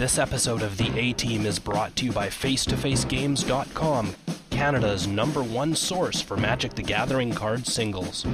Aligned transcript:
This 0.00 0.16
episode 0.16 0.62
of 0.62 0.78
the 0.78 0.90
A 0.98 1.12
Team 1.12 1.44
is 1.44 1.58
brought 1.58 1.94
to 1.96 2.06
you 2.06 2.12
by 2.12 2.28
FaceToFaceGames.com, 2.28 4.14
Canada's 4.48 5.06
number 5.06 5.42
one 5.42 5.74
source 5.74 6.22
for 6.22 6.38
Magic 6.38 6.72
the 6.72 6.80
Gathering 6.80 7.34
card 7.34 7.66
singles. 7.66 8.24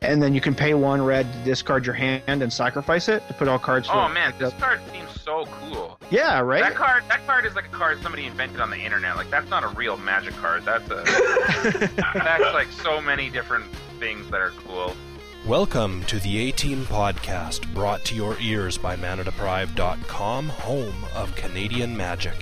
and 0.00 0.22
then 0.22 0.32
you 0.32 0.40
can 0.40 0.54
pay 0.54 0.72
one 0.72 1.02
red 1.02 1.30
to 1.30 1.38
discard 1.44 1.84
your 1.84 1.94
hand 1.94 2.42
and 2.42 2.50
sacrifice 2.50 3.10
it 3.10 3.28
to 3.28 3.34
put 3.34 3.46
all 3.46 3.58
cards. 3.58 3.88
Oh 3.92 4.08
to- 4.08 4.14
man, 4.14 4.32
this 4.38 4.54
card 4.54 4.80
seems 4.90 5.20
so 5.20 5.44
cool. 5.60 5.98
Yeah, 6.08 6.40
right. 6.40 6.62
That 6.62 6.76
card, 6.76 7.04
that 7.10 7.26
card 7.26 7.44
is 7.44 7.54
like 7.54 7.66
a 7.66 7.76
card 7.76 8.00
somebody 8.02 8.24
invented 8.24 8.60
on 8.60 8.70
the 8.70 8.78
internet. 8.78 9.16
Like 9.16 9.28
that's 9.28 9.50
not 9.50 9.64
a 9.64 9.68
real 9.68 9.98
Magic 9.98 10.34
card. 10.36 10.64
That's 10.64 10.90
a 10.90 11.04
that's 12.14 12.54
like 12.54 12.68
so 12.72 13.02
many 13.02 13.28
different 13.28 13.66
things 14.00 14.30
that 14.30 14.40
are 14.40 14.52
cool. 14.66 14.96
Welcome 15.46 16.02
to 16.06 16.18
the 16.18 16.48
A 16.48 16.50
Team 16.50 16.84
podcast, 16.86 17.72
brought 17.72 18.04
to 18.06 18.16
your 18.16 18.36
ears 18.40 18.76
by 18.76 18.96
ManaDeprived.com, 18.96 20.48
home 20.48 21.04
of 21.14 21.36
Canadian 21.36 21.96
Magic. 21.96 22.34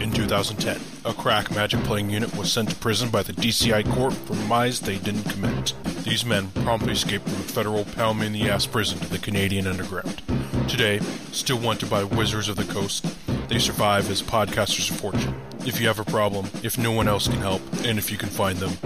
In 0.00 0.12
2010, 0.12 0.80
a 1.04 1.12
crack 1.12 1.50
magic 1.50 1.82
playing 1.82 2.10
unit 2.10 2.36
was 2.36 2.52
sent 2.52 2.70
to 2.70 2.76
prison 2.76 3.10
by 3.10 3.24
the 3.24 3.32
DCI 3.32 3.92
court 3.92 4.12
for 4.12 4.36
crimes 4.46 4.78
they 4.78 4.98
didn't 4.98 5.24
commit. 5.24 5.74
These 6.04 6.24
men 6.24 6.52
promptly 6.62 6.92
escaped 6.92 7.28
from 7.28 7.40
a 7.40 7.42
federal 7.42 7.84
pound 7.84 8.20
me 8.20 8.26
in 8.26 8.32
the 8.32 8.48
ass 8.48 8.66
prison 8.66 9.00
to 9.00 9.08
the 9.08 9.18
Canadian 9.18 9.66
underground. 9.66 10.22
Today, 10.68 11.00
still 11.32 11.58
wanted 11.58 11.90
by 11.90 12.04
Wizards 12.04 12.48
of 12.48 12.54
the 12.54 12.72
Coast, 12.72 13.04
they 13.48 13.58
survive 13.58 14.08
as 14.08 14.22
podcasters 14.22 14.92
of 14.92 15.00
fortune. 15.00 15.34
If 15.66 15.80
you 15.80 15.88
have 15.88 15.98
a 15.98 16.04
problem, 16.04 16.50
if 16.62 16.78
no 16.78 16.92
one 16.92 17.08
else 17.08 17.26
can 17.26 17.40
help, 17.40 17.62
and 17.84 17.98
if 17.98 18.12
you 18.12 18.16
can 18.16 18.28
find 18.28 18.58
them, 18.58 18.78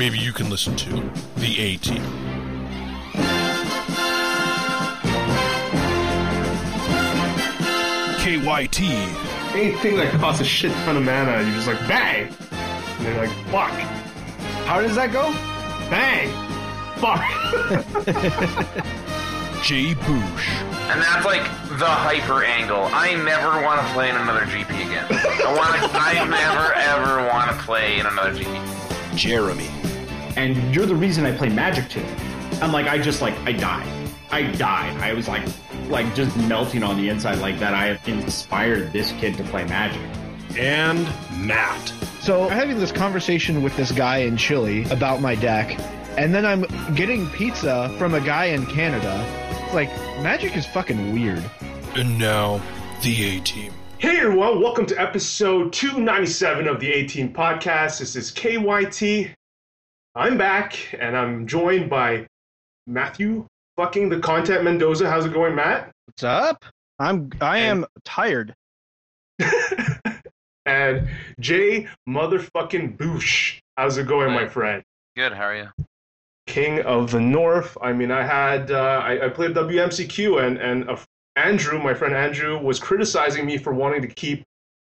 maybe 0.00 0.18
you 0.18 0.32
can 0.32 0.48
listen 0.48 0.74
to 0.74 0.88
The 1.36 1.60
A 1.60 1.76
Team. 1.76 2.02
KYT. 8.16 8.80
anything 9.54 9.96
that 9.96 10.10
costs 10.14 10.40
a 10.40 10.44
shit 10.44 10.72
ton 10.84 10.96
of 10.96 11.02
mana, 11.02 11.42
you're 11.42 11.54
just 11.54 11.66
like 11.66 11.78
bang, 11.86 12.32
and 12.50 13.04
you're 13.04 13.14
like 13.18 13.28
fuck. 13.48 13.72
How 14.64 14.80
does 14.80 14.94
that 14.94 15.12
go? 15.12 15.34
Bang, 15.90 16.30
fuck. 16.96 17.20
Jay 19.62 19.94
Boosh. 19.94 20.48
And 20.90 21.02
that's 21.02 21.26
like 21.26 21.42
the 21.78 21.84
hyper 21.84 22.42
angle. 22.42 22.88
I 22.90 23.16
never 23.16 23.60
want 23.62 23.86
to 23.86 23.92
play 23.92 24.08
in 24.08 24.16
another 24.16 24.46
GP 24.46 24.80
again. 24.80 25.04
I 25.10 25.52
want 25.54 25.74
to. 25.74 25.90
I 25.92 26.24
never 26.24 26.72
ever 26.72 27.28
want 27.28 27.50
to 27.50 27.56
play 27.64 27.98
in 28.00 28.06
another 28.06 28.32
GP. 28.32 29.14
Jeremy. 29.14 29.68
And 30.36 30.74
you're 30.74 30.86
the 30.86 30.94
reason 30.94 31.26
I 31.26 31.36
play 31.36 31.48
Magic 31.48 31.88
too. 31.88 32.04
I'm 32.60 32.72
like, 32.72 32.86
I 32.86 32.98
just 32.98 33.20
like, 33.22 33.34
I 33.40 33.52
died. 33.52 33.88
I 34.30 34.42
died. 34.52 34.96
I 35.00 35.12
was 35.12 35.28
like, 35.28 35.46
like 35.88 36.14
just 36.14 36.36
melting 36.36 36.82
on 36.82 36.96
the 36.96 37.08
inside 37.08 37.38
like 37.38 37.58
that. 37.58 37.74
I 37.74 37.86
have 37.86 38.08
inspired 38.08 38.92
this 38.92 39.12
kid 39.12 39.36
to 39.38 39.44
play 39.44 39.64
Magic. 39.64 40.02
And 40.56 41.04
Matt. 41.46 41.92
So 42.20 42.44
I'm 42.44 42.50
having 42.50 42.78
this 42.78 42.92
conversation 42.92 43.62
with 43.62 43.76
this 43.76 43.92
guy 43.92 44.18
in 44.18 44.36
Chile 44.36 44.84
about 44.90 45.20
my 45.20 45.34
deck, 45.34 45.78
and 46.18 46.34
then 46.34 46.44
I'm 46.44 46.62
getting 46.94 47.28
pizza 47.30 47.94
from 47.98 48.14
a 48.14 48.20
guy 48.20 48.46
in 48.46 48.66
Canada. 48.66 49.24
It's 49.64 49.74
like 49.74 49.88
magic 50.22 50.56
is 50.56 50.66
fucking 50.66 51.12
weird. 51.12 51.42
And 51.94 52.18
now, 52.18 52.60
The 53.02 53.36
A 53.36 53.40
Team. 53.40 53.72
Hey 53.98 54.18
everyone, 54.18 54.60
welcome 54.60 54.86
to 54.86 55.00
episode 55.00 55.72
297 55.72 56.66
of 56.66 56.80
the 56.80 56.92
18 56.92 57.32
podcast. 57.32 57.98
This 58.00 58.16
is 58.16 58.32
KYT. 58.32 59.34
I'm 60.16 60.36
back, 60.36 60.76
and 60.98 61.16
I'm 61.16 61.46
joined 61.46 61.88
by 61.88 62.26
Matthew, 62.88 63.46
fucking 63.76 64.08
the 64.08 64.18
content 64.18 64.64
Mendoza. 64.64 65.08
How's 65.08 65.24
it 65.24 65.32
going, 65.32 65.54
Matt? 65.54 65.92
What's 66.06 66.24
up? 66.24 66.64
I'm 66.98 67.30
I 67.40 67.58
am 67.58 67.86
tired. 68.04 68.52
and 70.66 71.08
Jay 71.38 71.86
motherfucking 72.08 72.96
Boosh. 72.96 73.60
How's 73.76 73.98
it 73.98 74.08
going, 74.08 74.32
my 74.32 74.48
friend? 74.48 74.82
Good. 75.16 75.32
How 75.32 75.44
are 75.44 75.56
you? 75.56 75.68
King 76.48 76.80
of 76.82 77.12
the 77.12 77.20
North. 77.20 77.78
I 77.80 77.92
mean, 77.92 78.10
I 78.10 78.24
had 78.24 78.72
uh, 78.72 79.02
I, 79.04 79.26
I 79.26 79.28
played 79.28 79.54
WMCQ, 79.54 80.44
and 80.44 80.58
and 80.58 80.90
uh, 80.90 80.96
Andrew, 81.36 81.78
my 81.78 81.94
friend 81.94 82.14
Andrew, 82.14 82.58
was 82.58 82.80
criticizing 82.80 83.46
me 83.46 83.58
for 83.58 83.72
wanting 83.72 84.02
to 84.02 84.08
keep 84.08 84.42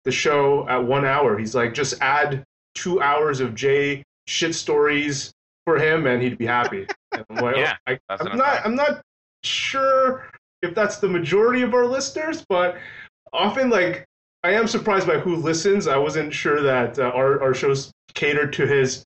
the 0.03 0.11
show 0.11 0.67
at 0.67 0.83
one 0.83 1.05
hour. 1.05 1.37
He's 1.37 1.53
like, 1.53 1.75
just 1.75 2.01
add 2.01 2.43
two 2.73 2.99
hours 2.99 3.39
of 3.39 3.53
Jay 3.53 4.03
shit 4.31 4.55
stories 4.55 5.31
for 5.65 5.77
him, 5.77 6.07
and 6.07 6.21
he'd 6.21 6.37
be 6.37 6.45
happy. 6.45 6.87
I'm 7.11 7.35
like, 7.35 7.57
Yeah, 7.57 7.75
I, 7.87 7.99
I'm, 8.09 8.37
not. 8.37 8.65
I'm 8.65 8.75
not 8.75 9.01
sure 9.43 10.29
if 10.61 10.73
that's 10.73 10.97
the 10.97 11.09
majority 11.09 11.61
of 11.61 11.73
our 11.73 11.85
listeners, 11.85 12.45
but 12.47 12.77
often 13.33 13.69
like. 13.69 14.05
I 14.43 14.53
am 14.53 14.67
surprised 14.67 15.05
by 15.05 15.19
who 15.19 15.35
listens. 15.35 15.85
I 15.85 15.97
wasn't 15.97 16.33
sure 16.33 16.63
that 16.63 16.97
uh, 16.97 17.03
our, 17.13 17.39
our 17.43 17.53
shows 17.53 17.91
catered 18.15 18.51
to 18.53 18.65
his 18.65 19.05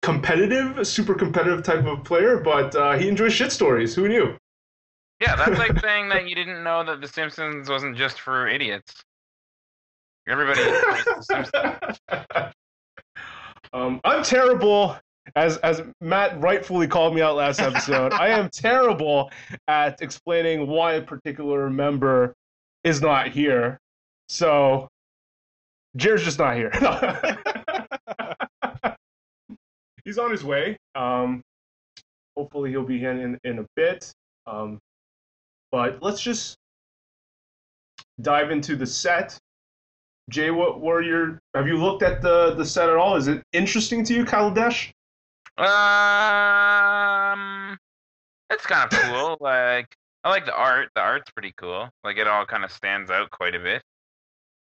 competitive, 0.00 0.86
super 0.86 1.14
competitive 1.14 1.62
type 1.62 1.84
of 1.84 2.02
player, 2.02 2.38
but 2.38 2.74
uh, 2.74 2.96
he 2.96 3.08
enjoys 3.08 3.34
shit 3.34 3.52
stories. 3.52 3.94
Who 3.94 4.08
knew? 4.08 4.34
Yeah, 5.20 5.36
that's 5.36 5.58
like 5.58 5.78
saying 5.82 6.08
that 6.08 6.26
you 6.26 6.34
didn't 6.34 6.64
know 6.64 6.82
that 6.84 7.02
The 7.02 7.08
Simpsons 7.08 7.68
wasn't 7.68 7.94
just 7.94 8.20
for 8.20 8.48
idiots. 8.48 9.04
Everybody. 10.26 10.62
um, 13.72 14.00
I'm 14.04 14.22
terrible, 14.22 14.96
as 15.34 15.56
as 15.58 15.82
Matt 16.00 16.40
rightfully 16.40 16.86
called 16.86 17.14
me 17.14 17.22
out 17.22 17.36
last 17.36 17.60
episode. 17.60 18.12
I 18.12 18.28
am 18.28 18.48
terrible 18.50 19.30
at 19.68 20.00
explaining 20.00 20.66
why 20.66 20.94
a 20.94 21.02
particular 21.02 21.70
member 21.70 22.34
is 22.84 23.00
not 23.00 23.28
here. 23.28 23.78
So, 24.28 24.88
Jared's 25.96 26.24
just 26.24 26.38
not 26.38 26.56
here. 26.56 26.70
He's 30.04 30.18
on 30.18 30.30
his 30.30 30.44
way. 30.44 30.76
Um, 30.94 31.42
hopefully, 32.36 32.70
he'll 32.70 32.84
be 32.84 33.04
in 33.04 33.20
in, 33.20 33.38
in 33.44 33.58
a 33.58 33.66
bit. 33.74 34.12
Um, 34.46 34.78
but 35.72 36.02
let's 36.02 36.22
just 36.22 36.56
dive 38.20 38.50
into 38.50 38.76
the 38.76 38.86
set. 38.86 39.38
Jay, 40.30 40.50
what 40.50 40.80
were 40.80 41.02
your? 41.02 41.38
Have 41.54 41.68
you 41.68 41.76
looked 41.76 42.02
at 42.02 42.20
the 42.20 42.54
the 42.54 42.64
set 42.66 42.88
at 42.88 42.96
all? 42.96 43.16
Is 43.16 43.28
it 43.28 43.42
interesting 43.52 44.04
to 44.04 44.14
you, 44.14 44.24
Kaladesh? 44.24 44.92
Um, 45.58 45.68
it's 48.50 48.66
kind 48.66 48.92
of 48.92 48.98
cool. 49.00 49.36
Like, 49.40 49.86
I 50.24 50.30
like 50.30 50.44
the 50.46 50.54
art. 50.54 50.90
The 50.94 51.00
art's 51.00 51.30
pretty 51.30 51.54
cool. 51.56 51.88
Like, 52.04 52.16
it 52.18 52.26
all 52.26 52.44
kind 52.44 52.64
of 52.64 52.72
stands 52.72 53.10
out 53.10 53.30
quite 53.30 53.54
a 53.54 53.60
bit. 53.60 53.82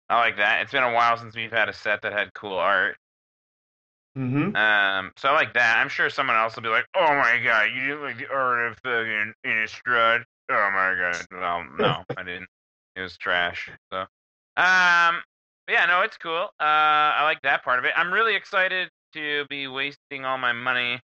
I 0.09 0.19
like 0.19 0.37
that. 0.37 0.63
It's 0.63 0.73
been 0.73 0.83
a 0.83 0.93
while 0.93 1.17
since 1.17 1.35
we've 1.35 1.51
had 1.51 1.69
a 1.69 1.73
set 1.73 2.03
that 2.03 2.13
had 2.13 2.35
cool 2.35 2.59
art. 2.59 2.97
Mm-hmm. 4.17 4.55
Um, 4.55 5.11
so 5.17 5.31
I 5.31 5.33
like 5.33 5.55
that. 5.55 5.79
I'm 5.79 5.89
sure 5.89 6.09
someone 6.09 6.37
else 6.37 6.55
will 6.55 6.63
be 6.63 6.69
like, 6.69 6.87
"Oh 6.95 7.09
my 7.17 7.41
god, 7.43 7.71
you 7.75 7.81
didn't 7.81 8.03
like 8.03 8.19
the 8.19 8.31
art 8.31 8.71
of 8.71 8.77
fucking 8.79 9.33
Innistrad." 9.45 10.23
Oh 10.51 10.71
my 10.73 10.95
god. 10.95 11.27
Well, 11.33 11.65
no, 11.79 12.05
I 12.17 12.23
didn't. 12.23 12.49
It 12.95 13.01
was 13.01 13.17
trash. 13.17 13.69
So, 13.93 14.01
um, 14.57 15.21
but 15.67 15.73
yeah, 15.73 15.87
no, 15.87 16.03
it's 16.03 16.17
cool. 16.19 16.49
Uh, 16.61 16.65
I 17.17 17.25
like 17.25 17.41
that 17.43 17.65
part 17.65 17.79
of 17.79 17.85
it. 17.85 17.93
I'm 17.97 18.13
really 18.13 18.37
excited 18.37 18.91
to 19.15 19.45
be 19.49 19.67
wasting 19.67 20.25
all 20.25 20.39
my 20.39 20.53
money 20.53 21.01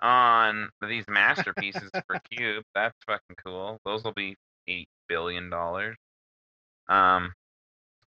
on 0.00 0.68
these 0.88 1.04
masterpieces 1.08 1.90
for 2.06 2.18
Cube. 2.30 2.64
That's 2.74 2.96
fucking 3.06 3.36
cool. 3.44 3.78
Those 3.84 4.02
will 4.02 4.12
be 4.12 4.36
eight 4.66 4.88
billion 5.08 5.50
dollars. 5.50 5.96
Um, 6.88 7.32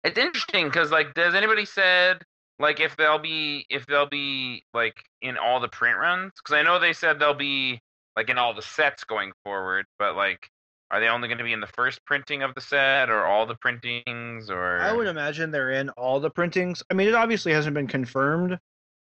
it's 0.05 0.19
interesting 0.19 0.67
because 0.69 0.91
like, 0.91 1.15
does 1.15 1.35
anybody 1.35 1.65
said 1.67 2.23
like 2.59 2.81
if 2.81 2.97
they'll 2.97 3.19
be 3.19 3.67
if 3.69 3.87
they'll 3.87 4.09
be 4.09 4.65
like 4.73 4.95
in 5.21 5.37
all 5.37 5.61
the 5.61 5.69
print 5.69 5.99
runs? 5.99 6.33
Because 6.37 6.59
I 6.59 6.63
know 6.63 6.79
they 6.79 6.93
said 6.93 7.19
they'll 7.19 7.35
be 7.35 7.81
like 8.17 8.31
in 8.31 8.39
all 8.39 8.55
the 8.55 8.63
sets 8.63 9.05
going 9.05 9.33
forward, 9.45 9.87
but 9.99 10.17
like. 10.17 10.49
Are 10.93 10.99
they 11.01 11.09
only 11.09 11.29
going 11.29 11.39
to 11.39 11.45
be 11.45 11.53
in 11.53 11.61
the 11.61 11.69
first 11.69 12.05
printing 12.05 12.43
of 12.43 12.55
the 12.55 12.61
set, 12.61 13.11
or 13.11 13.25
all 13.25 13.47
the 13.47 13.55
printings, 13.55 14.51
or? 14.51 14.81
I 14.81 14.93
would 14.93 15.07
imagine 15.07 15.51
they're 15.53 15.71
in 15.71 15.89
all 15.91 16.19
the 16.19 16.31
printings. 16.31 16.83
I 16.91 16.95
mean, 16.95 17.07
it 17.09 17.15
obviously 17.15 17.53
hasn't 17.53 17.75
been 17.75 17.87
confirmed, 17.87 18.59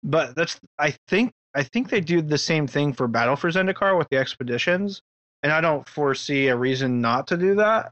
but 0.03 0.35
that's 0.35 0.59
I 0.79 0.95
think 1.09 1.33
I 1.53 1.63
think 1.63 1.89
they 1.89 1.99
do 2.01 2.21
the 2.21 2.37
same 2.37 2.65
thing 2.67 2.93
for 2.93 3.07
Battle 3.07 3.35
for 3.35 3.49
Zendikar 3.49 3.97
with 3.97 4.07
the 4.09 4.17
expeditions, 4.17 5.01
and 5.43 5.51
I 5.51 5.59
don't 5.61 5.87
foresee 5.87 6.47
a 6.47 6.55
reason 6.55 7.01
not 7.01 7.27
to 7.27 7.37
do 7.37 7.55
that. 7.55 7.91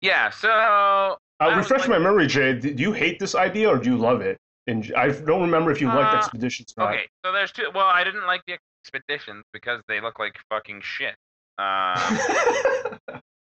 Yeah. 0.00 0.30
So 0.30 0.48
Uh, 0.50 1.16
I 1.38 1.46
was 1.48 1.56
refresh 1.58 1.80
like- 1.82 1.90
my 1.90 1.98
memory, 1.98 2.26
Jay. 2.26 2.54
Do 2.54 2.70
you 2.70 2.92
hate 2.92 3.18
this 3.18 3.34
idea 3.34 3.68
or 3.68 3.78
do 3.78 3.90
you 3.90 3.96
love 3.96 4.20
it? 4.20 4.38
And 4.66 4.92
I 4.96 5.08
don't 5.10 5.42
remember 5.42 5.70
if 5.70 5.80
you 5.80 5.88
liked 5.88 6.14
Uh, 6.14 6.18
expeditions 6.18 6.72
or 6.76 6.84
not. 6.84 6.94
Okay, 6.94 7.08
so 7.24 7.32
there's 7.32 7.50
two. 7.52 7.70
Well, 7.74 7.86
I 7.86 8.04
didn't 8.04 8.26
like 8.26 8.42
the 8.46 8.58
expeditions 8.84 9.44
because 9.52 9.82
they 9.88 10.00
look 10.00 10.18
like 10.18 10.36
fucking 10.50 10.80
shit. 10.82 11.16
Um, 11.58 12.18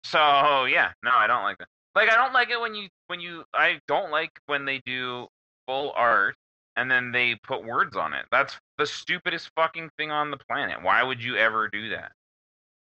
so 0.04 0.66
yeah, 0.66 0.92
no, 1.04 1.12
I 1.14 1.28
don't 1.28 1.44
like 1.44 1.58
that. 1.58 1.68
Like 1.96 2.10
I 2.10 2.16
don't 2.16 2.34
like 2.34 2.50
it 2.50 2.60
when 2.60 2.76
you 2.76 2.88
when 3.08 3.20
you 3.20 3.44
I 3.54 3.80
don't 3.88 4.12
like 4.12 4.32
when 4.46 4.66
they 4.66 4.82
do 4.86 5.28
full 5.68 5.94
art 5.96 6.36
and 6.78 6.90
then 6.90 7.12
they 7.12 7.36
put 7.36 7.66
words 7.66 7.98
on 7.98 8.14
it. 8.14 8.26
That's 8.32 8.56
the 8.78 8.86
stupidest 8.86 9.50
fucking 9.56 9.90
thing 9.98 10.12
on 10.12 10.30
the 10.30 10.38
planet. 10.48 10.82
Why 10.82 11.02
would 11.02 11.22
you 11.22 11.36
ever 11.36 11.68
do 11.68 11.90
that? 11.90 12.12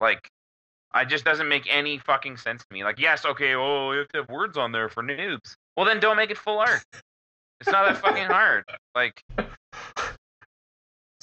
Like, 0.00 0.28
it 0.94 1.08
just 1.08 1.24
doesn't 1.24 1.48
make 1.48 1.66
any 1.70 1.98
fucking 1.98 2.36
sense 2.36 2.62
to 2.62 2.74
me. 2.74 2.82
Like, 2.82 2.98
yes, 2.98 3.24
okay, 3.24 3.54
oh, 3.54 3.92
you 3.92 3.98
have 3.98 4.08
to 4.08 4.18
have 4.18 4.28
words 4.28 4.58
on 4.58 4.72
there 4.72 4.88
for 4.88 5.04
noobs. 5.04 5.54
Well, 5.76 5.86
then 5.86 6.00
don't 6.00 6.16
make 6.16 6.30
it 6.30 6.36
full 6.36 6.58
art. 6.58 6.84
It's 7.60 7.70
not 7.70 7.86
that 7.86 7.98
fucking 7.98 8.26
hard. 8.26 8.64
Like, 8.94 9.22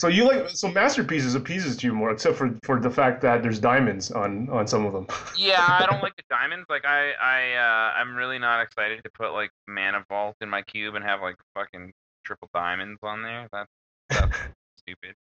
So 0.04 0.10
you 0.10 0.28
like 0.28 0.50
so 0.50 0.68
masterpieces 0.68 1.34
appeases 1.34 1.78
to 1.78 1.88
you 1.88 1.94
more, 1.94 2.12
except 2.12 2.36
for 2.36 2.54
for 2.64 2.78
the 2.78 2.90
fact 2.90 3.22
that 3.22 3.42
there's 3.42 3.58
diamonds 3.58 4.12
on 4.12 4.50
on 4.50 4.68
some 4.68 4.86
of 4.86 4.92
them. 4.92 5.08
yeah, 5.38 5.66
I 5.66 5.86
don't 5.90 6.04
like 6.04 6.18
the 6.18 6.24
diamonds. 6.30 6.66
Like, 6.70 6.84
I, 6.84 7.12
I, 7.12 7.54
uh, 7.54 7.94
I'm 7.98 8.14
really 8.14 8.38
not 8.38 8.62
excited 8.62 9.02
to 9.06 9.10
put 9.12 9.32
like 9.32 9.52
mana 9.66 10.04
vault 10.10 10.36
in 10.42 10.50
my 10.50 10.62
cube 10.62 10.96
and 10.96 11.06
have 11.06 11.22
like 11.22 11.38
fucking 11.56 11.94
triple 12.26 12.50
diamonds 12.54 13.00
on 13.02 13.22
there. 13.22 13.48
That's 13.54 13.70
that's 14.10 14.38
stupid. 14.78 15.16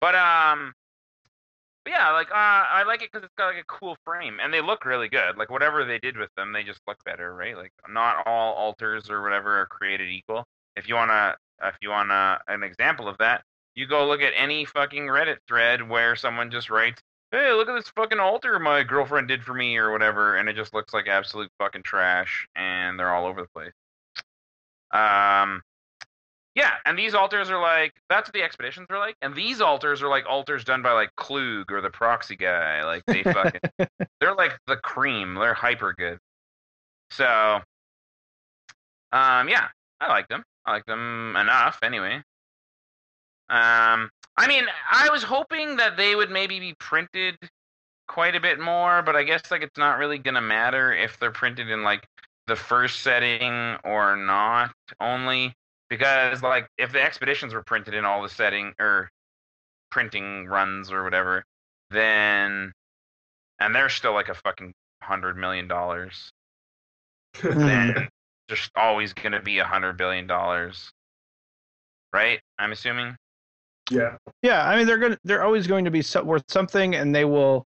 But 0.00 0.14
um, 0.14 0.72
but 1.84 1.94
yeah, 1.94 2.12
like 2.12 2.30
uh, 2.30 2.34
I 2.36 2.84
like 2.86 3.02
it 3.02 3.10
because 3.10 3.24
it's 3.24 3.34
got 3.36 3.48
like 3.48 3.64
a 3.64 3.66
cool 3.66 3.96
frame 4.04 4.38
and 4.40 4.54
they 4.54 4.60
look 4.60 4.84
really 4.84 5.08
good. 5.08 5.36
Like 5.36 5.50
whatever 5.50 5.84
they 5.84 5.98
did 5.98 6.16
with 6.16 6.30
them, 6.36 6.52
they 6.52 6.62
just 6.62 6.80
look 6.86 7.02
better, 7.04 7.34
right? 7.34 7.56
Like 7.56 7.72
not 7.88 8.24
all 8.24 8.54
altars 8.54 9.10
or 9.10 9.20
whatever 9.20 9.60
are 9.60 9.66
created 9.66 10.08
equal. 10.10 10.44
If 10.76 10.88
you 10.88 10.94
wanna, 10.94 11.34
if 11.60 11.74
you 11.82 11.90
wanna 11.90 12.38
an 12.46 12.62
example 12.62 13.08
of 13.08 13.18
that, 13.18 13.42
you 13.78 13.86
go 13.86 14.08
look 14.08 14.20
at 14.20 14.32
any 14.36 14.64
fucking 14.64 15.04
Reddit 15.04 15.36
thread 15.46 15.88
where 15.88 16.16
someone 16.16 16.50
just 16.50 16.68
writes, 16.68 17.00
"Hey, 17.30 17.52
look 17.52 17.68
at 17.68 17.74
this 17.74 17.88
fucking 17.90 18.18
altar 18.18 18.58
my 18.58 18.82
girlfriend 18.82 19.28
did 19.28 19.44
for 19.44 19.54
me" 19.54 19.76
or 19.76 19.92
whatever, 19.92 20.36
and 20.36 20.48
it 20.48 20.56
just 20.56 20.74
looks 20.74 20.92
like 20.92 21.06
absolute 21.06 21.48
fucking 21.60 21.84
trash, 21.84 22.48
and 22.56 22.98
they're 22.98 23.14
all 23.14 23.26
over 23.26 23.42
the 23.42 23.48
place. 23.48 23.72
Um, 24.90 25.62
yeah, 26.56 26.72
and 26.86 26.98
these 26.98 27.14
altars 27.14 27.50
are 27.50 27.60
like 27.60 27.92
that's 28.08 28.28
what 28.28 28.34
the 28.34 28.42
expeditions 28.42 28.88
are 28.90 28.98
like, 28.98 29.14
and 29.22 29.32
these 29.32 29.60
altars 29.60 30.02
are 30.02 30.08
like 30.08 30.26
altars 30.28 30.64
done 30.64 30.82
by 30.82 30.90
like 30.90 31.14
Klug 31.14 31.70
or 31.70 31.80
the 31.80 31.90
proxy 31.90 32.34
guy. 32.34 32.84
Like 32.84 33.04
they 33.06 33.22
fucking, 33.22 33.60
they're 34.20 34.34
like 34.34 34.58
the 34.66 34.76
cream. 34.76 35.36
They're 35.36 35.54
hyper 35.54 35.94
good. 35.96 36.18
So, 37.12 37.60
um, 39.12 39.48
yeah, 39.48 39.68
I 40.00 40.08
like 40.08 40.26
them. 40.26 40.42
I 40.66 40.72
like 40.72 40.86
them 40.86 41.36
enough, 41.36 41.78
anyway. 41.84 42.24
Um, 43.50 44.10
I 44.36 44.46
mean, 44.46 44.64
I 44.90 45.08
was 45.10 45.22
hoping 45.22 45.76
that 45.76 45.96
they 45.96 46.14
would 46.14 46.30
maybe 46.30 46.60
be 46.60 46.74
printed 46.78 47.36
quite 48.06 48.34
a 48.34 48.40
bit 48.40 48.60
more, 48.60 49.02
but 49.02 49.16
I 49.16 49.22
guess 49.22 49.50
like 49.50 49.62
it's 49.62 49.78
not 49.78 49.98
really 49.98 50.18
gonna 50.18 50.40
matter 50.40 50.92
if 50.92 51.18
they're 51.18 51.30
printed 51.30 51.70
in 51.70 51.82
like 51.82 52.06
the 52.46 52.56
first 52.56 53.00
setting 53.00 53.76
or 53.84 54.16
not 54.16 54.72
only 55.00 55.52
because 55.90 56.42
like 56.42 56.66
if 56.78 56.92
the 56.92 57.02
expeditions 57.02 57.52
were 57.52 57.62
printed 57.62 57.94
in 57.94 58.04
all 58.06 58.22
the 58.22 58.28
setting 58.28 58.72
or 58.78 59.10
printing 59.90 60.46
runs 60.46 60.90
or 60.90 61.04
whatever 61.04 61.44
then 61.90 62.72
and 63.60 63.74
they're 63.74 63.88
still 63.88 64.12
like 64.12 64.28
a 64.28 64.34
fucking 64.34 64.72
hundred 65.02 65.36
million 65.36 65.68
dollars. 65.68 66.30
Then 67.42 68.08
there's 68.48 68.70
always 68.76 69.12
gonna 69.12 69.42
be 69.42 69.58
a 69.58 69.64
hundred 69.64 69.96
billion 69.96 70.26
dollars. 70.26 70.90
Right? 72.12 72.40
I'm 72.58 72.72
assuming 72.72 73.16
Yeah. 73.90 74.16
Yeah, 74.42 74.66
I 74.66 74.76
mean 74.76 74.86
they're 74.86 74.98
going 74.98 75.12
to 75.12 75.18
they're 75.24 75.42
always 75.42 75.66
going 75.66 75.84
to 75.86 75.90
be 75.90 76.02
so, 76.02 76.22
worth 76.22 76.44
something, 76.48 76.94
and 76.94 77.14
they 77.14 77.24
will. 77.24 77.64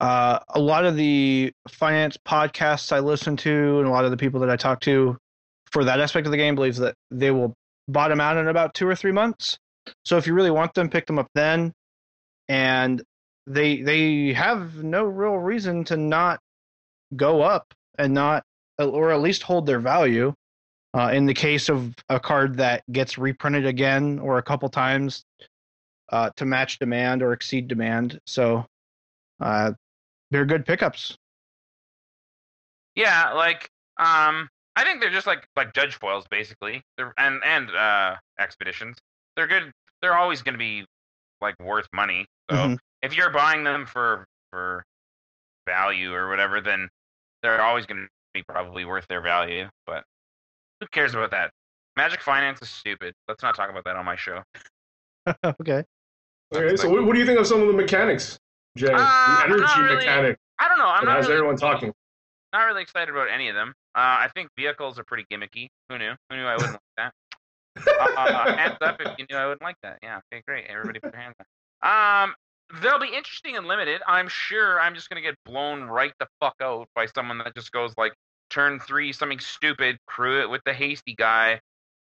Uh, 0.00 0.38
a 0.48 0.58
lot 0.58 0.86
of 0.86 0.96
the 0.96 1.52
finance 1.68 2.16
podcasts 2.26 2.90
I 2.90 3.00
listen 3.00 3.36
to, 3.38 3.78
and 3.80 3.86
a 3.86 3.90
lot 3.90 4.06
of 4.06 4.10
the 4.10 4.16
people 4.16 4.40
that 4.40 4.48
I 4.48 4.56
talk 4.56 4.80
to 4.82 5.18
for 5.70 5.84
that 5.84 6.00
aspect 6.00 6.26
of 6.26 6.30
the 6.30 6.38
game 6.38 6.54
believes 6.54 6.78
that 6.78 6.94
they 7.10 7.30
will 7.30 7.54
bottom 7.86 8.20
out 8.20 8.36
in 8.36 8.48
about 8.48 8.74
two 8.74 8.88
or 8.88 8.96
three 8.96 9.12
months. 9.12 9.58
So 10.04 10.16
if 10.16 10.26
you 10.26 10.34
really 10.34 10.50
want 10.50 10.74
them, 10.74 10.88
pick 10.88 11.06
them 11.06 11.18
up 11.18 11.28
then. 11.34 11.72
And 12.48 13.02
they 13.46 13.82
they 13.82 14.32
have 14.32 14.82
no 14.82 15.04
real 15.04 15.36
reason 15.36 15.84
to 15.84 15.96
not 15.96 16.40
go 17.16 17.42
up 17.42 17.74
and 17.98 18.14
not 18.14 18.44
or 18.78 19.10
at 19.10 19.20
least 19.20 19.42
hold 19.42 19.66
their 19.66 19.80
value. 19.80 20.32
Uh, 20.92 21.10
in 21.12 21.24
the 21.24 21.34
case 21.34 21.68
of 21.68 21.94
a 22.08 22.18
card 22.18 22.56
that 22.56 22.82
gets 22.90 23.16
reprinted 23.16 23.64
again 23.64 24.18
or 24.18 24.38
a 24.38 24.42
couple 24.42 24.68
times 24.68 25.24
uh, 26.10 26.30
to 26.36 26.44
match 26.44 26.80
demand 26.80 27.22
or 27.22 27.32
exceed 27.32 27.68
demand, 27.68 28.18
so 28.26 28.66
uh, 29.40 29.70
they're 30.32 30.44
good 30.44 30.66
pickups. 30.66 31.16
Yeah, 32.96 33.32
like 33.32 33.68
um, 33.98 34.48
I 34.76 34.82
think 34.84 35.00
they're 35.00 35.10
just 35.10 35.26
like 35.26 35.46
like 35.56 35.72
judge 35.74 35.94
foils 35.94 36.26
basically. 36.28 36.82
They're 36.96 37.14
and 37.18 37.40
and 37.44 37.70
uh, 37.70 38.16
expeditions. 38.38 38.96
They're 39.36 39.46
good. 39.46 39.70
They're 40.02 40.16
always 40.16 40.42
going 40.42 40.54
to 40.54 40.58
be 40.58 40.84
like 41.40 41.54
worth 41.60 41.86
money. 41.92 42.26
So 42.50 42.56
Mhm. 42.56 42.78
if 43.02 43.16
you're 43.16 43.30
buying 43.30 43.62
them 43.64 43.86
for 43.86 44.26
for 44.50 44.84
value 45.66 46.12
or 46.12 46.28
whatever, 46.28 46.60
then 46.60 46.88
they're 47.42 47.62
always 47.62 47.86
going 47.86 48.02
to 48.02 48.08
be 48.34 48.42
probably 48.42 48.84
worth 48.84 49.06
their 49.08 49.20
value. 49.20 49.68
But 49.86 50.04
who 50.80 50.86
cares 50.88 51.14
about 51.14 51.30
that? 51.32 51.50
Magic 51.96 52.22
finance 52.22 52.60
is 52.62 52.70
stupid. 52.70 53.14
Let's 53.28 53.42
not 53.42 53.54
talk 53.54 53.70
about 53.70 53.84
that 53.84 53.96
on 53.96 54.04
my 54.04 54.16
show. 54.16 54.42
okay. 55.44 55.84
Okay. 56.54 56.76
So 56.76 56.88
what, 56.88 57.04
what 57.04 57.14
do 57.14 57.20
you 57.20 57.26
think 57.26 57.38
of 57.38 57.46
some 57.46 57.60
of 57.60 57.66
the 57.66 57.72
mechanics, 57.72 58.38
Jay? 58.76 58.88
Uh, 58.92 58.96
the 58.96 59.44
energy 59.54 59.80
really- 59.80 59.96
mechanic 59.96 60.38
I 60.60 60.68
don't 60.68 60.78
know. 60.78 60.86
I'm 60.86 61.04
not 61.06 61.16
has 61.16 61.26
really, 61.26 61.38
everyone 61.38 61.56
talking. 61.56 61.92
not 62.52 62.64
really 62.66 62.82
excited 62.82 63.08
about 63.08 63.28
any 63.32 63.48
of 63.48 63.54
them. 63.54 63.72
Uh, 63.94 64.20
I 64.20 64.28
think 64.34 64.50
vehicles 64.56 64.98
are 64.98 65.04
pretty 65.04 65.24
gimmicky. 65.32 65.68
Who 65.88 65.96
knew? 65.96 66.12
Who 66.28 66.36
knew 66.36 66.44
I 66.44 66.56
wouldn't 66.56 66.72
like 66.72 66.80
that? 66.98 67.12
uh, 68.16 68.54
hands 68.56 68.76
up 68.82 69.00
if 69.00 69.18
you 69.18 69.26
knew 69.30 69.36
I 69.36 69.46
wouldn't 69.46 69.62
like 69.62 69.76
that. 69.82 69.98
Yeah, 70.02 70.20
okay, 70.32 70.42
great. 70.46 70.66
Everybody 70.68 71.00
put 71.00 71.12
their 71.12 71.20
hands 71.22 71.34
up. 71.40 71.46
Um, 71.82 72.34
they'll 72.82 73.00
be 73.00 73.08
interesting 73.08 73.56
and 73.56 73.66
limited. 73.66 74.02
I'm 74.06 74.28
sure 74.28 74.78
I'm 74.78 74.94
just 74.94 75.08
gonna 75.08 75.22
get 75.22 75.34
blown 75.46 75.84
right 75.84 76.12
the 76.20 76.26
fuck 76.40 76.56
out 76.60 76.88
by 76.94 77.06
someone 77.06 77.38
that 77.38 77.54
just 77.54 77.72
goes 77.72 77.94
like 77.96 78.12
turn 78.50 78.80
three 78.80 79.12
something 79.12 79.38
stupid, 79.40 79.98
crew 80.06 80.40
it 80.40 80.50
with 80.50 80.62
the 80.64 80.74
hasty 80.74 81.14
guy, 81.14 81.60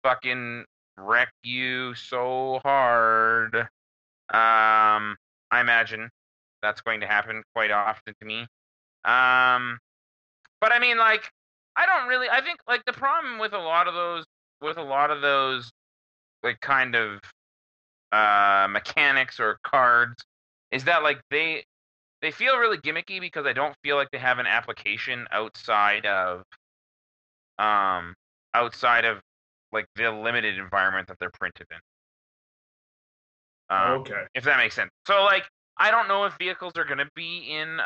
fucking 0.03 0.65
wreck 0.99 1.33
you 1.43 1.95
so 1.95 2.61
hard. 2.63 3.55
Um, 3.55 5.17
I 5.51 5.61
imagine 5.61 6.11
that's 6.63 6.81
going 6.81 7.01
to 7.01 7.07
happen 7.07 7.43
quite 7.55 7.71
often 7.71 8.15
to 8.21 8.27
me. 8.27 8.41
Um, 9.05 9.79
but 10.61 10.73
I 10.73 10.79
mean, 10.81 10.99
like, 10.99 11.31
I 11.77 11.87
don't 11.87 12.09
really. 12.09 12.29
I 12.29 12.41
think 12.41 12.61
like 12.69 12.85
the 12.85 12.93
problem 12.93 13.39
with 13.39 13.53
a 13.53 13.59
lot 13.59 13.89
of 13.89 13.95
those, 13.95 14.25
with 14.61 14.77
a 14.77 14.83
lot 14.83 15.11
of 15.11 15.23
those, 15.23 15.71
like 16.43 16.61
kind 16.61 16.95
of 16.95 17.21
uh 18.13 18.69
mechanics 18.71 19.41
or 19.41 19.59
cards, 19.65 20.23
is 20.71 20.85
that 20.85 21.03
like 21.03 21.21
they 21.31 21.65
they 22.23 22.31
feel 22.31 22.57
really 22.57 22.79
gimmicky 22.79 23.21
because 23.21 23.45
I 23.47 23.53
don't 23.53 23.75
feel 23.83 23.97
like 23.97 24.11
they 24.11 24.19
have 24.19 24.39
an 24.39 24.47
application 24.47 25.27
outside 25.31 26.07
of 26.07 26.45
um 27.59 28.15
outside 28.55 29.05
of 29.05 29.19
like 29.73 29.87
the 29.97 30.11
limited 30.11 30.59
environment 30.59 31.09
that 31.09 31.19
they're 31.19 31.31
printed 31.31 31.67
in. 31.71 31.79
Um, 33.77 34.01
okay. 34.01 34.25
if 34.35 34.45
that 34.45 34.59
makes 34.59 34.75
sense. 34.75 34.91
So 35.07 35.25
like 35.25 35.45
I 35.79 35.91
don't 35.91 36.07
know 36.07 36.25
if 36.25 36.35
vehicles 36.39 36.75
are 36.77 36.85
going 36.85 36.99
to 36.99 37.09
be 37.17 37.51
in 37.51 37.81
uh 37.81 37.83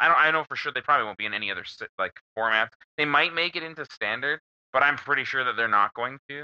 I 0.00 0.04
don't 0.06 0.18
I 0.18 0.30
know 0.30 0.44
for 0.44 0.56
sure 0.56 0.72
they 0.72 0.80
probably 0.80 1.04
won't 1.06 1.18
be 1.18 1.26
in 1.26 1.34
any 1.34 1.50
other 1.50 1.64
like 1.98 2.12
formats. 2.38 2.70
They 2.96 3.04
might 3.04 3.34
make 3.34 3.56
it 3.56 3.62
into 3.62 3.84
standard, 3.86 4.40
but 4.72 4.82
I'm 4.82 4.96
pretty 4.96 5.24
sure 5.24 5.44
that 5.44 5.56
they're 5.56 5.68
not 5.68 5.92
going 5.94 6.18
to. 6.28 6.42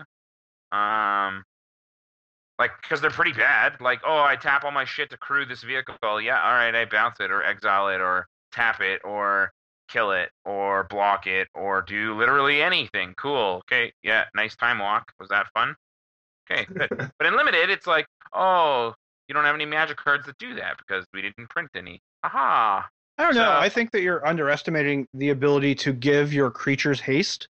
Um 0.77 1.45
like 2.59 2.71
cuz 2.83 3.01
they're 3.01 3.11
pretty 3.11 3.33
bad. 3.33 3.81
Like, 3.81 4.01
oh, 4.05 4.23
I 4.23 4.37
tap 4.37 4.65
all 4.65 4.71
my 4.71 4.85
shit 4.85 5.11
to 5.11 5.19
crew 5.19 5.45
this 5.45 5.63
vehicle. 5.63 6.21
Yeah, 6.21 6.43
all 6.43 6.53
right, 6.53 6.75
I 6.75 6.85
bounce 6.85 7.21
it 7.21 7.31
or 7.31 7.43
exile 7.43 7.89
it 7.89 8.01
or 8.01 8.27
tap 8.53 8.81
it 8.81 9.01
or 9.05 9.53
kill 9.89 10.13
it 10.13 10.31
or 10.45 10.85
block 10.85 11.27
it 11.27 11.49
or 11.55 11.83
do 11.83 12.17
literally 12.19 12.63
anything. 12.63 13.15
Cool. 13.17 13.63
Okay. 13.71 13.93
Yeah, 14.03 14.25
nice 14.35 14.57
time 14.57 14.79
walk. 14.79 15.13
Was 15.19 15.29
that 15.29 15.47
fun? 15.55 15.75
Okay, 16.51 16.65
good. 16.65 16.89
but 17.19 17.27
in 17.27 17.37
limited, 17.37 17.71
it's 17.71 17.87
like, 17.87 18.07
oh, 18.33 18.95
you 19.29 19.35
don't 19.35 19.45
have 19.45 19.55
any 19.55 19.67
magic 19.67 19.97
cards 19.97 20.27
that 20.27 20.39
do 20.39 20.55
that 20.55 20.77
because 20.79 21.05
we 21.13 21.23
didn't 21.23 21.49
print 21.51 21.71
any. 21.75 22.01
Aha. 22.23 22.89
I 23.19 23.23
don't 23.23 23.35
know. 23.35 23.53
I 23.53 23.69
think 23.69 23.93
that 23.93 24.03
you're 24.03 24.27
underestimating 24.27 25.09
the 25.15 25.31
ability 25.31 25.75
to 25.77 25.93
give 25.93 26.35
your 26.35 26.51
creatures 26.51 27.01
haste 27.01 27.49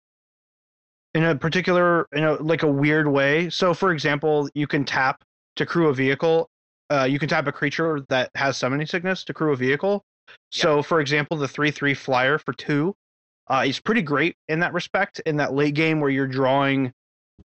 in 1.13 1.23
a 1.23 1.35
particular, 1.35 2.07
in 2.13 2.23
a 2.23 2.33
like 2.35 2.63
a 2.63 2.67
weird 2.67 3.07
way. 3.07 3.49
So, 3.49 3.73
for 3.73 3.91
example, 3.91 4.49
you 4.53 4.67
can 4.67 4.85
tap 4.85 5.23
to 5.55 5.65
crew 5.65 5.89
a 5.89 5.93
vehicle. 5.93 6.49
Uh, 6.89 7.03
you 7.09 7.19
can 7.19 7.29
tap 7.29 7.47
a 7.47 7.51
creature 7.51 8.05
that 8.09 8.29
has 8.35 8.57
summoning 8.57 8.87
sickness 8.87 9.23
to 9.25 9.33
crew 9.33 9.53
a 9.53 9.55
vehicle. 9.55 10.03
So, 10.49 10.81
for 10.81 10.99
example, 11.01 11.37
the 11.37 11.47
three-three 11.47 11.93
flyer 11.93 12.37
for 12.37 12.53
two 12.53 12.95
uh, 13.47 13.63
is 13.65 13.79
pretty 13.79 14.01
great 14.01 14.35
in 14.47 14.59
that 14.61 14.73
respect. 14.73 15.19
In 15.25 15.37
that 15.37 15.53
late 15.53 15.73
game 15.73 15.99
where 15.99 16.09
you're 16.09 16.27
drawing, 16.27 16.93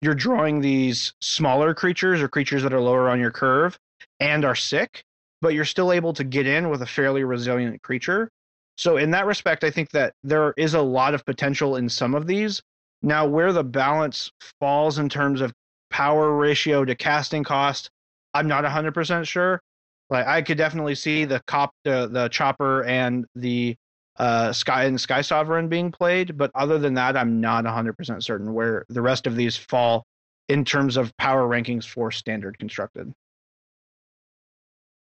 you're 0.02 0.16
drawing 0.16 0.60
these 0.62 1.14
smaller 1.22 1.74
creatures 1.74 2.22
or 2.22 2.28
creatures 2.28 2.64
that 2.64 2.74
are 2.74 2.82
lower 2.82 3.10
on 3.10 3.20
your 3.20 3.32
curve 3.32 3.78
and 4.20 4.44
are 4.46 4.56
sick 4.56 5.04
but 5.44 5.54
you're 5.54 5.66
still 5.66 5.92
able 5.92 6.14
to 6.14 6.24
get 6.24 6.48
in 6.48 6.70
with 6.70 6.82
a 6.82 6.86
fairly 6.86 7.26
resilient 7.26 7.84
creature. 7.84 8.32
So 8.78 8.96
in 8.96 9.12
that 9.12 9.26
respect, 9.26 9.66
I 9.66 9.70
think 9.70 9.92
that 9.92 10.14
there 10.24 10.54
is 10.56 10.74
a 10.74 10.82
lot 10.82 11.14
of 11.14 11.26
potential 11.26 11.76
in 11.76 11.90
some 11.90 12.16
of 12.16 12.26
these. 12.26 12.62
Now, 13.04 13.28
where 13.28 13.52
the 13.52 13.66
balance 13.66 14.32
falls 14.62 14.98
in 14.98 15.10
terms 15.10 15.42
of 15.42 15.54
power 15.90 16.36
ratio 16.36 16.86
to 16.86 16.96
casting 16.96 17.44
cost, 17.44 17.90
I'm 18.34 18.48
not 18.48 18.64
100% 18.64 19.28
sure. 19.28 19.62
Like 20.10 20.26
I 20.26 20.42
could 20.42 20.58
definitely 20.58 20.96
see 20.96 21.26
the 21.26 21.42
cop 21.48 21.72
the 21.84 22.08
the 22.08 22.28
chopper 22.30 22.84
and 22.84 23.26
the 23.36 23.76
uh 24.18 24.54
sky 24.54 24.84
and 24.86 25.00
sky 25.00 25.22
sovereign 25.22 25.70
being 25.70 25.92
played, 25.92 26.38
but 26.38 26.52
other 26.56 26.78
than 26.78 26.94
that 26.96 27.18
I'm 27.18 27.42
not 27.42 27.66
100% 27.66 28.24
certain 28.24 28.54
where 28.54 28.86
the 28.90 29.02
rest 29.02 29.28
of 29.28 29.36
these 29.36 29.58
fall 29.58 30.06
in 30.50 30.66
terms 30.66 30.98
of 30.98 31.16
power 31.18 31.48
rankings 31.48 31.86
for 31.86 32.12
standard 32.12 32.60
constructed. 32.60 33.12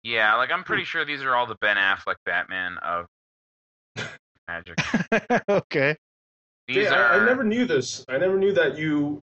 Yeah, 0.02 0.34
like 0.36 0.50
I'm 0.50 0.64
pretty 0.64 0.84
sure 0.84 1.04
these 1.04 1.22
are 1.22 1.36
all 1.36 1.46
the 1.46 1.56
Ben 1.60 1.76
Affleck 1.76 2.16
Batman 2.24 2.78
of 2.78 3.06
Magic. 4.48 4.78
okay. 5.48 5.96
These 6.74 6.84
Yeah, 6.84 6.94
are 6.94 7.12
I, 7.12 7.22
I 7.22 7.26
never 7.26 7.44
knew 7.44 7.64
this. 7.66 8.04
I 8.08 8.18
never 8.18 8.36
knew 8.38 8.52
that 8.52 8.76
you. 8.78 9.20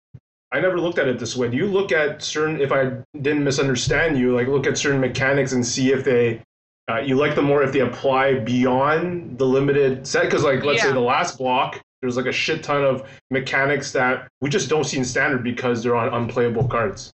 I 0.51 0.59
never 0.59 0.79
looked 0.79 0.99
at 0.99 1.07
it 1.07 1.17
this 1.19 1.35
way. 1.35 1.49
Do 1.49 1.57
you 1.57 1.65
look 1.65 1.91
at 1.91 2.21
certain? 2.21 2.61
If 2.61 2.71
I 2.71 2.91
didn't 3.19 3.43
misunderstand 3.43 4.17
you, 4.17 4.35
like 4.35 4.47
look 4.47 4.67
at 4.67 4.77
certain 4.77 5.01
mechanics 5.01 5.51
and 5.53 5.65
see 5.65 5.91
if 5.91 6.03
they, 6.03 6.41
uh, 6.89 6.99
you 6.99 7.15
like 7.15 7.33
them 7.35 7.45
more 7.45 7.63
if 7.63 7.71
they 7.73 7.79
apply 7.79 8.39
beyond 8.39 9.37
the 9.39 9.45
limited 9.45 10.05
set. 10.07 10.23
Because 10.25 10.43
like 10.43 10.63
let's 10.63 10.79
Yeah. 10.83 10.89
say 10.89 10.93
the 10.93 10.99
last 10.99 11.37
block, 11.39 11.81
there's 12.01 12.17
like 12.17 12.27
a 12.27 12.31
shit 12.31 12.63
ton 12.63 12.83
of 12.83 13.07
mechanics 13.31 13.91
that 13.93 14.27
we 14.41 14.49
just 14.49 14.69
don't 14.69 14.83
see 14.83 14.97
in 14.97 15.05
standard 15.05 15.43
because 15.43 15.81
they're 15.83 15.95
on 15.95 16.13
unplayable 16.13 16.67
cards. 16.67 17.11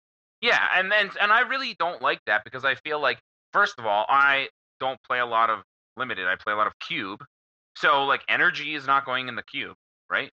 Yeah, 0.42 0.60
and 0.76 0.92
then 0.92 1.10
and 1.20 1.32
I 1.32 1.42
really 1.42 1.76
don't 1.80 2.02
like 2.02 2.20
that 2.28 2.44
because 2.44 2.66
I 2.66 2.76
feel 2.76 3.00
like 3.00 3.18
first 3.52 3.76
of 3.80 3.86
all, 3.86 4.06
I 4.10 4.50
don't 4.80 5.00
play 5.08 5.20
a 5.20 5.26
lot 5.26 5.50
of 5.50 5.60
limited. 5.98 6.28
I 6.28 6.36
play 6.36 6.54
a 6.54 6.56
lot 6.56 6.68
of 6.68 6.74
cube. 6.80 7.24
So 7.78 8.04
like 8.04 8.22
energy 8.30 8.76
is 8.76 8.86
not 8.86 9.06
going 9.06 9.28
in 9.28 9.36
the 9.36 9.44
cube, 9.44 9.76
right? 10.14 10.30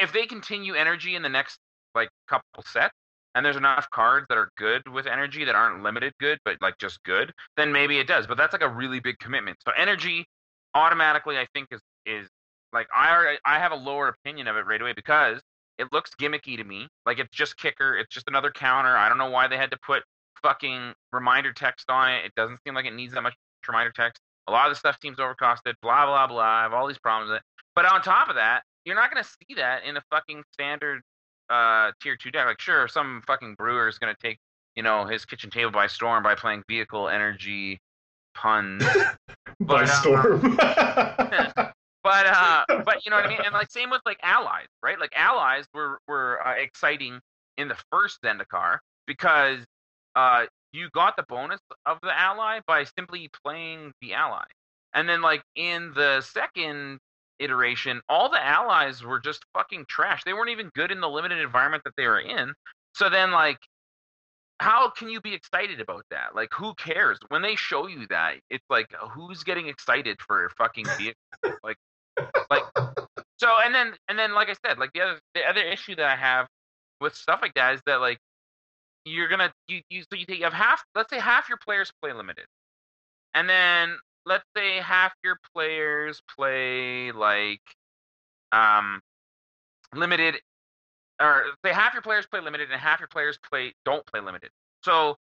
If 0.00 0.12
they 0.12 0.26
continue 0.26 0.74
energy 0.74 1.16
in 1.16 1.22
the 1.22 1.28
next 1.28 1.58
like 1.94 2.08
couple 2.28 2.62
sets 2.64 2.94
and 3.34 3.44
there's 3.44 3.56
enough 3.56 3.88
cards 3.90 4.26
that 4.28 4.38
are 4.38 4.50
good 4.56 4.86
with 4.88 5.06
energy 5.06 5.44
that 5.44 5.54
aren't 5.54 5.82
limited 5.82 6.12
good 6.20 6.38
but 6.44 6.56
like 6.60 6.78
just 6.78 7.02
good, 7.04 7.32
then 7.56 7.72
maybe 7.72 7.98
it 7.98 8.06
does. 8.06 8.26
But 8.26 8.36
that's 8.36 8.52
like 8.52 8.62
a 8.62 8.68
really 8.68 9.00
big 9.00 9.18
commitment. 9.18 9.56
So 9.66 9.72
energy 9.76 10.26
automatically 10.74 11.38
I 11.38 11.46
think 11.54 11.68
is 11.70 11.80
is 12.06 12.28
like 12.72 12.86
I 12.94 13.38
I 13.44 13.58
have 13.58 13.72
a 13.72 13.76
lower 13.76 14.08
opinion 14.08 14.46
of 14.46 14.56
it 14.56 14.66
right 14.66 14.80
away 14.80 14.92
because 14.92 15.40
it 15.78 15.88
looks 15.92 16.10
gimmicky 16.20 16.56
to 16.58 16.64
me. 16.64 16.86
Like 17.06 17.18
it's 17.18 17.34
just 17.34 17.56
kicker, 17.56 17.96
it's 17.96 18.14
just 18.14 18.28
another 18.28 18.50
counter. 18.50 18.96
I 18.96 19.08
don't 19.08 19.18
know 19.18 19.30
why 19.30 19.48
they 19.48 19.56
had 19.56 19.70
to 19.70 19.78
put 19.84 20.02
fucking 20.42 20.92
reminder 21.12 21.52
text 21.52 21.88
on 21.88 22.12
it. 22.12 22.26
It 22.26 22.32
doesn't 22.36 22.58
seem 22.64 22.74
like 22.74 22.86
it 22.86 22.94
needs 22.94 23.14
that 23.14 23.22
much 23.22 23.34
reminder 23.66 23.92
text. 23.92 24.20
A 24.48 24.52
lot 24.52 24.66
of 24.66 24.72
the 24.72 24.78
stuff 24.78 24.98
seems 25.00 25.16
overcosted, 25.16 25.74
blah 25.82 26.06
blah 26.06 26.26
blah. 26.26 26.42
I 26.42 26.62
have 26.62 26.72
all 26.72 26.86
these 26.86 26.98
problems 26.98 27.30
with 27.30 27.38
it. 27.38 27.42
But 27.74 27.86
on 27.86 28.02
top 28.02 28.28
of 28.28 28.34
that, 28.36 28.62
you're 28.84 28.96
not 28.96 29.10
gonna 29.12 29.24
see 29.24 29.54
that 29.56 29.84
in 29.84 29.96
a 29.96 30.02
fucking 30.10 30.42
standard 30.52 31.02
uh 31.50 31.92
tier 32.02 32.16
two 32.16 32.30
deck. 32.30 32.46
Like 32.46 32.60
sure, 32.60 32.88
some 32.88 33.22
fucking 33.26 33.54
brewer 33.54 33.88
is 33.88 33.98
gonna 33.98 34.16
take, 34.22 34.38
you 34.76 34.82
know, 34.82 35.04
his 35.04 35.24
kitchen 35.24 35.50
table 35.50 35.70
by 35.70 35.86
storm 35.86 36.22
by 36.22 36.34
playing 36.34 36.62
vehicle 36.68 37.08
energy 37.08 37.78
puns. 38.34 38.84
By 39.60 39.84
But, 39.84 39.88
uh, 39.88 40.00
storm. 40.00 40.56
But 42.04 42.26
uh, 42.26 42.64
but 42.84 43.04
you 43.04 43.10
know 43.10 43.16
what 43.16 43.26
I 43.26 43.28
mean, 43.28 43.38
and 43.44 43.52
like 43.54 43.70
same 43.70 43.88
with 43.90 44.00
like 44.04 44.18
allies, 44.22 44.66
right? 44.82 44.98
Like 44.98 45.12
allies 45.14 45.66
were 45.72 46.00
were 46.08 46.44
uh, 46.44 46.54
exciting 46.54 47.20
in 47.58 47.68
the 47.68 47.76
first 47.92 48.18
Zendikar 48.24 48.78
because 49.06 49.64
uh, 50.16 50.46
you 50.72 50.88
got 50.92 51.14
the 51.16 51.22
bonus 51.28 51.60
of 51.86 51.98
the 52.02 52.18
ally 52.18 52.58
by 52.66 52.84
simply 52.84 53.30
playing 53.44 53.92
the 54.00 54.14
ally, 54.14 54.46
and 54.94 55.08
then 55.08 55.22
like 55.22 55.42
in 55.54 55.92
the 55.94 56.20
second 56.22 56.98
iteration, 57.42 58.00
all 58.08 58.30
the 58.30 58.44
allies 58.44 59.02
were 59.02 59.20
just 59.20 59.44
fucking 59.54 59.86
trash. 59.88 60.22
They 60.24 60.32
weren't 60.32 60.50
even 60.50 60.70
good 60.74 60.90
in 60.90 61.00
the 61.00 61.08
limited 61.08 61.38
environment 61.38 61.84
that 61.84 61.94
they 61.96 62.06
were 62.06 62.20
in. 62.20 62.54
So 62.94 63.08
then 63.08 63.32
like. 63.32 63.58
How 64.60 64.90
can 64.90 65.08
you 65.08 65.20
be 65.20 65.34
excited 65.34 65.80
about 65.80 66.04
that? 66.12 66.36
Like, 66.36 66.50
who 66.52 66.72
cares? 66.74 67.18
When 67.30 67.42
they 67.42 67.56
show 67.56 67.88
you 67.88 68.06
that, 68.10 68.34
it's 68.48 68.64
like, 68.70 68.86
who's 69.10 69.42
getting 69.42 69.66
excited 69.66 70.18
for 70.24 70.48
fucking 70.56 70.84
vehicle? 70.98 71.18
like, 71.64 71.76
like 72.48 72.62
so 73.42 73.48
and 73.64 73.74
then 73.74 73.92
and 74.08 74.18
then 74.18 74.34
like 74.34 74.48
i 74.48 74.54
said 74.64 74.78
like 74.78 74.92
the 74.92 75.00
other 75.00 75.18
the 75.34 75.42
other 75.42 75.60
issue 75.60 75.96
that 75.96 76.06
i 76.06 76.16
have 76.16 76.46
with 77.00 77.14
stuff 77.14 77.40
like 77.42 77.54
that 77.54 77.74
is 77.74 77.80
that 77.86 78.00
like 78.00 78.18
you're 79.04 79.28
gonna 79.28 79.52
you, 79.66 79.80
you 79.90 80.02
so 80.02 80.16
you 80.16 80.24
take 80.24 80.38
you 80.38 80.44
have 80.44 80.52
half 80.52 80.84
let's 80.94 81.10
say 81.10 81.18
half 81.18 81.48
your 81.48 81.58
players 81.58 81.90
play 82.00 82.12
limited 82.12 82.46
and 83.34 83.48
then 83.48 83.96
let's 84.26 84.44
say 84.56 84.76
half 84.76 85.12
your 85.24 85.38
players 85.54 86.22
play 86.36 87.12
like 87.12 87.60
um 88.52 89.00
limited 89.94 90.36
or 91.20 91.44
say 91.64 91.72
half 91.72 91.92
your 91.92 92.02
players 92.02 92.26
play 92.26 92.40
limited 92.40 92.70
and 92.70 92.80
half 92.80 93.00
your 93.00 93.08
players 93.08 93.38
play 93.48 93.72
don't 93.84 94.04
play 94.06 94.20
limited. 94.20 94.50
So 94.84 95.16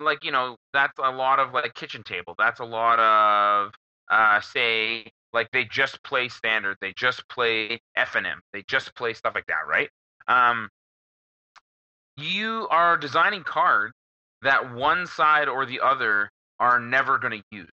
like 0.00 0.24
you 0.24 0.32
know 0.32 0.56
that's 0.72 0.98
a 0.98 1.10
lot 1.10 1.38
of 1.38 1.52
like 1.52 1.74
kitchen 1.74 2.02
table. 2.02 2.34
That's 2.38 2.60
a 2.60 2.64
lot 2.64 2.98
of 2.98 3.72
uh 4.10 4.40
say 4.40 5.10
like 5.32 5.48
they 5.52 5.64
just 5.64 6.02
play 6.02 6.28
standard. 6.28 6.76
They 6.80 6.92
just 6.96 7.26
play 7.28 7.80
FNM 7.96 8.36
they 8.52 8.64
just 8.68 8.94
play 8.94 9.14
stuff 9.14 9.34
like 9.34 9.46
that 9.46 9.66
right? 9.68 9.88
Um 10.28 10.68
you 12.16 12.66
are 12.70 12.96
designing 12.96 13.42
cards 13.42 13.94
that 14.42 14.74
one 14.74 15.06
side 15.06 15.48
or 15.48 15.64
the 15.64 15.80
other 15.80 16.30
are 16.58 16.78
never 16.78 17.18
going 17.18 17.32
to 17.40 17.42
use 17.50 17.70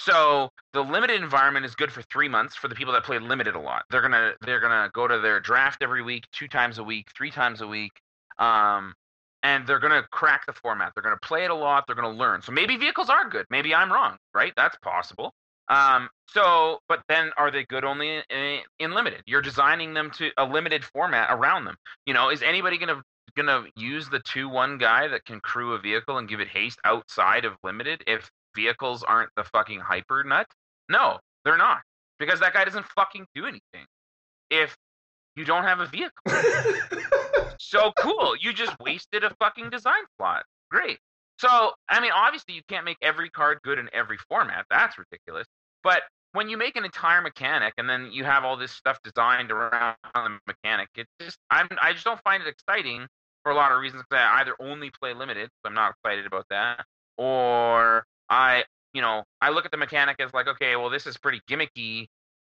so 0.00 0.48
the 0.72 0.82
limited 0.82 1.22
environment 1.22 1.64
is 1.64 1.74
good 1.74 1.92
for 1.92 2.02
three 2.02 2.28
months 2.28 2.54
for 2.54 2.68
the 2.68 2.74
people 2.74 2.92
that 2.92 3.04
play 3.04 3.18
limited 3.18 3.54
a 3.54 3.60
lot 3.60 3.84
they're 3.90 4.02
gonna 4.02 4.32
they're 4.42 4.60
gonna 4.60 4.90
go 4.94 5.08
to 5.08 5.18
their 5.18 5.40
draft 5.40 5.82
every 5.82 6.02
week 6.02 6.24
two 6.32 6.48
times 6.48 6.78
a 6.78 6.84
week 6.84 7.08
three 7.16 7.30
times 7.30 7.60
a 7.60 7.66
week 7.66 7.92
um 8.38 8.94
and 9.42 9.66
they're 9.66 9.78
to 10.00 10.06
crack 10.10 10.46
the 10.46 10.52
format. 10.52 10.92
They're 10.94 11.02
to 11.16 11.26
play 11.26 11.44
it 11.44 11.50
a 11.50 11.54
lot. 11.54 11.84
They're 11.86 11.96
to 12.12 12.18
learn. 12.18 12.42
So 12.42 12.52
maybe 12.52 12.76
vehicles 12.76 13.08
are 13.08 13.28
good. 13.28 13.46
Maybe 13.50 13.74
I'm 13.74 13.92
wrong, 13.92 14.16
right? 14.34 14.52
That's 14.56 14.76
possible. 14.82 15.32
Um, 15.68 16.08
so, 16.28 16.78
but 16.88 17.02
then 17.08 17.30
are 17.36 17.50
they 17.50 17.64
good 17.64 17.84
only 17.84 18.22
in, 18.30 18.60
in 18.78 18.94
limited? 18.94 19.22
You're 19.26 19.42
designing 19.42 19.94
them 19.94 20.10
to 20.12 20.30
a 20.38 20.44
limited 20.44 20.84
format 20.84 21.28
around 21.30 21.66
them. 21.66 21.76
You 22.06 22.14
know, 22.14 22.30
is 22.30 22.42
anybody 22.42 22.78
going 22.78 23.02
to 23.46 23.64
use 23.76 24.08
the 24.08 24.20
two 24.20 24.48
one 24.48 24.78
guy 24.78 25.08
that 25.08 25.24
can 25.24 25.40
crew 25.40 25.74
a 25.74 25.78
vehicle 25.78 26.18
and 26.18 26.28
give 26.28 26.40
it 26.40 26.48
haste 26.48 26.80
outside 26.84 27.44
of 27.44 27.52
limited 27.62 28.02
if 28.06 28.30
vehicles 28.54 29.02
aren't 29.02 29.30
the 29.36 29.44
fucking 29.44 29.80
hyper 29.80 30.24
nut? 30.24 30.46
No, 30.88 31.18
they're 31.44 31.56
not 31.56 31.80
because 32.18 32.40
that 32.40 32.52
guy 32.52 32.64
doesn't 32.64 32.86
fucking 32.96 33.26
do 33.34 33.44
anything. 33.44 33.86
If 34.50 34.76
you 35.36 35.44
don't 35.44 35.64
have 35.64 35.80
a 35.80 35.86
vehicle 35.86 36.12
so 37.58 37.92
cool. 37.98 38.34
You 38.40 38.52
just 38.52 38.74
wasted 38.80 39.24
a 39.24 39.30
fucking 39.38 39.70
design 39.70 40.02
slot. 40.16 40.44
Great. 40.70 40.98
So, 41.38 41.72
I 41.88 42.00
mean, 42.00 42.10
obviously, 42.12 42.54
you 42.54 42.62
can't 42.68 42.84
make 42.84 42.96
every 43.02 43.30
card 43.30 43.58
good 43.62 43.78
in 43.78 43.88
every 43.92 44.18
format. 44.28 44.64
That's 44.70 44.98
ridiculous. 44.98 45.46
But 45.84 46.02
when 46.32 46.48
you 46.48 46.56
make 46.56 46.76
an 46.76 46.84
entire 46.84 47.22
mechanic 47.22 47.74
and 47.78 47.88
then 47.88 48.10
you 48.12 48.24
have 48.24 48.44
all 48.44 48.56
this 48.56 48.72
stuff 48.72 48.98
designed 49.04 49.52
around 49.52 49.96
the 50.14 50.38
mechanic, 50.46 50.88
it 50.96 51.06
just 51.20 51.38
I'm 51.50 51.68
I 51.80 51.92
just 51.92 52.04
don't 52.04 52.20
find 52.22 52.42
it 52.42 52.48
exciting 52.48 53.06
for 53.44 53.52
a 53.52 53.54
lot 53.54 53.70
of 53.70 53.80
reasons. 53.80 54.02
Because 54.08 54.24
I 54.24 54.40
either 54.40 54.54
only 54.60 54.90
play 54.90 55.14
limited, 55.14 55.48
so 55.62 55.68
I'm 55.68 55.74
not 55.74 55.94
excited 55.94 56.26
about 56.26 56.46
that, 56.50 56.84
or 57.16 58.04
I, 58.28 58.64
you 58.92 59.02
know, 59.02 59.24
I 59.40 59.50
look 59.50 59.64
at 59.64 59.70
the 59.70 59.76
mechanic 59.76 60.16
as 60.20 60.32
like, 60.34 60.48
okay, 60.48 60.76
well, 60.76 60.90
this 60.90 61.06
is 61.06 61.16
pretty 61.16 61.40
gimmicky 61.48 62.06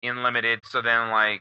in 0.03 0.23
limited, 0.23 0.61
so 0.65 0.83
then 0.83 1.11
like 1.11 1.41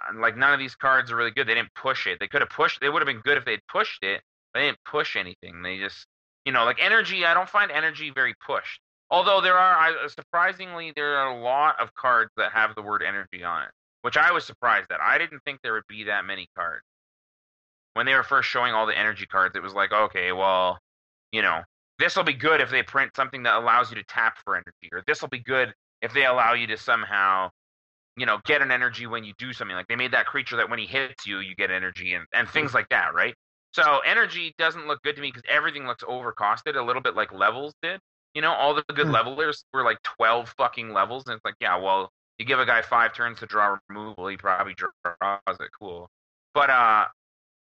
uh, 0.00 0.18
like 0.18 0.36
none 0.36 0.52
of 0.52 0.58
these 0.58 0.74
cards 0.74 1.10
are 1.10 1.16
really 1.16 1.30
good. 1.30 1.46
They 1.46 1.54
didn't 1.54 1.74
push 1.74 2.06
it. 2.06 2.18
They 2.20 2.28
could 2.28 2.42
have 2.42 2.50
pushed. 2.50 2.80
They 2.80 2.88
would 2.88 3.02
have 3.02 3.06
been 3.06 3.20
good 3.20 3.38
if 3.38 3.44
they'd 3.44 3.66
pushed 3.68 4.02
it. 4.02 4.22
They 4.54 4.62
didn't 4.62 4.78
push 4.84 5.16
anything. 5.16 5.62
They 5.62 5.78
just, 5.78 6.06
you 6.44 6.52
know, 6.52 6.64
like 6.64 6.78
energy. 6.80 7.24
I 7.24 7.34
don't 7.34 7.48
find 7.48 7.70
energy 7.70 8.10
very 8.14 8.34
pushed. 8.46 8.80
Although 9.10 9.40
there 9.42 9.58
are, 9.58 9.76
I, 9.76 10.04
uh, 10.04 10.08
surprisingly, 10.08 10.92
there 10.96 11.16
are 11.16 11.36
a 11.36 11.42
lot 11.42 11.78
of 11.80 11.94
cards 11.94 12.30
that 12.36 12.52
have 12.52 12.74
the 12.74 12.82
word 12.82 13.02
energy 13.02 13.44
on 13.44 13.62
it, 13.64 13.70
which 14.02 14.16
I 14.16 14.32
was 14.32 14.44
surprised 14.44 14.90
at. 14.90 15.00
I 15.00 15.18
didn't 15.18 15.40
think 15.44 15.60
there 15.62 15.74
would 15.74 15.86
be 15.88 16.04
that 16.04 16.24
many 16.24 16.48
cards. 16.56 16.84
When 17.94 18.06
they 18.06 18.14
were 18.14 18.22
first 18.22 18.48
showing 18.48 18.72
all 18.72 18.86
the 18.86 18.98
energy 18.98 19.26
cards, 19.26 19.54
it 19.54 19.62
was 19.62 19.74
like, 19.74 19.92
okay, 19.92 20.32
well, 20.32 20.78
you 21.30 21.42
know, 21.42 21.60
this 22.02 22.16
will 22.16 22.24
be 22.24 22.34
good 22.34 22.60
if 22.60 22.70
they 22.70 22.84
print 22.84 23.12
something 23.16 23.44
that 23.44 23.56
allows 23.56 23.90
you 23.90 23.96
to 23.96 24.04
tap 24.04 24.38
for 24.44 24.56
energy, 24.56 24.90
or 24.92 25.04
this 25.06 25.22
will 25.22 25.30
be 25.30 25.40
good 25.40 25.74
if 26.02 26.14
they 26.14 26.26
allow 26.26 26.54
you 26.54 26.68
to 26.68 26.78
somehow 26.78 27.50
you 28.16 28.26
know, 28.26 28.40
get 28.46 28.62
an 28.62 28.70
energy 28.70 29.06
when 29.06 29.24
you 29.24 29.34
do 29.38 29.52
something. 29.52 29.76
Like 29.76 29.88
they 29.88 29.96
made 29.96 30.12
that 30.12 30.26
creature 30.26 30.56
that 30.58 30.70
when 30.70 30.78
he 30.78 30.86
hits 30.86 31.26
you, 31.26 31.40
you 31.40 31.56
get 31.56 31.70
energy 31.70 32.14
and, 32.14 32.26
and 32.34 32.48
things 32.48 32.74
like 32.74 32.88
that, 32.90 33.14
right? 33.14 33.34
So 33.72 34.00
energy 34.06 34.54
doesn't 34.58 34.86
look 34.86 35.02
good 35.02 35.16
to 35.16 35.22
me 35.22 35.28
because 35.30 35.44
everything 35.48 35.86
looks 35.86 36.04
overcosted, 36.04 36.76
a 36.76 36.82
little 36.82 37.02
bit 37.02 37.16
like 37.16 37.32
levels 37.32 37.74
did. 37.82 38.00
You 38.34 38.42
know, 38.42 38.52
all 38.52 38.74
the 38.74 38.84
good 38.94 39.08
Hmm. 39.08 39.12
levelers 39.12 39.64
were 39.72 39.84
like 39.84 40.02
12 40.02 40.54
fucking 40.58 40.92
levels. 40.92 41.24
And 41.26 41.36
it's 41.36 41.44
like, 41.44 41.56
yeah, 41.60 41.76
well, 41.78 42.10
you 42.38 42.44
give 42.44 42.60
a 42.60 42.66
guy 42.66 42.82
five 42.82 43.14
turns 43.14 43.40
to 43.40 43.46
draw 43.46 43.78
removal, 43.88 44.28
he 44.28 44.36
probably 44.36 44.74
draws 44.74 45.56
it. 45.60 45.70
Cool. 45.78 46.10
But, 46.54 46.70
uh, 46.70 47.06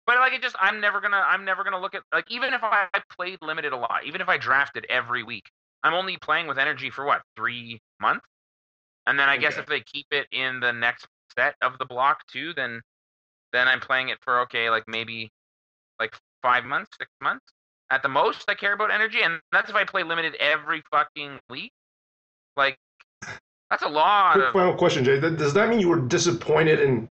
but 0.07 0.17
like 0.17 0.33
it 0.33 0.41
just, 0.41 0.55
I'm 0.59 0.81
never 0.81 0.99
gonna, 1.01 1.23
I'm 1.23 1.45
never 1.45 1.63
gonna 1.63 1.79
look 1.79 1.93
at 1.93 2.01
like 2.13 2.31
even 2.31 2.53
if 2.53 2.61
I 2.63 2.87
played 3.15 3.37
limited 3.41 3.73
a 3.73 3.77
lot, 3.77 4.01
even 4.05 4.21
if 4.21 4.29
I 4.29 4.37
drafted 4.37 4.85
every 4.89 5.21
week, 5.21 5.49
I'm 5.83 5.93
only 5.93 6.17
playing 6.17 6.47
with 6.47 6.57
energy 6.57 6.89
for 6.89 7.05
what 7.05 7.21
three 7.35 7.79
months. 8.01 8.25
And 9.05 9.19
then 9.19 9.29
I 9.29 9.37
guess 9.37 9.57
if 9.57 9.67
they 9.67 9.81
keep 9.81 10.07
it 10.11 10.27
in 10.31 10.59
the 10.59 10.71
next 10.71 11.05
set 11.37 11.55
of 11.61 11.77
the 11.77 11.85
block 11.85 12.25
too, 12.27 12.53
then 12.55 12.81
then 13.53 13.67
I'm 13.67 13.79
playing 13.79 14.09
it 14.09 14.17
for 14.21 14.39
okay, 14.41 14.69
like 14.69 14.83
maybe 14.87 15.29
like 15.99 16.15
five 16.41 16.65
months, 16.65 16.91
six 16.97 17.09
months. 17.21 17.45
At 17.89 18.03
the 18.03 18.09
most, 18.09 18.43
I 18.49 18.53
care 18.53 18.73
about 18.73 18.91
energy, 18.91 19.19
and 19.23 19.39
that's 19.51 19.69
if 19.69 19.75
I 19.75 19.85
play 19.85 20.03
limited 20.03 20.35
every 20.41 20.83
fucking 20.91 21.39
week. 21.49 21.71
Like, 22.57 22.77
that's 23.69 23.83
a 23.83 23.87
lot 23.87 24.33
Quick 24.33 24.47
of. 24.47 24.53
final 24.53 24.75
question, 24.75 25.05
Jay. 25.05 25.19
Does 25.19 25.53
that 25.53 25.69
mean 25.69 25.79
you 25.79 25.87
were 25.87 26.01
disappointed 26.01 26.81
in 26.81 27.07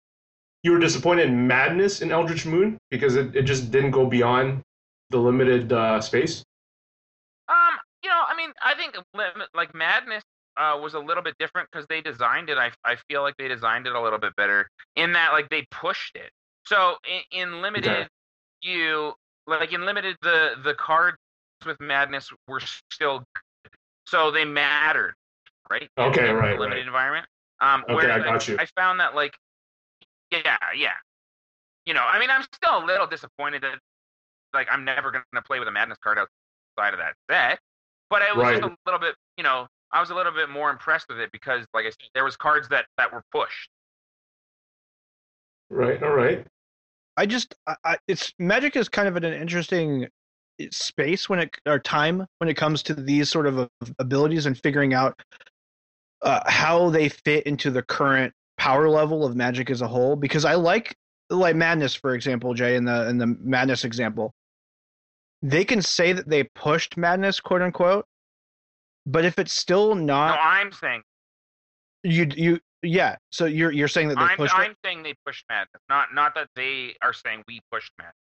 you 0.64 0.72
were 0.72 0.80
disappointed 0.80 1.28
in 1.28 1.48
madness 1.48 2.02
in 2.02 2.12
Eldritch 2.12 2.46
Moon 2.46 2.78
because 2.90 3.16
it, 3.16 3.36
it 3.36 3.44
just 3.44 3.72
didn't 3.72 3.92
go 3.92 4.06
beyond 4.06 4.62
the 5.10 5.18
limited 5.18 5.72
uh, 5.74 6.00
space? 6.02 6.44
Um, 7.50 7.78
you 8.04 8.10
know, 8.10 8.24
I 8.28 8.36
mean, 8.36 8.52
I 8.62 8.74
think 8.76 8.96
like 9.54 9.76
Madness 9.76 10.24
uh, 10.58 10.80
was 10.82 10.94
a 10.94 11.00
little 11.00 11.24
bit 11.24 11.36
different 11.40 11.70
because 11.72 11.86
they 11.88 12.02
designed 12.02 12.50
it. 12.50 12.58
I 12.58 12.72
I 12.86 12.96
feel 13.10 13.22
like 13.22 13.36
they 13.38 13.48
designed 13.48 13.88
it 13.88 13.94
a 13.96 14.02
little 14.02 14.20
bit 14.20 14.36
better 14.36 14.70
in 14.96 15.14
that 15.14 15.34
like 15.34 15.50
they 15.50 15.68
pushed 15.72 16.16
it. 16.16 16.32
So 16.66 16.96
in, 17.32 17.40
in 17.42 17.62
limited, 17.62 17.90
Okay. 17.90 18.08
you 18.62 19.14
like 19.48 19.74
in 19.74 19.86
limited 19.86 20.16
the 20.22 20.56
the 20.64 20.74
cards 20.76 21.18
with 21.66 21.80
Madness 21.82 22.30
were 22.48 22.62
still 22.92 23.20
good. 23.20 23.42
so 24.08 24.32
they 24.32 24.46
mattered, 24.46 25.16
right? 25.70 25.90
Okay, 25.98 26.30
in 26.30 26.36
the 26.36 26.36
right, 26.36 26.60
limited 26.60 26.80
right. 26.82 26.88
environment. 26.88 27.26
Um, 27.62 27.84
Okay, 27.90 27.94
where 27.96 28.12
I 28.12 28.20
got 28.20 28.48
you. 28.48 28.58
I 28.60 28.68
found 28.78 29.00
that 29.00 29.16
like, 29.16 29.34
yeah, 30.46 30.58
yeah. 30.76 30.94
You 31.86 31.94
know, 31.94 32.04
I 32.04 32.20
mean, 32.20 32.30
I'm 32.30 32.44
still 32.54 32.84
a 32.84 32.86
little 32.86 33.08
disappointed 33.08 33.64
that 33.64 33.80
like 34.54 34.68
I'm 34.72 34.86
never 34.86 35.12
gonna 35.12 35.42
play 35.46 35.60
with 35.60 35.68
a 35.68 35.72
Madness 35.72 35.98
card 36.04 36.18
outside 36.18 36.94
of 36.94 37.00
that 37.00 37.14
set. 37.30 37.60
But 38.10 38.22
I 38.22 38.34
was 38.34 38.48
just 38.48 38.62
Right. 38.62 38.72
a 38.72 38.76
little 38.86 39.00
bit, 39.00 39.16
you 39.38 39.44
know, 39.44 39.68
I 39.92 40.00
was 40.00 40.10
a 40.10 40.16
little 40.16 40.32
bit 40.32 40.50
more 40.50 40.70
impressed 40.70 41.08
with 41.10 41.20
it 41.20 41.32
because, 41.32 41.66
like 41.74 41.86
I 41.86 41.90
said, 41.90 42.10
there 42.14 42.24
was 42.24 42.36
cards 42.36 42.70
that 42.70 42.86
that 42.98 43.12
were 43.12 43.24
pushed. 43.32 43.70
Right. 45.70 46.02
All 46.02 46.16
right. 46.16 46.46
I 47.18 47.26
just 47.26 47.56
I, 47.68 47.76
I, 47.84 47.98
it's 48.08 48.34
Magic 48.40 48.76
is 48.76 48.90
kind 48.90 49.08
of 49.08 49.16
an 49.18 49.24
interesting 49.26 50.08
space 50.72 51.30
when 51.30 51.40
it 51.40 51.56
or 51.66 51.80
time 51.80 52.26
when 52.38 52.50
it 52.50 52.56
comes 52.56 52.84
to 52.84 52.94
these 52.94 53.30
sort 53.30 53.48
of 53.48 53.70
abilities 54.00 54.46
and 54.46 54.58
figuring 54.58 54.94
out 54.94 55.20
uh, 56.22 56.42
how 56.46 56.90
they 56.90 57.10
fit 57.10 57.46
into 57.46 57.70
the 57.70 57.82
current 57.82 58.34
power 58.64 58.90
level 58.90 59.26
of 59.26 59.36
Magic 59.36 59.70
as 59.70 59.82
a 59.82 59.88
whole. 59.88 60.16
Because 60.16 60.46
I 60.46 60.56
like 60.56 60.96
like 61.30 61.56
Madness, 61.56 61.94
for 61.96 62.16
example, 62.16 62.54
Jay, 62.54 62.76
in 62.76 62.86
the 62.86 63.10
in 63.10 63.18
the 63.18 63.28
Madness 63.28 63.84
example, 63.84 64.34
they 65.42 65.66
can 65.66 65.82
say 65.82 66.14
that 66.14 66.30
they 66.30 66.44
pushed 66.44 66.96
Madness, 66.96 67.42
quote 67.42 67.62
unquote. 67.62 68.06
But 69.06 69.26
if 69.26 69.38
it's 69.38 69.52
still 69.52 69.96
no, 69.96 70.06
not 70.06 70.40
I'm 70.42 70.72
saying, 70.72 71.02
you 72.04 72.28
you 72.36 72.60
yeah, 72.82 73.18
so 73.32 73.46
you're 73.46 73.72
you're 73.72 73.90
saying 73.90 74.08
that 74.10 74.16
they 74.16 74.22
I'm, 74.22 74.38
pushed 74.38 74.54
it. 74.54 74.60
I'm 74.60 74.76
saying 74.86 75.04
they 75.04 75.16
pushed 75.26 75.44
Madness, 75.50 75.82
not 75.90 76.14
not 76.14 76.34
that 76.36 76.48
they 76.56 76.96
are 77.02 77.14
saying 77.14 77.44
we 77.48 77.60
pushed 77.70 77.92
Madness. 77.98 78.16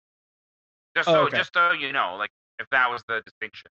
Just 0.97 1.07
Oh, 1.07 1.13
so, 1.13 1.19
okay. 1.27 1.37
just 1.37 1.53
so 1.53 1.71
you 1.71 1.93
know, 1.93 2.15
like 2.19 2.31
if 2.59 2.67
that 2.71 2.91
was 2.91 3.01
the 3.07 3.21
distinction. 3.25 3.71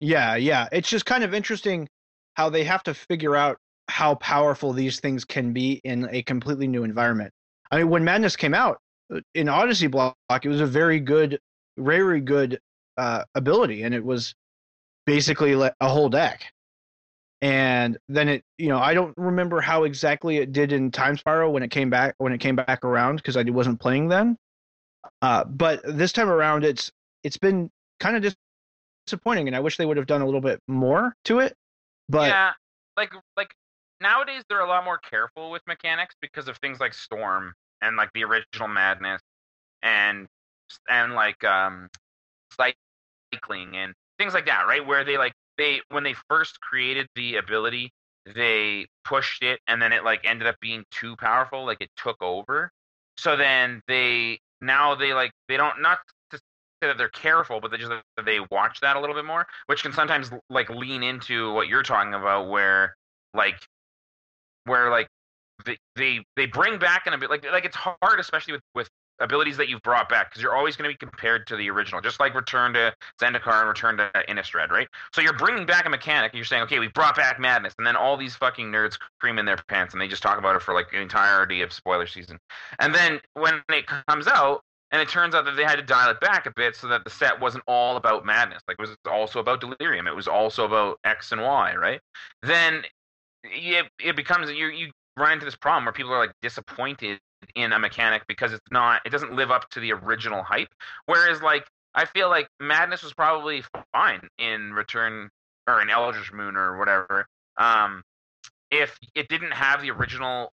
Yeah, 0.00 0.34
yeah. 0.36 0.68
It's 0.72 0.88
just 0.88 1.06
kind 1.06 1.24
of 1.24 1.34
interesting 1.34 1.88
how 2.34 2.48
they 2.50 2.64
have 2.64 2.82
to 2.84 2.94
figure 2.94 3.36
out 3.36 3.58
how 3.88 4.14
powerful 4.16 4.72
these 4.72 5.00
things 5.00 5.24
can 5.24 5.52
be 5.52 5.80
in 5.84 6.08
a 6.10 6.22
completely 6.22 6.66
new 6.66 6.84
environment. 6.84 7.32
I 7.70 7.78
mean, 7.78 7.90
when 7.90 8.04
Madness 8.04 8.36
came 8.36 8.54
out 8.54 8.78
uh, 9.12 9.20
in 9.34 9.48
Odyssey 9.48 9.86
block, 9.86 10.16
it 10.30 10.48
was 10.48 10.60
a 10.60 10.66
very 10.66 11.00
good, 11.00 11.38
very 11.78 12.20
good 12.20 12.58
uh, 12.96 13.24
ability, 13.34 13.82
and 13.82 13.94
it 13.94 14.04
was 14.04 14.34
basically 15.06 15.54
like 15.54 15.74
a 15.80 15.88
whole 15.88 16.08
deck. 16.08 16.44
And 17.42 17.98
then 18.08 18.28
it, 18.28 18.42
you 18.56 18.68
know, 18.68 18.78
I 18.78 18.94
don't 18.94 19.12
remember 19.18 19.60
how 19.60 19.84
exactly 19.84 20.38
it 20.38 20.52
did 20.52 20.72
in 20.72 20.90
Time 20.90 21.16
Spiral 21.16 21.52
when 21.52 21.62
it 21.62 21.70
came 21.70 21.90
back 21.90 22.14
when 22.18 22.32
it 22.32 22.38
came 22.38 22.56
back 22.56 22.84
around 22.84 23.16
because 23.16 23.36
I 23.36 23.42
wasn't 23.42 23.80
playing 23.80 24.08
then. 24.08 24.38
Uh, 25.20 25.44
but 25.44 25.80
this 25.84 26.12
time 26.12 26.30
around, 26.30 26.64
it's 26.64 26.90
it's 27.22 27.36
been 27.36 27.70
kind 28.00 28.16
of 28.16 28.22
dis- 28.22 28.36
disappointing, 29.06 29.46
and 29.46 29.56
I 29.56 29.60
wish 29.60 29.76
they 29.76 29.84
would 29.84 29.98
have 29.98 30.06
done 30.06 30.22
a 30.22 30.24
little 30.24 30.40
bit 30.40 30.58
more 30.68 31.14
to 31.26 31.40
it. 31.40 31.54
But 32.08 32.28
yeah, 32.28 32.52
like 32.96 33.12
like 33.36 33.54
nowadays 34.04 34.44
they're 34.48 34.60
a 34.60 34.68
lot 34.68 34.84
more 34.84 34.98
careful 34.98 35.50
with 35.50 35.62
mechanics 35.66 36.14
because 36.20 36.46
of 36.46 36.58
things 36.58 36.78
like 36.78 36.94
Storm 36.94 37.54
and 37.82 37.96
like 37.96 38.10
the 38.14 38.22
original 38.22 38.68
Madness 38.68 39.22
and 39.82 40.28
and 40.88 41.14
like 41.14 41.42
um 41.42 41.88
cycling 42.52 43.76
and 43.76 43.94
things 44.18 44.34
like 44.34 44.46
that, 44.46 44.66
right? 44.66 44.86
Where 44.86 45.04
they 45.04 45.18
like 45.18 45.32
they 45.58 45.80
when 45.90 46.04
they 46.04 46.14
first 46.28 46.60
created 46.60 47.08
the 47.16 47.36
ability, 47.36 47.90
they 48.34 48.86
pushed 49.04 49.42
it 49.42 49.58
and 49.66 49.80
then 49.80 49.92
it 49.92 50.04
like 50.04 50.20
ended 50.24 50.46
up 50.46 50.56
being 50.60 50.84
too 50.90 51.16
powerful, 51.16 51.64
like 51.64 51.80
it 51.80 51.90
took 51.96 52.22
over. 52.22 52.70
So 53.16 53.36
then 53.36 53.80
they 53.88 54.38
now 54.60 54.94
they 54.94 55.14
like 55.14 55.32
they 55.48 55.56
don't 55.56 55.80
not 55.80 55.98
to 56.30 56.36
say 56.38 56.88
that 56.88 56.98
they're 56.98 57.08
careful, 57.08 57.60
but 57.60 57.70
they 57.70 57.78
just 57.78 57.92
they 58.24 58.40
watch 58.50 58.80
that 58.80 58.96
a 58.96 59.00
little 59.00 59.16
bit 59.16 59.24
more, 59.24 59.46
which 59.66 59.82
can 59.82 59.92
sometimes 59.92 60.30
like 60.50 60.68
lean 60.68 61.02
into 61.02 61.52
what 61.54 61.68
you're 61.68 61.82
talking 61.82 62.14
about, 62.14 62.48
where 62.48 62.94
like 63.34 63.56
where 64.64 64.90
like 64.90 65.08
they 65.64 65.78
they, 65.96 66.24
they 66.36 66.46
bring 66.46 66.78
back 66.78 67.06
an 67.06 67.18
like 67.28 67.44
like 67.50 67.64
it's 67.64 67.76
hard, 67.76 68.18
especially 68.18 68.52
with 68.54 68.62
with 68.74 68.88
abilities 69.20 69.56
that 69.56 69.68
you've 69.68 69.82
brought 69.82 70.08
back 70.08 70.30
because 70.30 70.42
you're 70.42 70.54
always 70.54 70.76
going 70.76 70.90
to 70.90 70.92
be 70.92 70.98
compared 70.98 71.46
to 71.46 71.56
the 71.56 71.70
original, 71.70 72.00
just 72.00 72.18
like 72.18 72.34
Return 72.34 72.72
to 72.74 72.92
Zendikar 73.20 73.60
and 73.60 73.68
Return 73.68 73.96
to 73.96 74.10
Innistrad, 74.28 74.70
right? 74.70 74.88
So 75.12 75.20
you're 75.20 75.36
bringing 75.36 75.66
back 75.66 75.86
a 75.86 75.90
mechanic, 75.90 76.32
and 76.32 76.38
you're 76.38 76.44
saying, 76.44 76.62
okay, 76.64 76.78
we 76.78 76.88
brought 76.88 77.16
back 77.16 77.38
Madness, 77.38 77.74
and 77.78 77.86
then 77.86 77.96
all 77.96 78.16
these 78.16 78.34
fucking 78.34 78.70
nerds 78.70 78.98
cream 79.20 79.38
in 79.38 79.46
their 79.46 79.58
pants, 79.68 79.94
and 79.94 80.00
they 80.00 80.08
just 80.08 80.22
talk 80.22 80.38
about 80.38 80.56
it 80.56 80.62
for 80.62 80.74
like 80.74 80.90
the 80.90 81.00
entirety 81.00 81.62
of 81.62 81.72
spoiler 81.72 82.06
season, 82.06 82.38
and 82.80 82.94
then 82.94 83.20
when 83.34 83.62
it 83.70 83.86
comes 83.86 84.26
out. 84.26 84.62
And 84.92 85.02
it 85.02 85.08
turns 85.08 85.34
out 85.34 85.44
that 85.46 85.56
they 85.56 85.64
had 85.64 85.74
to 85.74 85.82
dial 85.82 86.10
it 86.10 86.20
back 86.20 86.46
a 86.46 86.52
bit 86.54 86.76
so 86.76 86.86
that 86.86 87.02
the 87.02 87.10
set 87.10 87.40
wasn't 87.40 87.64
all 87.66 87.96
about 87.96 88.24
madness. 88.24 88.62
Like 88.68 88.76
it 88.78 88.80
was 88.80 88.96
also 89.10 89.40
about 89.40 89.60
delirium. 89.60 90.06
It 90.06 90.14
was 90.14 90.28
also 90.28 90.64
about 90.66 91.00
X 91.02 91.32
and 91.32 91.42
Y, 91.42 91.74
right? 91.74 92.00
Then 92.44 92.84
it, 93.44 93.86
it 94.00 94.16
becomes 94.16 94.50
you 94.50 94.66
you 94.68 94.90
run 95.16 95.32
into 95.32 95.44
this 95.44 95.56
problem 95.56 95.84
where 95.84 95.92
people 95.92 96.12
are 96.12 96.18
like 96.18 96.34
disappointed 96.42 97.20
in 97.54 97.72
a 97.72 97.78
mechanic 97.78 98.22
because 98.26 98.52
it's 98.52 98.70
not 98.70 99.02
it 99.04 99.10
doesn't 99.10 99.34
live 99.34 99.50
up 99.50 99.68
to 99.70 99.80
the 99.80 99.92
original 99.92 100.42
hype. 100.42 100.68
Whereas 101.06 101.42
like 101.42 101.66
I 101.94 102.06
feel 102.06 102.28
like 102.28 102.48
Madness 102.60 103.02
was 103.02 103.12
probably 103.12 103.62
fine 103.92 104.28
in 104.38 104.72
Return 104.72 105.30
or 105.68 105.80
in 105.80 105.90
Eldritch 105.90 106.32
Moon 106.32 106.56
or 106.56 106.78
whatever. 106.78 107.26
Um, 107.56 108.02
if 108.70 108.98
it 109.14 109.28
didn't 109.28 109.52
have 109.52 109.82
the 109.82 109.90
original 109.90 110.50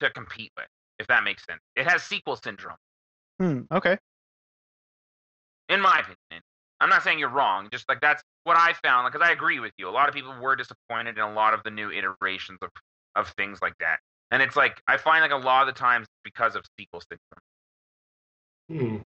to 0.00 0.10
compete 0.10 0.52
with, 0.56 0.66
if 0.98 1.06
that 1.06 1.24
makes 1.24 1.44
sense. 1.46 1.60
It 1.74 1.88
has 1.88 2.02
sequel 2.02 2.36
syndrome, 2.36 2.76
hmm, 3.40 3.60
okay, 3.72 3.96
in 5.68 5.80
my 5.80 6.00
opinion. 6.00 6.42
I'm 6.80 6.88
not 6.88 7.02
saying 7.02 7.18
you're 7.18 7.30
wrong. 7.30 7.68
Just 7.70 7.88
like 7.88 8.00
that's 8.00 8.22
what 8.44 8.56
I 8.56 8.74
found. 8.84 9.10
Because 9.10 9.26
I 9.26 9.32
agree 9.32 9.60
with 9.60 9.72
you. 9.78 9.88
A 9.88 9.90
lot 9.90 10.08
of 10.08 10.14
people 10.14 10.34
were 10.40 10.56
disappointed 10.56 11.16
in 11.16 11.22
a 11.22 11.32
lot 11.32 11.54
of 11.54 11.62
the 11.64 11.70
new 11.70 11.90
iterations 11.90 12.58
of 12.62 12.70
of 13.14 13.28
things 13.36 13.60
like 13.62 13.74
that. 13.80 13.98
And 14.30 14.42
it's 14.42 14.56
like 14.56 14.80
I 14.86 14.96
find 14.96 15.22
like 15.22 15.30
a 15.30 15.44
lot 15.44 15.66
of 15.66 15.74
the 15.74 15.78
times 15.78 16.06
because 16.24 16.56
of 16.56 16.64
sequel 16.78 17.00
syndrome. 17.00 17.42
Hmm. 18.68 19.02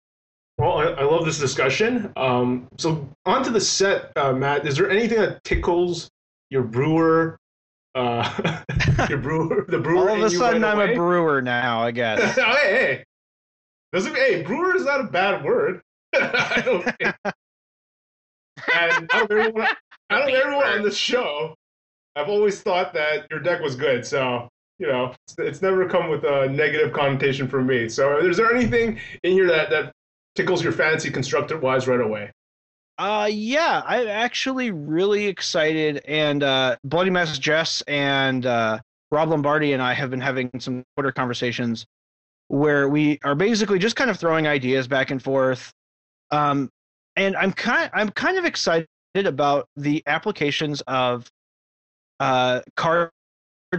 Well, 0.57 0.79
I, 0.79 0.85
I 0.85 1.03
love 1.03 1.25
this 1.25 1.39
discussion. 1.39 2.11
Um, 2.15 2.67
so 2.77 3.07
on 3.25 3.43
to 3.43 3.51
the 3.51 3.61
set, 3.61 4.11
uh, 4.15 4.33
Matt. 4.33 4.65
Is 4.65 4.77
there 4.77 4.89
anything 4.89 5.19
that 5.19 5.43
tickles 5.43 6.09
your 6.49 6.63
brewer? 6.63 7.37
Uh, 7.93 8.61
your 9.09 9.19
brewer, 9.19 9.65
the 9.67 9.79
brewer. 9.79 10.09
all 10.09 10.17
of 10.17 10.23
a 10.23 10.29
sudden 10.29 10.63
I'm 10.63 10.79
away? 10.79 10.93
a 10.93 10.95
brewer 10.95 11.41
now. 11.41 11.81
I 11.81 11.91
guess. 11.91 12.35
hey, 12.35 12.43
hey. 12.43 13.03
Doesn't 13.93 14.15
hey, 14.15 14.43
brewer 14.43 14.75
is 14.75 14.85
not 14.85 15.01
a 15.01 15.05
bad 15.05 15.43
word. 15.43 15.81
I 16.13 16.61
don't 16.63 16.83
think. 16.83 17.15
And 18.73 19.09
out 19.13 19.23
of 19.23 19.31
everyone, 19.31 19.67
out 20.09 20.29
of 20.29 20.35
everyone 20.35 20.67
on 20.67 20.83
the 20.83 20.91
show, 20.91 21.55
I've 22.15 22.29
always 22.29 22.61
thought 22.61 22.93
that 22.93 23.27
your 23.29 23.39
deck 23.39 23.61
was 23.61 23.75
good. 23.75 24.05
So 24.05 24.49
you 24.79 24.87
know, 24.87 25.13
it's, 25.25 25.35
it's 25.39 25.61
never 25.61 25.87
come 25.87 26.09
with 26.09 26.23
a 26.23 26.47
negative 26.49 26.93
connotation 26.93 27.47
from 27.47 27.67
me. 27.67 27.89
So 27.89 28.17
is 28.19 28.37
there 28.37 28.53
anything 28.53 28.99
in 29.23 29.31
here 29.31 29.47
that 29.47 29.69
that 29.69 29.91
tickles 30.35 30.63
your 30.63 30.73
fancy 30.73 31.09
constructed 31.09 31.61
wise 31.61 31.87
right 31.87 32.01
away? 32.01 32.31
Uh, 32.99 33.29
yeah, 33.31 33.83
I'm 33.85 34.07
actually 34.07 34.71
really 34.71 35.27
excited, 35.27 36.01
and 36.07 36.41
uh, 36.41 36.77
Bloody 36.83 37.11
Mess 37.11 37.37
Jess 37.37 37.81
and 37.87 38.45
uh, 38.45 38.79
Rob 39.11 39.29
Lombardi 39.29 39.73
and 39.73 39.81
I 39.81 39.93
have 39.93 40.09
been 40.09 40.21
having 40.21 40.49
some 40.59 40.83
Twitter 40.95 41.11
conversations 41.11 41.85
where 42.47 42.89
we 42.89 43.19
are 43.23 43.35
basically 43.35 43.77
just 43.77 43.95
kind 43.95 44.09
of 44.09 44.19
throwing 44.19 44.47
ideas 44.47 44.87
back 44.87 45.11
and 45.11 45.21
forth. 45.21 45.71
Um, 46.31 46.69
and 47.17 47.35
I'm 47.35 47.51
kind 47.51 47.89
I'm 47.93 48.09
kind 48.09 48.37
of 48.37 48.45
excited 48.45 48.87
about 49.15 49.67
the 49.75 50.01
applications 50.05 50.81
of 50.81 51.29
uh, 52.19 52.61
cards 52.75 53.11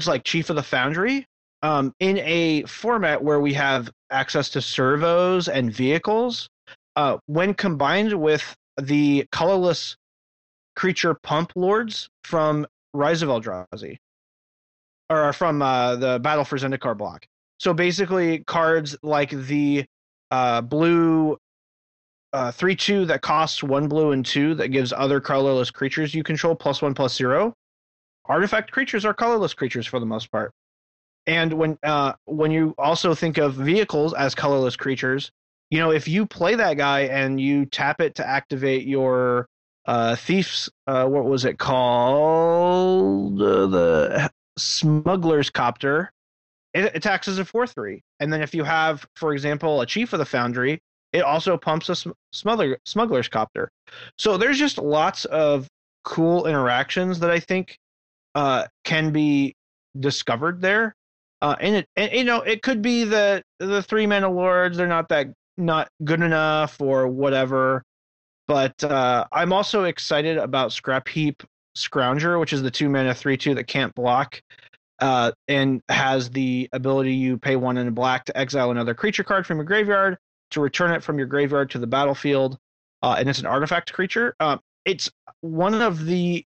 like 0.06 0.24
Chief 0.24 0.50
of 0.50 0.56
the 0.56 0.62
Foundry 0.62 1.24
um, 1.62 1.94
in 2.00 2.18
a 2.18 2.64
format 2.64 3.22
where 3.22 3.40
we 3.40 3.54
have 3.54 3.90
access 4.10 4.50
to 4.50 4.60
servos 4.60 5.48
and 5.48 5.72
vehicles. 5.72 6.48
Uh, 6.96 7.16
when 7.26 7.54
combined 7.54 8.12
with 8.12 8.56
the 8.80 9.24
colorless 9.30 9.96
creature 10.74 11.14
pump 11.14 11.52
lords 11.54 12.08
from 12.24 12.66
Rise 12.92 13.22
of 13.22 13.28
Eldrazi, 13.28 13.98
or 15.08 15.32
from 15.32 15.62
uh, 15.62 15.94
the 15.96 16.18
Battle 16.18 16.44
for 16.44 16.56
Zendikar 16.56 16.98
block. 16.98 17.24
So 17.60 17.72
basically, 17.72 18.40
cards 18.44 18.96
like 19.02 19.30
the 19.30 19.84
uh, 20.32 20.60
blue 20.60 21.38
uh, 22.32 22.52
three 22.52 22.76
two 22.76 23.06
that 23.06 23.22
costs 23.22 23.62
one 23.62 23.88
blue 23.88 24.12
and 24.12 24.24
two 24.24 24.54
that 24.54 24.68
gives 24.68 24.92
other 24.92 25.20
colorless 25.20 25.70
creatures 25.70 26.14
you 26.14 26.22
control 26.22 26.54
plus 26.54 26.82
one 26.82 26.94
plus 26.94 27.14
zero. 27.16 27.54
Artifact 28.26 28.70
creatures 28.70 29.04
are 29.04 29.14
colorless 29.14 29.54
creatures 29.54 29.86
for 29.86 30.00
the 30.00 30.06
most 30.06 30.30
part. 30.30 30.52
And 31.26 31.52
when 31.54 31.78
uh, 31.82 32.14
when 32.26 32.50
you 32.50 32.74
also 32.78 33.14
think 33.14 33.38
of 33.38 33.54
vehicles 33.54 34.14
as 34.14 34.34
colorless 34.34 34.76
creatures, 34.76 35.30
you 35.70 35.78
know 35.78 35.90
if 35.90 36.08
you 36.08 36.26
play 36.26 36.54
that 36.54 36.76
guy 36.76 37.00
and 37.00 37.40
you 37.40 37.66
tap 37.66 38.00
it 38.00 38.14
to 38.16 38.26
activate 38.26 38.86
your 38.86 39.48
uh, 39.86 40.16
thief's 40.16 40.68
uh, 40.86 41.06
what 41.06 41.24
was 41.24 41.44
it 41.44 41.58
called 41.58 43.40
uh, 43.40 43.66
the 43.66 44.30
smuggler's 44.58 45.50
copter, 45.50 46.12
it 46.74 46.94
attacks 46.94 47.28
as 47.28 47.38
a 47.38 47.44
four 47.44 47.66
three. 47.66 48.02
And 48.20 48.32
then 48.32 48.42
if 48.42 48.54
you 48.54 48.64
have, 48.64 49.06
for 49.14 49.32
example, 49.32 49.80
a 49.80 49.86
chief 49.86 50.12
of 50.12 50.18
the 50.18 50.26
foundry, 50.26 50.80
it 51.12 51.22
also 51.22 51.56
pumps 51.56 51.88
a 51.88 51.96
sm- 51.96 52.10
smuggler 52.32 52.78
smuggler's 52.84 53.28
copter. 53.28 53.70
So 54.18 54.36
there's 54.36 54.58
just 54.58 54.78
lots 54.78 55.24
of 55.26 55.68
cool 56.04 56.46
interactions 56.46 57.20
that 57.20 57.30
I 57.30 57.40
think 57.40 57.78
uh, 58.34 58.66
can 58.84 59.12
be 59.12 59.54
discovered 59.98 60.60
there. 60.60 60.94
Uh, 61.40 61.56
and 61.60 61.76
it, 61.76 61.86
and, 61.96 62.12
you 62.12 62.24
know, 62.24 62.40
it 62.40 62.62
could 62.62 62.82
be 62.82 63.04
that 63.04 63.44
the 63.58 63.82
three 63.82 64.06
mana 64.06 64.28
lords 64.28 64.76
they're 64.76 64.86
not 64.86 65.08
that 65.08 65.28
not 65.56 65.88
good 66.04 66.20
enough 66.20 66.80
or 66.80 67.08
whatever. 67.08 67.82
But 68.46 68.82
uh, 68.82 69.26
I'm 69.30 69.52
also 69.52 69.84
excited 69.84 70.38
about 70.38 70.72
Scrap 70.72 71.08
Heap 71.08 71.42
Scrounger, 71.76 72.40
which 72.40 72.52
is 72.52 72.62
the 72.62 72.70
two 72.70 72.88
mana 72.88 73.14
three 73.14 73.36
two 73.36 73.54
that 73.54 73.64
can't 73.64 73.94
block, 73.94 74.40
uh, 75.00 75.32
and 75.46 75.82
has 75.88 76.30
the 76.30 76.68
ability 76.72 77.14
you 77.14 77.38
pay 77.38 77.56
one 77.56 77.76
in 77.76 77.92
black 77.92 78.24
to 78.26 78.36
exile 78.36 78.70
another 78.70 78.94
creature 78.94 79.24
card 79.24 79.46
from 79.46 79.58
your 79.58 79.64
graveyard 79.64 80.18
to 80.50 80.60
return 80.60 80.92
it 80.92 81.02
from 81.02 81.18
your 81.18 81.26
graveyard 81.26 81.70
to 81.70 81.78
the 81.78 81.86
battlefield, 81.86 82.58
uh, 83.02 83.16
and 83.18 83.28
it's 83.28 83.38
an 83.38 83.46
artifact 83.46 83.92
creature. 83.92 84.34
Uh, 84.40 84.58
it's 84.84 85.10
one 85.40 85.74
of 85.74 86.06
the 86.06 86.44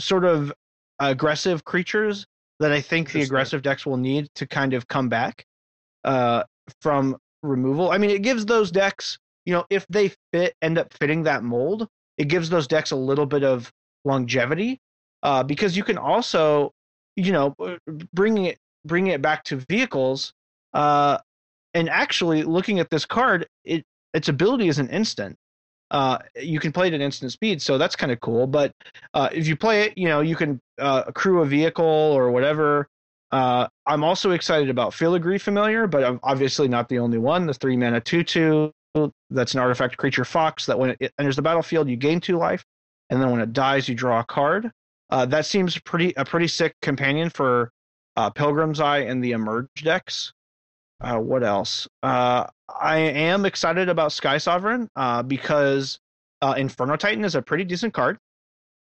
sort 0.00 0.24
of 0.24 0.52
aggressive 0.98 1.64
creatures 1.64 2.26
that 2.60 2.72
I 2.72 2.80
think 2.80 3.12
the 3.12 3.22
aggressive 3.22 3.62
decks 3.62 3.86
will 3.86 3.96
need 3.96 4.28
to 4.34 4.46
kind 4.46 4.74
of 4.74 4.88
come 4.88 5.08
back 5.08 5.44
uh, 6.04 6.42
from 6.80 7.16
removal. 7.42 7.90
I 7.90 7.98
mean, 7.98 8.10
it 8.10 8.22
gives 8.22 8.46
those 8.46 8.70
decks, 8.70 9.18
you 9.44 9.52
know, 9.52 9.64
if 9.70 9.86
they 9.88 10.12
fit, 10.32 10.54
end 10.60 10.78
up 10.78 10.92
fitting 10.94 11.22
that 11.24 11.44
mold, 11.44 11.88
it 12.16 12.28
gives 12.28 12.50
those 12.50 12.66
decks 12.66 12.90
a 12.90 12.96
little 12.96 13.26
bit 13.26 13.44
of 13.44 13.72
longevity 14.04 14.80
uh, 15.22 15.42
because 15.42 15.76
you 15.76 15.84
can 15.84 15.98
also, 15.98 16.72
you 17.16 17.32
know, 17.32 17.54
bringing 18.12 18.46
it 18.46 18.58
bringing 18.84 19.12
it 19.12 19.22
back 19.22 19.44
to 19.44 19.56
vehicles. 19.68 20.32
Uh, 20.72 21.18
and 21.74 21.88
actually, 21.88 22.42
looking 22.42 22.80
at 22.80 22.90
this 22.90 23.04
card, 23.04 23.46
it 23.64 23.84
its 24.14 24.28
ability 24.28 24.68
is 24.68 24.78
an 24.78 24.88
instant. 24.88 25.36
Uh, 25.90 26.18
you 26.36 26.60
can 26.60 26.72
play 26.72 26.88
it 26.88 26.94
at 26.94 27.00
instant 27.00 27.32
speed, 27.32 27.62
so 27.62 27.78
that's 27.78 27.96
kind 27.96 28.12
of 28.12 28.20
cool. 28.20 28.46
But 28.46 28.72
uh, 29.14 29.28
if 29.32 29.46
you 29.46 29.56
play 29.56 29.84
it, 29.84 29.96
you 29.96 30.08
know, 30.08 30.20
you 30.20 30.36
can 30.36 30.60
uh, 30.78 31.04
accrue 31.06 31.42
a 31.42 31.46
vehicle 31.46 31.84
or 31.84 32.30
whatever. 32.30 32.88
Uh, 33.30 33.68
I'm 33.86 34.04
also 34.04 34.30
excited 34.30 34.70
about 34.70 34.92
Filigree 34.92 35.40
Familiar, 35.40 35.86
but 35.86 36.04
I'm 36.04 36.20
obviously 36.22 36.68
not 36.68 36.88
the 36.88 36.98
only 36.98 37.18
one. 37.18 37.46
The 37.46 37.54
three 37.54 37.76
mana 37.76 38.00
two 38.00 38.22
two 38.24 38.72
that's 39.30 39.54
an 39.54 39.60
artifact 39.60 39.96
creature 39.96 40.24
fox 40.24 40.66
that 40.66 40.78
when 40.78 40.96
it 40.98 41.12
enters 41.18 41.36
the 41.36 41.42
battlefield, 41.42 41.88
you 41.88 41.96
gain 41.96 42.20
two 42.20 42.36
life, 42.36 42.64
and 43.10 43.20
then 43.20 43.30
when 43.30 43.40
it 43.40 43.52
dies, 43.52 43.88
you 43.88 43.94
draw 43.94 44.20
a 44.20 44.24
card. 44.24 44.70
Uh, 45.10 45.24
that 45.26 45.46
seems 45.46 45.78
pretty 45.78 46.12
a 46.16 46.24
pretty 46.24 46.48
sick 46.48 46.74
companion 46.82 47.30
for 47.30 47.70
uh, 48.16 48.30
Pilgrim's 48.30 48.80
Eye 48.80 48.98
and 48.98 49.22
the 49.22 49.32
Emerge 49.32 49.68
decks. 49.76 50.32
Uh, 51.00 51.18
what 51.18 51.44
else? 51.44 51.86
Uh, 52.02 52.46
I 52.80 52.98
am 52.98 53.44
excited 53.44 53.88
about 53.88 54.12
Sky 54.12 54.38
Sovereign 54.38 54.88
uh, 54.96 55.22
because 55.22 55.98
uh, 56.42 56.54
Inferno 56.56 56.96
Titan 56.96 57.24
is 57.24 57.34
a 57.34 57.42
pretty 57.42 57.64
decent 57.64 57.94
card, 57.94 58.18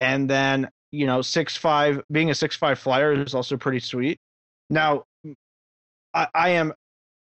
and 0.00 0.28
then 0.28 0.68
you 0.90 1.06
know 1.06 1.22
six 1.22 1.56
five 1.56 2.02
being 2.10 2.30
a 2.30 2.34
six 2.34 2.54
five 2.54 2.78
flyer 2.78 3.12
is 3.12 3.34
also 3.34 3.56
pretty 3.56 3.80
sweet. 3.80 4.18
Now, 4.68 5.04
I, 6.14 6.28
I 6.34 6.48
am 6.50 6.74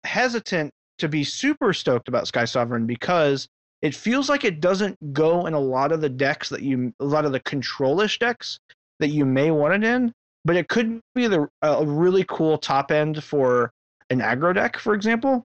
hesitant 0.05 0.71
to 0.99 1.09
be 1.09 1.23
super 1.23 1.73
stoked 1.73 2.07
about 2.07 2.27
Sky 2.27 2.45
Sovereign 2.45 2.85
because 2.85 3.47
it 3.81 3.93
feels 3.93 4.29
like 4.29 4.45
it 4.45 4.61
doesn't 4.61 5.13
go 5.13 5.45
in 5.45 5.53
a 5.53 5.59
lot 5.59 5.91
of 5.91 6.01
the 6.01 6.09
decks 6.09 6.49
that 6.49 6.61
you 6.61 6.93
a 7.01 7.05
lot 7.05 7.25
of 7.25 7.33
the 7.33 7.41
controlish 7.41 8.19
decks 8.19 8.59
that 8.99 9.09
you 9.09 9.25
may 9.25 9.51
want 9.51 9.73
it 9.73 9.83
in, 9.83 10.13
but 10.45 10.55
it 10.55 10.69
could 10.69 11.01
be 11.13 11.27
the 11.27 11.47
a 11.61 11.85
really 11.85 12.23
cool 12.27 12.57
top 12.57 12.89
end 12.89 13.21
for 13.21 13.71
an 14.09 14.19
aggro 14.19 14.53
deck, 14.53 14.77
for 14.77 14.93
example. 14.93 15.43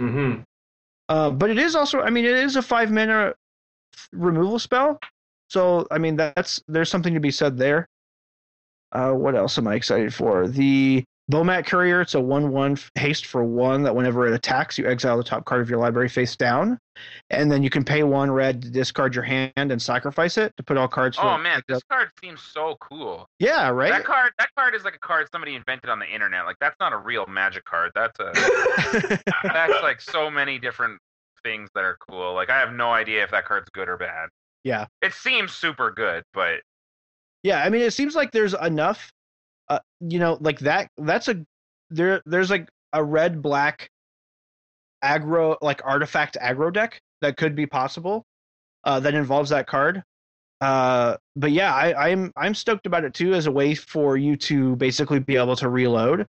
Mm-hmm. 0.00 0.42
Uh, 1.08 1.30
but 1.30 1.50
it 1.50 1.58
is 1.58 1.74
also, 1.74 2.00
I 2.00 2.10
mean, 2.10 2.24
it 2.24 2.32
is 2.32 2.56
a 2.56 2.62
five 2.62 2.90
mana 2.90 3.34
removal 4.12 4.58
spell, 4.58 4.98
so 5.48 5.86
I 5.90 5.98
mean 5.98 6.16
that's 6.16 6.62
there's 6.68 6.90
something 6.90 7.14
to 7.14 7.20
be 7.20 7.30
said 7.30 7.56
there. 7.56 7.88
Uh, 8.92 9.12
what 9.12 9.34
else 9.34 9.58
am 9.58 9.68
I 9.68 9.74
excited 9.74 10.12
for? 10.12 10.48
The 10.48 11.04
Bomat 11.30 11.66
Courier. 11.66 12.00
It's 12.00 12.14
a 12.14 12.20
one-one 12.20 12.78
haste 12.94 13.26
for 13.26 13.42
one 13.42 13.82
that 13.82 13.94
whenever 13.94 14.26
it 14.26 14.34
attacks, 14.34 14.78
you 14.78 14.86
exile 14.86 15.16
the 15.16 15.24
top 15.24 15.44
card 15.44 15.60
of 15.60 15.68
your 15.68 15.80
library 15.80 16.08
face 16.08 16.36
down, 16.36 16.78
and 17.30 17.50
then 17.50 17.62
you 17.64 17.70
can 17.70 17.84
pay 17.84 18.04
one 18.04 18.30
red 18.30 18.62
to 18.62 18.70
discard 18.70 19.14
your 19.14 19.24
hand 19.24 19.52
and 19.56 19.82
sacrifice 19.82 20.38
it 20.38 20.56
to 20.56 20.62
put 20.62 20.76
all 20.76 20.86
cards. 20.86 21.18
Oh 21.20 21.36
man, 21.36 21.62
this 21.68 21.82
card 21.90 22.10
seems 22.20 22.40
so 22.40 22.76
cool. 22.80 23.28
yeah, 23.40 23.68
right. 23.70 23.90
That 23.90 24.04
card, 24.04 24.32
that 24.38 24.50
card 24.56 24.74
is 24.76 24.84
like 24.84 24.94
a 24.94 25.00
card 25.00 25.26
somebody 25.32 25.56
invented 25.56 25.90
on 25.90 25.98
the 25.98 26.06
internet. 26.06 26.44
Like 26.44 26.56
that's 26.60 26.76
not 26.78 26.92
a 26.92 26.96
real 26.96 27.26
Magic 27.26 27.64
card. 27.64 27.90
That's 27.94 28.18
a 28.20 28.32
that's 29.42 29.82
like 29.82 30.00
so 30.00 30.30
many 30.30 30.58
different 30.60 31.00
things 31.42 31.70
that 31.74 31.84
are 31.84 31.96
cool. 32.08 32.34
Like 32.34 32.50
I 32.50 32.58
have 32.60 32.72
no 32.72 32.92
idea 32.92 33.24
if 33.24 33.32
that 33.32 33.46
card's 33.46 33.68
good 33.70 33.88
or 33.88 33.96
bad. 33.96 34.28
Yeah. 34.62 34.86
It 35.02 35.12
seems 35.12 35.52
super 35.52 35.90
good, 35.90 36.22
but 36.32 36.60
Yeah, 37.42 37.62
I 37.64 37.68
mean, 37.68 37.82
it 37.82 37.92
seems 37.92 38.14
like 38.16 38.32
there's 38.32 38.54
enough, 38.54 39.12
uh, 39.68 39.78
you 40.00 40.18
know, 40.18 40.38
like 40.40 40.60
that. 40.60 40.88
That's 40.96 41.28
a 41.28 41.44
there. 41.90 42.22
There's 42.26 42.50
like 42.50 42.68
a 42.92 43.02
red 43.02 43.42
black 43.42 43.90
aggro, 45.04 45.56
like 45.60 45.80
artifact 45.84 46.36
aggro 46.40 46.72
deck 46.72 47.00
that 47.22 47.36
could 47.36 47.54
be 47.54 47.66
possible, 47.66 48.24
uh, 48.84 49.00
that 49.00 49.14
involves 49.14 49.50
that 49.50 49.66
card. 49.66 50.02
Uh, 50.60 51.16
but 51.34 51.52
yeah, 51.52 51.74
I, 51.74 52.10
I'm 52.10 52.32
I'm 52.36 52.54
stoked 52.54 52.86
about 52.86 53.04
it 53.04 53.14
too 53.14 53.34
as 53.34 53.46
a 53.46 53.52
way 53.52 53.74
for 53.74 54.16
you 54.16 54.36
to 54.36 54.76
basically 54.76 55.18
be 55.18 55.36
able 55.36 55.56
to 55.56 55.68
reload, 55.68 56.26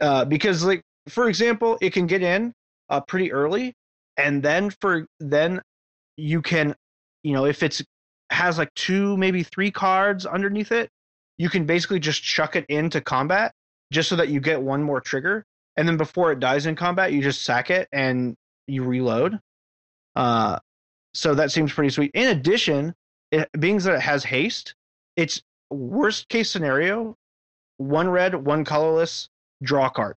uh, 0.00 0.24
because 0.24 0.64
like 0.64 0.82
for 1.08 1.28
example, 1.28 1.78
it 1.80 1.92
can 1.92 2.06
get 2.06 2.22
in 2.22 2.52
uh, 2.90 3.00
pretty 3.00 3.32
early, 3.32 3.74
and 4.16 4.42
then 4.42 4.70
for 4.80 5.06
then 5.20 5.62
you 6.16 6.42
can, 6.42 6.74
you 7.22 7.32
know, 7.32 7.46
if 7.46 7.62
it's 7.62 7.82
has 8.30 8.58
like 8.58 8.72
two 8.74 9.16
maybe 9.16 9.42
three 9.42 9.70
cards 9.70 10.26
underneath 10.26 10.72
it, 10.72 10.90
you 11.38 11.48
can 11.48 11.66
basically 11.66 11.98
just 12.00 12.22
chuck 12.22 12.56
it 12.56 12.64
into 12.68 13.00
combat 13.00 13.52
just 13.92 14.08
so 14.08 14.16
that 14.16 14.28
you 14.28 14.40
get 14.40 14.60
one 14.60 14.82
more 14.82 15.00
trigger, 15.00 15.44
and 15.76 15.86
then 15.88 15.96
before 15.96 16.32
it 16.32 16.40
dies 16.40 16.66
in 16.66 16.74
combat, 16.76 17.12
you 17.12 17.22
just 17.22 17.42
sack 17.42 17.70
it 17.70 17.88
and 17.92 18.36
you 18.66 18.82
reload. 18.84 19.38
Uh, 20.16 20.58
so 21.12 21.34
that 21.34 21.50
seems 21.52 21.72
pretty 21.72 21.90
sweet. 21.90 22.10
In 22.14 22.28
addition, 22.28 22.94
it, 23.30 23.48
being 23.58 23.78
that 23.78 23.94
it 23.94 24.00
has 24.00 24.24
haste, 24.24 24.74
it's 25.16 25.42
worst 25.70 26.28
case 26.28 26.50
scenario, 26.50 27.16
one 27.76 28.08
red, 28.08 28.34
one 28.34 28.64
colorless, 28.64 29.28
draw 29.62 29.88
card. 29.88 30.16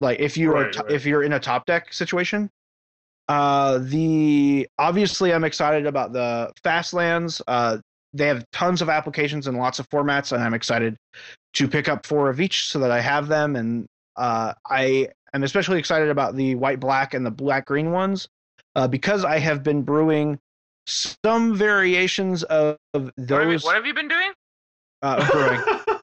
Like 0.00 0.20
if 0.20 0.36
you 0.36 0.50
are 0.52 0.64
Right, 0.64 0.72
to- 0.72 0.82
right. 0.82 0.92
if 0.92 1.06
you're 1.06 1.22
in 1.22 1.32
a 1.32 1.40
top 1.40 1.66
deck 1.66 1.92
situation. 1.92 2.50
Uh, 3.26 3.78
the 3.80 4.68
obviously 4.78 5.32
I'm 5.32 5.44
excited 5.44 5.86
about 5.86 6.12
the 6.12 6.52
fast 6.62 6.92
lands. 6.92 7.40
Uh, 7.48 7.78
they 8.14 8.28
have 8.28 8.44
tons 8.52 8.80
of 8.80 8.88
applications 8.88 9.46
in 9.46 9.56
lots 9.56 9.78
of 9.78 9.88
formats, 9.90 10.32
and 10.32 10.42
I'm 10.42 10.54
excited 10.54 10.96
to 11.54 11.68
pick 11.68 11.88
up 11.88 12.06
four 12.06 12.30
of 12.30 12.40
each 12.40 12.68
so 12.68 12.78
that 12.78 12.90
I 12.90 13.00
have 13.00 13.28
them. 13.28 13.56
And 13.56 13.86
uh, 14.16 14.54
I 14.68 15.08
am 15.34 15.42
especially 15.42 15.78
excited 15.78 16.08
about 16.08 16.36
the 16.36 16.54
white 16.54 16.80
black 16.80 17.12
and 17.12 17.26
the 17.26 17.30
black 17.30 17.66
green 17.66 17.90
ones 17.90 18.28
uh, 18.76 18.88
because 18.88 19.24
I 19.24 19.38
have 19.38 19.62
been 19.62 19.82
brewing 19.82 20.38
some 20.86 21.54
variations 21.56 22.42
of, 22.44 22.76
of 22.94 23.04
what 23.04 23.12
have, 23.16 23.42
you, 23.42 23.52
those 23.52 23.64
what 23.64 23.74
have 23.74 23.86
you 23.86 23.94
been 23.94 24.08
doing? 24.08 24.32
uh, 25.02 25.30
brewing. 25.30 25.60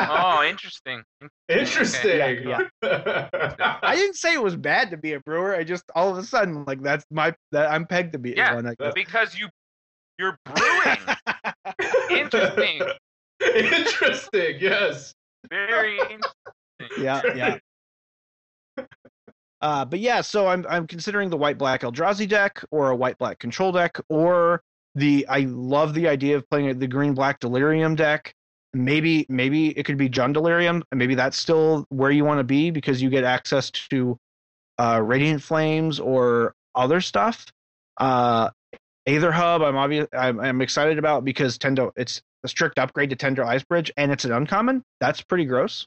Oh, 0.00 0.42
interesting. 0.48 1.02
Interesting. 1.46 2.48
Yeah, 2.48 2.68
I 2.82 3.94
didn't 3.94 4.16
say 4.16 4.32
it 4.32 4.42
was 4.42 4.56
bad 4.56 4.90
to 4.92 4.96
be 4.96 5.12
a 5.12 5.20
brewer. 5.20 5.54
I 5.54 5.62
just 5.62 5.84
all 5.94 6.10
of 6.10 6.16
a 6.16 6.22
sudden 6.22 6.64
like 6.64 6.82
that's 6.82 7.04
my 7.10 7.34
that 7.52 7.70
I'm 7.70 7.84
pegged 7.84 8.12
to 8.12 8.18
be 8.18 8.30
Yeah, 8.30 8.54
one. 8.54 8.66
I 8.66 8.74
guess. 8.80 8.94
Because 8.94 9.38
you 9.38 9.50
you're 10.18 10.38
brewing. 10.44 10.98
Interesting. 12.10 12.82
Interesting. 13.54 14.56
Yes. 14.60 15.14
Very 15.48 15.98
interesting. 15.98 17.02
yeah, 17.02 17.22
yeah. 17.34 17.58
Uh, 19.60 19.84
but 19.84 19.98
yeah, 19.98 20.20
so 20.20 20.46
I'm 20.46 20.64
I'm 20.68 20.86
considering 20.86 21.30
the 21.30 21.36
white 21.36 21.58
black 21.58 21.80
Eldrazi 21.80 22.28
deck 22.28 22.62
or 22.70 22.90
a 22.90 22.96
white 22.96 23.18
black 23.18 23.40
control 23.40 23.72
deck 23.72 23.98
or 24.08 24.62
the 24.94 25.26
I 25.28 25.40
love 25.40 25.94
the 25.94 26.06
idea 26.06 26.36
of 26.36 26.48
playing 26.48 26.78
the 26.78 26.86
green 26.86 27.12
black 27.12 27.40
Delirium 27.40 27.96
deck. 27.96 28.32
Maybe 28.72 29.26
maybe 29.28 29.76
it 29.76 29.82
could 29.82 29.98
be 29.98 30.08
Jund 30.08 30.34
Delirium. 30.34 30.84
and 30.92 30.98
Maybe 31.00 31.16
that's 31.16 31.36
still 31.36 31.84
where 31.88 32.12
you 32.12 32.24
want 32.24 32.38
to 32.38 32.44
be 32.44 32.70
because 32.70 33.02
you 33.02 33.10
get 33.10 33.24
access 33.24 33.68
to 33.90 34.16
uh, 34.78 35.00
Radiant 35.02 35.42
Flames 35.42 35.98
or 35.98 36.54
other 36.76 37.00
stuff. 37.00 37.44
Uh, 37.96 38.50
Aether 39.08 39.32
Hub, 39.32 39.62
I'm 39.62 39.76
obvious, 39.76 40.06
I'm, 40.12 40.38
I'm 40.38 40.60
excited 40.60 40.98
about 40.98 41.24
because 41.24 41.56
Tendo, 41.56 41.92
it's 41.96 42.20
a 42.44 42.48
strict 42.48 42.78
upgrade 42.78 43.08
to 43.08 43.16
Tendo 43.16 43.44
Ice 43.44 43.62
Bridge, 43.64 43.90
and 43.96 44.12
it's 44.12 44.26
an 44.26 44.32
uncommon. 44.32 44.84
That's 45.00 45.22
pretty 45.22 45.46
gross. 45.46 45.86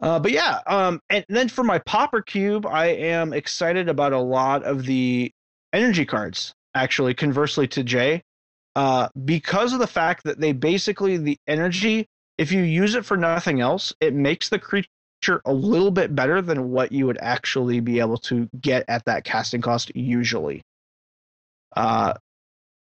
Uh, 0.00 0.18
but 0.18 0.32
yeah, 0.32 0.60
um, 0.66 1.00
and 1.08 1.24
then 1.30 1.48
for 1.48 1.64
my 1.64 1.78
Pauper 1.78 2.20
Cube, 2.20 2.66
I 2.66 2.88
am 2.88 3.32
excited 3.32 3.88
about 3.88 4.12
a 4.12 4.20
lot 4.20 4.64
of 4.64 4.84
the 4.84 5.32
energy 5.72 6.04
cards. 6.04 6.52
Actually, 6.74 7.14
conversely 7.14 7.66
to 7.68 7.82
Jay, 7.82 8.22
uh, 8.76 9.08
because 9.24 9.72
of 9.72 9.78
the 9.78 9.86
fact 9.86 10.24
that 10.24 10.40
they 10.40 10.52
basically 10.52 11.16
the 11.16 11.38
energy, 11.46 12.06
if 12.36 12.52
you 12.52 12.62
use 12.62 12.94
it 12.94 13.04
for 13.06 13.16
nothing 13.16 13.60
else, 13.60 13.94
it 13.98 14.14
makes 14.14 14.50
the 14.50 14.58
creature 14.58 15.40
a 15.44 15.52
little 15.52 15.90
bit 15.90 16.14
better 16.14 16.42
than 16.42 16.70
what 16.70 16.92
you 16.92 17.06
would 17.06 17.18
actually 17.20 17.80
be 17.80 17.98
able 17.98 18.18
to 18.18 18.48
get 18.60 18.84
at 18.88 19.06
that 19.06 19.24
casting 19.24 19.62
cost 19.62 19.90
usually. 19.96 20.62
Uh, 21.74 22.14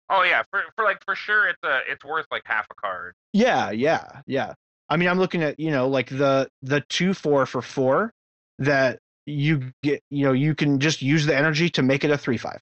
Oh 0.10 0.24
yeah, 0.24 0.44
for 0.50 0.62
for 0.76 0.86
like 0.86 1.04
for 1.04 1.16
sure, 1.16 1.50
it's 1.50 1.62
a 1.63 1.82
it's 1.90 2.04
worth 2.04 2.26
like 2.32 2.44
half 2.46 2.66
a 2.72 2.76
card. 2.76 3.13
Yeah, 3.34 3.72
yeah, 3.72 4.22
yeah. 4.26 4.54
I 4.90 4.96
mean, 4.96 5.10
I'm 5.10 5.20
looking 5.20 5.44
at 5.44 5.60
you 5.60 5.72
know 5.72 5.90
like 5.90 6.10
the 6.10 6.50
the 6.62 6.82
two 6.90 7.13
four 7.13 7.46
for 7.46 7.62
four 7.62 8.13
that 8.60 9.00
you 9.26 9.72
get. 9.84 10.02
You 10.10 10.26
know, 10.26 10.34
you 10.34 10.56
can 10.56 10.80
just 10.80 11.02
use 11.02 11.26
the 11.26 11.36
energy 11.36 11.70
to 11.72 11.84
make 11.84 12.06
it 12.06 12.12
a 12.12 12.18
three 12.18 12.38
five, 12.38 12.62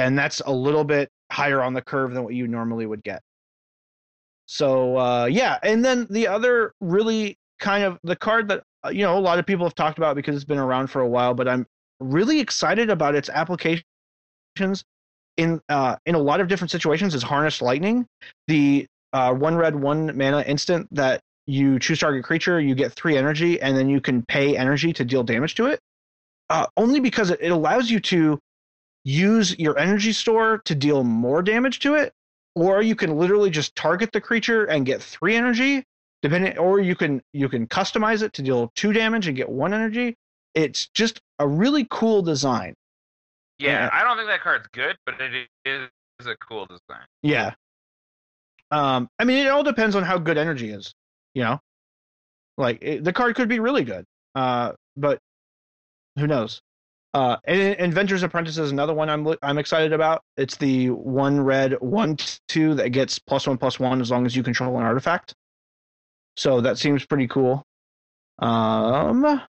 and 0.00 0.18
that's 0.18 0.40
a 0.44 0.52
little 0.52 0.84
bit 0.84 1.10
higher 1.30 1.62
on 1.62 1.74
the 1.74 1.82
curve 1.82 2.12
than 2.12 2.24
what 2.24 2.34
you 2.34 2.48
normally 2.48 2.86
would 2.86 3.04
get. 3.04 3.22
So 4.46 4.96
uh, 4.96 5.26
yeah, 5.26 5.58
and 5.62 5.84
then 5.84 6.08
the 6.10 6.26
other 6.26 6.74
really 6.80 7.38
kind 7.60 7.84
of 7.84 8.00
the 8.02 8.16
card 8.16 8.48
that 8.48 8.64
uh, 8.84 8.88
you 8.88 9.02
know 9.02 9.16
a 9.16 9.20
lot 9.20 9.38
of 9.38 9.46
people 9.46 9.64
have 9.64 9.76
talked 9.76 9.98
about 9.98 10.16
because 10.16 10.34
it's 10.34 10.44
been 10.44 10.58
around 10.58 10.88
for 10.88 11.02
a 11.02 11.08
while, 11.08 11.34
but 11.34 11.46
I'm 11.46 11.66
really 12.00 12.40
excited 12.40 12.90
about 12.90 13.14
its 13.14 13.28
applications 13.28 13.84
in 15.36 15.60
uh, 15.68 15.96
in 16.06 16.14
a 16.14 16.18
lot 16.18 16.40
of 16.40 16.48
different 16.48 16.70
situations 16.70 17.14
is 17.14 17.22
harnessed 17.22 17.62
lightning. 17.62 18.06
The 18.48 18.86
uh, 19.12 19.32
one 19.34 19.56
red 19.56 19.74
one 19.76 20.16
mana 20.16 20.42
instant 20.42 20.88
that 20.92 21.20
you 21.46 21.78
choose 21.78 21.98
target 21.98 22.24
creature, 22.24 22.60
you 22.60 22.74
get 22.74 22.92
three 22.92 23.16
energy, 23.16 23.60
and 23.60 23.76
then 23.76 23.88
you 23.88 24.00
can 24.00 24.22
pay 24.22 24.56
energy 24.56 24.92
to 24.92 25.04
deal 25.04 25.22
damage 25.22 25.54
to 25.56 25.66
it. 25.66 25.80
Uh, 26.50 26.66
only 26.76 27.00
because 27.00 27.30
it, 27.30 27.40
it 27.40 27.48
allows 27.48 27.90
you 27.90 27.98
to 28.00 28.38
use 29.04 29.58
your 29.58 29.78
energy 29.78 30.12
store 30.12 30.58
to 30.64 30.74
deal 30.74 31.02
more 31.02 31.42
damage 31.42 31.80
to 31.80 31.94
it, 31.94 32.12
or 32.54 32.82
you 32.82 32.94
can 32.94 33.16
literally 33.18 33.50
just 33.50 33.74
target 33.74 34.12
the 34.12 34.20
creature 34.20 34.64
and 34.66 34.86
get 34.86 35.02
three 35.02 35.34
energy, 35.34 35.82
depending. 36.22 36.56
Or 36.58 36.78
you 36.80 36.94
can 36.94 37.22
you 37.32 37.48
can 37.48 37.66
customize 37.66 38.22
it 38.22 38.32
to 38.34 38.42
deal 38.42 38.70
two 38.76 38.92
damage 38.92 39.26
and 39.26 39.36
get 39.36 39.48
one 39.48 39.74
energy. 39.74 40.14
It's 40.54 40.88
just 40.94 41.20
a 41.38 41.48
really 41.48 41.86
cool 41.90 42.22
design. 42.22 42.74
Yeah, 43.62 43.84
Yeah. 43.84 43.90
I 43.92 44.02
don't 44.04 44.16
think 44.16 44.28
that 44.28 44.40
card's 44.40 44.66
good, 44.72 44.96
but 45.06 45.14
it 45.20 45.48
is 45.64 45.88
a 46.26 46.36
cool 46.36 46.66
design. 46.66 47.06
Yeah. 47.22 47.54
Um, 48.70 49.08
I 49.18 49.24
mean, 49.24 49.46
it 49.46 49.50
all 49.50 49.62
depends 49.62 49.94
on 49.96 50.02
how 50.02 50.18
good 50.18 50.38
energy 50.38 50.70
is. 50.70 50.94
You 51.34 51.44
know, 51.44 51.60
like 52.58 52.78
it, 52.82 53.04
the 53.04 53.12
card 53.12 53.36
could 53.36 53.48
be 53.48 53.58
really 53.60 53.84
good, 53.84 54.04
uh, 54.34 54.72
but 54.96 55.18
who 56.18 56.26
knows? 56.26 56.60
Uh, 57.14 57.36
and 57.44 57.76
Inventor's 57.78 58.22
Apprentice 58.22 58.56
is 58.58 58.70
another 58.70 58.94
one 58.94 59.08
I'm 59.10 59.26
I'm 59.42 59.58
excited 59.58 59.92
about. 59.92 60.22
It's 60.36 60.56
the 60.56 60.90
one 60.90 61.40
red 61.40 61.74
one 61.80 62.16
two 62.48 62.74
that 62.74 62.90
gets 62.90 63.18
plus 63.18 63.46
one 63.46 63.58
plus 63.58 63.78
one 63.78 64.00
as 64.00 64.10
long 64.10 64.24
as 64.26 64.34
you 64.34 64.42
control 64.42 64.76
an 64.78 64.82
artifact. 64.82 65.34
So 66.36 66.62
that 66.62 66.78
seems 66.78 67.04
pretty 67.04 67.28
cool. 67.28 67.62
Um, 68.38 69.22
Well, 69.22 69.40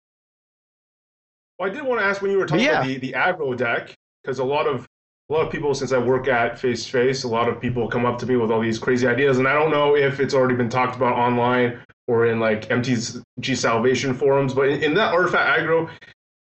I 1.61 1.68
did 1.68 1.85
want 1.85 2.01
to 2.01 2.07
ask 2.07 2.20
when 2.22 2.33
you 2.33 2.38
were 2.38 2.46
talking 2.46 2.64
Yeah. 2.64 2.79
about 2.81 2.87
the, 2.87 2.98
the 2.98 3.12
aggro 3.12 3.57
deck, 3.57 3.94
because 4.23 4.39
a 4.39 4.45
lot 4.45 4.67
of 4.67 4.87
a 5.29 5.33
lot 5.33 5.47
of 5.47 5.53
people, 5.53 5.75
since 5.75 5.93
I 5.93 5.99
work 5.99 6.29
at 6.29 6.59
Face 6.59 6.85
to 6.85 6.91
Face, 6.91 7.25
a 7.25 7.29
lot 7.29 7.49
of 7.49 7.61
people 7.61 7.89
come 7.89 8.05
up 8.05 8.19
to 8.19 8.27
me 8.27 8.37
with 8.37 8.51
all 8.51 8.61
these 8.61 8.79
crazy 8.79 9.07
ideas, 9.07 9.39
and 9.39 9.49
I 9.49 9.55
don't 9.55 9.71
know 9.71 9.97
if 9.97 10.21
it's 10.21 10.35
already 10.35 10.57
been 10.57 10.69
talked 10.69 10.97
about 10.97 11.17
online 11.17 11.81
or 12.09 12.27
in 12.27 12.41
like 12.41 12.69
MTG 12.69 13.57
Salvation 13.57 14.13
forums. 14.15 14.53
But 14.53 14.69
in, 14.69 14.83
in 14.83 14.95
that 14.95 15.15
artifact 15.15 15.61
aggro, 15.61 15.89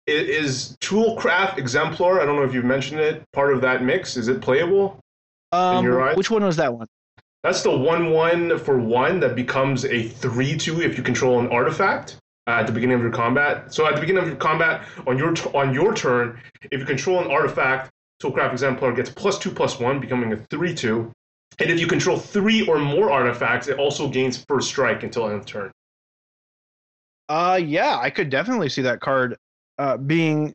It 0.06 0.28
is 0.28 0.76
Toolcraft 0.80 1.58
Exemplar? 1.58 2.20
I 2.20 2.26
don't 2.26 2.36
know 2.36 2.42
if 2.42 2.52
you've 2.52 2.64
mentioned 2.64 3.00
it. 3.00 3.22
Part 3.32 3.54
of 3.54 3.60
that 3.62 3.82
mix 3.84 4.16
is 4.16 4.28
it 4.28 4.40
playable? 4.42 4.98
um, 5.52 5.84
your 5.84 6.02
eyes? 6.02 6.16
which 6.16 6.30
one 6.30 6.44
was 6.44 6.56
that 6.56 6.74
one? 6.74 6.86
That's 7.44 7.62
the 7.62 7.76
one 7.76 8.10
one 8.10 8.58
for 8.58 8.78
one 8.78 9.20
that 9.20 9.34
becomes 9.34 9.84
a 9.84 10.08
three 10.08 10.56
two 10.56 10.82
if 10.82 10.96
you 10.98 11.02
control 11.04 11.38
an 11.40 11.48
artifact 11.48 12.16
at 12.46 12.66
the 12.66 12.72
beginning 12.72 12.96
of 12.96 13.02
your 13.02 13.10
combat. 13.12 13.72
So 13.72 13.86
at 13.86 13.94
the 13.94 14.00
beginning 14.00 14.22
of 14.22 14.28
your 14.28 14.36
combat, 14.36 14.84
on 15.06 15.16
your 15.18 15.32
t- 15.32 15.50
on 15.54 15.72
your 15.72 15.94
turn, 15.94 16.40
if 16.70 16.80
you 16.80 16.86
control 16.86 17.20
an 17.20 17.30
artifact, 17.30 17.90
Toolcraft 18.22 18.52
Exemplar 18.52 18.92
gets 18.92 19.10
plus 19.10 19.38
two 19.38 19.50
plus 19.50 19.78
one, 19.78 20.00
becoming 20.00 20.32
a 20.32 20.36
three 20.50 20.74
two. 20.74 21.12
And 21.58 21.70
if 21.70 21.78
you 21.78 21.86
control 21.86 22.18
three 22.18 22.66
or 22.66 22.78
more 22.78 23.12
artifacts, 23.12 23.68
it 23.68 23.78
also 23.78 24.08
gains 24.08 24.42
first 24.48 24.68
strike 24.68 25.02
until 25.02 25.26
end 25.28 25.40
of 25.40 25.46
turn. 25.46 25.70
Uh, 27.28 27.60
yeah, 27.62 27.98
I 27.98 28.10
could 28.10 28.30
definitely 28.30 28.68
see 28.68 28.82
that 28.82 29.00
card 29.00 29.36
uh, 29.78 29.96
being 29.96 30.52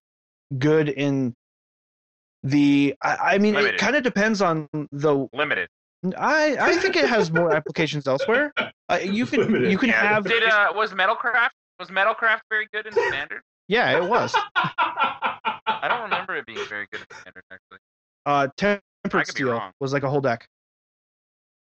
good 0.58 0.90
in 0.90 1.34
the. 2.44 2.96
I, 3.02 3.16
I 3.16 3.38
mean, 3.38 3.54
Limited. 3.54 3.76
it 3.76 3.80
kind 3.80 3.96
of 3.96 4.04
depends 4.04 4.42
on 4.42 4.68
the. 4.92 5.28
Limited. 5.34 5.70
I 6.18 6.58
I 6.60 6.76
think 6.78 6.96
it 6.96 7.10
has 7.10 7.32
more 7.32 7.54
applications 7.54 8.08
elsewhere. 8.08 8.54
Uh, 8.90 9.00
you 9.04 9.26
can 9.26 9.42
Limited. 9.42 9.70
you 9.70 9.78
can 9.78 9.90
Yeah. 9.90 10.02
have 10.14 10.24
Did 10.24 10.44
uh 10.44 10.72
was 10.74 10.94
Metalcraft 10.94 11.50
was 11.80 11.90
Metalcraft 11.90 12.42
very 12.50 12.68
good 12.74 12.86
in 12.88 12.94
Standard? 12.94 13.42
yeah, 13.68 13.98
it 13.98 14.04
was. 14.04 14.34
I 14.56 15.88
don't 15.88 16.04
remember 16.04 16.36
it 16.36 16.46
being 16.46 16.66
very 16.68 16.88
good 16.92 17.02
in 17.02 17.18
Standard 17.22 17.44
actually. 17.52 17.80
Uh, 18.26 18.48
I 18.62 18.80
Tempered 19.04 19.28
Steel 19.28 19.72
was 19.80 19.94
like 19.94 20.04
a 20.04 20.10
whole 20.10 20.22
deck. 20.22 20.48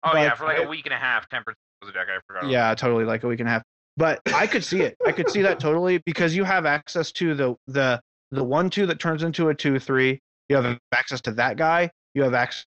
Oh 0.03 0.09
But 0.13 0.21
yeah, 0.21 0.33
for 0.35 0.45
like 0.45 0.59
I- 0.59 0.63
a 0.63 0.67
week 0.69 0.85
and 0.85 0.93
a 0.93 0.97
half, 0.97 1.29
Tempered 1.29 1.55
was 1.81 1.89
a 1.89 1.93
deck 1.93 2.07
I 2.09 2.19
forgot. 2.27 2.43
about. 2.43 2.51
Yeah, 2.51 2.73
totally, 2.75 3.05
like 3.05 3.23
a 3.23 3.27
week 3.27 3.39
and 3.39 3.47
a 3.47 3.51
half. 3.51 3.63
But 3.97 4.21
I 4.33 4.47
could 4.47 4.63
see 4.63 4.81
it. 4.81 4.95
I 5.05 5.11
could 5.11 5.29
see 5.29 5.41
that 5.41 5.59
totally 5.59 5.99
because 6.05 6.35
you 6.35 6.43
have 6.43 6.65
access 6.65 7.11
to 7.13 7.35
the 7.35 7.55
the 7.67 8.01
the 8.31 8.43
one 8.43 8.69
two 8.69 8.85
that 8.87 8.99
turns 8.99 9.23
into 9.23 9.49
a 9.49 9.55
two 9.55 9.77
three. 9.79 10.19
You 10.49 10.55
have 10.57 10.77
access 10.91 11.21
to 11.21 11.31
that 11.33 11.57
guy. 11.57 11.91
You 12.15 12.23
have 12.23 12.33
access 12.33 12.65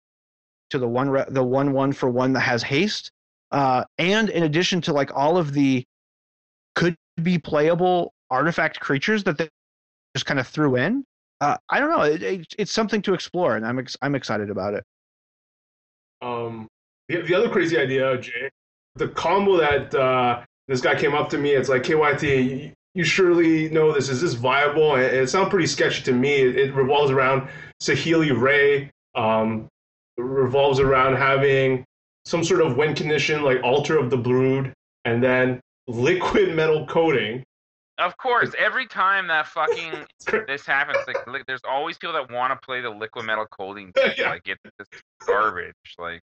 to 0.71 0.79
the 0.79 0.89
one 0.89 1.09
re- 1.11 1.25
the 1.29 1.43
one 1.45 1.73
one 1.73 1.93
for 1.93 2.09
one 2.11 2.33
that 2.33 2.41
has 2.41 2.63
haste. 2.63 3.11
Uh, 3.53 3.85
and 3.99 4.29
in 4.31 4.45
addition 4.45 4.81
to 4.83 4.93
like 4.93 5.15
all 5.15 5.37
of 5.37 5.53
the 5.53 5.85
could 6.75 6.97
be 7.23 7.39
playable 7.39 8.13
artifact 8.31 8.81
creatures 8.81 9.25
that 9.25 9.39
they 9.39 9.49
just 10.15 10.27
kind 10.27 10.41
of 10.41 10.47
threw 10.47 10.77
in. 10.77 11.05
Uh, 11.41 11.57
I 11.69 11.81
don't 11.81 11.91
know. 11.91 12.03
It, 12.03 12.23
it, 12.23 12.55
it's 12.59 12.73
something 12.73 13.01
to 13.03 13.15
explore, 13.15 13.57
and 13.57 13.67
I'm 13.67 13.79
ex- 13.79 13.97
I'm 14.03 14.15
excited 14.15 14.51
about 14.51 14.75
it. 14.75 14.85
Um, 16.23 16.69
the, 17.09 17.23
the 17.23 17.35
other 17.35 17.49
crazy 17.49 17.79
idea, 17.79 18.19
Jay, 18.19 18.51
the 18.97 19.09
combo 19.09 19.57
that 19.57 19.95
uh, 19.95 20.43
this 20.69 20.81
guy 20.81 20.95
came 20.95 21.15
up 21.15 21.31
to 21.31 21.39
me, 21.39 21.51
it's 21.53 21.69
like 21.69 21.83
KYT. 21.83 22.23
You, 22.23 22.73
you 22.95 23.05
surely 23.05 23.71
know 23.71 23.93
this. 23.93 24.09
Is 24.09 24.21
this 24.21 24.35
viable? 24.35 24.97
And 24.97 25.05
it, 25.05 25.31
sounds 25.31 25.49
pretty 25.49 25.67
sketchy 25.67 26.03
to 26.03 26.13
me. 26.13 26.35
It, 26.35 26.57
it 26.57 26.75
revolves 26.75 27.11
around 27.11 27.49
Saheeli 27.83 28.39
Rai. 28.39 28.91
Um, 29.15 29.69
revolves 30.19 30.81
around 30.81 31.17
having 31.17 31.85
some 32.25 32.45
sort 32.45 32.61
of 32.61 32.77
win 32.77 32.95
condition 32.95 33.43
like 33.43 33.63
Altar 33.63 33.99
of 33.99 34.11
the 34.11 34.17
Brood, 34.17 34.73
and 35.05 35.23
then 35.23 35.61
Liquimetal 35.95 36.89
Coating. 36.89 37.45
Of 37.99 38.17
course, 38.17 38.53
every 38.59 38.87
time 38.87 39.27
that 39.29 39.47
fucking 39.47 40.07
this 40.47 40.65
happens, 40.65 40.99
like, 41.07 41.27
like 41.27 41.47
there's 41.47 41.61
always 41.69 41.99
people 41.99 42.15
that 42.15 42.31
want 42.31 42.53
to 42.53 42.65
play 42.65 42.81
the 42.81 42.91
Liquimetal 42.91 43.47
Coating. 43.51 43.93
Yeah. 44.17 44.31
Like 44.31 44.43
it's 44.47 44.61
this 44.79 44.89
garbage. 45.27 45.75
Like 45.99 46.23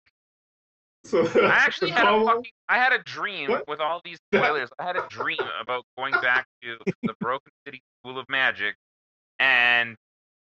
So 1.05 1.27
I 1.43 1.49
actually 1.49 1.91
had 1.91 2.07
a 2.07 2.25
fucking 2.25 2.51
I 2.67 2.77
had 2.77 2.93
a 2.93 2.99
dream 3.03 3.51
What? 3.51 3.67
with 3.67 3.79
all 3.79 4.01
these 4.03 4.17
spoilers. 4.33 4.69
I 4.79 4.85
had 4.85 4.95
a 4.97 5.05
dream 5.09 5.37
about 5.61 5.83
going 5.97 6.13
back 6.21 6.47
to 6.63 6.77
the 7.03 7.13
Broken 7.19 7.51
City 7.65 7.81
School 8.01 8.17
of 8.17 8.25
Magic 8.27 8.75
and 9.39 9.95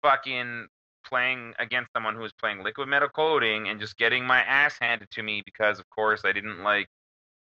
fucking 0.02 0.68
playing 1.06 1.54
against 1.60 1.92
someone 1.96 2.16
who 2.16 2.22
was 2.22 2.34
playing 2.34 2.64
Liquimetal 2.64 3.12
Coating 3.14 3.68
and 3.68 3.80
just 3.80 3.96
getting 3.98 4.26
my 4.26 4.40
ass 4.42 4.76
handed 4.82 5.10
to 5.12 5.22
me 5.24 5.42
because 5.46 5.80
of 5.80 5.88
course 5.92 6.22
I 6.26 6.32
didn't 6.32 6.64
like 6.64 6.88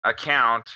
account 0.03 0.69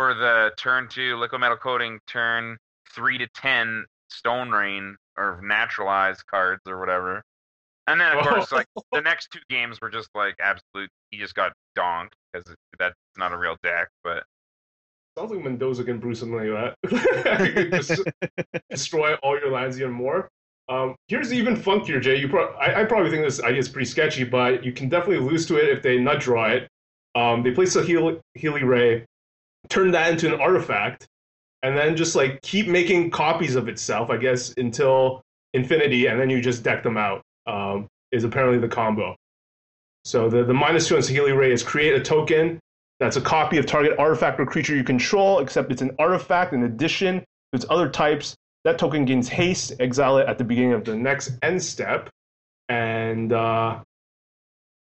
for 0.00 0.14
the 0.14 0.50
turn 0.56 0.88
two 0.88 1.16
Liquimetal 1.16 1.60
Coating 1.60 2.00
turn 2.06 2.56
three 2.94 3.18
to 3.18 3.26
ten 3.34 3.84
stone 4.08 4.48
rain 4.50 4.96
or 5.18 5.42
naturalized 5.44 6.24
cards 6.26 6.62
or 6.66 6.80
whatever. 6.80 7.22
And 7.86 8.00
then 8.00 8.16
of 8.16 8.26
course 8.26 8.50
like 8.50 8.64
the 8.92 9.02
next 9.02 9.28
two 9.30 9.40
games 9.50 9.78
were 9.78 9.90
just 9.90 10.08
like 10.14 10.36
absolute 10.40 10.88
he 11.10 11.18
just 11.18 11.34
got 11.34 11.52
donked 11.76 12.14
because 12.32 12.54
that's 12.78 12.94
not 13.18 13.32
a 13.32 13.36
real 13.36 13.58
deck, 13.62 13.88
but 14.02 14.22
Sounds 15.18 15.32
like 15.32 15.44
Mendoza 15.44 15.84
can 15.84 15.98
brew 15.98 16.14
something 16.14 16.50
like 16.50 16.74
that. 16.82 17.70
Just 17.72 18.00
destroy 18.70 19.16
all 19.16 19.38
your 19.38 19.50
lands 19.50 19.78
even 19.78 19.92
more. 19.92 20.30
Um, 20.68 20.94
here's 21.08 21.32
even 21.32 21.56
funkier, 21.56 22.00
Jay. 22.00 22.16
You 22.16 22.28
pro- 22.28 22.54
I, 22.54 22.82
I 22.82 22.84
probably 22.84 23.10
think 23.10 23.24
this 23.24 23.42
idea 23.42 23.58
is 23.58 23.68
pretty 23.68 23.90
sketchy, 23.90 24.22
but 24.22 24.64
you 24.64 24.72
can 24.72 24.88
definitely 24.88 25.18
lose 25.18 25.46
to 25.46 25.56
it 25.56 25.68
if 25.68 25.82
they 25.82 25.98
nut 25.98 26.20
draw 26.20 26.46
it. 26.46 26.68
Um, 27.16 27.42
they 27.42 27.50
place 27.50 27.74
a 27.74 27.82
Healy, 27.82 28.20
Healy 28.34 28.62
Ray, 28.62 29.04
turn 29.70 29.92
that 29.92 30.10
into 30.10 30.32
an 30.32 30.40
artifact, 30.40 31.06
and 31.62 31.76
then 31.76 31.96
just 31.96 32.14
like 32.14 32.42
keep 32.42 32.68
making 32.68 33.10
copies 33.10 33.54
of 33.56 33.68
itself, 33.68 34.10
I 34.10 34.18
guess, 34.18 34.52
until 34.58 35.22
infinity, 35.54 36.06
and 36.06 36.20
then 36.20 36.28
you 36.28 36.42
just 36.42 36.62
deck 36.62 36.82
them 36.82 36.98
out. 36.98 37.22
Um, 37.46 37.88
is 38.12 38.24
apparently 38.24 38.58
the 38.58 38.68
combo. 38.68 39.16
So 40.04 40.28
the, 40.28 40.44
the 40.44 40.54
minus 40.54 40.88
two 40.88 40.96
on 40.96 41.02
Saheeli 41.02 41.36
Rai 41.36 41.52
is 41.52 41.62
create 41.62 41.94
a 41.94 42.00
token 42.00 42.58
that's 42.98 43.16
a 43.16 43.20
copy 43.20 43.56
of 43.58 43.66
target 43.66 43.98
artifact 43.98 44.40
or 44.40 44.46
creature 44.46 44.74
you 44.74 44.84
control, 44.84 45.38
except 45.38 45.70
it's 45.72 45.82
an 45.82 45.92
artifact 45.98 46.52
in 46.52 46.64
addition 46.64 47.20
to 47.20 47.24
its 47.54 47.64
other 47.70 47.88
types. 47.88 48.34
That 48.64 48.78
token 48.78 49.04
gains 49.04 49.28
haste, 49.28 49.72
exile 49.80 50.18
it 50.18 50.28
at 50.28 50.38
the 50.38 50.44
beginning 50.44 50.72
of 50.72 50.84
the 50.84 50.94
next 50.94 51.32
end 51.42 51.62
step. 51.62 52.10
And 52.68 53.32
uh, 53.32 53.80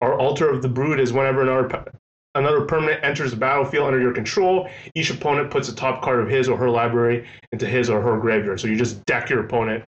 our 0.02 0.18
Altar 0.18 0.50
of 0.50 0.62
the 0.62 0.70
Brood 0.70 1.00
is 1.00 1.14
whenever 1.14 1.44
another, 1.44 1.92
another 2.36 2.62
permanent 2.66 3.04
enters 3.04 3.32
the 3.32 3.38
battlefield 3.38 3.88
under 3.88 4.00
your 4.00 4.14
control, 4.14 4.70
each 4.96 5.10
opponent 5.10 5.52
puts 5.52 5.70
a 5.70 5.76
top 5.76 6.02
card 6.02 6.20
of 6.20 6.30
his 6.30 6.48
or 6.48 6.58
her 6.58 6.70
library 6.70 7.28
into 7.52 7.66
his 7.66 7.90
or 7.90 8.02
her 8.02 8.18
graveyard. 8.20 8.60
So 8.60 8.68
you 8.68 8.78
just 8.78 9.04
deck 9.06 9.30
your 9.30 9.42
opponent 9.42 9.84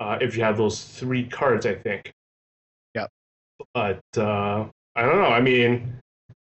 uh, 0.00 0.18
if 0.20 0.36
you 0.36 0.42
have 0.42 0.56
those 0.56 0.82
three 0.82 1.24
cards, 1.24 1.66
I 1.66 1.74
think. 1.74 2.12
Yep. 2.94 3.08
But 3.74 4.00
uh, 4.16 4.66
I 4.96 5.02
don't 5.02 5.16
know. 5.16 5.28
I 5.28 5.40
mean, 5.40 5.98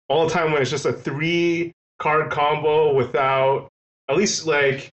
all 0.08 0.26
the 0.26 0.32
time 0.32 0.52
when 0.52 0.62
it's 0.62 0.70
just 0.70 0.86
a 0.86 0.92
three 0.92 1.72
card 1.98 2.30
combo 2.30 2.94
without 2.94 3.68
at 4.08 4.16
least 4.16 4.46
like 4.46 4.90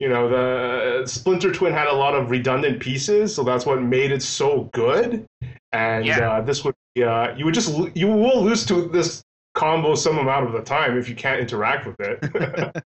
you 0.00 0.08
know 0.08 0.28
the 0.28 1.06
Splinter 1.06 1.52
Twin 1.52 1.72
had 1.72 1.88
a 1.88 1.92
lot 1.92 2.14
of 2.14 2.30
redundant 2.30 2.80
pieces, 2.80 3.34
so 3.34 3.42
that's 3.42 3.66
what 3.66 3.82
made 3.82 4.12
it 4.12 4.22
so 4.22 4.68
good. 4.72 5.26
And 5.72 6.06
Yeah. 6.06 6.30
uh, 6.30 6.40
this 6.40 6.64
would 6.64 6.74
be, 6.94 7.02
uh, 7.04 7.34
you 7.36 7.44
would 7.44 7.54
just 7.54 7.96
you 7.96 8.06
will 8.06 8.42
lose 8.42 8.64
to 8.66 8.88
this 8.88 9.22
combo 9.58 9.94
some 9.94 10.18
amount 10.18 10.46
of 10.46 10.52
the 10.52 10.62
time 10.62 10.96
if 10.96 11.08
you 11.08 11.14
can't 11.16 11.40
interact 11.40 11.86
with 11.86 11.96
it. 12.00 12.18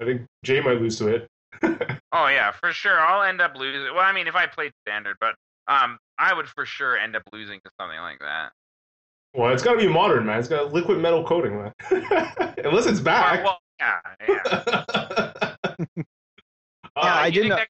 I 0.00 0.04
think 0.04 0.22
Jay 0.44 0.60
might 0.60 0.80
lose 0.80 0.98
to 0.98 1.08
it. 1.08 1.28
Oh 2.14 2.26
yeah, 2.28 2.50
for 2.52 2.72
sure. 2.72 3.00
I'll 3.00 3.22
end 3.22 3.40
up 3.40 3.56
losing. 3.56 3.84
Well, 3.94 4.04
I 4.04 4.12
mean, 4.12 4.26
if 4.26 4.34
I 4.34 4.46
played 4.46 4.72
standard, 4.86 5.16
but 5.18 5.34
um, 5.66 5.96
I 6.18 6.34
would 6.34 6.46
for 6.46 6.66
sure 6.66 6.98
end 6.98 7.16
up 7.16 7.22
losing 7.32 7.58
to 7.64 7.70
something 7.80 7.98
like 7.98 8.18
that. 8.18 8.52
Well, 9.34 9.50
it's 9.50 9.62
got 9.62 9.72
to 9.72 9.78
be 9.78 9.88
modern, 9.88 10.26
man. 10.26 10.38
It's 10.38 10.46
got 10.48 10.64
a 10.64 10.68
Liquimetal 10.68 11.24
Coating, 11.24 11.56
man. 11.56 11.72
Unless 12.62 12.84
it's 12.84 13.00
back. 13.00 13.42
well, 13.42 13.58
yeah, 13.80 14.00
yeah. 14.28 14.42
Yeah, 15.78 15.94
Uh, 16.94 17.00
I 17.00 17.26
you 17.28 17.32
didn't 17.32 17.42
think 17.44 17.48
know- 17.48 17.56
that 17.56 17.68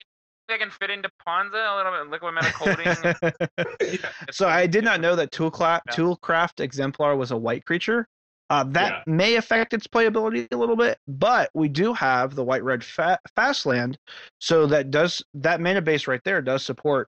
can, 0.59 0.69
that 0.69 0.71
can 0.71 0.71
fit 0.71 0.91
into 0.91 1.09
Ponza 1.27 1.57
a 1.57 1.77
little 1.77 1.93
bit, 1.93 2.11
Liquimetal 2.11 3.15
Coating. 3.15 3.99
so 4.31 4.49
I 4.49 4.67
did 4.67 4.85
not 4.85 5.01
know 5.01 5.17
that 5.17 5.31
Toolcraft, 5.33 5.83
Toolcraft 5.91 6.61
Exemplar 6.61 7.17
was 7.17 7.31
a 7.31 7.37
white 7.37 7.65
creature. 7.65 8.07
Uh, 8.51 8.65
that 8.65 9.07
may 9.07 9.37
affect 9.37 9.73
its 9.73 9.87
playability 9.87 10.47
a 10.53 10.57
little 10.57 10.77
bit, 10.77 10.99
but 11.09 11.49
we 11.55 11.69
do 11.69 11.95
have 11.95 12.35
the 12.35 12.45
white 12.45 12.63
red 12.63 12.85
fa- 12.85 13.19
fast 13.35 13.65
land, 13.65 13.97
so 14.41 14.67
that 14.67 14.91
does 14.91 15.23
that 15.33 15.59
mana 15.59 15.81
base 15.81 16.07
right 16.07 16.21
there 16.25 16.43
does 16.43 16.63
support 16.63 17.09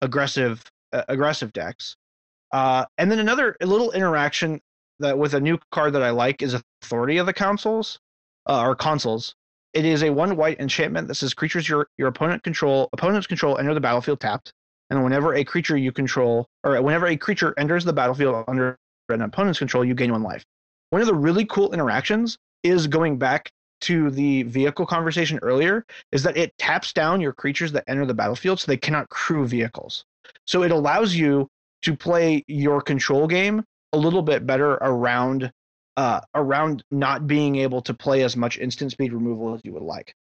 aggressive 0.00 0.64
uh, 0.94 1.02
aggressive 1.08 1.52
decks. 1.52 1.94
Uh, 2.52 2.86
and 2.96 3.10
then 3.10 3.18
another 3.18 3.54
little 3.60 3.92
interaction 3.92 4.60
that 4.98 5.18
with 5.18 5.34
a 5.34 5.40
new 5.40 5.58
card 5.70 5.92
that 5.92 6.02
I 6.02 6.10
like 6.10 6.40
is 6.42 6.56
Authority 6.82 7.18
of 7.18 7.26
the 7.26 7.34
Councils 7.34 7.98
uh, 8.48 8.62
or 8.62 8.74
Consuls. 8.74 9.34
It 9.74 9.84
is 9.84 10.02
a 10.02 10.10
one 10.10 10.36
white 10.36 10.60
enchantment 10.60 11.08
that 11.08 11.14
says 11.16 11.34
creatures 11.34 11.68
your 11.68 11.88
your 11.98 12.08
opponent 12.08 12.42
control 12.42 12.88
opponents 12.92 13.26
control 13.26 13.58
enter 13.58 13.74
the 13.74 13.80
battlefield 13.80 14.20
tapped, 14.20 14.52
and 14.90 15.04
whenever 15.04 15.34
a 15.34 15.44
creature 15.44 15.76
you 15.76 15.92
control 15.92 16.46
or 16.64 16.80
whenever 16.82 17.06
a 17.06 17.16
creature 17.16 17.54
enters 17.58 17.84
the 17.84 17.92
battlefield 17.92 18.44
under 18.48 18.78
an 19.08 19.22
opponent's 19.22 19.58
control, 19.58 19.84
you 19.84 19.94
gain 19.94 20.12
one 20.12 20.22
life. 20.22 20.44
One 20.90 21.00
of 21.00 21.06
the 21.06 21.14
really 21.14 21.44
cool 21.44 21.72
interactions 21.72 22.38
is 22.62 22.86
going 22.86 23.18
back 23.18 23.50
to 23.80 24.10
the 24.10 24.42
vehicle 24.44 24.86
conversation 24.86 25.38
earlier 25.42 25.84
is 26.12 26.22
that 26.22 26.36
it 26.36 26.56
taps 26.58 26.92
down 26.92 27.20
your 27.20 27.32
creatures 27.32 27.72
that 27.72 27.84
enter 27.86 28.04
the 28.04 28.14
battlefield 28.14 28.58
so 28.58 28.66
they 28.66 28.76
cannot 28.76 29.08
crew 29.08 29.46
vehicles. 29.46 30.04
So 30.46 30.62
it 30.62 30.70
allows 30.70 31.14
you 31.14 31.48
to 31.82 31.94
play 31.96 32.44
your 32.48 32.80
control 32.80 33.26
game 33.26 33.62
a 33.92 33.98
little 33.98 34.22
bit 34.22 34.46
better 34.46 34.72
around 34.74 35.52
uh, 35.98 36.20
around 36.36 36.84
not 36.92 37.26
being 37.26 37.56
able 37.56 37.82
to 37.82 37.92
play 37.92 38.22
as 38.22 38.36
much 38.36 38.56
instant 38.56 38.92
speed 38.92 39.12
removal 39.12 39.52
as 39.52 39.60
you 39.64 39.72
would 39.72 39.82
like. 39.82 40.14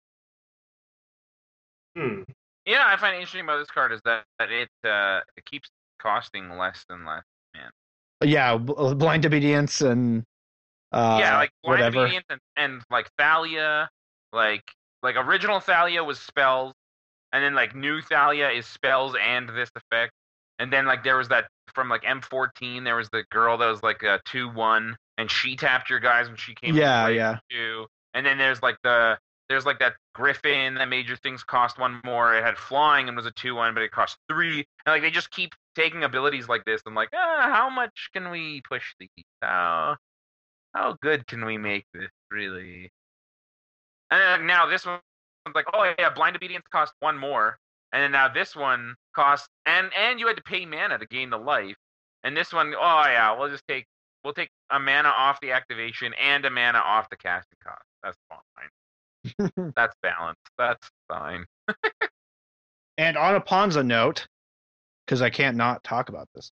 hmm. 1.97 2.21
Yeah, 2.65 2.83
I 2.85 2.95
find 2.95 3.15
interesting 3.15 3.41
about 3.41 3.59
this 3.59 3.69
card 3.69 3.91
is 3.91 3.99
that, 4.05 4.23
that 4.39 4.51
it 4.51 4.69
uh, 4.85 5.19
it 5.35 5.45
keeps 5.45 5.69
costing 6.01 6.49
less 6.57 6.85
and 6.89 7.05
less. 7.05 7.23
Man. 7.53 7.69
Yeah, 8.23 8.57
bl- 8.57 8.93
blind 8.93 9.25
obedience 9.25 9.81
and 9.81 10.23
uh, 10.93 11.17
yeah, 11.19 11.37
like 11.37 11.51
blind 11.61 11.81
whatever. 11.81 11.99
obedience 12.05 12.25
and, 12.29 12.39
and 12.55 12.81
like 12.89 13.09
Thalia, 13.17 13.89
like 14.31 14.63
like 15.03 15.17
original 15.17 15.59
Thalia 15.59 16.05
was 16.05 16.19
spells, 16.21 16.73
and 17.33 17.43
then 17.43 17.53
like 17.53 17.75
new 17.75 18.01
Thalia 18.01 18.49
is 18.49 18.65
spells 18.65 19.13
and 19.21 19.49
this 19.49 19.69
effect, 19.75 20.13
and 20.57 20.71
then 20.71 20.85
like 20.85 21.03
there 21.03 21.17
was 21.17 21.27
that 21.27 21.47
from 21.73 21.89
like 21.89 22.03
M14, 22.03 22.85
there 22.85 22.95
was 22.95 23.09
the 23.09 23.25
girl 23.29 23.57
that 23.57 23.67
was 23.67 23.83
like 23.83 24.03
a 24.03 24.21
two 24.25 24.49
one, 24.49 24.95
and 25.17 25.29
she 25.29 25.55
tapped 25.55 25.89
your 25.89 25.99
guys 25.99 26.27
when 26.27 26.37
she 26.37 26.53
came. 26.55 26.75
Yeah, 26.75 27.07
yeah. 27.07 27.39
Too. 27.49 27.87
And 28.13 28.25
then 28.25 28.37
there's 28.37 28.61
like 28.61 28.77
the 28.83 29.17
there's 29.49 29.65
like 29.65 29.79
that 29.79 29.93
Griffin 30.13 30.75
that 30.75 30.89
made 30.89 31.07
your 31.07 31.17
things 31.17 31.43
cost 31.43 31.77
one 31.77 32.01
more. 32.03 32.35
It 32.35 32.43
had 32.43 32.57
flying 32.57 33.07
and 33.07 33.15
was 33.15 33.25
a 33.25 33.31
two 33.31 33.55
one, 33.55 33.73
but 33.73 33.83
it 33.83 33.91
cost 33.91 34.17
three. 34.29 34.65
And 34.85 34.93
like 34.93 35.01
they 35.01 35.11
just 35.11 35.31
keep 35.31 35.53
taking 35.75 36.03
abilities 36.03 36.47
like 36.47 36.65
this. 36.65 36.81
I'm 36.85 36.95
like, 36.95 37.09
ah, 37.13 37.49
how 37.53 37.69
much 37.69 38.09
can 38.13 38.31
we 38.31 38.61
push 38.67 38.93
these? 38.99 39.09
How 39.41 39.97
how 40.73 40.97
good 41.01 41.27
can 41.27 41.45
we 41.45 41.57
make 41.57 41.85
this 41.93 42.09
really? 42.31 42.91
And 44.11 44.21
then 44.21 44.47
now 44.47 44.65
this 44.65 44.85
one's 44.85 45.01
like, 45.53 45.65
oh 45.73 45.93
yeah, 45.97 46.09
blind 46.09 46.35
obedience 46.35 46.65
cost 46.71 46.93
one 46.99 47.17
more, 47.17 47.57
and 47.91 48.01
then 48.01 48.11
now 48.11 48.27
this 48.27 48.55
one 48.55 48.95
costs 49.13 49.47
and 49.65 49.91
and 49.97 50.19
you 50.19 50.27
had 50.27 50.37
to 50.37 50.43
pay 50.43 50.65
mana 50.65 50.97
to 50.97 51.05
gain 51.05 51.29
the 51.29 51.37
life, 51.37 51.77
and 52.23 52.35
this 52.35 52.51
one, 52.53 52.73
oh 52.75 53.03
yeah, 53.05 53.37
we'll 53.37 53.49
just 53.49 53.67
take 53.67 53.85
we'll 54.25 54.33
take 54.33 54.49
a 54.71 54.79
mana 54.79 55.09
off 55.09 55.39
the 55.39 55.51
activation 55.51 56.13
and 56.21 56.43
a 56.43 56.49
mana 56.49 56.79
off 56.79 57.09
the 57.09 57.15
casting 57.15 57.59
cost. 57.63 57.85
That's 58.03 58.17
fine. 58.27 59.71
That's 59.75 59.95
balanced. 60.01 60.41
That's 60.57 60.89
fine. 61.07 61.45
And 62.97 63.17
on 63.17 63.35
a 63.35 63.41
Ponza 63.41 63.83
note, 63.83 64.25
because 65.05 65.21
I 65.21 65.29
can't 65.29 65.57
not 65.57 65.83
talk 65.83 66.07
about 66.07 66.29
this, 66.33 66.49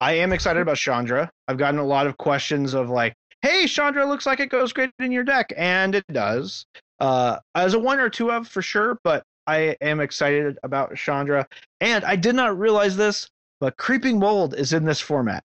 I 0.00 0.14
am 0.14 0.32
excited 0.32 0.60
about 0.62 0.78
Chandra. 0.78 1.30
I've 1.46 1.58
gotten 1.58 1.78
a 1.78 1.84
lot 1.84 2.06
of 2.06 2.16
questions 2.16 2.72
of 2.72 2.88
like, 2.88 3.14
"Hey, 3.42 3.66
Chandra 3.66 4.06
looks 4.06 4.24
like 4.24 4.40
it 4.40 4.48
goes 4.48 4.72
great 4.72 4.90
in 5.00 5.12
your 5.12 5.22
deck," 5.22 5.52
and 5.54 5.94
it 5.94 6.06
does. 6.10 6.64
Uh, 6.98 7.40
as 7.54 7.74
a 7.74 7.78
one 7.78 8.00
or 8.00 8.08
two 8.08 8.32
of 8.32 8.48
for 8.48 8.62
sure, 8.62 8.98
but 9.04 9.22
I 9.46 9.76
am 9.82 10.00
excited 10.00 10.58
about 10.62 10.96
Chandra. 10.96 11.46
And 11.82 12.06
I 12.06 12.16
did 12.16 12.36
not 12.36 12.58
realize 12.58 12.96
this, 12.96 13.28
but 13.60 13.76
Creeping 13.76 14.18
Mold 14.18 14.54
is 14.54 14.72
in 14.72 14.86
this 14.86 14.98
format. 14.98 15.44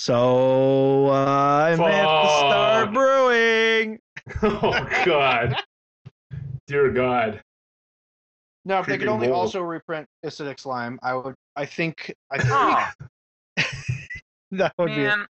So 0.00 1.08
uh, 1.08 1.12
I 1.12 1.76
may 1.76 1.92
have 1.92 2.22
to 2.22 2.28
start 2.38 2.94
brewing. 2.94 3.98
oh 4.42 4.88
God, 5.04 5.54
dear 6.66 6.90
God. 6.90 7.42
Now, 8.64 8.80
if 8.80 8.86
they 8.86 8.96
could 8.96 9.08
only 9.08 9.26
Mold. 9.28 9.38
also 9.38 9.60
reprint 9.60 10.08
Acidic 10.24 10.58
Slime, 10.58 10.98
I 11.02 11.12
would. 11.12 11.34
I 11.54 11.66
think. 11.66 12.14
I 12.30 12.38
think 12.42 12.50
Oh 12.50 12.88
that 14.52 14.72
would 14.78 14.86
be. 14.86 14.94
man, 14.94 15.26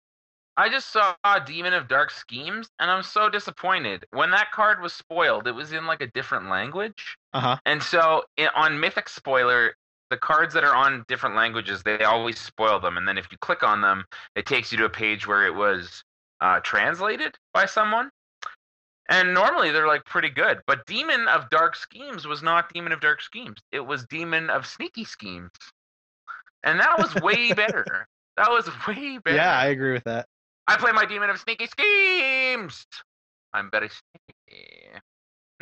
I 0.57 0.67
just 0.67 0.91
saw 0.91 1.15
Demon 1.45 1.73
of 1.73 1.87
Dark 1.87 2.11
Schemes, 2.11 2.67
and 2.81 2.91
I'm 2.91 3.03
so 3.03 3.29
disappointed. 3.29 4.03
When 4.11 4.31
that 4.31 4.51
card 4.51 4.81
was 4.81 4.91
spoiled, 4.91 5.47
it 5.47 5.53
was 5.53 5.71
in 5.71 5.85
like 5.85 6.01
a 6.01 6.07
different 6.07 6.49
language. 6.49 7.15
Uh 7.31 7.39
huh. 7.39 7.57
And 7.65 7.81
so 7.81 8.25
i 8.37 8.49
on 8.53 8.77
Mythic 8.81 9.07
Spoiler, 9.07 9.75
the 10.09 10.17
cards 10.17 10.53
that 10.53 10.63
are 10.63 10.75
on 10.75 11.03
different 11.07 11.35
languages, 11.35 11.83
they 11.83 12.03
always 12.03 12.39
spoil 12.39 12.79
them. 12.79 12.97
And 12.97 13.07
then 13.07 13.17
if 13.17 13.27
you 13.31 13.37
click 13.39 13.63
on 13.63 13.81
them, 13.81 14.05
it 14.35 14.45
takes 14.45 14.71
you 14.71 14.77
to 14.79 14.85
a 14.85 14.89
page 14.89 15.27
where 15.27 15.45
it 15.45 15.53
was 15.53 16.03
uh, 16.41 16.59
translated 16.61 17.35
by 17.53 17.65
someone. 17.65 18.09
And 19.09 19.33
normally 19.33 19.71
they're 19.71 19.87
like 19.87 20.05
pretty 20.05 20.29
good. 20.29 20.59
But 20.67 20.85
Demon 20.85 21.27
of 21.27 21.49
Dark 21.49 21.75
Schemes 21.75 22.27
was 22.27 22.43
not 22.43 22.73
Demon 22.73 22.91
of 22.91 22.99
Dark 22.99 23.21
Schemes. 23.21 23.57
It 23.71 23.79
was 23.79 24.05
Demon 24.05 24.49
of 24.49 24.65
Sneaky 24.65 25.05
Schemes. 25.05 25.51
And 26.63 26.79
that 26.79 26.97
was 26.97 27.15
way 27.23 27.53
better. 27.53 28.07
That 28.35 28.49
was 28.49 28.69
way 28.87 29.17
better. 29.17 29.37
Yeah, 29.37 29.57
I 29.57 29.67
agree 29.67 29.93
with 29.93 30.03
that. 30.03 30.27
I 30.67 30.75
play 30.75 30.91
my 30.91 31.05
demon 31.05 31.29
of 31.29 31.39
sneaky 31.39 31.67
schemes. 31.67 32.85
I'm 33.53 33.69
better 33.69 33.87
sneaky. 33.87 34.67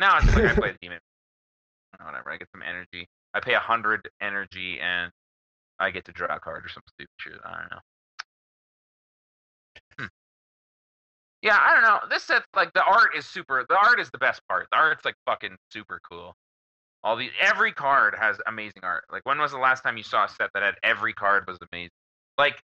Now 0.00 0.18
it's 0.18 0.26
like 0.34 0.44
I 0.44 0.54
play 0.54 0.72
the 0.72 0.78
demon. 0.82 0.98
Whatever. 2.04 2.32
I 2.32 2.36
get 2.36 2.48
some 2.50 2.62
energy. 2.62 3.08
I 3.36 3.40
pay 3.40 3.52
a 3.52 3.60
hundred 3.60 4.08
energy 4.22 4.80
and 4.80 5.12
I 5.78 5.90
get 5.90 6.06
to 6.06 6.12
draw 6.12 6.34
a 6.34 6.40
card 6.40 6.64
or 6.64 6.68
some 6.70 6.82
stupid 6.88 7.10
shit. 7.18 7.34
I 7.44 7.60
don't 7.60 7.70
know. 7.70 7.78
Hmm. 9.98 10.06
Yeah, 11.42 11.58
I 11.60 11.74
don't 11.74 11.82
know. 11.82 11.98
This 12.08 12.22
set 12.22 12.44
like 12.54 12.72
the 12.72 12.82
art 12.82 13.10
is 13.14 13.26
super. 13.26 13.66
The 13.68 13.76
art 13.76 14.00
is 14.00 14.10
the 14.10 14.16
best 14.16 14.40
part. 14.48 14.68
The 14.72 14.78
art's 14.78 15.04
like 15.04 15.16
fucking 15.26 15.54
super 15.70 16.00
cool. 16.10 16.34
All 17.04 17.14
the 17.14 17.28
every 17.38 17.72
card 17.72 18.14
has 18.18 18.38
amazing 18.46 18.82
art. 18.82 19.04
Like 19.12 19.26
when 19.26 19.38
was 19.38 19.52
the 19.52 19.58
last 19.58 19.82
time 19.82 19.98
you 19.98 20.02
saw 20.02 20.24
a 20.24 20.28
set 20.28 20.48
that 20.54 20.62
had 20.62 20.76
every 20.82 21.12
card 21.12 21.46
was 21.46 21.58
amazing? 21.70 21.90
Like 22.38 22.62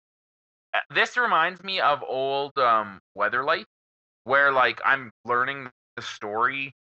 this 0.93 1.17
reminds 1.17 1.63
me 1.63 1.81
of 1.81 2.01
old 2.01 2.57
um 2.57 2.99
Weatherlight, 3.15 3.65
where 4.23 4.51
like 4.51 4.81
I'm 4.83 5.11
learning 5.23 5.69
the 5.97 6.01
story 6.01 6.73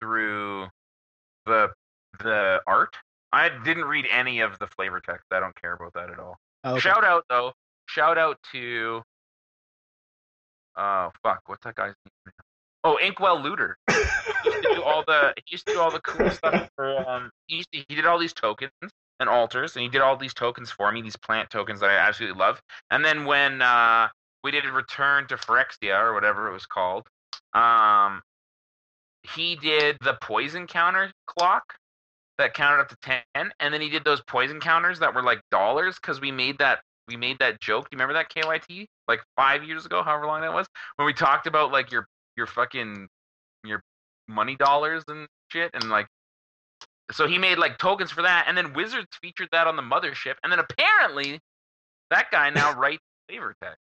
through 0.00 0.68
the 1.44 1.70
the 2.20 2.60
art. 2.68 2.96
I 3.32 3.48
didn't 3.64 3.86
read 3.86 4.06
any 4.10 4.40
of 4.40 4.58
the 4.58 4.66
flavor 4.66 5.00
text. 5.00 5.26
I 5.30 5.40
don't 5.40 5.58
care 5.60 5.72
about 5.72 5.94
that 5.94 6.10
at 6.10 6.18
all. 6.18 6.38
Okay. 6.64 6.80
Shout 6.80 7.04
out 7.04 7.24
though. 7.28 7.52
Shout 7.86 8.18
out 8.18 8.38
to 8.52 9.02
oh 10.76 11.10
fuck, 11.22 11.40
what's 11.46 11.64
that 11.64 11.74
guy's 11.74 11.94
name? 12.26 12.34
Oh, 12.84 12.96
Inkwell 12.96 13.40
Looter. 13.40 13.76
he 13.88 13.94
used 14.50 14.62
to 14.62 14.74
do 14.74 14.82
all 14.82 15.04
the 15.06 15.32
he 15.44 15.52
used 15.52 15.66
to 15.66 15.74
do 15.74 15.80
all 15.80 15.90
the 15.90 16.00
cool 16.00 16.30
stuff 16.30 16.68
for 16.76 17.08
um 17.08 17.30
he 17.46 17.56
used 17.56 17.72
to, 17.72 17.84
he 17.88 17.94
did 17.94 18.06
all 18.06 18.18
these 18.18 18.32
tokens 18.32 18.72
and 19.20 19.28
altars 19.28 19.76
and 19.76 19.82
he 19.82 19.88
did 19.88 20.00
all 20.00 20.16
these 20.16 20.34
tokens 20.34 20.70
for 20.70 20.90
me, 20.92 21.00
these 21.00 21.16
plant 21.16 21.48
tokens 21.50 21.80
that 21.80 21.90
I 21.90 21.96
absolutely 21.96 22.38
love. 22.38 22.60
And 22.90 23.04
then 23.04 23.24
when 23.24 23.62
uh 23.62 24.08
we 24.44 24.50
did 24.50 24.66
a 24.66 24.72
return 24.72 25.26
to 25.28 25.36
Phyrexia 25.36 25.98
or 26.00 26.12
whatever 26.14 26.48
it 26.48 26.52
was 26.52 26.66
called, 26.66 27.06
um 27.54 28.20
he 29.22 29.56
did 29.56 29.96
the 30.02 30.14
poison 30.20 30.66
counter 30.66 31.12
clock 31.26 31.74
that 32.42 32.54
counted 32.54 32.80
up 32.80 32.88
to 32.88 32.96
10 33.02 33.22
and 33.60 33.72
then 33.72 33.80
he 33.80 33.88
did 33.88 34.04
those 34.04 34.20
poison 34.22 34.58
counters 34.58 34.98
that 34.98 35.14
were 35.14 35.22
like 35.22 35.40
dollars 35.50 35.96
because 36.00 36.20
we 36.20 36.32
made 36.32 36.58
that 36.58 36.80
we 37.06 37.16
made 37.16 37.38
that 37.38 37.60
joke 37.60 37.88
do 37.88 37.94
you 37.94 37.96
remember 37.96 38.14
that 38.14 38.28
kyt 38.30 38.86
like 39.06 39.20
five 39.36 39.62
years 39.62 39.86
ago 39.86 40.02
however 40.02 40.26
long 40.26 40.40
that 40.40 40.52
was 40.52 40.66
when 40.96 41.06
we 41.06 41.12
talked 41.12 41.46
about 41.46 41.70
like 41.70 41.92
your 41.92 42.06
your 42.36 42.46
fucking 42.46 43.06
your 43.64 43.80
money 44.28 44.56
dollars 44.56 45.04
and 45.06 45.28
shit 45.50 45.70
and 45.74 45.88
like 45.88 46.06
so 47.12 47.28
he 47.28 47.38
made 47.38 47.58
like 47.58 47.78
tokens 47.78 48.10
for 48.10 48.22
that 48.22 48.46
and 48.48 48.56
then 48.56 48.72
wizards 48.72 49.08
featured 49.20 49.48
that 49.52 49.68
on 49.68 49.76
the 49.76 49.82
mothership 49.82 50.34
and 50.42 50.50
then 50.50 50.58
apparently 50.58 51.38
that 52.10 52.30
guy 52.32 52.50
now 52.50 52.72
writes 52.78 53.02
flavor 53.28 53.54
text 53.62 53.78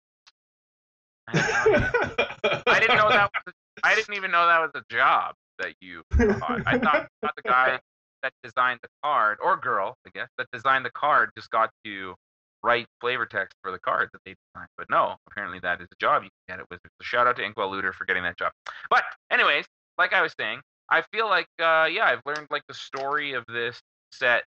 I 1.29 1.37
had 1.37 1.71
no 1.71 1.77
idea. 1.77 2.63
I 2.67 2.81
didn't 2.81 2.97
know 2.97 3.09
that 3.11 3.31
was 3.35 3.43
a, 3.47 3.87
I 3.87 3.95
didn't 3.95 4.15
even 4.15 4.31
know 4.31 4.47
that 4.47 4.61
was 4.61 4.71
a 4.75 4.83
job 4.91 5.35
that 5.59 5.75
you 5.81 6.03
thought. 6.15 6.63
I 6.67 6.79
thought, 6.79 7.09
thought 7.21 7.37
the 7.37 7.43
guy 7.43 7.79
that 8.23 8.33
designed 8.43 8.81
the 8.83 8.89
card, 9.03 9.39
or 9.43 9.57
girl, 9.57 9.97
I 10.07 10.11
guess, 10.15 10.29
that 10.39 10.47
designed 10.53 10.85
the 10.85 10.91
card 10.91 11.31
just 11.37 11.51
got 11.51 11.71
to 11.85 12.15
write 12.63 12.87
flavor 13.01 13.27
text 13.27 13.57
for 13.63 13.71
the 13.71 13.79
card 13.79 14.09
that 14.13 14.21
they 14.25 14.35
designed. 14.53 14.69
But 14.77 14.89
no, 14.91 15.17
apparently 15.31 15.61
that 15.61 15.81
is 15.81 15.87
a 15.93 15.97
job 16.01 16.25
you 16.25 16.31
can 16.47 16.57
get 16.57 16.61
at 16.61 16.71
Wizards. 16.71 16.93
So 17.01 17.05
shout 17.05 17.27
out 17.27 17.37
to 17.37 17.43
Inkwell 17.43 17.71
Looter 17.71 17.93
for 17.93 18.05
getting 18.05 18.23
that 18.25 18.37
job. 18.37 18.53
But 18.91 19.05
anyways, 19.31 19.65
like 19.97 20.13
I 20.13 20.23
was 20.23 20.35
saying, 20.39 20.61
I 20.91 21.03
feel 21.13 21.29
like 21.29 21.49
uh, 21.61 21.89
yeah, 21.91 22.05
I've 22.05 22.23
learned 22.27 22.49
like 22.51 22.63
the 22.69 22.75
story 22.75 23.35
of 23.35 23.45
this 23.47 23.81
set 24.13 24.45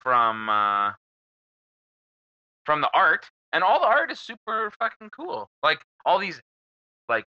from 0.00 0.48
uh, 0.48 0.92
from 2.64 2.80
the 2.80 2.90
art, 2.92 3.26
and 3.52 3.62
all 3.62 3.80
the 3.80 3.86
art 3.86 4.10
is 4.10 4.20
super 4.20 4.72
fucking 4.78 5.10
cool. 5.10 5.48
Like 5.62 5.80
all 6.04 6.18
these, 6.18 6.40
like 7.08 7.26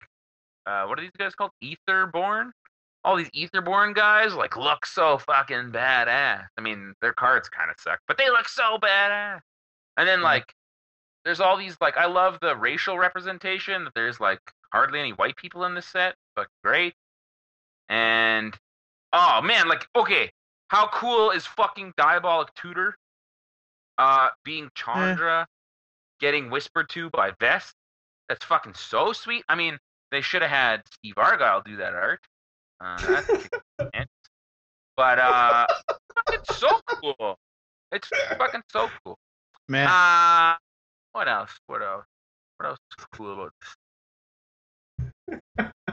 uh, 0.65 0.85
what 0.85 0.99
are 0.99 1.01
these 1.01 1.11
guys 1.17 1.35
called? 1.35 1.51
Aetherborn. 1.63 2.51
All 3.03 3.15
these 3.15 3.29
Aetherborn 3.31 3.95
guys 3.95 4.33
like 4.33 4.57
look 4.57 4.85
so 4.85 5.17
fucking 5.19 5.71
badass. 5.71 6.45
I 6.57 6.61
mean, 6.61 6.93
their 7.01 7.13
cards 7.13 7.49
kind 7.49 7.71
of 7.71 7.79
suck, 7.79 7.99
but 8.07 8.17
they 8.17 8.29
look 8.29 8.47
so 8.49 8.77
badass. 8.77 9.39
And 9.97 10.07
then 10.07 10.21
like, 10.21 10.53
there's 11.25 11.39
all 11.39 11.57
these 11.57 11.77
like 11.81 11.97
I 11.97 12.07
love 12.07 12.39
the 12.41 12.55
racial 12.55 12.97
representation. 12.97 13.85
That 13.85 13.93
there's 13.95 14.19
like 14.19 14.39
hardly 14.71 14.99
any 14.99 15.11
white 15.11 15.35
people 15.35 15.65
in 15.65 15.75
this 15.75 15.85
set, 15.85 16.15
but 16.35 16.47
great. 16.63 16.93
And 17.87 18.55
oh 19.13 19.41
man, 19.41 19.67
like 19.67 19.87
okay, 19.95 20.31
how 20.69 20.87
cool 20.87 21.31
is 21.31 21.45
fucking 21.45 21.93
Diabolic 21.97 22.53
Tutor? 22.55 22.95
Uh, 23.97 24.29
being 24.45 24.69
Chandra, 24.75 25.45
getting 26.21 26.49
whispered 26.49 26.87
to 26.89 27.09
by 27.09 27.31
Vest. 27.39 27.73
That's 28.29 28.45
fucking 28.45 28.75
so 28.75 29.11
sweet. 29.11 29.43
I 29.49 29.55
mean, 29.55 29.77
they 30.11 30.21
should 30.21 30.41
have 30.41 30.51
had 30.51 30.83
Steve 30.91 31.15
Argyle 31.17 31.61
do 31.65 31.75
that 31.77 31.93
art. 31.93 32.21
Uh, 32.81 33.21
that's 33.21 34.07
but 34.95 35.19
uh, 35.19 35.65
it's 36.31 36.57
so 36.57 36.79
cool. 36.87 37.37
It's 37.91 38.07
fucking 38.37 38.63
so 38.71 38.89
cool. 39.03 39.17
Man, 39.67 39.87
Uh, 39.87 40.55
what 41.13 41.27
else? 41.27 41.51
What 41.67 41.81
else? 41.81 42.05
What 42.57 42.67
else 42.69 42.79
is 42.97 43.05
cool 43.13 43.33
about 43.33 43.53
this? 43.61 43.75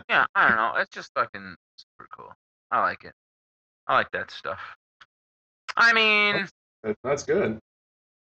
yeah, 0.09 0.27
I 0.35 0.49
don't 0.49 0.57
know. 0.57 0.75
It's 0.77 0.91
just 0.91 1.11
fucking 1.15 1.55
super 1.77 2.09
cool. 2.11 2.33
I 2.71 2.81
like 2.81 3.05
it. 3.05 3.13
I 3.87 3.95
like 3.95 4.11
that 4.13 4.31
stuff. 4.31 4.61
I 5.77 5.93
mean, 5.93 6.49
That- 6.83 6.97
That's 7.03 7.23
good. 7.23 7.59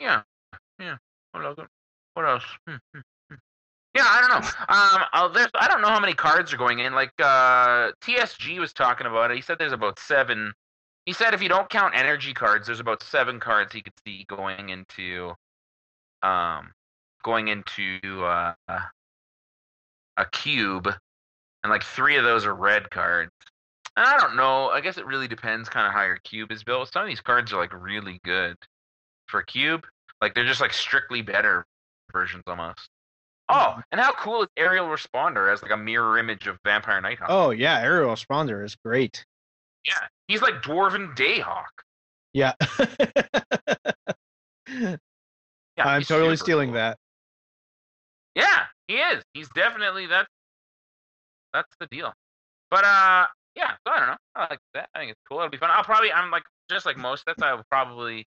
yeah, 0.00 0.22
yeah. 0.78 0.96
What 1.32 1.44
else? 1.44 1.58
What 2.14 2.26
else? 2.26 2.44
Hmm, 2.66 2.76
hmm. 2.94 3.00
Yeah, 3.95 4.07
I 4.07 4.20
don't 4.20 4.30
know. 4.30 4.47
Um, 4.47 5.51
I 5.55 5.68
don't 5.68 5.80
know 5.80 5.88
how 5.88 6.01
many 6.01 6.14
cards 6.14 6.53
are 6.53 6.57
going 6.57 6.80
in. 6.80 6.95
Like 6.95 7.12
uh, 7.20 7.92
TSG 8.03 8.59
was 8.59 8.72
talking 8.72 9.07
about 9.07 9.30
it. 9.30 9.36
He 9.36 9.42
said 9.42 9.59
there's 9.59 9.72
about 9.72 10.01
seven. 10.01 10.53
He 11.07 11.12
said 11.12 11.32
if 11.32 11.40
you 11.40 11.49
don't 11.49 11.70
count 11.70 11.95
energy 11.97 12.34
cards, 12.34 12.66
there's 12.66 12.80
about 12.80 13.03
seven 13.05 13.38
cards 13.38 13.72
he 13.72 13.82
could 13.82 13.92
see 14.05 14.24
going 14.28 14.70
into, 14.70 15.32
um, 16.22 16.72
going 17.22 17.49
into 17.49 18.01
uh, 18.24 18.55
a 18.68 20.26
cube, 20.32 20.88
and 21.62 21.70
like 21.70 21.84
three 21.84 22.16
of 22.16 22.24
those 22.24 22.47
are 22.47 22.55
red 22.55 22.90
cards. 22.90 23.30
And 23.97 24.05
I 24.05 24.18
don't 24.18 24.34
know. 24.34 24.70
I 24.70 24.80
guess 24.80 24.99
it 24.99 25.07
really 25.07 25.28
depends 25.28 25.68
kind 25.68 25.86
of 25.86 25.92
how 25.92 26.03
your 26.03 26.18
cube 26.24 26.51
is 26.51 26.64
built. 26.64 26.92
Some 26.92 27.03
of 27.03 27.09
these 27.09 27.20
cards 27.20 27.53
are 27.53 27.61
like 27.61 27.72
really 27.72 28.18
good 28.24 28.57
for 29.26 29.40
cube. 29.42 29.86
Like 30.20 30.34
they're 30.34 30.45
just 30.45 30.61
like 30.61 30.72
strictly 30.72 31.22
better 31.22 31.64
versions 32.12 32.42
almost. 32.49 32.88
Oh, 33.49 33.80
and 33.92 34.01
how 34.01 34.12
cool 34.14 34.42
is 34.42 34.49
Aerial 34.57 34.86
Responder 34.86 35.53
as 35.53 35.62
like 35.62 35.70
a 35.72 35.76
mirror 35.76 36.18
image 36.18 36.47
of 36.47 36.59
Vampire 36.64 37.01
Nighthawk? 37.01 37.26
oh 37.30 37.51
yeah, 37.51 37.80
Aerial 37.80 38.14
Responder 38.14 38.64
is 38.64 38.74
great. 38.76 39.24
yeah, 39.84 39.99
he's 40.28 40.40
like 40.42 40.55
Dwarven 40.62 41.14
Dayhawk. 41.16 41.64
Yeah. 42.32 42.53
Yeah, 45.76 45.88
I'm 45.88 46.03
totally 46.03 46.36
stealing 46.36 46.68
cool. 46.68 46.74
that. 46.76 46.99
Yeah, 48.36 48.64
he 48.86 48.95
is. 48.95 49.22
He's 49.34 49.49
definitely 49.57 50.07
that. 50.07 50.26
That's 51.53 51.68
the 51.80 51.86
deal. 51.86 52.12
But 52.70 52.84
uh, 52.84 53.26
yeah. 53.57 53.72
So 53.86 53.92
I 53.92 53.99
don't 53.99 54.09
know. 54.09 54.16
I 54.36 54.40
like 54.51 54.59
that. 54.74 54.88
I 54.95 55.01
think 55.01 55.11
it's 55.12 55.20
cool. 55.28 55.38
It'll 55.38 55.51
be 55.51 55.57
fun. 55.59 55.70
I'll 55.72 55.82
probably. 55.84 56.12
I'm 56.12 56.30
like 56.30 56.45
just 56.70 56.86
like 56.86 56.97
most 56.97 57.24
That's 57.26 57.42
I 57.42 57.55
will 57.55 57.64
probably. 57.70 58.24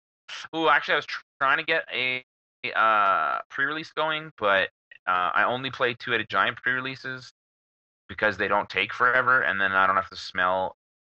Ooh, 0.55 0.67
actually, 0.67 0.93
I 0.93 0.97
was 0.97 1.05
tr- 1.05 1.21
trying 1.41 1.57
to 1.57 1.63
get 1.63 1.85
a, 1.93 2.23
a 2.65 2.77
uh 2.77 3.39
pre-release 3.49 3.91
going, 3.93 4.31
but 4.37 4.69
uh, 5.07 5.31
I 5.33 5.43
only 5.43 5.71
play 5.71 5.93
two-headed 5.93 6.27
giant 6.29 6.57
pre-releases 6.57 7.31
because 8.09 8.37
they 8.37 8.47
don't 8.47 8.69
take 8.69 8.93
forever, 8.93 9.41
and 9.41 9.59
then 9.59 9.71
I 9.71 9.87
don't 9.87 9.95
have 9.95 10.09
to 10.09 10.15
smell 10.17 10.75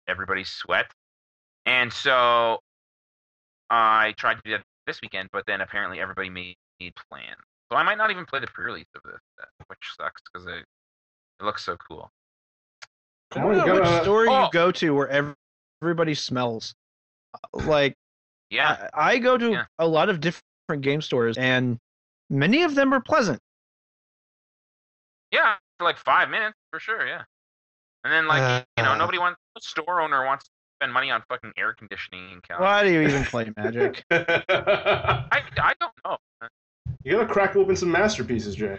everybody's 0.09 0.49
sweat. 0.49 0.86
And 1.66 1.93
so 1.93 2.59
I 3.70 4.14
tried 4.16 4.34
to 4.34 4.41
do 4.45 4.51
that 4.53 4.62
this 4.86 5.01
weekend, 5.03 5.28
but 5.32 5.45
then 5.47 5.61
apparently 5.61 6.01
everybody 6.01 6.30
made, 6.30 6.57
made 6.80 6.95
plans. 7.11 7.36
So 7.70 7.76
I 7.76 7.82
might 7.84 7.99
not 7.99 8.11
even 8.11 8.24
play 8.26 8.41
the 8.41 8.49
pre-release 8.49 8.86
of 8.97 9.03
this, 9.05 9.20
which 9.68 9.78
sucks 9.97 10.20
because 10.32 10.47
it, 10.49 10.64
it 11.41 11.45
looks 11.45 11.64
so 11.64 11.76
cool. 11.76 12.11
I 13.32 13.34
Come 13.36 13.43
don't 13.53 13.66
know 13.66 13.74
which 13.74 14.03
store 14.03 14.28
Oh. 14.28 14.45
you 14.45 14.49
go 14.53 14.72
to 14.72 14.95
where 14.95 15.09
ev- 15.09 15.36
everybody 15.82 16.14
smells. 16.14 16.74
Like 17.53 17.95
Yeah, 18.51 18.88
I, 18.93 19.12
I 19.12 19.18
go 19.18 19.38
to 19.38 19.51
Yeah. 19.53 19.64
a 19.78 19.86
lot 19.86 20.09
of 20.09 20.20
different 20.20 20.80
game 20.80 21.01
stores, 21.01 21.38
and 21.38 21.78
many 22.28 22.64
of 22.64 22.74
them 22.74 22.93
are 22.93 23.01
pleasant. 23.01 23.38
Yeah, 25.32 25.54
for 25.78 25.84
like 25.84 25.98
five 25.98 26.28
minutes 26.30 26.56
for 26.72 26.80
sure. 26.80 27.06
Yeah, 27.06 27.22
and 28.04 28.12
then 28.12 28.26
like 28.26 28.66
you 28.76 28.84
know 28.84 28.92
Uh. 28.92 28.96
nobody 28.96 29.18
wants 29.18 29.38
no 29.54 29.60
store 29.60 30.00
owner 30.00 30.24
wants 30.24 30.44
to 30.44 30.50
spend 30.80 30.92
money 30.92 31.10
on 31.10 31.22
fucking 31.28 31.52
air 31.58 31.74
conditioning 31.74 32.30
in 32.32 32.40
Calgary. 32.40 32.64
Why 32.66 32.82
do 32.84 32.90
you 32.92 33.00
even 33.02 33.24
play 33.24 33.50
Magic? 33.56 34.04
I 34.10 35.42
I 35.58 35.74
don't 35.80 35.92
know. 36.04 36.16
you 37.04 37.12
gotta 37.12 37.26
crack 37.26 37.56
open 37.56 37.76
some 37.76 37.90
masterpieces, 37.90 38.56
Jay. 38.56 38.78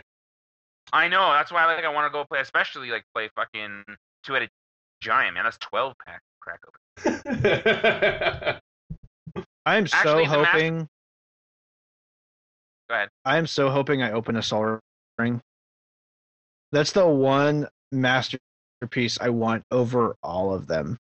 I 0.93 1.07
know 1.07 1.31
that's 1.31 1.51
why 1.51 1.65
like 1.73 1.85
I 1.85 1.89
want 1.89 2.11
to 2.11 2.17
go 2.17 2.25
play, 2.25 2.41
especially 2.41 2.89
like 2.89 3.05
play 3.15 3.29
fucking 3.35 3.83
two-headed 4.23 4.49
giant 5.01 5.35
man. 5.35 5.45
That's 5.45 5.57
twelve 5.59 5.93
pack 6.05 6.21
crack 6.41 6.59
open. 6.67 6.79
I'm 9.65 9.87
so 9.87 9.97
Actually, 9.97 10.25
the 10.27 10.37
master- 10.37 10.51
hoping. 10.51 10.87
Go 12.89 12.95
ahead. 12.95 13.09
I 13.23 13.37
am 13.37 13.47
so 13.47 13.69
hoping 13.69 14.03
I 14.03 14.11
open 14.11 14.35
a 14.35 14.41
Sol 14.41 14.79
Ring. 15.17 15.39
That's 16.71 16.91
the 16.91 17.07
one 17.07 17.67
masterpiece 17.91 19.17
I 19.19 19.29
want 19.29 19.63
over 19.71 20.15
all 20.23 20.53
of 20.53 20.67
them. 20.67 20.97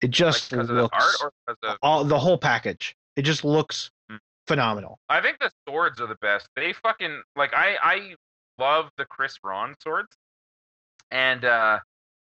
It 0.00 0.06
Like 0.06 0.10
just 0.12 0.50
because 0.50 0.70
of 0.70 0.76
the 0.76 0.82
looks 0.82 0.96
art 0.96 1.14
or 1.22 1.32
because 1.46 1.72
of 1.72 1.78
all 1.82 2.04
the 2.04 2.18
whole 2.18 2.38
package. 2.38 2.94
It 3.16 3.22
just 3.22 3.44
looks 3.44 3.90
Hmm. 4.08 4.16
phenomenal. 4.46 4.98
I 5.08 5.20
think 5.20 5.38
the 5.40 5.50
swords 5.68 6.00
are 6.00 6.06
the 6.06 6.16
best. 6.16 6.48
They 6.54 6.72
fucking 6.72 7.22
like 7.34 7.52
I 7.52 7.76
I 7.82 8.14
love 8.58 8.90
the 8.96 9.04
Chris 9.04 9.36
Rahn 9.42 9.74
swords, 9.82 10.16
and 11.10 11.44
uh 11.44 11.80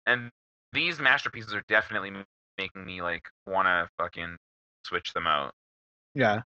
and 0.07 0.31
these 0.73 0.99
masterpieces 1.01 1.55
are 1.55 1.65
definitely 1.69 2.13
making 2.59 2.85
me 2.85 3.01
like 3.01 3.29
want 3.47 3.67
to 3.67 3.89
fucking 3.99 4.37
switch 4.85 5.13
them 5.15 5.27
out. 5.27 5.55
Yeah. 6.15 6.43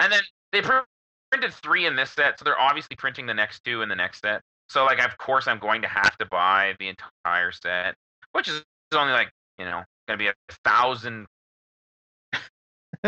And 0.00 0.10
then 0.10 0.22
they 0.52 0.62
printed 0.62 1.52
three 1.62 1.86
in 1.86 1.96
this 1.96 2.10
set, 2.12 2.38
so 2.38 2.44
they're 2.44 2.58
obviously 2.58 2.96
printing 2.96 3.26
the 3.26 3.34
next 3.34 3.62
two 3.64 3.82
in 3.82 3.88
the 3.90 3.96
next 3.96 4.20
set. 4.22 4.40
So 4.72 4.86
like 4.86 5.04
of 5.04 5.18
course 5.18 5.48
I'm 5.48 5.58
going 5.58 5.82
to 5.82 5.88
have 5.88 6.16
to 6.16 6.24
buy 6.24 6.74
the 6.78 6.88
entire 6.88 7.52
set, 7.52 7.94
which 8.32 8.48
is 8.48 8.62
only 8.94 9.12
like 9.12 9.30
you 9.58 9.66
know 9.66 9.82
gonna 10.08 10.16
be 10.16 10.28
a 10.28 10.34
thousand. 10.64 11.26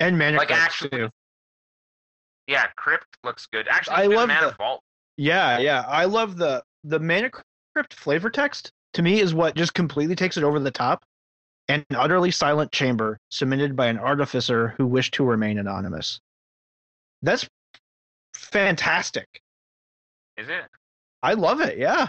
and 0.00 0.18
mana 0.18 0.38
Like, 0.38 0.50
actually- 0.50 0.90
too. 0.90 1.10
Yeah, 2.48 2.66
Crypt 2.76 3.06
looks 3.22 3.46
good. 3.46 3.68
Actually, 3.68 3.96
I 3.96 4.06
love 4.06 4.28
Mana 4.28 4.46
the- 4.46 4.54
Vault. 4.56 4.80
Yeah, 5.18 5.58
yeah. 5.58 5.84
I 5.86 6.06
love 6.06 6.36
the 6.36 6.64
the 6.82 6.98
mana 6.98 7.30
crypt 7.74 7.94
flavor 7.94 8.28
text. 8.30 8.72
To 8.94 9.02
me, 9.02 9.20
is 9.20 9.34
what 9.34 9.54
just 9.54 9.74
completely 9.74 10.16
takes 10.16 10.36
it 10.36 10.42
over 10.42 10.58
the 10.58 10.70
top. 10.72 11.04
An 11.68 11.84
utterly 11.94 12.32
silent 12.32 12.72
chamber 12.72 13.18
cemented 13.30 13.76
by 13.76 13.86
an 13.86 13.98
artificer 13.98 14.74
who 14.78 14.86
wished 14.86 15.14
to 15.14 15.24
remain 15.24 15.58
anonymous. 15.58 16.18
That's 17.22 17.46
fantastic. 18.34 19.28
Is 20.38 20.48
it? 20.48 20.62
I 21.22 21.34
love 21.34 21.60
it. 21.60 21.78
Yeah. 21.78 22.08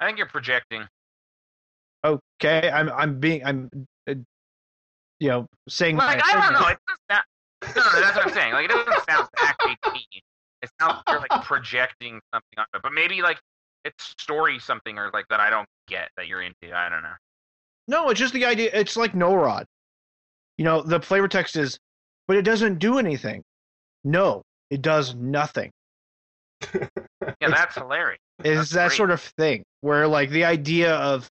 I 0.00 0.06
think 0.06 0.18
you're 0.18 0.26
projecting. 0.26 0.86
Okay. 2.04 2.70
I'm 2.70 2.90
I'm 2.90 3.20
being 3.20 3.44
I'm 3.44 3.68
uh, 4.08 4.14
you 5.20 5.28
know 5.28 5.46
saying 5.68 5.96
Like 5.96 6.18
my 6.18 6.22
I 6.24 6.32
don't 6.32 6.52
know. 6.54 6.68
It 6.68 6.78
doesn't 6.86 7.00
sound, 7.10 7.24
no, 7.76 7.82
no, 7.82 8.00
that's 8.00 8.16
what 8.16 8.26
I'm 8.26 8.32
saying. 8.32 8.52
Like 8.54 8.64
it 8.64 8.70
doesn't 8.70 9.10
sound 9.10 9.28
actually 9.38 9.76
mean. 9.92 10.22
It 10.62 10.70
sounds 10.80 10.94
like 10.94 11.02
you're 11.08 11.26
like 11.28 11.30
projecting 11.44 12.20
something 12.32 12.58
on 12.58 12.64
it, 12.74 12.80
but 12.82 12.92
maybe 12.92 13.20
like 13.20 13.38
it's 13.84 14.14
story 14.18 14.58
something 14.58 14.98
or 14.98 15.10
like 15.12 15.26
that 15.28 15.40
I 15.40 15.50
don't 15.50 15.68
get 15.88 16.08
that 16.16 16.26
you're 16.26 16.42
into. 16.42 16.74
I 16.74 16.88
don't 16.88 17.02
know. 17.02 17.14
No, 17.88 18.08
it's 18.08 18.20
just 18.20 18.32
the 18.32 18.46
idea. 18.46 18.70
It's 18.72 18.96
like 18.96 19.14
no 19.14 19.34
rod. 19.34 19.66
You 20.56 20.64
know, 20.64 20.82
the 20.82 21.00
flavor 21.00 21.28
text 21.28 21.56
is, 21.56 21.78
but 22.26 22.36
it 22.36 22.42
doesn't 22.42 22.78
do 22.78 22.98
anything. 22.98 23.42
No, 24.04 24.42
it 24.70 24.82
does 24.82 25.14
nothing. 25.14 25.70
Yeah, 27.40 27.50
that's 27.50 27.74
hilarious. 27.74 28.18
It's 28.38 28.56
That's 28.56 28.70
that 28.70 28.88
great. 28.88 28.96
sort 28.96 29.10
of 29.10 29.20
thing 29.20 29.62
where 29.82 30.08
like 30.08 30.30
the 30.30 30.44
idea 30.44 30.94
of 30.94 31.28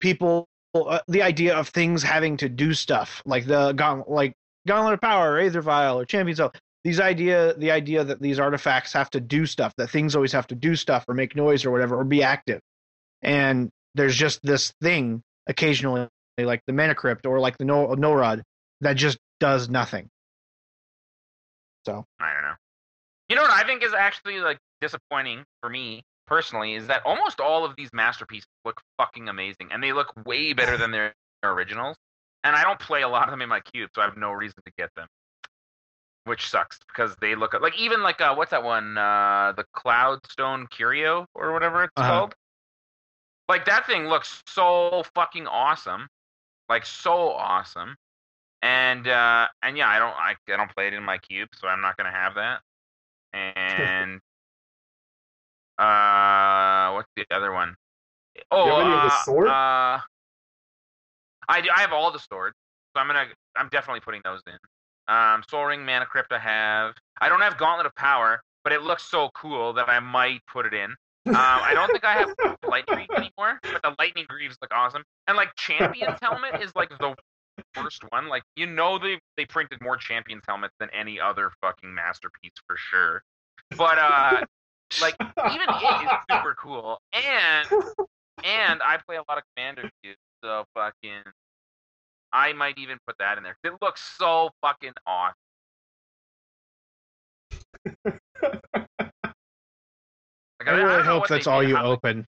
people, 0.00 0.46
uh, 0.74 1.00
the 1.08 1.22
idea 1.22 1.54
of 1.54 1.68
things 1.68 2.02
having 2.02 2.38
to 2.38 2.48
do 2.48 2.72
stuff 2.74 3.22
like 3.26 3.46
the 3.46 3.72
gauntlet, 3.72 4.10
like 4.10 4.32
Gauntlet 4.66 4.94
of 4.94 5.00
Power, 5.00 5.32
or 5.32 5.38
Aether 5.38 5.60
Vial, 5.62 5.98
or 6.00 6.04
Champions 6.04 6.40
of 6.40 6.52
these 6.84 6.98
idea, 7.00 7.54
the 7.54 7.70
idea 7.70 8.04
that 8.04 8.20
these 8.20 8.38
artifacts 8.38 8.92
have 8.94 9.10
to 9.10 9.20
do 9.20 9.44
stuff, 9.46 9.74
that 9.76 9.90
things 9.90 10.14
always 10.16 10.32
have 10.32 10.46
to 10.48 10.54
do 10.54 10.76
stuff 10.76 11.04
or 11.08 11.14
make 11.14 11.36
noise 11.36 11.64
or 11.64 11.70
whatever 11.70 11.96
or 11.96 12.04
be 12.04 12.22
active, 12.22 12.60
and 13.22 13.70
there's 13.94 14.16
just 14.16 14.40
this 14.42 14.72
thing 14.82 15.22
occasionally, 15.46 16.08
like 16.38 16.60
the 16.66 16.72
Mana 16.72 16.94
Crypt 16.94 17.26
or 17.26 17.38
like 17.38 17.58
the 17.58 17.64
No 17.64 17.88
Norod, 17.88 18.42
that 18.80 18.94
just 18.94 19.18
does 19.40 19.68
nothing. 19.68 20.08
I 22.20 22.32
don't 22.32 22.42
know. 22.42 22.54
You 23.28 23.36
know 23.36 23.42
what 23.42 23.50
I 23.50 23.64
think 23.64 23.82
is 23.82 23.92
actually 23.92 24.38
like 24.40 24.58
disappointing 24.80 25.44
for 25.60 25.68
me 25.70 26.02
personally 26.26 26.74
is 26.74 26.86
that 26.88 27.02
almost 27.04 27.40
all 27.40 27.64
of 27.64 27.74
these 27.76 27.92
masterpieces 27.92 28.48
look 28.64 28.80
fucking 28.98 29.28
amazing 29.28 29.68
and 29.72 29.82
they 29.82 29.92
look 29.92 30.12
way 30.26 30.52
better 30.52 30.76
than 30.76 30.90
their 30.90 31.14
originals. 31.42 31.96
And 32.44 32.54
I 32.54 32.62
don't 32.62 32.78
play 32.78 33.02
a 33.02 33.08
lot 33.08 33.24
of 33.24 33.30
them 33.30 33.42
in 33.42 33.48
my 33.48 33.60
cube, 33.60 33.90
so 33.94 34.00
I 34.02 34.04
have 34.04 34.16
no 34.16 34.32
reason 34.32 34.56
to 34.64 34.72
get 34.78 34.90
them. 34.96 35.08
Which 36.24 36.48
sucks 36.48 36.78
because 36.88 37.14
they 37.20 37.34
look 37.36 37.54
like 37.60 37.78
even 37.78 38.02
like 38.02 38.20
uh 38.20 38.34
what's 38.34 38.50
that 38.50 38.64
one? 38.64 38.98
Uh 38.98 39.52
the 39.56 39.64
Cloudstone 39.76 40.68
Curio 40.70 41.26
or 41.34 41.52
whatever 41.52 41.84
it's 41.84 41.92
Uh-huh. 41.96 42.10
called. 42.10 42.34
Like 43.48 43.64
that 43.66 43.86
thing 43.86 44.06
looks 44.08 44.42
so 44.46 45.04
fucking 45.14 45.46
awesome. 45.46 46.08
Like 46.68 46.84
so 46.84 47.30
awesome. 47.32 47.96
And 48.62 49.06
uh 49.06 49.46
and 49.62 49.76
yeah, 49.76 49.88
I 49.88 49.98
don't 49.98 50.14
I, 50.14 50.34
I 50.52 50.56
don't 50.56 50.74
play 50.74 50.88
it 50.88 50.94
in 50.94 51.02
my 51.02 51.18
cube, 51.18 51.50
so 51.54 51.68
I'm 51.68 51.80
not 51.80 51.96
gonna 51.96 52.12
have 52.12 52.34
that. 52.34 52.60
And 53.34 54.20
uh 55.78 56.94
what's 56.94 57.10
the 57.16 57.26
other 57.30 57.52
one? 57.52 57.76
Oh, 58.50 58.66
you 58.66 58.72
have 58.72 58.80
any 58.80 58.94
of 58.94 59.02
the 59.02 59.14
uh, 59.14 59.22
sword? 59.22 59.48
Uh, 59.48 59.98
I 61.48 61.60
do, 61.60 61.68
I 61.74 61.80
have 61.80 61.92
all 61.92 62.10
the 62.10 62.18
swords, 62.18 62.56
so 62.94 63.00
I'm 63.00 63.06
gonna 63.06 63.26
I'm 63.56 63.68
definitely 63.68 64.00
putting 64.00 64.22
those 64.24 64.40
in. 64.46 64.58
Um, 65.14 65.42
Sol 65.48 65.64
Ring, 65.66 65.84
Mana 65.84 66.06
Crypt, 66.06 66.32
I 66.32 66.38
have. 66.38 66.94
I 67.20 67.28
don't 67.28 67.40
have 67.40 67.58
Gauntlet 67.58 67.86
of 67.86 67.94
Power, 67.94 68.40
but 68.64 68.72
it 68.72 68.82
looks 68.82 69.04
so 69.04 69.30
cool 69.34 69.72
that 69.74 69.88
I 69.88 70.00
might 70.00 70.40
put 70.50 70.66
it 70.66 70.74
in. 70.74 70.94
Um, 71.26 71.34
I 71.34 71.72
don't 71.74 71.90
think 71.90 72.04
I 72.04 72.14
have 72.14 72.34
Lightning 72.68 73.06
Greaves 73.08 73.10
anymore, 73.16 73.58
but 73.62 73.82
the 73.82 73.94
Lightning 73.98 74.26
Greaves 74.28 74.56
look 74.62 74.72
awesome. 74.72 75.02
And 75.26 75.36
like 75.36 75.54
Champion's 75.56 76.18
Helmet 76.22 76.62
is 76.62 76.72
like 76.74 76.90
the 76.98 77.14
worst 77.76 78.02
one. 78.10 78.28
Like 78.28 78.42
you 78.56 78.66
know 78.66 78.98
they 78.98 79.18
they 79.36 79.44
printed 79.44 79.80
more 79.80 79.96
Champion's 79.96 80.42
helmets 80.46 80.74
than 80.78 80.88
any 80.92 81.20
other 81.20 81.50
fucking 81.60 81.94
masterpiece 81.94 82.52
for 82.66 82.76
sure. 82.76 83.22
But 83.76 83.98
uh, 83.98 84.44
like 85.00 85.16
even 85.20 85.68
it 85.68 86.04
is 86.04 86.10
super 86.30 86.54
cool, 86.58 87.00
and 87.12 87.68
and 88.44 88.82
I 88.82 88.98
play 89.06 89.16
a 89.16 89.24
lot 89.28 89.38
of 89.38 89.44
Commander 89.56 89.90
cubes, 90.02 90.18
so 90.42 90.64
fucking. 90.74 91.22
I 92.32 92.52
might 92.52 92.76
even 92.76 92.98
put 93.06 93.16
that 93.18 93.38
in 93.38 93.44
there. 93.44 93.56
It 93.64 93.72
looks 93.80 94.02
so 94.18 94.50
fucking 94.60 94.92
awesome. 95.06 95.34
Like, 100.60 100.68
I 100.68 100.72
really 100.72 101.02
hope 101.02 101.28
that's 101.28 101.46
all 101.46 101.62
you 101.62 101.76
open. 101.76 102.26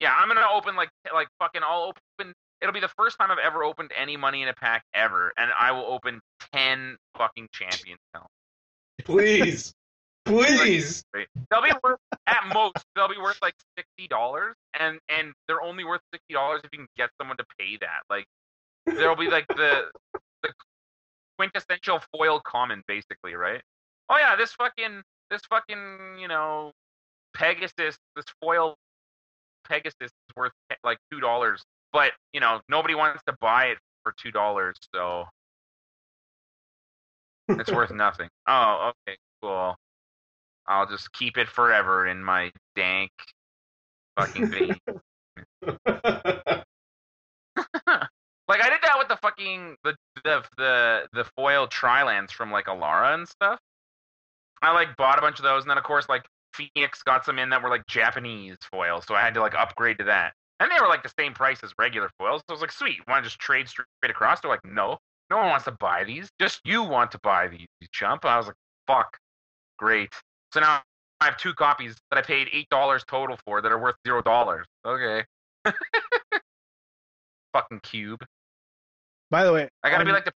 Yeah, 0.00 0.12
I'm 0.16 0.28
gonna 0.28 0.46
open 0.52 0.76
like 0.76 0.90
like 1.12 1.28
fucking. 1.38 1.62
I'll 1.64 1.92
open. 2.18 2.34
It'll 2.60 2.74
be 2.74 2.80
the 2.80 2.90
first 2.96 3.18
time 3.18 3.30
I've 3.30 3.38
ever 3.38 3.62
opened 3.62 3.92
any 3.96 4.16
money 4.16 4.42
in 4.42 4.48
a 4.48 4.54
pack 4.54 4.84
ever, 4.94 5.32
and 5.36 5.50
I 5.58 5.72
will 5.72 5.86
open 5.86 6.20
ten 6.52 6.96
fucking 7.16 7.48
champions. 7.52 8.00
Please, 9.04 9.72
please. 10.24 11.04
They'll 11.50 11.62
be 11.62 11.72
worth 11.82 12.00
at 12.26 12.50
most. 12.52 12.84
They'll 12.94 13.08
be 13.08 13.18
worth 13.20 13.38
like 13.40 13.54
sixty 13.76 14.08
dollars, 14.08 14.54
and 14.78 14.98
and 15.08 15.32
they're 15.46 15.62
only 15.62 15.84
worth 15.84 16.00
sixty 16.12 16.34
dollars 16.34 16.60
if 16.64 16.70
you 16.72 16.80
can 16.80 16.88
get 16.96 17.10
someone 17.18 17.36
to 17.36 17.44
pay 17.58 17.78
that. 17.80 18.02
Like 18.10 18.26
there'll 18.86 19.16
be 19.16 19.30
like 19.30 19.46
the 19.48 19.84
the 20.42 20.52
quintessential 21.38 22.00
foil 22.12 22.40
common, 22.40 22.82
basically, 22.88 23.34
right? 23.34 23.62
Oh 24.08 24.18
yeah, 24.18 24.36
this 24.36 24.52
fucking 24.52 25.02
this 25.30 25.42
fucking 25.48 26.18
you 26.18 26.28
know 26.28 26.72
Pegasus, 27.34 27.96
this 28.16 28.24
foil 28.42 28.76
Pegasus 29.68 29.96
is 30.00 30.10
worth 30.36 30.52
like 30.82 30.98
two 31.10 31.20
dollars, 31.20 31.62
but 31.92 32.12
you 32.32 32.40
know 32.40 32.60
nobody 32.68 32.94
wants 32.94 33.22
to 33.26 33.34
buy 33.40 33.66
it 33.66 33.78
for 34.02 34.14
two 34.20 34.30
dollars, 34.30 34.76
so 34.94 35.24
it's 37.48 37.70
worth 37.70 37.90
nothing. 37.94 38.28
Oh, 38.46 38.92
okay, 39.06 39.16
cool. 39.42 39.76
I'll 40.66 40.86
just 40.86 41.12
keep 41.12 41.38
it 41.38 41.48
forever 41.48 42.06
in 42.06 42.22
my 42.22 42.52
dank 42.76 43.10
fucking 44.18 44.48
vein. 44.48 44.76
like 48.48 48.62
I 48.62 48.70
did 48.70 48.80
that 48.82 48.96
with 48.98 49.08
the 49.08 49.18
fucking 49.20 49.76
the 49.84 49.94
the 50.24 50.42
the 50.56 51.08
the 51.12 51.24
foil 51.36 51.66
Trilands 51.66 52.32
from 52.32 52.50
like 52.50 52.66
Alara 52.66 53.14
and 53.14 53.28
stuff. 53.28 53.60
I 54.62 54.72
like 54.72 54.96
bought 54.96 55.18
a 55.18 55.22
bunch 55.22 55.38
of 55.38 55.44
those, 55.44 55.62
and 55.62 55.70
then 55.70 55.78
of 55.78 55.84
course 55.84 56.08
like 56.08 56.24
Phoenix 56.52 57.02
got 57.02 57.24
some 57.24 57.38
in 57.38 57.50
that 57.50 57.62
were 57.62 57.68
like 57.68 57.86
Japanese 57.86 58.56
foil, 58.70 59.00
so 59.00 59.14
I 59.14 59.20
had 59.20 59.34
to 59.34 59.40
like 59.40 59.54
upgrade 59.54 59.98
to 59.98 60.04
that. 60.04 60.32
And 60.60 60.70
they 60.70 60.80
were 60.80 60.88
like 60.88 61.02
the 61.02 61.12
same 61.18 61.32
price 61.34 61.62
as 61.62 61.72
regular 61.78 62.10
foils. 62.18 62.40
So 62.40 62.46
I 62.50 62.52
was 62.52 62.60
like, 62.60 62.72
sweet, 62.72 62.98
want 63.06 63.22
to 63.22 63.28
just 63.28 63.38
trade 63.38 63.68
straight 63.68 63.86
across? 64.02 64.40
They're 64.40 64.50
like, 64.50 64.64
no, 64.64 64.98
no 65.30 65.36
one 65.36 65.48
wants 65.48 65.66
to 65.66 65.72
buy 65.72 66.04
these. 66.04 66.30
Just 66.40 66.60
you 66.64 66.82
want 66.82 67.12
to 67.12 67.18
buy 67.22 67.48
these, 67.48 67.66
you 67.80 67.86
chump. 67.92 68.24
I 68.24 68.36
was 68.36 68.46
like, 68.46 68.56
fuck, 68.86 69.16
great. 69.78 70.12
So 70.52 70.60
now 70.60 70.82
I 71.20 71.26
have 71.26 71.36
two 71.36 71.54
copies 71.54 71.96
that 72.10 72.18
I 72.18 72.22
paid 72.22 72.48
eight 72.52 72.68
dollars 72.70 73.04
total 73.06 73.38
for 73.44 73.60
that 73.60 73.70
are 73.70 73.78
worth 73.78 73.96
zero 74.06 74.22
dollars. 74.22 74.66
Okay. 74.84 75.24
Fucking 77.52 77.80
cube. 77.82 78.24
By 79.30 79.44
the 79.44 79.52
way, 79.52 79.68
I 79.82 79.90
gotta 79.90 80.04
be 80.04 80.12
like 80.12 80.24
the, 80.24 80.32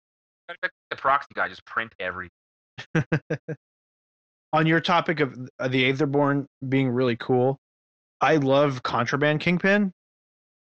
gotta 0.48 0.58
be 0.62 0.66
like 0.66 0.72
the 0.90 0.96
proxy 0.96 1.28
guy. 1.34 1.48
Just 1.48 1.64
print 1.64 1.92
everything. 2.00 2.30
on 4.52 4.66
your 4.66 4.80
topic 4.80 5.20
of 5.20 5.36
uh, 5.58 5.68
the 5.68 5.92
Aetherborn 5.92 6.46
being 6.68 6.88
really 6.88 7.16
cool, 7.16 7.58
I 8.20 8.36
love 8.36 8.82
Contraband 8.82 9.40
Kingpin. 9.40 9.92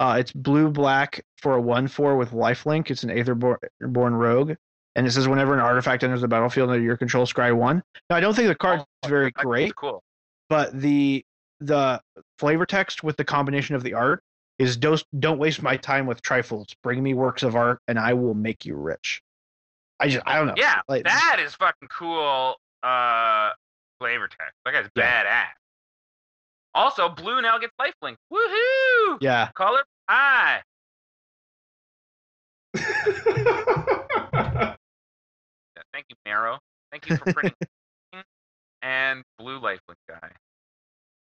Uh, 0.01 0.17
it's 0.19 0.33
blue 0.33 0.71
black 0.71 1.25
for 1.39 1.55
a 1.57 1.61
one 1.61 1.87
four 1.89 2.17
with 2.17 2.31
lifelink. 2.33 2.91
It's 2.91 3.05
an 3.05 3.11
Aetherborn 3.11 4.13
rogue, 4.19 4.55
and 4.97 5.07
it 5.07 5.11
says 5.13 5.29
whenever 5.29 5.55
an 5.55 5.61
artifact 5.61 6.03
enters 6.03 6.21
the 6.21 6.29
battlefield 6.29 6.71
under 6.71 6.83
your 6.83 6.97
control, 6.97 7.27
scry 7.27 7.55
one. 7.57 7.83
Now 8.11 8.17
I 8.17 8.21
don't 8.21 8.35
think 8.35 8.49
the 8.49 8.55
card's 8.55 8.85
Oh, 9.05 9.09
very 9.09 9.31
great, 9.31 9.75
cool. 9.77 10.03
but 10.49 10.79
the 10.79 11.25
the 11.61 12.01
flavor 12.39 12.67
text 12.67 13.03
with 13.05 13.17
the 13.17 13.25
combination 13.25 13.75
of 13.77 13.83
the 13.85 13.95
art 13.95 14.23
is 14.59 14.77
don't 14.77 15.03
don't 15.21 15.39
waste 15.39 15.63
my 15.63 15.77
time 15.77 16.07
with 16.07 16.21
trifles. 16.23 16.67
Bring 16.83 17.03
me 17.03 17.15
works 17.15 17.43
of 17.45 17.55
art, 17.55 17.81
and 17.89 17.99
I 17.99 18.15
will 18.15 18.35
make 18.35 18.65
you 18.65 18.75
rich. 18.77 19.23
I 20.01 20.09
just 20.09 20.27
I 20.27 20.37
don't 20.37 20.49
know. 20.49 20.55
Yeah, 20.57 20.81
Like- 20.89 21.05
that 21.05 21.39
is 21.41 21.55
fucking 21.55 21.89
cool. 21.89 22.57
Uh, 22.83 23.51
flavor 24.01 24.27
text. 24.29 24.55
That 24.65 24.73
guy's 24.73 24.89
Yeah. 24.97 25.25
badass. 25.25 25.47
Also, 26.75 27.09
blue 27.09 27.41
now 27.41 27.59
gets 27.59 27.73
lifelink. 27.81 28.17
Woohoo! 28.33 29.19
Yeah, 29.21 29.51
Color 29.55 29.85
pie. 30.09 30.63
Yeah, 35.77 35.83
Thank 35.93 36.07
you, 36.09 36.17
Maro. 36.27 36.59
Thank 36.91 37.09
you 37.09 37.17
for 37.17 37.33
printing. 37.33 37.55
and 38.83 39.23
blue 39.39 39.61
lifelink 39.61 39.79
guy. 40.09 40.31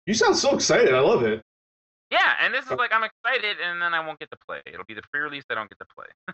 you 0.05 0.13
sound 0.13 0.35
so 0.37 0.55
excited. 0.55 0.93
I 0.93 0.99
love 0.99 1.23
it. 1.23 1.41
Yeah, 2.11 2.19
Yeah, 2.19 2.45
and 2.45 2.53
this 2.53 2.65
is 2.65 2.71
oh. 2.71 2.75
like 2.75 2.91
I'm 2.93 3.03
excited, 3.03 3.57
and 3.63 3.81
then 3.81 3.93
I 3.93 4.05
won't 4.05 4.19
get 4.19 4.29
to 4.31 4.37
play. 4.47 4.61
It'll 4.65 4.85
be 4.87 4.93
the 4.93 5.01
pre-release 5.11 5.43
I 5.49 5.55
don't 5.55 5.69
get 5.69 5.79
to 5.79 5.85
play. 5.95 6.07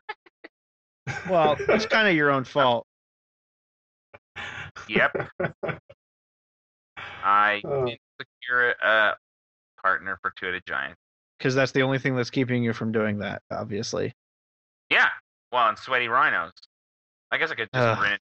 Well, 1.29 1.57
it's 1.59 1.85
kind 1.87 2.07
of 2.07 2.15
your 2.15 2.29
own 2.31 2.43
fault. 2.45 2.85
Yep, 4.87 5.27
I 7.23 7.61
Oh. 7.65 7.85
didn't 7.85 7.99
secure 8.41 8.69
a 8.83 9.15
partner 9.81 10.17
for 10.21 10.31
Two-Headed 10.39 10.63
Giant. 10.67 10.95
because 11.37 11.55
that's 11.55 11.71
the 11.71 11.81
only 11.81 11.99
thing 11.99 12.15
that's 12.15 12.29
keeping 12.29 12.63
you 12.63 12.73
from 12.73 12.91
doing 12.91 13.19
that. 13.19 13.41
Obviously, 13.51 14.13
Yeah, 14.89 15.09
well, 15.51 15.69
and 15.69 15.77
Sweaty 15.77 16.07
Rhinos. 16.07 16.51
I 17.31 17.37
guess 17.37 17.51
I 17.51 17.55
could 17.55 17.69
just 17.73 17.83
Ugh. 17.87 18.01
rent 18.01 18.21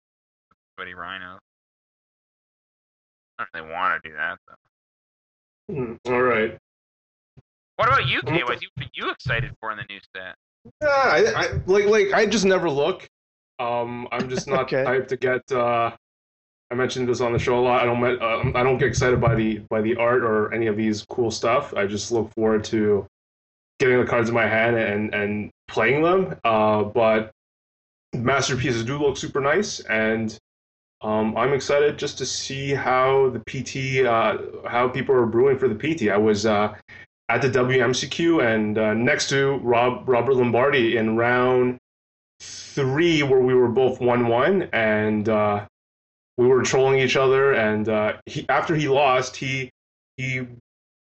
Sweaty 0.76 0.94
Rhinos. 0.94 1.40
I 3.38 3.44
don't 3.44 3.62
really 3.62 3.72
want 3.74 4.02
to 4.02 4.08
do 4.08 4.14
that 4.16 4.38
though. 4.48 5.74
Hmm, 5.74 5.94
All 6.12 6.22
right. 6.22 6.56
What 7.76 7.88
about 7.88 8.06
you, 8.06 8.20
What 8.22 8.26
Kay? 8.32 8.38
the- 8.38 8.44
What 8.44 8.50
are 8.56 8.60
you, 8.62 8.68
what 8.74 8.86
are 8.86 8.90
you 8.94 9.10
excited 9.10 9.52
for 9.60 9.70
in 9.72 9.78
the 9.78 9.84
new 9.88 9.98
set? 10.14 10.36
Yeah, 10.80 10.88
I, 10.88 11.24
I 11.36 11.60
like 11.66 11.86
like 11.86 12.12
I 12.14 12.24
just 12.26 12.44
never 12.44 12.70
look. 12.70 13.06
Um, 13.58 14.08
I'm 14.12 14.28
just 14.28 14.46
not 14.48 14.60
Okay. 14.72 14.78
the 14.78 14.84
type 14.84 15.08
to 15.08 15.16
get. 15.16 15.52
Uh, 15.52 15.94
I 16.74 16.76
mentioned 16.76 17.08
this 17.08 17.20
on 17.20 17.32
the 17.32 17.38
show 17.38 17.56
a 17.56 17.60
lot. 17.60 17.82
I 17.82 17.84
don't 17.84 18.02
uh, 18.02 18.58
I 18.58 18.64
don't 18.64 18.78
get 18.78 18.88
excited 18.88 19.20
by 19.20 19.36
the 19.36 19.58
by 19.70 19.80
the 19.80 19.94
art 19.94 20.24
or 20.24 20.52
any 20.52 20.66
of 20.66 20.76
these 20.76 21.06
cool 21.08 21.30
stuff. 21.30 21.72
I 21.72 21.86
just 21.86 22.10
look 22.10 22.34
forward 22.34 22.64
to 22.64 23.06
getting 23.78 24.00
the 24.00 24.04
cards 24.04 24.28
in 24.28 24.34
my 24.34 24.48
hand 24.48 24.76
and 24.76 25.14
and 25.14 25.50
playing 25.68 26.02
them. 26.02 26.34
Uh, 26.42 26.82
but 26.82 27.30
masterpieces 28.12 28.82
do 28.82 28.98
look 28.98 29.16
super 29.16 29.40
nice, 29.40 29.78
and 29.78 30.36
um, 31.00 31.36
I'm 31.36 31.52
excited 31.52 31.96
just 31.96 32.18
to 32.18 32.26
see 32.26 32.74
how 32.74 33.30
the 33.30 33.38
PT, 33.46 34.04
uh, 34.04 34.68
how 34.68 34.88
people 34.88 35.14
are 35.14 35.26
brewing 35.26 35.56
for 35.56 35.68
the 35.68 35.76
PT. 35.76 36.10
I 36.10 36.16
was 36.16 36.44
uh, 36.44 36.74
at 37.28 37.40
the 37.40 37.50
WMCQ 37.50 38.44
and 38.52 38.78
uh, 38.78 38.94
next 38.94 39.28
to 39.28 39.58
Rob 39.58 40.08
Robert 40.08 40.34
Lombardi 40.34 40.96
in 40.96 41.16
round 41.16 41.78
three, 42.40 43.22
where 43.22 43.38
we 43.38 43.54
were 43.54 43.68
both 43.68 44.00
one 44.00 44.26
one, 44.26 44.62
and 44.72 45.28
uh, 45.28 45.66
we 46.36 46.46
were 46.46 46.62
trolling 46.62 46.98
each 46.98 47.16
other. 47.16 47.52
And 47.52 47.88
uh, 47.88 48.14
he 48.26 48.46
after 48.48 48.74
he 48.74 48.88
lost, 48.88 49.36
he 49.36 49.70
he 50.16 50.46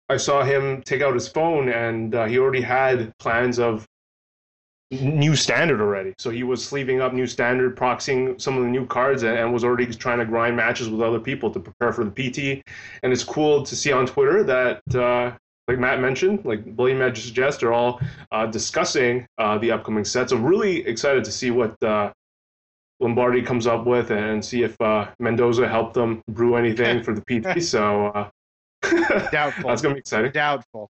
I 0.08 0.16
saw 0.18 0.44
him 0.44 0.82
take 0.82 1.02
out 1.02 1.14
his 1.14 1.28
phone, 1.28 1.68
and 1.68 2.14
uh, 2.14 2.26
he 2.26 2.38
already 2.38 2.60
had 2.60 3.16
plans 3.18 3.58
of 3.58 3.86
new 4.90 5.34
standard 5.34 5.80
already. 5.80 6.14
So 6.18 6.30
he 6.30 6.42
was 6.42 6.64
sleeving 6.64 7.00
up 7.00 7.12
new 7.12 7.26
standard, 7.26 7.76
proxying 7.76 8.40
some 8.40 8.56
of 8.56 8.62
the 8.62 8.68
new 8.68 8.86
cards, 8.86 9.22
and, 9.22 9.36
and 9.36 9.52
was 9.52 9.64
already 9.64 9.86
trying 9.86 10.18
to 10.18 10.24
grind 10.24 10.56
matches 10.56 10.88
with 10.88 11.00
other 11.00 11.20
people 11.20 11.50
to 11.50 11.60
prepare 11.60 11.92
for 11.92 12.04
the 12.04 12.10
PT. 12.10 12.62
And 13.02 13.12
it's 13.12 13.24
cool 13.24 13.62
to 13.64 13.74
see 13.74 13.92
on 13.92 14.06
Twitter 14.06 14.44
that, 14.44 14.82
uh, 14.94 15.32
like 15.68 15.78
Matt 15.78 16.00
mentioned, 16.00 16.44
like 16.44 16.76
Billy 16.76 16.94
Magic 16.94 17.24
Suggest, 17.24 17.62
are 17.62 17.72
all 17.72 18.00
uh, 18.30 18.46
discussing 18.46 19.26
uh, 19.38 19.58
the 19.58 19.72
upcoming 19.72 20.04
set. 20.04 20.30
So 20.30 20.36
really 20.36 20.86
excited 20.86 21.24
to 21.24 21.32
see 21.32 21.50
what 21.50 21.82
uh, 21.82 22.12
Lombardi 23.00 23.42
comes 23.42 23.66
up 23.66 23.86
with 23.86 24.10
and 24.10 24.44
see 24.44 24.62
if 24.62 24.80
uh, 24.80 25.08
Mendoza 25.18 25.68
helped 25.68 25.94
them 25.94 26.22
brew 26.28 26.56
anything 26.56 27.02
for 27.02 27.14
the 27.14 27.22
PT. 27.56 27.62
So 27.62 28.06
uh, 28.08 28.30
Doubtful. 29.30 29.68
that's 29.68 29.82
gonna 29.82 29.94
be 29.94 30.00
exciting. 30.00 30.30
doubtful. 30.32 30.88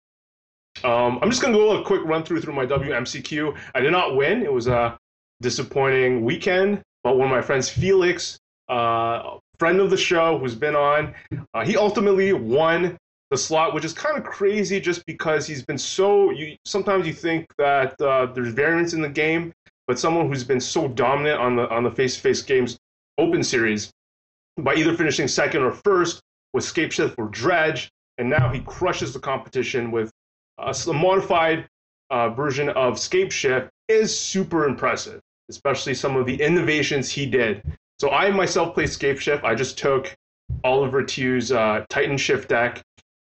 Um, 0.85 1.19
I'm 1.21 1.29
just 1.31 1.43
going 1.43 1.53
to 1.53 1.59
go 1.59 1.81
a 1.81 1.85
quick 1.85 2.03
run 2.05 2.23
through 2.23 2.41
through 2.41 2.55
my 2.55 2.65
WMCQ. 2.65 3.59
I 3.75 3.81
did 3.81 3.91
not 3.91 4.15
win. 4.17 4.43
It 4.43 4.53
was 4.53 4.69
a 4.69 4.97
disappointing 5.43 6.25
weekend, 6.25 6.81
but 7.03 7.17
one 7.19 7.27
of 7.27 7.31
my 7.33 7.43
friends, 7.43 7.69
Felix, 7.69 8.39
uh, 8.69 9.39
friend 9.59 9.81
of 9.81 9.91
the 9.91 9.97
show 9.97 10.39
who's 10.39 10.55
been 10.55 10.77
on, 10.77 11.13
uh, 11.55 11.65
he 11.65 11.77
ultimately 11.77 12.33
won 12.33 12.97
the 13.31 13.37
slot, 13.37 13.75
which 13.75 13.85
is 13.85 13.93
kind 13.93 14.17
of 14.17 14.23
crazy 14.25 14.81
just 14.81 15.05
because 15.07 15.47
he's 15.47 15.63
been 15.65 15.77
so. 15.77 16.31
You 16.31 16.57
sometimes 16.65 17.05
you 17.07 17.13
think 17.13 17.47
that 17.59 18.01
uh, 18.01 18.27
there's 18.27 18.55
variance 18.55 18.93
in 18.95 19.03
the 19.03 19.09
game, 19.09 19.53
but 19.91 19.99
someone 19.99 20.29
who's 20.29 20.45
been 20.45 20.61
so 20.61 20.87
dominant 20.87 21.41
on 21.41 21.57
the 21.57 21.69
on 21.69 21.83
the 21.83 21.91
face-to-face 21.91 22.43
games 22.43 22.79
open 23.19 23.43
series 23.43 23.91
by 24.57 24.73
either 24.77 24.97
finishing 24.97 25.27
second 25.27 25.63
or 25.65 25.73
first 25.73 26.21
with 26.53 26.63
Scape 26.63 26.93
Shift 26.93 27.17
or 27.19 27.27
Dredge, 27.27 27.91
and 28.17 28.31
now 28.31 28.53
he 28.53 28.61
crushes 28.61 29.13
the 29.13 29.19
competition 29.19 29.91
with 29.91 30.13
a 30.59 30.93
modified 30.93 31.67
uh, 32.09 32.29
version 32.31 32.69
of 32.69 33.01
Scape 33.01 33.33
Shift 33.33 33.69
is 33.89 34.17
super 34.17 34.65
impressive, 34.69 35.21
especially 35.49 35.95
some 35.95 36.15
of 36.15 36.25
the 36.25 36.41
innovations 36.41 37.11
he 37.11 37.27
did. 37.27 37.61
So 37.99 38.11
I 38.11 38.31
myself 38.31 38.75
play 38.75 38.87
Scape 38.87 39.19
Shift. 39.19 39.43
I 39.43 39.57
just 39.57 39.77
took 39.77 40.15
Oliver 40.63 41.03
Tiu's 41.03 41.51
uh, 41.51 41.85
Titan 41.89 42.17
Shift 42.17 42.49
deck 42.49 42.81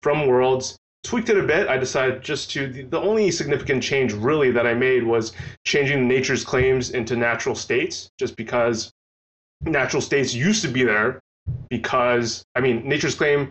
from 0.02 0.26
Worlds, 0.26 0.76
tweaked 1.08 1.30
it 1.30 1.38
a 1.38 1.42
bit. 1.42 1.68
I 1.68 1.78
decided 1.78 2.22
just 2.22 2.50
to 2.50 2.68
the, 2.68 2.82
the 2.82 3.00
only 3.00 3.30
significant 3.30 3.82
change 3.82 4.12
really 4.12 4.50
that 4.50 4.66
I 4.66 4.74
made 4.74 5.02
was 5.02 5.32
changing 5.64 6.06
nature's 6.06 6.44
claims 6.44 6.90
into 6.90 7.16
natural 7.16 7.54
states, 7.54 8.10
just 8.18 8.36
because 8.36 8.92
natural 9.62 10.02
states 10.02 10.34
used 10.34 10.62
to 10.62 10.68
be 10.68 10.84
there 10.84 11.18
because 11.70 12.44
I 12.54 12.60
mean 12.60 12.86
nature's 12.86 13.14
claim 13.14 13.50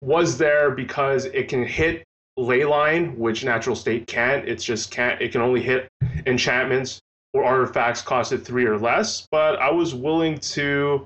was 0.00 0.38
there 0.38 0.70
because 0.70 1.26
it 1.26 1.48
can 1.48 1.64
hit 1.64 2.02
leyline, 2.38 3.16
which 3.18 3.44
natural 3.44 3.76
state 3.76 4.06
can't. 4.06 4.48
It's 4.48 4.64
just 4.64 4.90
can't. 4.90 5.20
It 5.20 5.32
can 5.32 5.42
only 5.42 5.62
hit 5.62 5.86
enchantments 6.26 6.98
or 7.34 7.44
artifacts 7.44 8.00
cost 8.00 8.32
costed 8.32 8.42
three 8.42 8.64
or 8.64 8.78
less. 8.78 9.28
But 9.30 9.58
I 9.58 9.70
was 9.70 9.94
willing 9.94 10.38
to 10.38 11.04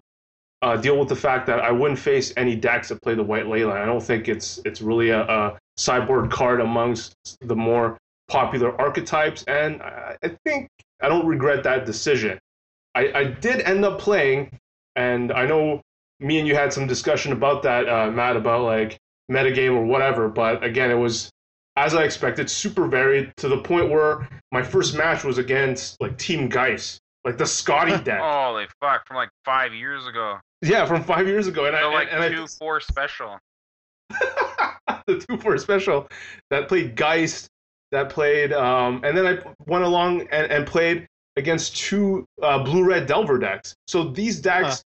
uh, 0.62 0.76
deal 0.76 0.98
with 0.98 1.08
the 1.08 1.16
fact 1.16 1.46
that 1.46 1.60
I 1.60 1.70
wouldn't 1.70 1.98
face 1.98 2.32
any 2.36 2.56
decks 2.56 2.88
that 2.88 3.02
play 3.02 3.14
the 3.14 3.22
white 3.22 3.44
leyline. 3.44 3.80
I 3.80 3.86
don't 3.86 4.02
think 4.02 4.28
it's 4.28 4.60
it's 4.64 4.80
really 4.80 5.10
a, 5.10 5.22
a 5.22 5.58
sideboard 5.76 6.30
card 6.30 6.60
amongst 6.60 7.14
the 7.40 7.56
more 7.56 7.98
popular 8.28 8.78
archetypes, 8.80 9.44
and 9.44 9.82
I, 9.82 10.16
I 10.22 10.36
think 10.44 10.68
I 11.00 11.08
don't 11.08 11.26
regret 11.26 11.64
that 11.64 11.86
decision. 11.86 12.38
I, 12.94 13.12
I 13.14 13.24
did 13.24 13.60
end 13.60 13.84
up 13.84 13.98
playing, 13.98 14.58
and 14.94 15.32
I 15.32 15.46
know 15.46 15.82
me 16.20 16.38
and 16.38 16.48
you 16.48 16.54
had 16.54 16.72
some 16.72 16.86
discussion 16.86 17.32
about 17.32 17.62
that, 17.64 17.88
uh, 17.88 18.10
Matt, 18.10 18.36
about 18.36 18.62
like 18.62 18.98
metagame 19.30 19.76
or 19.76 19.84
whatever. 19.84 20.28
But 20.28 20.64
again, 20.64 20.90
it 20.90 20.94
was 20.94 21.30
as 21.76 21.94
I 21.94 22.04
expected, 22.04 22.50
super 22.50 22.86
varied 22.86 23.32
to 23.36 23.48
the 23.48 23.58
point 23.58 23.90
where 23.90 24.28
my 24.50 24.62
first 24.62 24.96
match 24.96 25.24
was 25.24 25.38
against 25.38 26.00
like 26.00 26.16
Team 26.16 26.48
Geist, 26.48 27.00
like 27.26 27.36
the 27.36 27.46
Scotty 27.46 27.98
deck. 28.04 28.20
Holy 28.20 28.66
fuck! 28.80 29.06
From 29.06 29.16
like 29.16 29.30
five 29.44 29.74
years 29.74 30.06
ago. 30.06 30.38
Yeah, 30.62 30.86
from 30.86 31.02
five 31.02 31.26
years 31.26 31.46
ago, 31.46 31.66
and 31.66 31.76
So 31.76 31.90
I 31.90 31.92
like 31.92 32.08
and, 32.10 32.24
and 32.24 32.34
two 32.34 32.46
four 32.46 32.80
special. 32.80 33.38
I, 34.10 35.00
the 35.06 35.18
two 35.18 35.36
four 35.36 35.58
special 35.58 36.08
that 36.50 36.68
played 36.68 36.96
Geist, 36.96 37.48
that 37.92 38.08
played, 38.08 38.52
um, 38.52 39.02
and 39.04 39.18
then 39.18 39.26
I 39.26 39.38
went 39.66 39.84
along 39.84 40.22
and, 40.30 40.50
and 40.50 40.66
played 40.66 41.06
against 41.36 41.76
two 41.76 42.24
uh, 42.40 42.62
blue 42.62 42.84
red 42.84 43.06
Delver 43.06 43.38
decks. 43.38 43.74
So 43.88 44.04
these 44.04 44.40
decks 44.40 44.82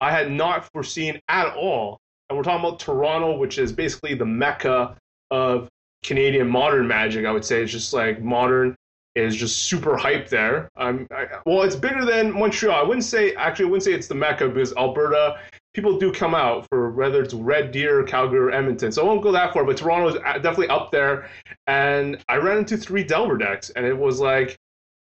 I 0.00 0.12
had 0.12 0.30
not 0.30 0.70
foreseen 0.72 1.20
at 1.28 1.54
all. 1.56 1.98
And 2.28 2.36
we're 2.36 2.44
talking 2.44 2.64
about 2.64 2.78
Toronto, 2.78 3.36
which 3.38 3.58
is 3.58 3.72
basically 3.72 4.14
the 4.14 4.26
mecca 4.26 4.96
of 5.30 5.68
Canadian 6.04 6.48
modern 6.48 6.86
magic. 6.86 7.24
I 7.24 7.32
would 7.32 7.44
say 7.44 7.62
it's 7.62 7.72
just 7.72 7.92
like 7.92 8.22
modern 8.22 8.76
is 9.18 9.36
just 9.36 9.64
super 9.64 9.96
hype 9.96 10.28
there. 10.28 10.68
Um, 10.76 11.06
I, 11.10 11.26
well, 11.46 11.62
it's 11.62 11.76
bigger 11.76 12.04
than 12.04 12.32
Montreal. 12.32 12.78
I 12.78 12.82
wouldn't 12.82 13.04
say 13.04 13.34
actually. 13.34 13.66
I 13.66 13.68
wouldn't 13.68 13.84
say 13.84 13.92
it's 13.92 14.08
the 14.08 14.14
mecca 14.14 14.48
because 14.48 14.74
Alberta 14.76 15.38
people 15.78 15.96
do 15.96 16.12
come 16.12 16.34
out 16.34 16.66
for 16.68 16.90
whether 16.90 17.22
it's 17.22 17.34
Red 17.34 17.70
Deer, 17.70 18.02
Calgary, 18.02 18.40
or 18.40 18.50
Edmonton. 18.50 18.90
So 18.90 19.02
I 19.02 19.06
won't 19.06 19.22
go 19.22 19.30
that 19.30 19.52
far, 19.52 19.64
but 19.64 19.76
Toronto 19.76 20.08
is 20.08 20.14
definitely 20.14 20.68
up 20.68 20.90
there. 20.90 21.28
And 21.68 22.22
I 22.28 22.36
ran 22.36 22.58
into 22.58 22.76
three 22.76 23.04
Delver 23.04 23.36
decks, 23.36 23.70
and 23.70 23.86
it 23.86 23.96
was 23.96 24.18
like, 24.18 24.56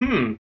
hmm, 0.03 0.35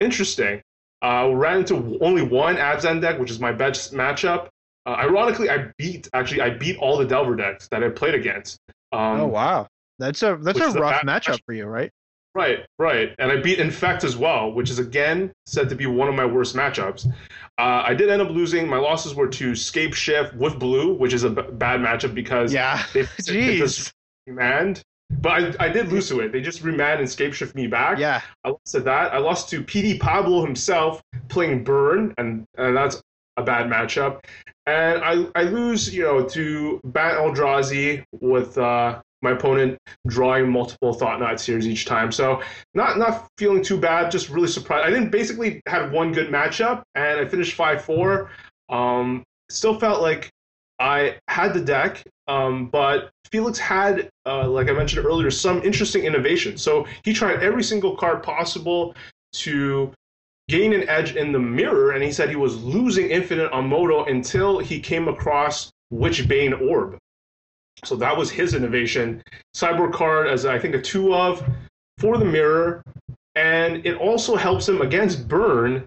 interesting. 0.00 0.62
Uh, 1.02 1.30
ran 1.34 1.58
into 1.58 1.98
only 2.00 2.22
one 2.22 2.56
Abzan 2.56 3.00
deck, 3.00 3.18
which 3.18 3.32
is 3.32 3.40
my 3.40 3.50
best 3.50 3.92
matchup. 3.92 4.48
Uh, 4.86 4.90
ironically, 4.90 5.50
I 5.50 5.70
beat 5.76 6.08
actually 6.12 6.40
I 6.40 6.50
beat 6.50 6.78
all 6.78 6.96
the 6.96 7.04
Delver 7.04 7.34
decks 7.34 7.68
that 7.68 7.82
I 7.82 7.88
played 7.88 8.14
against. 8.14 8.58
Um, 8.92 9.20
oh 9.20 9.26
wow, 9.26 9.66
that's 9.98 10.22
a 10.22 10.38
that's 10.40 10.60
a 10.60 10.70
rough 10.72 11.02
matchup 11.02 11.40
for 11.44 11.52
you, 11.52 11.64
right? 11.64 11.90
Right, 12.34 12.66
right. 12.80 13.14
And 13.20 13.30
I 13.30 13.36
beat 13.36 13.60
Infect 13.60 14.02
as 14.02 14.16
well, 14.16 14.52
which 14.52 14.68
is 14.70 14.78
again 14.80 15.30
said 15.46 15.68
to 15.68 15.76
be 15.76 15.86
one 15.86 16.08
of 16.08 16.14
my 16.16 16.24
worst 16.26 16.56
matchups. 16.56 17.06
Uh, 17.58 17.84
I 17.86 17.94
did 17.94 18.10
end 18.10 18.20
up 18.20 18.30
losing. 18.30 18.68
My 18.68 18.78
losses 18.78 19.14
were 19.14 19.28
to 19.28 19.54
Scape 19.54 19.94
Shift 19.94 20.34
with 20.34 20.58
Blue, 20.58 20.94
which 20.94 21.12
is 21.12 21.22
a 21.22 21.30
b- 21.30 21.42
bad 21.52 21.78
matchup 21.80 22.12
because 22.14 22.52
Yeah. 22.52 22.82
they, 22.92 23.02
Jeez. 23.20 23.58
just 23.58 23.92
remanned. 24.26 24.82
But 25.20 25.60
I, 25.60 25.66
I 25.66 25.68
did 25.68 25.92
lose 25.92 26.08
to 26.08 26.20
it. 26.20 26.32
They 26.32 26.40
just 26.40 26.62
remanned 26.62 26.98
and 26.98 27.08
Scape 27.08 27.34
Shift 27.34 27.54
me 27.54 27.68
back. 27.68 27.98
Yeah. 28.00 28.20
I 28.42 28.48
lost 28.48 28.72
to 28.72 28.80
that. 28.80 29.14
I 29.14 29.18
lost 29.18 29.48
to 29.50 29.62
PD 29.62 30.00
Pablo 30.00 30.44
himself 30.44 31.00
playing 31.28 31.62
Burn, 31.62 32.14
and, 32.18 32.44
and 32.58 32.76
that's 32.76 33.00
a 33.36 33.44
bad 33.44 33.70
matchup. 33.70 34.24
And 34.66 35.04
I, 35.04 35.26
I 35.36 35.42
lose, 35.44 35.94
you 35.94 36.02
know, 36.02 36.24
to 36.30 36.80
Bant 36.84 37.16
Eldrazi 37.18 38.02
with 38.20 38.58
uh, 38.58 39.00
my 39.22 39.30
opponent 39.32 39.78
drawing 40.06 40.50
multiple 40.50 40.92
Thought-Knot 40.92 41.40
Seers 41.40 41.66
each 41.66 41.86
time. 41.86 42.12
So 42.12 42.42
not 42.74 42.98
not 42.98 43.26
feeling 43.38 43.62
too 43.62 43.78
bad, 43.78 44.10
just 44.10 44.28
really 44.28 44.48
surprised. 44.48 44.86
I 44.86 44.90
didn't 44.90 45.10
basically 45.10 45.60
had 45.66 45.92
one 45.92 46.12
good 46.12 46.28
matchup, 46.28 46.82
and 46.94 47.20
I 47.20 47.26
finished 47.26 47.54
five 47.54 47.82
four. 47.82 48.30
Um, 48.68 49.22
still 49.50 49.78
felt 49.78 50.02
like 50.02 50.30
I 50.78 51.16
had 51.28 51.54
the 51.54 51.60
deck, 51.60 52.02
um, 52.26 52.66
but 52.66 53.10
Felix 53.30 53.58
had, 53.58 54.10
uh, 54.26 54.48
like 54.48 54.68
I 54.68 54.72
mentioned 54.72 55.06
earlier, 55.06 55.30
some 55.30 55.62
interesting 55.62 56.04
innovation. 56.04 56.56
So 56.56 56.86
he 57.04 57.12
tried 57.12 57.42
every 57.42 57.62
single 57.62 57.96
card 57.96 58.22
possible 58.22 58.94
to 59.34 59.92
gain 60.48 60.72
an 60.72 60.88
edge 60.88 61.16
in 61.16 61.32
the 61.32 61.38
mirror, 61.38 61.92
and 61.92 62.02
he 62.02 62.12
said 62.12 62.28
he 62.28 62.36
was 62.36 62.62
losing 62.62 63.10
infinite 63.10 63.50
on 63.52 63.68
MODO 63.68 64.04
until 64.04 64.58
he 64.58 64.80
came 64.80 65.08
across 65.08 65.70
Witchbane 65.92 66.60
Orb. 66.68 66.98
So 67.86 67.96
that 67.96 68.16
was 68.16 68.30
his 68.30 68.54
innovation. 68.54 69.22
Sideboard 69.52 69.92
card 69.92 70.28
as 70.28 70.46
I 70.46 70.58
think 70.58 70.74
a 70.74 70.80
two 70.80 71.14
of 71.14 71.46
for 71.98 72.18
the 72.18 72.24
mirror, 72.24 72.82
and 73.34 73.84
it 73.86 73.96
also 73.96 74.36
helps 74.36 74.68
him 74.68 74.80
against 74.80 75.28
burn 75.28 75.86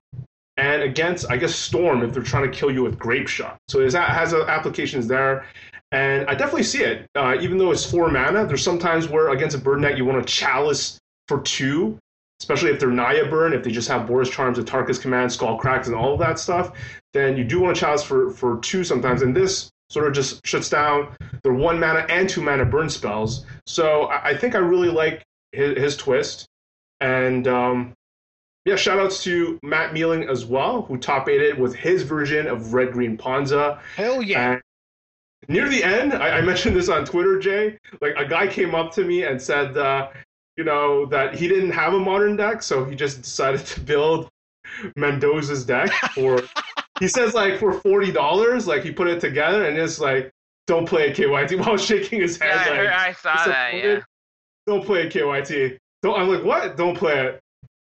and 0.58 0.82
against 0.82 1.30
I 1.30 1.38
guess 1.38 1.56
storm 1.56 2.04
if 2.04 2.14
they're 2.14 2.24
trying 2.24 2.50
to 2.50 2.58
kill 2.58 2.72
you 2.72 2.84
with 2.84 2.98
Grapeshot. 2.98 3.58
So 3.68 3.80
it 3.80 3.94
has 3.94 4.34
applications 4.34 5.08
there, 5.08 5.46
and 5.92 6.28
I 6.28 6.36
definitely 6.36 6.64
see 6.64 6.84
it. 6.84 7.08
Uh, 7.16 7.38
even 7.40 7.58
though 7.58 7.72
it's 7.72 7.90
four 7.90 8.10
mana, 8.10 8.46
there's 8.46 8.64
sometimes 8.64 9.08
where 9.08 9.30
against 9.30 9.56
a 9.56 9.60
burn 9.60 9.82
deck 9.82 9.98
you 9.98 10.06
want 10.06 10.26
to 10.26 10.34
chalice 10.34 11.00
for 11.28 11.42
two, 11.42 11.98
especially 12.42 12.72
if 12.72 12.80
they're 12.80 12.90
Naya 12.90 13.30
burn, 13.30 13.54
if 13.54 13.64
they 13.64 13.72
just 13.72 13.88
have 13.88 14.08
Boros 14.08 14.32
Charms, 14.32 14.58
Atarka's 14.60 15.00
Command, 15.00 15.32
Skullcracks, 15.32 15.88
and 15.88 15.96
all 15.96 16.14
of 16.14 16.20
that 16.20 16.40
stuff. 16.40 16.72
Then 17.14 17.38
you 17.38 17.44
do 17.44 17.60
want 17.60 17.76
to 17.76 17.80
chalice 17.80 18.04
for 18.04 18.32
for 18.32 18.60
two 18.60 18.84
sometimes, 18.84 19.22
and 19.22 19.36
this 19.36 19.70
sort 19.90 20.08
of 20.08 20.14
just 20.14 20.46
shuts 20.46 20.70
down 20.70 21.16
their 21.44 21.54
one 21.54 21.80
mana 21.80 22.06
and 22.10 22.30
two 22.30 22.42
mana 22.42 22.66
burn 22.66 22.90
spells. 22.90 23.46
So 23.66 24.04
I, 24.04 24.30
I 24.30 24.38
think 24.38 24.56
I 24.56 24.60
really 24.60 24.90
like 24.90 25.24
his, 25.52 25.78
his 25.78 25.98
twist. 25.98 26.48
And 27.00 27.48
um, 27.48 27.94
yeah, 28.66 28.76
shout 28.76 29.00
outs 29.00 29.24
to 29.24 29.60
Matt 29.64 29.94
Mealing 29.94 30.28
as 30.28 30.46
well, 30.46 30.82
who 30.82 30.98
top 30.98 31.30
aided 31.30 31.58
with 31.58 31.74
his 31.76 32.04
version 32.04 32.48
of 32.48 32.74
Red 32.74 32.92
Green 32.92 33.18
Ponza. 33.18 33.80
Hell 33.96 34.22
yeah. 34.22 34.54
And 34.54 34.62
near 35.48 35.70
the 35.70 35.84
end, 35.84 36.14
I, 36.14 36.40
I, 36.40 36.42
mentioned 36.42 36.76
this 36.76 36.90
on 36.90 37.06
Twitter, 37.06 37.40
Jay. 37.40 37.78
Like 38.02 38.16
a 38.18 38.26
guy 38.26 38.48
came 38.48 38.76
up 38.76 38.92
to 38.94 39.06
me 39.06 39.24
and 39.24 39.42
said, 39.42 39.78
uh, 39.78 40.10
you 40.58 40.64
know, 40.64 41.06
that 41.06 41.36
he 41.36 41.48
didn't 41.48 41.72
have 41.72 41.94
a 41.94 42.00
modern 42.00 42.36
deck, 42.36 42.62
so 42.62 42.84
he 42.84 42.96
just 42.96 43.22
decided 43.22 43.66
to 43.68 43.80
build 43.80 44.30
Mendoza's 44.96 45.66
deck 45.66 45.92
for. 46.14 46.42
he 47.00 47.08
says 47.08 47.34
like 47.34 47.60
for 47.60 47.74
forty 47.74 48.12
dollars, 48.12 48.68
like 48.68 48.84
he 48.84 48.92
put 48.92 49.08
it 49.08 49.20
together 49.20 49.66
and 49.66 49.78
it's 49.78 50.00
like, 50.00 50.32
don't 50.68 50.88
play 50.88 51.12
KYT 51.12 51.60
while 51.66 51.78
shaking 51.78 52.22
his 52.22 52.38
head. 52.38 52.66
Yeah, 52.66 52.84
like, 52.84 52.90
I 52.90 53.14
saw 53.14 53.46
that. 53.46 53.74
Yeah. 53.74 54.00
Don't 54.66 54.86
play 54.86 55.10
KYT. 55.10 55.78
Don't. 56.04 56.20
I'm 56.20 56.28
like, 56.28 56.44
what? 56.44 56.78
Don't 56.78 56.98
play 56.98 57.26
it. 57.26 57.40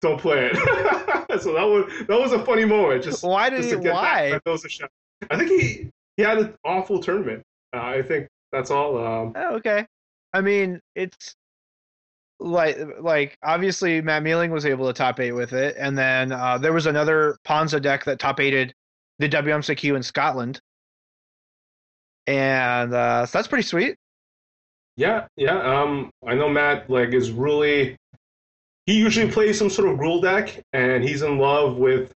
Don't 0.02 0.18
play 0.18 0.50
it. 0.52 0.56
so 1.42 1.52
that 1.54 1.62
was 1.62 1.92
that 2.08 2.18
was 2.18 2.32
a 2.32 2.44
funny 2.44 2.64
moment. 2.64 3.04
Just 3.04 3.22
why 3.22 3.50
did 3.50 3.62
just 3.62 3.82
he? 3.82 3.88
Why? 3.90 4.40
I 5.30 5.36
think 5.36 5.50
he 5.50 5.90
he 6.16 6.22
had 6.22 6.38
an 6.38 6.54
awful 6.64 7.00
tournament. 7.00 7.42
Uh, 7.74 7.82
I 7.82 8.02
think 8.02 8.28
that's 8.50 8.70
all. 8.70 8.96
Um, 8.98 9.32
oh, 9.36 9.56
okay. 9.56 9.86
I 10.32 10.40
mean, 10.40 10.80
it's 10.94 11.34
like 12.38 12.78
like 13.00 13.36
obviously 13.42 14.00
Matt 14.00 14.22
Mealing 14.22 14.50
was 14.50 14.64
able 14.64 14.86
to 14.86 14.92
top 14.92 15.20
eight 15.20 15.32
with 15.32 15.52
it, 15.52 15.76
and 15.78 15.96
then 15.96 16.32
uh, 16.32 16.56
there 16.56 16.72
was 16.72 16.86
another 16.86 17.36
Ponza 17.44 17.80
deck 17.80 18.04
that 18.04 18.18
top 18.18 18.40
eighted 18.40 18.74
the 19.20 19.28
WMCQ 19.28 19.96
in 19.96 20.02
Scotland, 20.02 20.60
and 22.26 22.92
uh, 22.92 23.26
so 23.26 23.38
that's 23.38 23.48
pretty 23.48 23.62
sweet. 23.62 23.96
Yeah, 24.96 25.26
yeah. 25.36 25.58
Um, 25.60 26.10
I 26.26 26.34
know 26.34 26.48
Matt 26.48 26.90
like 26.90 27.10
is 27.10 27.30
really. 27.30 27.96
He 28.86 28.98
usually 28.98 29.30
plays 29.30 29.58
some 29.58 29.70
sort 29.70 29.88
of 29.88 30.00
rule 30.00 30.20
deck, 30.20 30.60
and 30.72 31.04
he's 31.04 31.22
in 31.22 31.38
love 31.38 31.76
with 31.76 32.12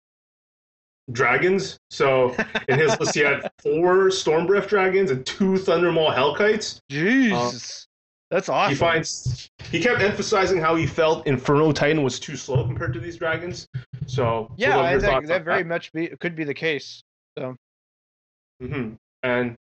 dragons. 1.11 1.79
So 1.91 2.37
in 2.69 2.79
his 2.79 2.99
list, 3.01 3.15
he 3.15 3.23
had 3.23 3.51
four 3.63 4.11
Stormbreath 4.11 4.69
dragons 4.69 5.11
and 5.11 5.25
two 5.25 5.55
Thundermaw 5.55 6.15
Hellkites. 6.15 6.79
Jeez, 6.93 7.33
uh, 7.33 7.87
that's 8.31 8.49
awesome. 8.49 8.75
He 8.75 8.79
finds 8.79 9.51
he 9.71 9.81
kept 9.81 10.03
emphasizing 10.03 10.61
how 10.61 10.77
he 10.77 10.87
felt 10.87 11.27
Inferno 11.27 11.73
Titan 11.73 12.03
was 12.03 12.21
too 12.21 12.37
slow 12.37 12.65
compared 12.65 12.93
to 12.93 13.01
these 13.01 13.17
dragons. 13.17 13.67
So 14.11 14.51
yeah, 14.57 14.81
I 14.81 14.99
think 14.99 15.29
that 15.29 15.45
very 15.45 15.63
that. 15.63 15.69
much 15.69 15.93
be, 15.93 16.09
could 16.19 16.35
be 16.35 16.43
the 16.43 16.55
case. 16.55 17.03
So. 17.39 17.55
Mm-hmm. 18.61 18.95
And 19.23 19.55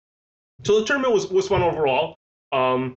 so 0.63 0.79
the 0.79 0.85
tournament 0.85 1.13
was 1.13 1.27
was 1.27 1.49
fun 1.49 1.61
overall. 1.61 2.15
Um, 2.53 2.95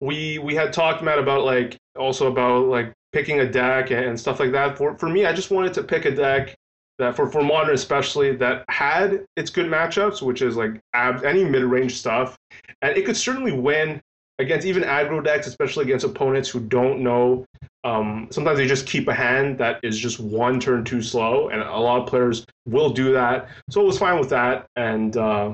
we 0.00 0.38
we 0.38 0.54
had 0.54 0.72
talked 0.72 1.02
Matt 1.02 1.20
about 1.20 1.44
like 1.44 1.76
also 1.96 2.26
about 2.26 2.66
like 2.66 2.92
picking 3.12 3.40
a 3.40 3.50
deck 3.50 3.92
and 3.92 4.18
stuff 4.18 4.40
like 4.40 4.50
that. 4.52 4.76
For 4.76 4.98
for 4.98 5.08
me, 5.08 5.26
I 5.26 5.32
just 5.32 5.52
wanted 5.52 5.72
to 5.74 5.84
pick 5.84 6.04
a 6.06 6.14
deck 6.14 6.56
that 6.98 7.14
for 7.14 7.30
for 7.30 7.42
modern 7.42 7.74
especially 7.74 8.34
that 8.36 8.64
had 8.68 9.24
its 9.36 9.50
good 9.50 9.66
matchups, 9.66 10.22
which 10.22 10.42
is 10.42 10.56
like 10.56 10.80
ab- 10.92 11.24
any 11.24 11.44
mid 11.44 11.62
range 11.62 11.96
stuff, 11.96 12.36
and 12.82 12.96
it 12.96 13.06
could 13.06 13.16
certainly 13.16 13.52
win 13.52 14.00
against 14.38 14.66
even 14.66 14.82
aggro 14.82 15.24
decks, 15.24 15.46
especially 15.46 15.84
against 15.84 16.04
opponents 16.04 16.48
who 16.48 16.60
don't 16.60 17.00
know. 17.00 17.44
Um, 17.84 18.28
sometimes 18.30 18.58
they 18.58 18.66
just 18.66 18.86
keep 18.86 19.08
a 19.08 19.14
hand 19.14 19.58
that 19.58 19.80
is 19.82 19.98
just 19.98 20.18
one 20.18 20.60
turn 20.60 20.84
too 20.84 21.02
slow, 21.02 21.48
and 21.48 21.62
a 21.62 21.78
lot 21.78 22.02
of 22.02 22.08
players 22.08 22.44
will 22.66 22.90
do 22.90 23.12
that. 23.12 23.48
So 23.70 23.80
it 23.80 23.86
was 23.86 23.98
fine 23.98 24.18
with 24.18 24.30
that, 24.30 24.66
and 24.76 25.16
uh, 25.16 25.52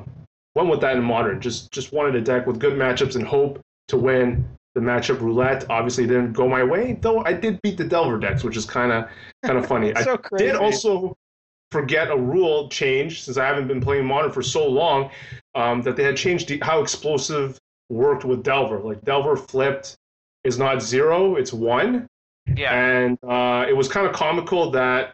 went 0.54 0.68
with 0.68 0.80
that 0.80 0.96
in 0.96 1.02
modern. 1.02 1.40
Just 1.40 1.70
just 1.72 1.92
wanted 1.92 2.14
a 2.14 2.20
deck 2.20 2.46
with 2.46 2.58
good 2.58 2.74
matchups 2.74 3.16
and 3.16 3.26
hope 3.26 3.60
to 3.88 3.96
win 3.96 4.48
the 4.74 4.80
matchup 4.80 5.20
roulette. 5.20 5.66
Obviously, 5.70 6.06
didn't 6.06 6.32
go 6.32 6.48
my 6.48 6.64
way, 6.64 6.98
though. 7.00 7.24
I 7.24 7.34
did 7.34 7.60
beat 7.62 7.76
the 7.76 7.84
Delver 7.84 8.18
decks, 8.18 8.42
which 8.42 8.56
is 8.56 8.64
kind 8.64 8.92
of 8.92 9.08
kind 9.44 9.58
of 9.58 9.66
funny. 9.72 9.92
so 10.02 10.14
I 10.14 10.16
crazy. 10.16 10.46
did 10.46 10.56
also 10.56 11.14
forget 11.70 12.10
a 12.10 12.16
rule 12.16 12.68
change 12.68 13.22
since 13.22 13.38
I 13.38 13.46
haven't 13.46 13.66
been 13.66 13.80
playing 13.80 14.06
modern 14.06 14.30
for 14.30 14.42
so 14.42 14.66
long 14.68 15.10
um, 15.54 15.82
that 15.82 15.96
they 15.96 16.04
had 16.04 16.16
changed 16.16 16.52
how 16.62 16.82
explosive 16.82 17.58
worked 17.92 18.24
with 18.24 18.42
Delver. 18.42 18.80
Like 18.80 19.04
Delver 19.04 19.36
flipped 19.36 19.96
is 20.44 20.58
not 20.58 20.82
zero, 20.82 21.36
it's 21.36 21.52
one. 21.52 22.06
Yeah. 22.46 22.74
And 22.74 23.18
uh, 23.22 23.66
it 23.68 23.76
was 23.76 23.88
kind 23.88 24.06
of 24.06 24.12
comical 24.12 24.70
that 24.72 25.12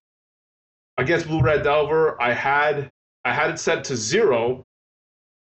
against 0.96 1.26
Blue 1.26 1.40
Red 1.40 1.62
Delver, 1.62 2.20
I 2.22 2.32
had 2.32 2.88
I 3.24 3.32
had 3.32 3.50
it 3.50 3.58
set 3.58 3.84
to 3.84 3.96
zero, 3.96 4.64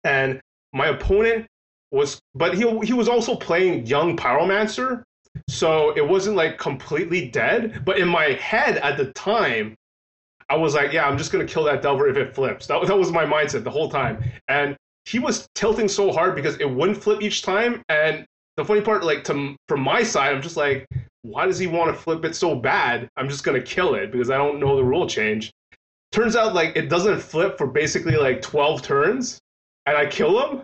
and 0.03 0.39
my 0.71 0.87
opponent 0.87 1.47
was, 1.91 2.19
but 2.33 2.55
he 2.55 2.61
he 2.85 2.93
was 2.93 3.09
also 3.09 3.35
playing 3.35 3.85
Young 3.85 4.15
Pyromancer, 4.15 5.03
so 5.49 5.91
it 5.97 6.07
wasn't 6.07 6.37
like 6.37 6.57
completely 6.57 7.29
dead. 7.29 7.83
But 7.85 7.99
in 7.99 8.07
my 8.07 8.33
head 8.33 8.77
at 8.77 8.97
the 8.97 9.11
time, 9.13 9.75
I 10.49 10.55
was 10.55 10.73
like, 10.75 10.93
yeah, 10.93 11.07
I'm 11.07 11.17
just 11.17 11.31
gonna 11.31 11.45
kill 11.45 11.63
that 11.65 11.81
Delver 11.81 12.07
if 12.07 12.17
it 12.17 12.33
flips. 12.33 12.67
That 12.67 12.85
that 12.87 12.97
was 12.97 13.11
my 13.11 13.25
mindset 13.25 13.63
the 13.63 13.71
whole 13.71 13.89
time, 13.89 14.23
and 14.47 14.77
he 15.05 15.19
was 15.19 15.47
tilting 15.55 15.87
so 15.87 16.11
hard 16.11 16.35
because 16.35 16.57
it 16.57 16.69
wouldn't 16.69 17.01
flip 17.01 17.21
each 17.21 17.43
time. 17.43 17.83
And 17.89 18.25
the 18.57 18.65
funny 18.65 18.81
part, 18.81 19.03
like 19.03 19.23
to 19.25 19.55
from 19.67 19.81
my 19.81 20.03
side, 20.03 20.33
I'm 20.33 20.41
just 20.41 20.57
like, 20.57 20.87
why 21.21 21.45
does 21.45 21.59
he 21.59 21.67
want 21.67 21.95
to 21.95 22.01
flip 22.01 22.25
it 22.25 22.35
so 22.35 22.55
bad? 22.55 23.07
I'm 23.15 23.29
just 23.29 23.43
gonna 23.43 23.61
kill 23.61 23.95
it 23.95 24.11
because 24.11 24.29
I 24.29 24.37
don't 24.37 24.59
know 24.59 24.75
the 24.75 24.83
rule 24.83 25.07
change. 25.07 25.51
Turns 26.11 26.35
out 26.35 26.53
like 26.53 26.75
it 26.75 26.89
doesn't 26.89 27.19
flip 27.19 27.57
for 27.57 27.67
basically 27.67 28.15
like 28.15 28.41
12 28.41 28.81
turns, 28.81 29.39
and 29.85 29.97
I 29.97 30.05
kill 30.05 30.39
him. 30.39 30.63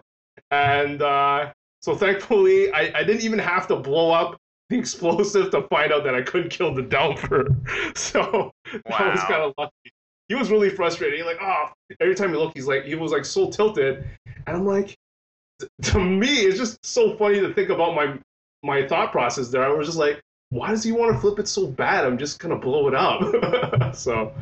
And 0.49 1.01
uh, 1.01 1.51
so 1.81 1.95
thankfully, 1.95 2.71
I, 2.71 2.99
I 2.99 3.03
didn't 3.03 3.23
even 3.23 3.39
have 3.39 3.67
to 3.67 3.75
blow 3.75 4.11
up 4.11 4.37
the 4.69 4.79
explosive 4.79 5.51
to 5.51 5.63
find 5.63 5.91
out 5.91 6.03
that 6.03 6.15
I 6.15 6.21
couldn't 6.21 6.49
kill 6.49 6.73
the 6.73 6.83
Delver. 6.83 7.47
So 7.95 8.51
wow. 8.85 8.97
that 8.99 9.11
was 9.11 9.23
kind 9.23 9.41
of 9.41 9.53
lucky. 9.57 9.91
He 10.32 10.36
was 10.36 10.49
really 10.49 10.69
frustrated. 10.69 11.19
He 11.19 11.25
like, 11.25 11.39
oh, 11.41 11.73
every 11.99 12.15
time 12.15 12.29
he 12.29 12.38
looked, 12.38 12.55
he's 12.55 12.65
like, 12.65 12.86
he 12.86 12.95
was 12.95 13.11
like 13.11 13.25
so 13.25 13.49
tilted, 13.49 14.05
and 14.47 14.55
I'm 14.55 14.65
like, 14.65 14.95
to 15.82 15.99
me, 15.99 16.29
it's 16.29 16.57
just 16.57 16.86
so 16.86 17.17
funny 17.17 17.41
to 17.41 17.53
think 17.53 17.67
about 17.69 17.95
my 17.95 18.17
my 18.63 18.88
thought 18.88 19.11
process 19.11 19.49
there. 19.49 19.65
I 19.65 19.73
was 19.73 19.88
just 19.88 19.97
like, 19.97 20.21
why 20.47 20.69
does 20.69 20.86
he 20.86 20.93
want 20.93 21.13
to 21.13 21.19
flip 21.19 21.38
it 21.38 21.49
so 21.49 21.67
bad? 21.67 22.05
I'm 22.05 22.17
just 22.17 22.39
gonna 22.39 22.55
blow 22.55 22.88
it 22.88 22.95
up. 22.95 23.93
so 23.93 24.34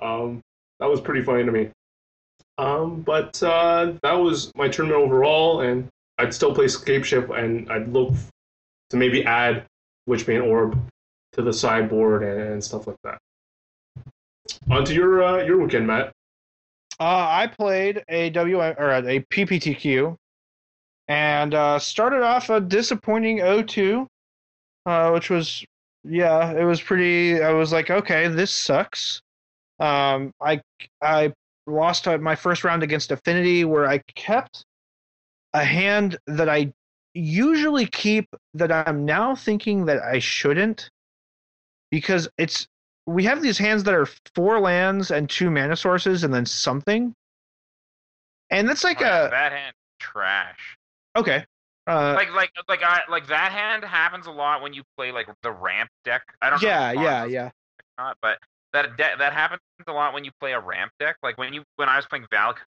um, 0.00 0.40
that 0.80 0.88
was 0.88 1.02
pretty 1.02 1.22
funny 1.22 1.44
to 1.44 1.52
me. 1.52 1.68
Um, 2.56 3.02
but 3.02 3.42
uh, 3.42 3.92
that 4.02 4.14
was 4.14 4.50
my 4.56 4.68
tournament 4.68 5.02
overall, 5.02 5.60
and 5.60 5.88
I'd 6.16 6.32
still 6.32 6.54
play 6.54 6.68
Scape 6.68 7.02
Scapeship, 7.02 7.38
and 7.38 7.70
I'd 7.70 7.92
look 7.92 8.14
to 8.88 8.96
maybe 8.96 9.26
add 9.26 9.66
Witchbane 10.08 10.42
Orb 10.42 10.78
to 11.32 11.42
the 11.42 11.52
sideboard 11.52 12.22
and, 12.22 12.40
and 12.40 12.64
stuff 12.64 12.86
like 12.86 12.96
that. 13.04 13.18
On 14.70 14.84
to 14.84 14.94
your 14.94 15.22
uh, 15.22 15.44
your 15.44 15.58
weekend, 15.58 15.86
Matt. 15.86 16.12
Uh, 16.98 17.26
I 17.28 17.46
played 17.46 18.02
a 18.08 18.30
W 18.30 18.58
or 18.58 18.92
a 18.92 19.20
PPTQ, 19.30 20.16
and 21.08 21.54
uh, 21.54 21.78
started 21.78 22.22
off 22.22 22.50
a 22.50 22.60
disappointing 22.60 23.38
0-2, 23.38 24.06
uh, 24.86 25.10
which 25.10 25.28
was 25.28 25.64
yeah, 26.04 26.52
it 26.52 26.64
was 26.64 26.80
pretty. 26.80 27.42
I 27.42 27.52
was 27.52 27.72
like, 27.72 27.90
okay, 27.90 28.28
this 28.28 28.50
sucks. 28.50 29.20
Um, 29.80 30.32
I 30.40 30.60
I 31.02 31.32
lost 31.66 32.06
my 32.06 32.36
first 32.36 32.64
round 32.64 32.82
against 32.82 33.10
Affinity, 33.10 33.64
where 33.64 33.86
I 33.86 33.98
kept 34.14 34.64
a 35.52 35.64
hand 35.64 36.16
that 36.26 36.48
I 36.48 36.72
usually 37.12 37.86
keep 37.86 38.28
that 38.54 38.72
I'm 38.72 39.04
now 39.04 39.34
thinking 39.34 39.84
that 39.86 40.02
I 40.02 40.18
shouldn't 40.18 40.90
because 41.90 42.28
it's 42.38 42.66
we 43.06 43.24
have 43.24 43.42
these 43.42 43.58
hands 43.58 43.84
that 43.84 43.94
are 43.94 44.06
four 44.34 44.60
lands 44.60 45.10
and 45.10 45.28
two 45.28 45.50
mana 45.50 45.76
sources 45.76 46.24
and 46.24 46.32
then 46.32 46.46
something. 46.46 47.14
and 48.50 48.68
that's 48.68 48.84
like 48.84 49.00
Oh, 49.00 49.26
a 49.26 49.30
that 49.30 49.52
hand 49.52 49.74
trash. 49.98 50.76
okay. 51.16 51.44
Uh, 51.86 52.14
Like 52.16 52.32
like 52.32 52.50
like 52.68 52.82
I 52.82 53.02
like 53.10 53.26
that 53.26 53.52
hand 53.52 53.84
happens 53.84 54.26
a 54.26 54.30
lot 54.30 54.62
when 54.62 54.72
you 54.72 54.82
play 54.96 55.12
like 55.12 55.28
the 55.42 55.52
ramp 55.52 55.90
deck. 56.04 56.22
I 56.40 56.48
don't 56.50 56.62
yeah, 56.62 56.92
yeah, 56.92 57.24
yeah. 57.26 57.50
Not, 57.98 58.16
but 58.22 58.38
that 58.72 58.96
de- 58.96 59.16
that 59.18 59.32
happens 59.34 59.60
a 59.86 59.92
lot 59.92 60.14
when 60.14 60.24
you 60.24 60.30
play 60.40 60.52
a 60.52 60.60
ramp 60.60 60.92
deck. 60.98 61.16
Like 61.22 61.36
when 61.36 61.52
you 61.52 61.62
when 61.76 61.88
I 61.90 61.96
was 61.96 62.06
playing 62.06 62.26
Valk, 62.30 62.60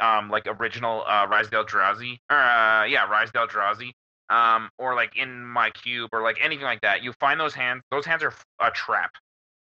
um, 0.00 0.30
like 0.30 0.46
original 0.46 1.04
uh, 1.06 1.26
Rise 1.28 1.48
Del 1.48 1.64
Eldrazi, 1.66 2.18
or 2.30 2.36
uh, 2.36 2.84
yeah, 2.84 3.04
Rise 3.10 3.28
of 3.34 3.34
Eldrazi, 3.48 3.92
um, 4.30 4.70
or 4.78 4.94
like 4.94 5.16
in 5.16 5.44
my 5.44 5.70
cube 5.70 6.10
or 6.12 6.22
like 6.22 6.38
anything 6.42 6.64
like 6.64 6.80
that. 6.80 7.02
You 7.02 7.12
find 7.20 7.38
those 7.38 7.54
hands. 7.54 7.82
Those 7.90 8.06
hands 8.06 8.22
are 8.22 8.32
a 8.60 8.70
trap 8.70 9.10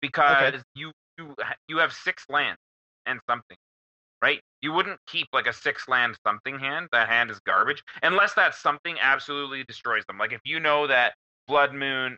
because 0.02 0.62
you 0.76 0.92
you 1.18 1.36
you 1.68 1.78
have 1.78 1.94
six 1.94 2.26
lands 2.30 2.60
and 3.06 3.20
something, 3.30 3.58
right? 4.22 4.42
You 4.62 4.74
wouldn't 4.74 5.00
keep 5.08 5.28
like 5.34 5.48
a 5.48 5.54
six 5.54 5.88
land 5.88 6.18
something 6.26 6.60
hand. 6.60 6.90
That 6.92 7.08
hand 7.08 7.32
is 7.32 7.40
garbage 7.40 7.82
unless 8.04 8.34
that 8.34 8.54
something 8.54 8.98
absolutely 9.02 9.64
destroys 9.64 10.04
them. 10.08 10.18
Like 10.18 10.34
if 10.34 10.42
you 10.44 10.60
know 10.60 10.86
that 10.88 11.14
Blood 11.48 11.74
Moon, 11.74 12.18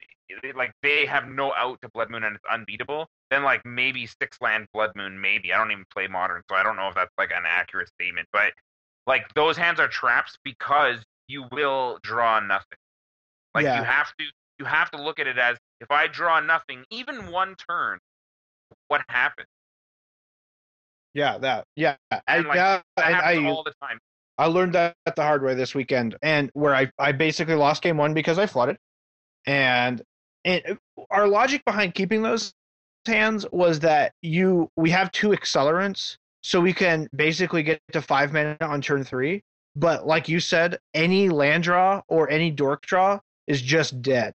like 0.56 0.72
they 0.82 1.06
have 1.06 1.28
no 1.28 1.54
out 1.56 1.80
to 1.82 1.90
Blood 1.94 2.10
Moon 2.10 2.24
and 2.24 2.36
it's 2.36 2.46
unbeatable, 2.52 3.08
then 3.30 3.44
like 3.44 3.62
maybe 3.64 4.08
six 4.08 4.38
land 4.42 4.68
Blood 4.74 4.92
Moon, 4.96 5.20
maybe. 5.22 5.54
I 5.54 5.58
don't 5.58 5.72
even 5.72 5.86
play 5.94 6.08
Modern, 6.08 6.42
so 6.50 6.56
I 6.56 6.64
don't 6.64 6.76
know 6.76 6.88
if 6.88 6.96
that's 6.96 7.14
like 7.18 7.32
an 7.32 7.44
accurate 7.48 7.90
statement. 7.90 8.28
But 8.34 8.54
like 9.06 9.32
those 9.36 9.58
hands 9.58 9.80
are 9.80 9.88
traps 9.88 10.38
because 10.44 10.98
you 11.30 11.46
will 11.52 12.00
draw 12.04 12.40
nothing. 12.42 12.78
Like 13.56 13.64
Yeah. 13.64 13.78
you 13.80 13.84
have 13.86 14.14
to 14.20 14.26
you 14.60 14.66
have 14.66 14.92
to 14.92 15.02
look 15.02 15.20
at 15.20 15.28
it 15.28 15.38
as 15.38 15.58
if 15.80 15.90
I 15.90 16.08
draw 16.08 16.42
nothing, 16.42 16.84
even 16.92 17.32
one 17.32 17.56
turn, 17.56 18.00
what 18.90 19.02
happens? 19.08 19.48
Yeah, 21.14 21.38
that. 21.40 21.66
Yeah, 21.76 21.96
I, 22.12 22.22
And, 22.28 22.48
like, 22.48 22.56
yeah, 22.56 22.82
happens 22.98 23.46
I 23.46 23.50
all 23.50 23.64
the 23.64 23.74
time. 23.82 24.00
I 24.38 24.46
learned 24.46 24.74
that 24.74 24.96
the 25.16 25.24
hard 25.24 25.44
way 25.44 25.54
this 25.54 25.74
weekend, 25.74 26.18
and 26.22 26.50
where 26.54 26.76
I 26.76 26.92
I 27.00 27.12
basically 27.14 27.56
lost 27.56 27.82
game 27.82 27.98
one 27.98 28.14
because 28.14 28.38
I 28.38 28.46
flooded, 28.46 28.78
and 29.46 30.02
and 30.46 30.78
our 31.10 31.28
logic 31.28 31.64
behind 31.66 31.94
keeping 31.94 32.22
those 32.22 32.54
hands 33.06 33.46
was 33.52 33.80
that 33.82 34.14
you 34.22 34.70
we 34.76 34.92
have 34.92 35.12
two 35.12 35.30
accelerants, 35.30 36.18
so 36.42 36.62
we 36.62 36.74
can 36.74 37.08
basically 37.16 37.64
get 37.64 37.82
to 37.92 38.02
five 38.02 38.32
mana 38.32 38.58
on 38.62 38.82
turn 38.82 39.04
three. 39.04 39.42
But 39.76 40.06
like 40.08 40.28
you 40.28 40.40
said, 40.40 40.80
any 40.94 41.30
land 41.30 41.64
draw 41.64 42.02
or 42.08 42.30
any 42.30 42.52
dork 42.52 42.86
draw 42.86 43.20
is 43.48 43.62
just 43.62 44.02
dead. 44.02 44.34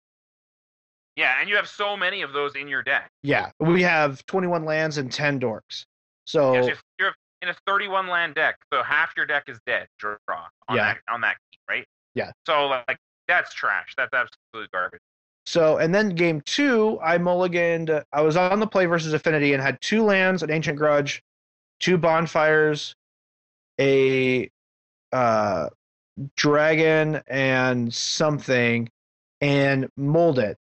Yeah, 1.16 1.34
and 1.40 1.48
you 1.48 1.56
have 1.56 1.68
so 1.68 1.96
many 1.96 2.22
of 2.22 2.32
those 2.32 2.54
in 2.54 2.68
your 2.68 2.82
deck. 2.82 3.10
Yeah, 3.22 3.50
we 3.60 3.82
have 3.82 4.24
21 4.26 4.64
lands 4.64 4.96
and 4.98 5.12
10 5.12 5.40
dorks. 5.40 5.84
So 6.24 6.54
Yes, 6.54 6.66
if 6.68 6.82
you're 6.98 7.12
in 7.42 7.48
a 7.48 7.54
31 7.66 8.08
land 8.08 8.34
deck, 8.34 8.56
so 8.72 8.82
half 8.82 9.12
your 9.16 9.26
deck 9.26 9.44
is 9.48 9.58
dead. 9.66 9.88
Draw 9.98 10.14
on 10.68 10.76
Yeah. 10.76 10.94
that 10.94 10.98
on 11.08 11.20
that 11.22 11.36
key, 11.50 11.58
right? 11.68 11.86
Yeah. 12.14 12.30
So 12.46 12.66
like 12.66 12.96
that's 13.28 13.52
trash. 13.52 13.94
That's 13.96 14.12
absolute 14.12 14.70
garbage. 14.72 15.00
So, 15.44 15.78
and 15.78 15.92
then 15.92 16.10
game 16.10 16.40
two, 16.42 17.00
I 17.02 17.18
mulliganed. 17.18 18.04
I 18.12 18.20
was 18.20 18.36
on 18.36 18.60
the 18.60 18.66
play 18.66 18.86
versus 18.86 19.12
Affinity 19.12 19.54
and 19.54 19.62
had 19.62 19.80
two 19.80 20.04
lands, 20.04 20.42
an 20.44 20.50
Ancient 20.50 20.78
Grudge, 20.78 21.20
two 21.80 21.98
bonfires, 21.98 22.94
a 23.80 24.48
uh, 25.12 25.68
dragon, 26.36 27.20
and 27.26 27.92
something, 27.92 28.88
and 29.40 29.88
mold 29.96 30.38
it. 30.38 30.56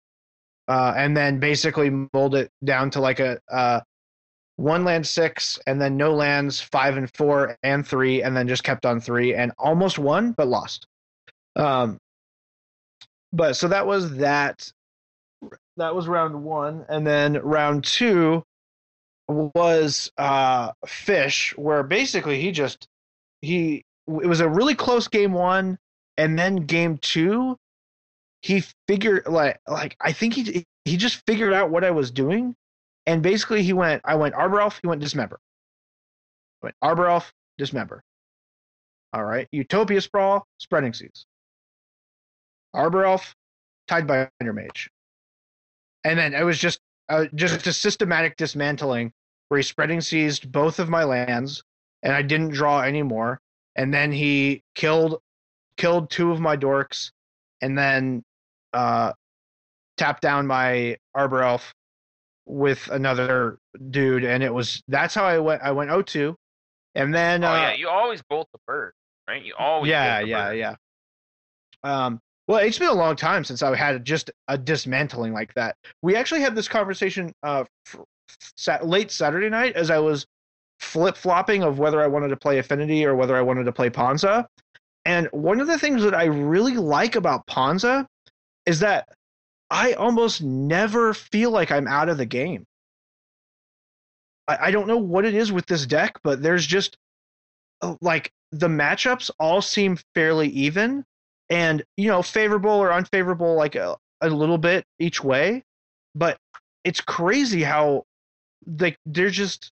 Uh, 0.68 0.94
and 0.96 1.16
then 1.16 1.40
basically 1.40 1.90
mold 2.14 2.34
it 2.34 2.50
down 2.64 2.90
to 2.90 3.00
like 3.00 3.20
a 3.20 3.40
uh, 3.50 3.80
one 4.56 4.84
land 4.84 5.06
six, 5.06 5.58
and 5.66 5.80
then 5.80 5.96
no 5.96 6.14
lands 6.14 6.60
five 6.60 6.96
and 6.96 7.10
four 7.14 7.56
and 7.62 7.86
three, 7.86 8.22
and 8.22 8.36
then 8.36 8.48
just 8.48 8.64
kept 8.64 8.86
on 8.86 9.00
three 9.00 9.34
and 9.34 9.52
almost 9.58 9.98
won, 9.98 10.32
but 10.32 10.46
lost. 10.46 10.86
Um, 11.56 11.98
but 13.32 13.54
so 13.56 13.68
that 13.68 13.86
was 13.86 14.16
that 14.18 14.70
that 15.76 15.94
was 15.94 16.06
round 16.06 16.44
one 16.44 16.84
and 16.88 17.06
then 17.06 17.34
round 17.34 17.84
two 17.84 18.44
was 19.28 20.10
uh 20.18 20.72
fish 20.86 21.54
where 21.56 21.82
basically 21.82 22.40
he 22.40 22.52
just 22.52 22.86
he 23.40 23.84
it 24.08 24.26
was 24.26 24.40
a 24.40 24.48
really 24.48 24.74
close 24.74 25.08
game 25.08 25.32
one 25.32 25.78
and 26.16 26.38
then 26.38 26.56
game 26.56 26.98
two 26.98 27.56
he 28.42 28.62
figured 28.88 29.26
like 29.26 29.60
like 29.66 29.96
i 30.00 30.12
think 30.12 30.34
he 30.34 30.66
he 30.84 30.96
just 30.96 31.24
figured 31.26 31.52
out 31.52 31.70
what 31.70 31.84
i 31.84 31.90
was 31.90 32.10
doing 32.10 32.54
and 33.06 33.22
basically 33.22 33.62
he 33.62 33.72
went 33.72 34.02
i 34.04 34.14
went 34.14 34.34
arbor 34.34 34.60
elf 34.60 34.78
he 34.82 34.88
went 34.88 35.00
dismember. 35.00 35.38
I 36.62 36.66
went 36.66 36.76
arbor 36.82 37.06
elf 37.06 37.32
dismember. 37.58 38.02
All 39.12 39.24
right 39.24 39.48
utopia 39.52 40.00
sprawl 40.00 40.46
spreading 40.58 40.92
seas. 40.92 41.26
Arbor 42.74 43.04
elf 43.04 43.34
tied 43.88 44.06
by 44.06 44.30
mage. 44.40 44.90
And 46.04 46.18
then 46.18 46.34
it 46.34 46.42
was 46.42 46.58
just 46.58 46.80
uh, 47.08 47.26
just 47.34 47.66
a 47.66 47.72
systematic 47.72 48.36
dismantling 48.36 49.12
where 49.48 49.58
he 49.58 49.62
spreading 49.62 50.00
seized 50.00 50.50
both 50.50 50.78
of 50.78 50.88
my 50.88 51.04
lands 51.04 51.62
and 52.02 52.12
i 52.12 52.22
didn't 52.22 52.50
draw 52.50 52.80
any 52.80 53.02
more 53.02 53.38
and 53.76 53.92
then 53.92 54.12
he 54.12 54.62
killed 54.74 55.20
killed 55.76 56.10
two 56.10 56.30
of 56.30 56.40
my 56.40 56.56
dorks 56.56 57.10
and 57.60 57.76
then 57.76 58.22
uh 58.72 59.12
tapped 59.96 60.22
down 60.22 60.46
my 60.46 60.96
arbor 61.14 61.42
elf 61.42 61.74
with 62.46 62.88
another 62.90 63.58
dude 63.90 64.24
and 64.24 64.42
it 64.42 64.52
was 64.52 64.82
that's 64.88 65.14
how 65.14 65.24
i 65.24 65.38
went 65.38 65.62
i 65.62 65.70
went 65.70 65.90
0-2 65.90 66.34
and 66.94 67.14
then 67.14 67.44
oh 67.44 67.48
uh, 67.48 67.54
yeah, 67.54 67.72
you 67.74 67.88
always 67.88 68.22
bolt 68.22 68.48
the 68.52 68.58
bird, 68.66 68.92
right? 69.28 69.42
You 69.42 69.54
always 69.58 69.90
yeah, 69.90 70.18
bolt 70.18 70.24
the 70.24 70.30
yeah, 70.30 70.48
bird. 70.48 70.58
yeah. 70.58 70.74
Um, 71.84 72.20
well, 72.48 72.58
it's 72.58 72.78
been 72.78 72.88
a 72.88 72.94
long 72.94 73.16
time 73.16 73.44
since 73.44 73.62
I 73.62 73.74
had 73.74 74.04
just 74.04 74.30
a 74.48 74.58
dismantling 74.58 75.32
like 75.32 75.54
that. 75.54 75.76
We 76.02 76.16
actually 76.16 76.42
had 76.42 76.54
this 76.54 76.68
conversation 76.68 77.32
uh, 77.42 77.64
f- 77.86 78.00
sat- 78.56 78.86
late 78.86 79.10
Saturday 79.10 79.48
night 79.48 79.74
as 79.74 79.90
I 79.90 79.98
was 79.98 80.26
flip 80.82 81.16
flopping 81.16 81.62
of 81.62 81.78
whether 81.78 82.02
I 82.02 82.06
wanted 82.06 82.28
to 82.28 82.36
play 82.36 82.58
Affinity 82.58 83.06
or 83.06 83.14
whether 83.14 83.36
I 83.36 83.42
wanted 83.42 83.64
to 83.64 83.72
play 83.72 83.90
Ponza. 83.90 84.46
And 85.04 85.28
one 85.32 85.60
of 85.60 85.66
the 85.66 85.78
things 85.78 86.02
that 86.02 86.14
I 86.14 86.24
really 86.24 86.76
like 86.76 87.16
about 87.16 87.46
Ponza 87.46 88.06
is 88.66 88.80
that 88.80 89.08
I 89.70 89.94
almost 89.94 90.42
never 90.42 91.14
feel 91.14 91.50
like 91.50 91.70
I'm 91.70 91.88
out 91.88 92.08
of 92.08 92.18
the 92.18 92.26
game. 92.26 92.64
I, 94.46 94.58
I 94.66 94.70
don't 94.70 94.86
know 94.86 94.98
what 94.98 95.24
it 95.24 95.34
is 95.34 95.50
with 95.50 95.66
this 95.66 95.86
deck, 95.86 96.18
but 96.22 96.42
there's 96.42 96.66
just 96.66 96.96
uh, 97.80 97.96
like 98.00 98.30
the 98.50 98.68
matchups 98.68 99.30
all 99.40 99.62
seem 99.62 99.98
fairly 100.14 100.48
even 100.48 101.04
and 101.48 101.82
you 101.96 102.08
know 102.08 102.22
favorable 102.22 102.70
or 102.70 102.92
unfavorable 102.92 103.54
like 103.54 103.74
a, 103.74 103.96
a 104.20 104.28
little 104.28 104.58
bit 104.58 104.84
each 104.98 105.24
way 105.24 105.64
but 106.14 106.36
it's 106.84 107.00
crazy 107.00 107.62
how 107.62 108.04
like 108.78 108.96
they're 109.06 109.30
just 109.30 109.72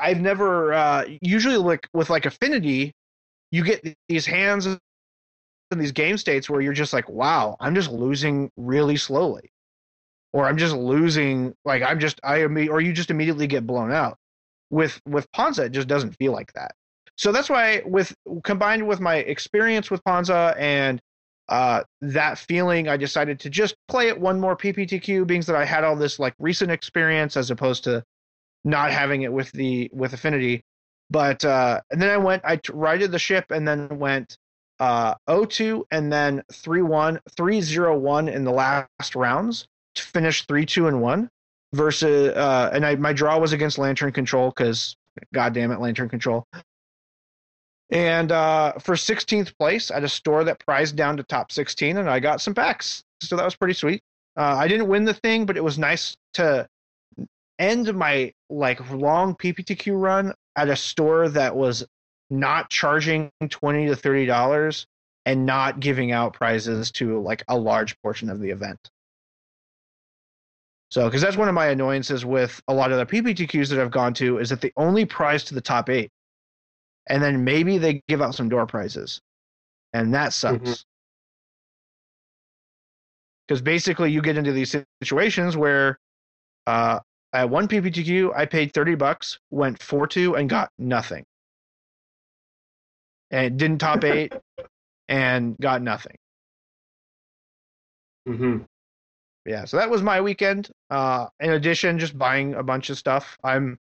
i've 0.00 0.20
never 0.20 0.72
uh 0.72 1.04
usually 1.22 1.56
like 1.56 1.88
with 1.92 2.10
like 2.10 2.26
affinity 2.26 2.92
you 3.50 3.64
get 3.64 3.96
these 4.08 4.26
hands 4.26 4.66
in 4.66 5.78
these 5.78 5.92
game 5.92 6.16
states 6.16 6.48
where 6.48 6.60
you're 6.60 6.72
just 6.72 6.92
like 6.92 7.08
wow 7.08 7.56
i'm 7.60 7.74
just 7.74 7.90
losing 7.90 8.50
really 8.56 8.96
slowly. 8.96 9.50
Or 10.32 10.46
i'm 10.46 10.58
just 10.58 10.74
losing 10.74 11.54
like 11.64 11.82
i'm 11.82 11.98
just 12.00 12.20
i 12.22 12.38
imme- 12.38 12.68
or 12.68 12.80
you 12.80 12.92
just 12.92 13.10
immediately 13.10 13.46
get 13.46 13.66
blown 13.66 13.92
out. 13.92 14.18
With 14.70 15.00
with 15.06 15.30
ponza 15.32 15.64
it 15.64 15.72
just 15.72 15.88
doesn't 15.88 16.16
feel 16.18 16.32
like 16.32 16.52
that. 16.52 16.72
So 17.18 17.32
that's 17.32 17.50
why 17.50 17.82
with 17.84 18.14
combined 18.44 18.86
with 18.86 19.00
my 19.00 19.16
experience 19.16 19.90
with 19.90 20.02
Ponza 20.04 20.54
and 20.56 21.00
uh, 21.48 21.82
that 22.00 22.38
feeling, 22.38 22.88
I 22.88 22.96
decided 22.96 23.40
to 23.40 23.50
just 23.50 23.74
play 23.88 24.06
it 24.06 24.20
one 24.20 24.38
more 24.38 24.56
PPTQ, 24.56 25.26
being 25.26 25.40
that 25.42 25.56
I 25.56 25.64
had 25.64 25.82
all 25.82 25.96
this 25.96 26.20
like 26.20 26.34
recent 26.38 26.70
experience 26.70 27.36
as 27.36 27.50
opposed 27.50 27.84
to 27.84 28.04
not 28.64 28.90
having 28.90 29.22
it 29.22 29.32
with 29.32 29.50
the 29.52 29.90
with 29.92 30.12
Affinity. 30.12 30.64
But 31.10 31.44
uh, 31.44 31.80
and 31.90 32.00
then 32.00 32.10
I 32.10 32.18
went, 32.18 32.42
I 32.44 32.60
righted 32.70 33.12
the 33.12 33.18
ship 33.18 33.50
and 33.50 33.66
then 33.66 33.98
went 33.98 34.36
uh, 34.78 35.14
0-2 35.28 35.84
and 35.90 36.12
then 36.12 36.42
3-1, 36.52 37.18
3-0-1 37.36 38.32
in 38.32 38.44
the 38.44 38.50
last 38.50 39.16
rounds 39.16 39.66
to 39.94 40.02
finish 40.02 40.46
3-2 40.46 40.88
and 40.88 41.00
1 41.00 41.30
versus 41.72 42.36
uh, 42.36 42.70
and 42.72 42.84
I 42.84 42.96
my 42.96 43.12
draw 43.12 43.38
was 43.38 43.52
against 43.52 43.78
Lantern 43.78 44.12
Control 44.12 44.50
because 44.50 44.96
God 45.32 45.54
damn 45.54 45.72
it, 45.72 45.80
Lantern 45.80 46.08
Control. 46.08 46.46
And 47.90 48.30
uh, 48.30 48.74
for 48.74 48.94
16th 48.94 49.56
place 49.58 49.90
at 49.90 50.04
a 50.04 50.08
store 50.08 50.44
that 50.44 50.64
prized 50.64 50.94
down 50.94 51.16
to 51.16 51.22
top 51.22 51.50
16, 51.50 51.96
and 51.96 52.08
I 52.08 52.20
got 52.20 52.42
some 52.42 52.54
packs. 52.54 53.02
So 53.22 53.36
that 53.36 53.44
was 53.44 53.56
pretty 53.56 53.74
sweet. 53.74 54.02
Uh, 54.36 54.56
I 54.58 54.68
didn't 54.68 54.88
win 54.88 55.04
the 55.04 55.14
thing, 55.14 55.46
but 55.46 55.56
it 55.56 55.64
was 55.64 55.78
nice 55.78 56.16
to 56.34 56.68
end 57.58 57.94
my 57.94 58.32
like 58.50 58.90
long 58.90 59.34
PPTQ 59.36 60.00
run 60.00 60.34
at 60.56 60.68
a 60.68 60.76
store 60.76 61.28
that 61.30 61.56
was 61.56 61.86
not 62.30 62.70
charging 62.70 63.30
20 63.48 63.86
to 63.88 63.96
30 63.96 64.26
dollars 64.26 64.86
and 65.26 65.46
not 65.46 65.80
giving 65.80 66.12
out 66.12 66.32
prizes 66.34 66.90
to 66.92 67.20
like 67.20 67.44
a 67.48 67.56
large 67.58 68.00
portion 68.02 68.30
of 68.30 68.40
the 68.40 68.50
event. 68.50 68.78
So, 70.90 71.04
because 71.06 71.20
that's 71.22 71.36
one 71.36 71.48
of 71.48 71.54
my 71.54 71.68
annoyances 71.68 72.24
with 72.24 72.62
a 72.68 72.74
lot 72.74 72.92
of 72.92 72.98
the 72.98 73.06
PPTQs 73.06 73.68
that 73.70 73.78
I've 73.80 73.90
gone 73.90 74.14
to 74.14 74.38
is 74.38 74.48
that 74.50 74.60
they 74.62 74.72
only 74.76 75.04
prize 75.04 75.44
to 75.44 75.54
the 75.54 75.60
top 75.60 75.90
eight. 75.90 76.10
and 77.08 77.22
then 77.22 77.44
maybe 77.44 77.78
they 77.78 78.02
give 78.08 78.22
out 78.22 78.34
some 78.34 78.48
door 78.48 78.66
prizes, 78.66 79.20
and 79.92 80.14
that 80.14 80.32
sucks. 80.32 80.84
Because 83.46 83.62
basically, 83.62 84.12
you 84.12 84.22
get 84.22 84.36
into 84.36 84.52
these 84.52 84.76
situations 85.02 85.56
where, 85.56 85.98
uh, 86.66 87.00
at 87.32 87.48
one 87.50 87.68
PPTQ, 87.68 88.32
I 88.36 88.46
paid 88.46 88.72
thirty 88.72 88.94
bucks, 88.94 89.38
went 89.50 89.82
four 89.82 90.06
two, 90.06 90.36
and 90.36 90.48
got 90.48 90.70
nothing, 90.78 91.24
and 93.30 93.58
didn't 93.58 93.78
top 93.78 94.04
eight, 94.04 94.32
and 95.08 95.56
got 95.58 95.82
nothing. 95.82 96.16
hmm 98.26 98.58
yeah 99.46 99.64
so 99.64 99.78
that 99.78 99.88
was 99.88 100.02
my 100.02 100.20
weekend. 100.20 100.70
Uh 100.90 101.26
in 101.40 101.50
addition 101.52 101.98
just 101.98 102.18
buying 102.18 102.54
a 102.54 102.62
bunch 102.62 102.90
of 102.90 102.98
stuff. 102.98 103.38
I'm 103.42 103.78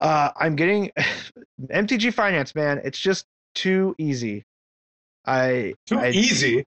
uh 0.00 0.30
i'm 0.36 0.56
getting 0.56 0.90
mtg 1.62 2.12
finance 2.14 2.54
man 2.54 2.80
it's 2.84 2.98
just 2.98 3.26
too 3.54 3.94
easy. 3.98 4.42
I 5.26 5.74
Too 5.86 5.98
I- 6.00 6.10
easy. 6.10 6.64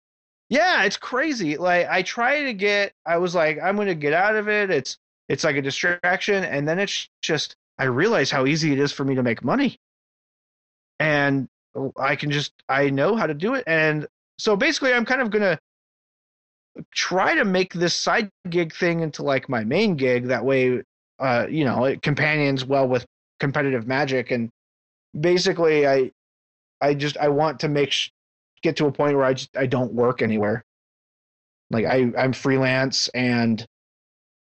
yeah 0.50 0.84
it's 0.84 0.96
crazy. 0.98 1.58
Like 1.58 1.88
i 1.90 2.02
try 2.04 2.44
to 2.44 2.54
get 2.54 2.94
i 3.06 3.18
was 3.18 3.36
like 3.36 3.60
i'm 3.62 3.76
gonna 3.76 3.96
get 3.96 4.14
out 4.14 4.36
of 4.36 4.48
it. 4.48 4.70
It's 4.70 4.98
it's 5.30 5.44
like 5.44 5.56
a 5.56 5.62
distraction 5.62 6.44
and 6.44 6.68
then 6.68 6.80
it's 6.80 7.08
just 7.22 7.56
i 7.78 7.86
realize 7.86 8.30
how 8.30 8.46
easy 8.46 8.72
it 8.74 8.80
is 8.80 8.92
for 8.92 9.04
me 9.06 9.16
to 9.16 9.24
make 9.24 9.44
money. 9.44 9.78
And 11.00 11.48
i 11.98 12.16
can 12.16 12.32
just 12.32 12.54
i 12.70 12.90
know 12.90 13.16
how 13.16 13.26
to 13.26 13.34
do 13.34 13.56
it 13.56 13.64
and 13.66 14.08
so 14.38 14.56
basically 14.56 14.94
i'm 14.94 15.06
kind 15.06 15.22
of 15.22 15.32
gonna 15.32 15.58
try 16.94 17.36
to 17.36 17.46
make 17.46 17.74
this 17.74 17.96
side 17.96 18.30
gig 18.50 18.74
thing 18.74 19.02
into 19.02 19.24
like 19.24 19.50
my 19.50 19.64
main 19.64 19.96
gig. 19.96 20.28
That 20.28 20.46
way 20.46 20.82
uh 21.20 21.46
you 21.50 21.66
know 21.66 21.86
it 21.86 22.02
companions 22.02 22.66
well 22.66 22.88
with 22.88 23.06
competitive 23.40 23.88
magic 23.88 24.32
and 24.32 24.50
basically 25.20 25.88
i 25.88 26.12
i 26.82 26.94
just 26.94 27.18
i 27.18 27.28
want 27.30 27.60
to 27.60 27.68
make 27.70 27.92
sh- 27.92 28.10
get 28.64 28.78
to 28.78 28.88
a 28.88 28.92
point 28.92 29.16
where 29.16 29.26
i 29.26 29.34
just 29.34 29.56
i 29.56 29.66
don't 29.66 29.94
work 29.94 30.22
anywhere. 30.22 30.64
Like 31.70 31.86
i 31.86 32.12
i'm 32.18 32.34
freelance 32.34 33.10
and 33.10 33.66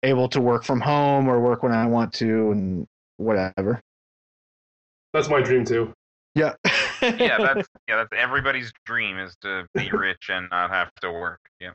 able 0.06 0.28
to 0.28 0.40
work 0.40 0.64
from 0.64 0.80
home 0.80 1.28
or 1.28 1.40
work 1.40 1.62
when 1.62 1.72
i 1.72 1.86
want 1.86 2.12
to 2.14 2.50
and 2.52 2.86
whatever 3.18 3.80
That's 5.12 5.28
my 5.28 5.40
dream 5.40 5.64
too. 5.64 5.92
yeah 6.34 6.54
yeah, 7.02 7.38
that's 7.38 7.68
yeah, 7.88 7.96
that's 7.96 8.10
everybody's 8.16 8.72
dream 8.84 9.18
is 9.18 9.36
to 9.42 9.66
be 9.74 9.90
rich 9.92 10.28
and 10.30 10.48
not 10.50 10.70
have 10.70 10.90
to 11.02 11.10
work. 11.10 11.40
Yeah. 11.60 11.72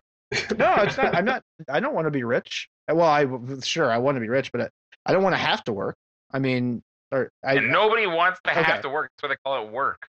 no 0.58 0.76
it's 0.84 0.98
not 0.98 1.16
i'm 1.16 1.26
not 1.26 1.44
i 1.70 1.80
don't 1.80 1.94
want 1.94 2.06
to 2.08 2.12
be 2.12 2.24
rich 2.24 2.68
well 2.90 3.02
i 3.08 3.26
sure 3.62 3.92
i 3.92 3.98
want 3.98 4.16
to 4.16 4.20
be 4.22 4.30
rich 4.30 4.52
but 4.52 4.62
i, 4.62 4.70
I 5.06 5.14
don't 5.14 5.24
want 5.24 5.34
to 5.34 5.42
have 5.42 5.64
to 5.66 5.74
work 5.74 5.96
i 6.32 6.40
mean 6.40 6.82
or 7.12 7.30
I, 7.44 7.56
and 7.56 7.70
nobody 7.72 8.08
wants 8.08 8.40
to 8.46 8.52
Okay. 8.52 8.64
have 8.64 8.82
to 8.84 8.90
work. 8.90 9.12
That's 9.18 9.24
why 9.24 9.30
they 9.36 9.38
call 9.46 9.68
it 9.68 9.72
work. 9.72 10.08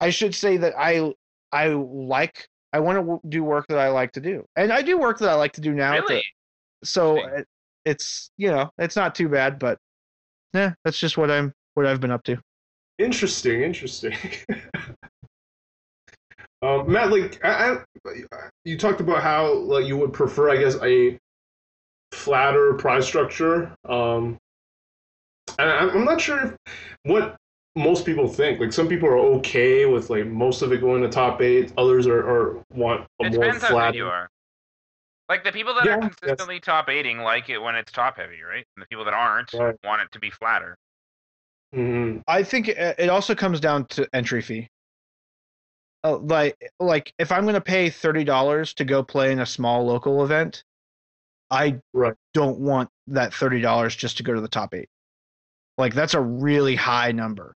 I 0.00 0.08
should 0.08 0.34
say 0.34 0.56
that 0.56 0.72
I 0.78 1.12
I 1.52 1.68
like 1.68 2.48
I 2.72 2.80
want 2.80 3.04
to 3.04 3.20
do 3.28 3.44
work 3.44 3.66
that 3.68 3.78
I 3.78 3.88
like 3.88 4.12
to 4.12 4.20
do, 4.20 4.46
and 4.56 4.72
I 4.72 4.80
do 4.80 4.96
work 4.96 5.18
that 5.18 5.28
I 5.28 5.34
like 5.34 5.52
to 5.52 5.60
do 5.60 5.74
now. 5.74 5.92
Really? 5.92 6.24
so 6.84 7.16
Interesting. 7.16 7.40
it, 7.40 7.48
it's 7.88 8.30
you 8.36 8.50
know 8.50 8.70
it's 8.78 8.96
not 8.96 9.14
too 9.14 9.28
bad, 9.28 9.58
but 9.58 9.78
yeah, 10.54 10.74
that's 10.84 10.98
just 10.98 11.16
what 11.16 11.30
I'm 11.30 11.52
what 11.74 11.86
I've 11.86 12.00
been 12.00 12.10
up 12.10 12.22
to. 12.24 12.38
Interesting, 12.98 13.62
interesting. 13.62 14.14
um, 16.62 16.90
Matt, 16.90 17.10
like, 17.10 17.42
I, 17.44 17.76
I, 18.06 18.16
you 18.64 18.76
talked 18.76 19.00
about 19.00 19.22
how 19.22 19.52
like 19.54 19.86
you 19.86 19.96
would 19.96 20.12
prefer, 20.12 20.50
I 20.50 20.56
guess, 20.56 20.76
a 20.82 21.18
flatter 22.12 22.74
price 22.74 23.06
structure. 23.06 23.72
Um, 23.88 24.38
and 25.58 25.70
I'm 25.70 25.90
I'm 25.90 26.04
not 26.04 26.20
sure 26.20 26.44
if, 26.44 26.56
what 27.04 27.36
most 27.76 28.04
people 28.04 28.28
think. 28.28 28.60
Like, 28.60 28.72
some 28.72 28.88
people 28.88 29.08
are 29.08 29.16
okay 29.16 29.86
with 29.86 30.10
like 30.10 30.26
most 30.26 30.62
of 30.62 30.72
it 30.72 30.80
going 30.80 31.02
to 31.02 31.08
top 31.08 31.40
eight. 31.40 31.72
Others 31.78 32.06
are, 32.06 32.18
are 32.18 32.64
want 32.74 33.06
a 33.22 33.26
It 33.26 33.32
more 33.32 33.44
depends 33.44 33.62
how 33.62 33.70
flat. 33.70 33.92
good 33.92 33.98
you 33.98 34.06
are. 34.06 34.28
Like 35.28 35.44
the 35.44 35.52
people 35.52 35.74
that 35.74 35.86
Yeah, 35.86 35.96
are 35.96 36.00
yes. 36.00 36.14
consistently 36.20 36.60
top 36.60 36.88
eighting 36.88 37.18
like 37.18 37.50
it 37.50 37.58
when 37.58 37.74
it's 37.74 37.92
top 37.92 38.16
heavy, 38.16 38.42
right? 38.42 38.64
And 38.76 38.82
the 38.82 38.86
people 38.86 39.04
that 39.04 39.14
aren't 39.14 39.52
Right. 39.52 39.76
want 39.84 40.02
it 40.02 40.10
to 40.12 40.18
be 40.18 40.30
flatter. 40.30 40.76
Mhm. 41.74 42.22
I 42.26 42.42
think 42.42 42.68
it, 42.68 42.98
it 42.98 43.10
also 43.10 43.34
comes 43.34 43.60
down 43.60 43.86
to 43.88 44.08
entry 44.14 44.40
fee. 44.40 44.68
Uh, 46.04 46.16
like 46.18 46.56
like 46.78 47.12
if 47.18 47.32
I'm 47.32 47.42
going 47.42 47.54
to 47.54 47.60
pay 47.60 47.90
thirty 47.90 48.24
dollars 48.24 48.72
to 48.74 48.84
go 48.84 49.02
play 49.02 49.32
in 49.32 49.40
a 49.40 49.46
small 49.46 49.84
local 49.84 50.24
event, 50.24 50.62
I 51.50 51.80
Right. 51.92 52.14
don't 52.34 52.58
want 52.60 52.88
that 53.08 53.34
thirty 53.34 53.60
dollars 53.60 53.94
just 53.96 54.16
to 54.18 54.22
go 54.22 54.32
to 54.32 54.40
the 54.40 54.48
top 54.48 54.74
eight. 54.74 54.88
Like 55.76 55.94
that's 55.94 56.14
a 56.14 56.20
really 56.20 56.76
high 56.76 57.12
number, 57.12 57.54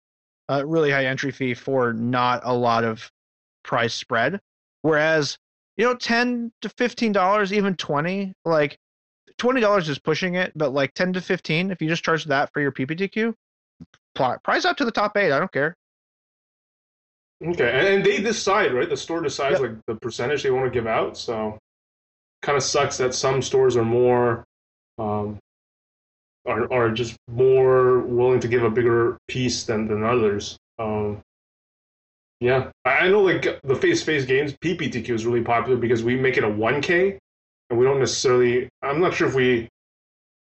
a 0.47 0.65
really 0.65 0.89
high 0.89 1.05
entry 1.05 1.31
fee 1.31 1.53
for 1.53 1.93
not 1.93 2.41
a 2.43 2.53
lot 2.53 2.83
of 2.83 3.11
price 3.63 3.93
spread. 3.93 4.39
Whereas 4.81 5.37
you 5.79 5.85
know, 5.85 5.95
ten 5.95 6.51
to 6.61 6.67
fifteen 6.67 7.13
dollars, 7.13 7.53
even 7.53 7.73
twenty, 7.75 8.33
like 8.43 8.77
twenty 9.37 9.61
dollars 9.61 9.87
is 9.87 9.97
pushing 9.97 10.35
it, 10.35 10.51
but 10.53 10.73
like 10.73 10.93
ten 10.93 11.13
to 11.13 11.21
fifteen, 11.21 11.71
if 11.71 11.81
you 11.81 11.87
just 11.87 12.03
charge 12.03 12.25
that 12.25 12.51
for 12.51 12.59
your 12.59 12.73
PPTQ, 12.73 13.33
price 14.43 14.65
up 14.65 14.75
to 14.75 14.83
the 14.83 14.91
top 14.91 15.15
eight. 15.15 15.31
I 15.31 15.39
don't 15.39 15.51
care. 15.53 15.77
Okay, 17.41 17.71
and, 17.71 17.87
and 17.87 18.05
they 18.05 18.21
decide, 18.21 18.73
right? 18.73 18.89
The 18.89 18.97
store 18.97 19.21
decides 19.21 19.61
Yep. 19.61 19.69
like 19.69 19.79
the 19.87 19.95
percentage 19.95 20.43
they 20.43 20.51
want 20.51 20.65
to 20.65 20.69
give 20.69 20.85
out. 20.85 21.17
So, 21.17 21.57
kind 22.41 22.57
of 22.57 22.63
sucks 22.63 22.97
that 22.97 23.13
some 23.15 23.41
stores 23.41 23.77
are 23.77 23.85
more, 23.85 24.43
um, 24.97 25.39
are 26.45 26.69
are 26.73 26.91
just 26.91 27.15
more 27.29 27.99
willing 27.99 28.41
to 28.41 28.49
give 28.49 28.63
a 28.63 28.69
bigger 28.69 29.17
piece 29.29 29.63
than 29.63 29.87
than 29.87 30.03
others. 30.03 30.57
Um, 30.77 31.21
yeah, 32.39 32.71
I 32.85 33.09
know 33.09 33.21
like 33.21 33.59
the 33.63 33.75
face 33.75 33.99
to 33.99 34.05
face 34.05 34.25
games, 34.25 34.53
PPTQ 34.53 35.09
is 35.09 35.25
really 35.25 35.43
popular 35.43 35.77
because 35.77 36.03
we 36.03 36.15
make 36.15 36.37
it 36.37 36.43
a 36.43 36.49
one 36.49 36.81
K, 36.81 37.19
and 37.69 37.79
we 37.79 37.85
don't 37.85 37.99
necessarily. 37.99 38.69
I'm 38.81 39.01
not 39.01 39.13
sure 39.13 39.27
if 39.27 39.35
we 39.35 39.67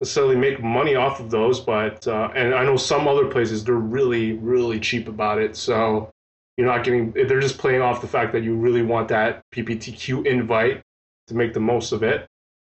necessarily 0.00 0.36
make 0.36 0.62
money 0.62 0.94
off 0.94 1.20
of 1.20 1.30
those, 1.30 1.60
but 1.60 2.06
uh, 2.06 2.30
and 2.34 2.54
I 2.54 2.64
know 2.64 2.76
some 2.76 3.08
other 3.08 3.26
places 3.26 3.64
they're 3.64 3.74
really 3.74 4.32
really 4.32 4.78
cheap 4.78 5.08
about 5.08 5.38
it. 5.38 5.56
So 5.56 6.10
you're 6.58 6.66
not 6.66 6.84
getting 6.84 7.12
they're 7.12 7.40
just 7.40 7.56
playing 7.56 7.80
off 7.80 8.02
the 8.02 8.08
fact 8.08 8.32
that 8.32 8.42
you 8.42 8.54
really 8.54 8.82
want 8.82 9.08
that 9.08 9.40
pptq 9.54 10.26
invite 10.26 10.82
to 11.28 11.34
make 11.34 11.54
the 11.54 11.60
most 11.60 11.92
of 11.92 12.02
it 12.02 12.26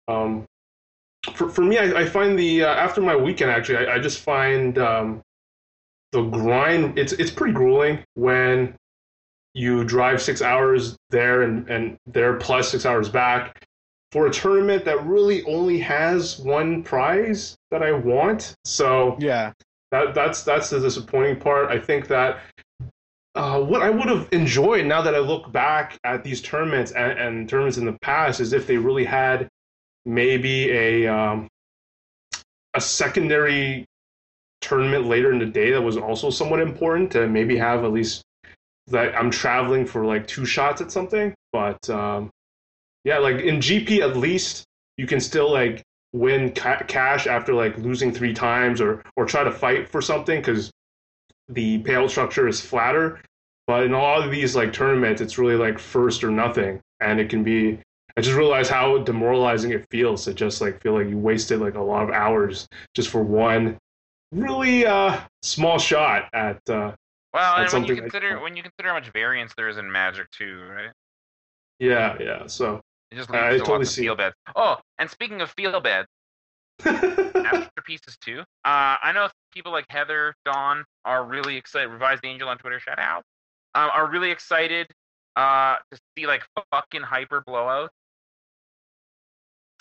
um, 0.08 0.44
for, 1.32 1.48
for 1.48 1.62
me 1.62 1.78
I, 1.78 2.00
I 2.00 2.04
find 2.04 2.38
the 2.38 2.64
uh, 2.64 2.74
after 2.74 3.00
my 3.00 3.16
weekend 3.16 3.50
actually 3.50 3.86
I, 3.86 3.94
I 3.94 3.98
just 3.98 4.20
find 4.20 4.76
um, 4.76 5.22
the 6.12 6.22
grind 6.22 6.98
it's 6.98 7.12
it's 7.12 7.30
pretty 7.30 7.54
grueling 7.54 8.00
when 8.14 8.74
you 9.56 9.84
drive 9.84 10.20
six 10.20 10.42
hours 10.42 10.96
there 11.08 11.42
and, 11.42 11.66
and 11.70 11.96
there 12.06 12.34
plus 12.34 12.70
six 12.70 12.84
hours 12.84 13.08
back 13.08 13.64
for 14.12 14.26
a 14.26 14.30
tournament 14.30 14.84
that 14.84 15.04
really 15.06 15.42
only 15.44 15.78
has 15.78 16.38
one 16.38 16.82
prize 16.82 17.56
that 17.70 17.82
I 17.82 17.92
want. 17.92 18.54
So 18.66 19.16
Yeah. 19.18 19.52
that 19.92 20.14
that's 20.14 20.42
that's 20.42 20.68
the 20.68 20.78
disappointing 20.78 21.40
part. 21.40 21.70
I 21.70 21.78
think 21.78 22.06
that 22.08 22.40
uh, 23.34 23.60
what 23.62 23.80
I 23.80 23.88
would 23.88 24.08
have 24.08 24.28
enjoyed 24.30 24.84
now 24.84 25.00
that 25.00 25.14
I 25.14 25.20
look 25.20 25.50
back 25.52 25.98
at 26.04 26.22
these 26.22 26.42
tournaments 26.42 26.92
and, 26.92 27.18
and 27.18 27.48
tournaments 27.48 27.78
in 27.78 27.86
the 27.86 27.96
past 28.02 28.40
is 28.40 28.52
if 28.52 28.66
they 28.66 28.76
really 28.76 29.04
had 29.04 29.48
maybe 30.04 30.70
a 30.70 31.06
um, 31.06 31.48
a 32.74 32.80
secondary 32.80 33.86
tournament 34.60 35.06
later 35.06 35.32
in 35.32 35.38
the 35.38 35.46
day 35.46 35.70
that 35.70 35.80
was 35.80 35.96
also 35.96 36.28
somewhat 36.28 36.60
important 36.60 37.10
to 37.12 37.26
maybe 37.26 37.56
have 37.56 37.84
at 37.84 37.92
least 37.92 38.22
that 38.88 39.14
I'm 39.16 39.30
traveling 39.30 39.86
for 39.86 40.04
like 40.04 40.26
two 40.26 40.44
shots 40.44 40.80
at 40.80 40.92
something. 40.92 41.34
But 41.52 41.88
um, 41.90 42.30
yeah, 43.04 43.18
like 43.18 43.36
in 43.36 43.56
GP 43.56 44.00
at 44.00 44.16
least 44.16 44.64
you 44.96 45.06
can 45.06 45.20
still 45.20 45.50
like 45.50 45.82
win 46.12 46.52
ca- 46.52 46.84
cash 46.86 47.26
after 47.26 47.54
like 47.54 47.76
losing 47.78 48.12
three 48.12 48.32
times 48.32 48.80
or 48.80 49.02
or 49.16 49.26
try 49.26 49.44
to 49.44 49.52
fight 49.52 49.88
for 49.88 50.00
something 50.00 50.40
because 50.40 50.70
the 51.48 51.82
payout 51.82 52.10
structure 52.10 52.48
is 52.48 52.60
flatter. 52.60 53.20
But 53.66 53.84
in 53.84 53.92
a 53.92 53.98
lot 53.98 54.24
of 54.24 54.30
these 54.30 54.54
like 54.54 54.72
tournaments, 54.72 55.20
it's 55.20 55.38
really 55.38 55.56
like 55.56 55.78
first 55.78 56.22
or 56.22 56.30
nothing, 56.30 56.80
and 57.00 57.20
it 57.20 57.28
can 57.30 57.42
be. 57.42 57.80
I 58.18 58.22
just 58.22 58.36
realized 58.36 58.70
how 58.70 58.96
demoralizing 58.98 59.72
it 59.72 59.84
feels 59.90 60.24
to 60.24 60.32
just 60.32 60.62
like 60.62 60.80
feel 60.80 60.94
like 60.94 61.08
you 61.08 61.18
wasted 61.18 61.60
like 61.60 61.74
a 61.74 61.82
lot 61.82 62.04
of 62.04 62.10
hours 62.10 62.66
just 62.94 63.10
for 63.10 63.22
one 63.22 63.76
really 64.32 64.86
uh 64.86 65.20
small 65.42 65.78
shot 65.78 66.28
at 66.32 66.58
uh 66.70 66.92
Well, 67.36 67.56
and 67.56 67.72
when 67.72 67.82
you 67.84 67.88
something 67.88 67.96
I- 67.98 68.00
consider 68.00 68.40
when 68.40 68.56
you 68.56 68.62
consider 68.62 68.88
how 68.88 68.94
much 68.94 69.10
variance 69.12 69.52
there 69.56 69.68
is 69.68 69.76
in 69.78 69.90
Magic 69.92 70.30
too, 70.30 70.62
right? 70.70 70.90
yeah 71.78 72.16
yeah 72.18 72.46
so 72.46 72.80
It 73.12 73.16
just 73.16 73.30
I 73.30 73.50
leads 73.50 73.62
to 73.62 73.66
totally 73.66 73.78
lots 73.80 73.90
of 73.90 73.94
see 73.94 74.02
feel 74.02 74.16
beds. 74.16 74.34
Oh, 74.56 74.78
and 74.98 75.10
speaking 75.10 75.40
of 75.42 75.50
feel 75.50 75.78
beds, 75.80 76.08
masterpieces 76.84 78.16
too. 78.20 78.40
Uh, 78.64 78.96
I 79.02 79.12
know 79.14 79.28
people 79.52 79.72
like 79.72 79.84
Heather, 79.90 80.34
Dawn 80.46 80.84
are 81.04 81.24
really 81.24 81.56
excited. 81.56 81.88
Revised 81.88 82.24
Angel 82.24 82.48
on 82.48 82.58
Twitter, 82.58 82.80
shout 82.80 82.98
out. 82.98 83.22
Um, 83.74 83.90
are 83.94 84.10
really 84.10 84.30
excited 84.30 84.86
uh, 85.36 85.76
to 85.92 85.98
see 86.16 86.26
like 86.26 86.42
fucking 86.72 87.02
hyper 87.02 87.42
blowout. 87.46 87.90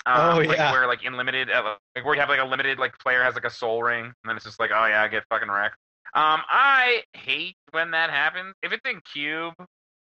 Um, 0.06 0.38
Oh, 0.38 0.38
like 0.42 0.58
yeah. 0.58 0.72
where 0.72 0.86
like 0.88 1.04
in 1.04 1.16
limited, 1.18 1.50
uh, 1.50 1.76
like 1.96 2.06
where 2.06 2.14
you 2.14 2.20
have 2.20 2.30
like 2.30 2.40
a 2.42 2.46
limited 2.46 2.78
like 2.78 2.98
player 3.00 3.24
has 3.24 3.34
like 3.36 3.46
a 3.46 3.50
Sol 3.50 3.82
Ring, 3.82 4.06
and 4.06 4.14
then 4.26 4.36
it's 4.36 4.46
just 4.46 4.60
like, 4.60 4.72
oh 4.74 4.86
yeah, 4.86 5.02
I 5.02 5.08
get 5.08 5.24
fucking 5.30 5.50
wrecked. 5.50 5.78
Um, 6.16 6.42
I 6.48 7.04
hate 7.14 7.58
when 7.72 7.92
that 7.92 8.10
happens. 8.10 8.54
If 8.64 8.72
it's 8.72 8.90
in 8.90 9.02
cube, 9.14 9.54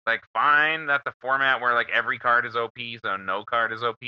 like 0.06 0.22
fine, 0.34 0.86
that's 0.86 1.04
a 1.06 1.14
format 1.22 1.62
where 1.62 1.74
like 1.74 1.88
every 1.90 2.20
card 2.20 2.46
is 2.46 2.56
OP, 2.56 2.78
so 3.02 3.16
no 3.16 3.46
card 3.46 3.72
is 3.72 3.82
OP. 3.82 4.02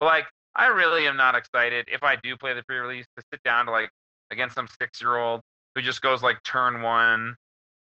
But 0.00 0.06
like, 0.06 0.24
I 0.54 0.68
really 0.68 1.06
am 1.06 1.18
not 1.18 1.34
excited 1.34 1.88
if 1.92 2.02
I 2.02 2.16
do 2.16 2.36
play 2.38 2.54
the 2.54 2.62
pre-release 2.62 3.04
to 3.18 3.24
sit 3.30 3.42
down 3.42 3.66
to 3.66 3.72
like 3.72 3.90
against 4.30 4.54
some 4.54 4.66
six-year-old 4.80 5.42
who 5.74 5.82
just 5.82 6.00
goes 6.00 6.22
like 6.22 6.42
turn 6.42 6.80
one, 6.80 7.36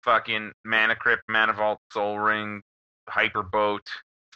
fucking 0.02 0.52
mana 0.64 0.96
crypt, 0.96 1.24
mana 1.28 1.52
vault, 1.52 1.80
Sol 1.92 2.18
Ring, 2.18 2.62
hyper 3.10 3.42
boat, 3.42 3.86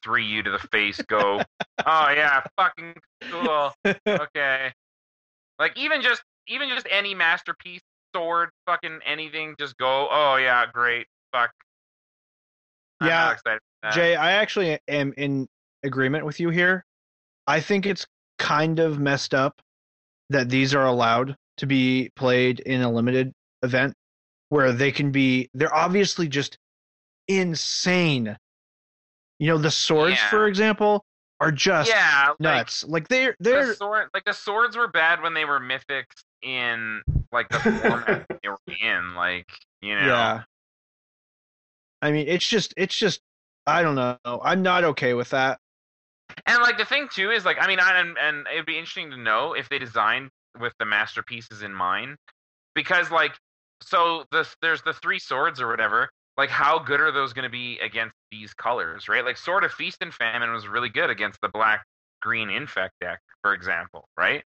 three 0.02 0.26
U 0.26 0.42
to 0.42 0.50
the 0.50 0.58
face, 0.58 1.00
go. 1.08 1.40
oh 1.86 2.10
yeah, 2.10 2.42
fucking 2.58 2.94
cool. 3.30 3.72
Okay. 4.06 4.70
Like 5.58 5.78
even 5.78 6.02
just 6.02 6.22
even 6.46 6.68
just 6.68 6.86
any 6.90 7.14
masterpiece 7.14 7.80
sword, 8.14 8.50
fucking 8.66 9.00
anything, 9.06 9.54
just 9.58 9.76
go. 9.78 10.08
Oh 10.10 10.36
yeah, 10.36 10.64
great. 10.72 11.06
Fuck. 11.32 11.50
I'm 13.00 13.08
Yeah, 13.08 13.14
not 13.24 13.32
excited 13.34 13.60
for 13.60 13.88
that. 13.88 13.94
Jay, 13.94 14.16
I 14.16 14.32
actually 14.32 14.78
am 14.88 15.12
in 15.16 15.48
agreement 15.84 16.24
with 16.24 16.40
you 16.40 16.50
here. 16.50 16.84
I 17.46 17.60
think 17.60 17.86
it's 17.86 18.06
kind 18.38 18.78
of 18.78 18.98
messed 18.98 19.34
up 19.34 19.60
that 20.30 20.48
these 20.48 20.74
are 20.74 20.86
allowed 20.86 21.36
to 21.58 21.66
be 21.66 22.10
played 22.16 22.60
in 22.60 22.82
a 22.82 22.90
limited 22.90 23.32
event 23.62 23.94
where 24.50 24.72
they 24.72 24.92
can 24.92 25.10
be 25.10 25.48
they're 25.54 25.74
obviously 25.74 26.28
just 26.28 26.58
insane. 27.28 28.36
You 29.38 29.48
know, 29.48 29.58
the 29.58 29.70
swords, 29.70 30.16
Yeah. 30.16 30.30
for 30.30 30.46
example, 30.46 31.04
are 31.40 31.52
just 31.52 31.88
yeah, 31.88 32.32
nuts. 32.40 32.84
Like, 32.84 33.06
they're 33.08 33.36
they're 33.38 33.74
sword, 33.74 34.08
like 34.12 34.24
the 34.24 34.32
swords 34.32 34.76
were 34.76 34.88
bad 34.88 35.22
when 35.22 35.34
they 35.34 35.44
were 35.44 35.60
mythics 35.60 36.24
in 36.42 37.02
like 37.32 37.48
the 37.48 37.58
format 37.58 38.26
they 38.28 38.48
were 38.48 38.58
in. 38.82 39.14
Like 39.14 39.48
you 39.80 39.94
know, 39.94 40.06
yeah. 40.06 40.42
I 42.02 42.12
mean, 42.12 42.28
it's 42.28 42.46
just 42.46 42.74
it's 42.76 42.96
just 42.96 43.20
I 43.66 43.82
don't 43.82 43.94
know. 43.94 44.18
I'm 44.24 44.62
not 44.62 44.84
okay 44.84 45.14
with 45.14 45.30
that. 45.30 45.58
And 46.46 46.62
like 46.62 46.78
the 46.78 46.84
thing 46.84 47.08
too 47.12 47.30
is 47.30 47.44
like 47.44 47.58
I 47.60 47.66
mean 47.66 47.80
I, 47.80 48.00
and 48.00 48.16
and 48.18 48.46
it'd 48.52 48.66
be 48.66 48.78
interesting 48.78 49.10
to 49.10 49.16
know 49.16 49.54
if 49.54 49.68
they 49.68 49.78
designed 49.78 50.30
with 50.60 50.72
the 50.78 50.84
masterpieces 50.84 51.62
in 51.62 51.72
mind 51.72 52.16
because 52.74 53.10
like 53.10 53.32
so 53.82 54.24
this 54.32 54.56
there's 54.62 54.82
the 54.82 54.92
three 54.92 55.18
swords 55.18 55.60
or 55.60 55.68
whatever 55.68 56.08
like 56.36 56.50
how 56.50 56.78
good 56.78 57.00
are 57.00 57.12
those 57.12 57.32
going 57.32 57.44
to 57.44 57.50
be 57.50 57.78
against 57.80 58.14
these 58.30 58.52
colors 58.54 59.08
right 59.08 59.24
like 59.24 59.36
sword 59.36 59.64
of 59.64 59.72
feast 59.72 59.98
and 60.00 60.12
famine 60.12 60.52
was 60.52 60.66
really 60.66 60.88
good 60.88 61.10
against 61.10 61.40
the 61.40 61.48
black 61.48 61.84
green 62.20 62.50
infect 62.50 62.94
deck 63.00 63.20
for 63.42 63.54
example 63.54 64.08
right 64.16 64.42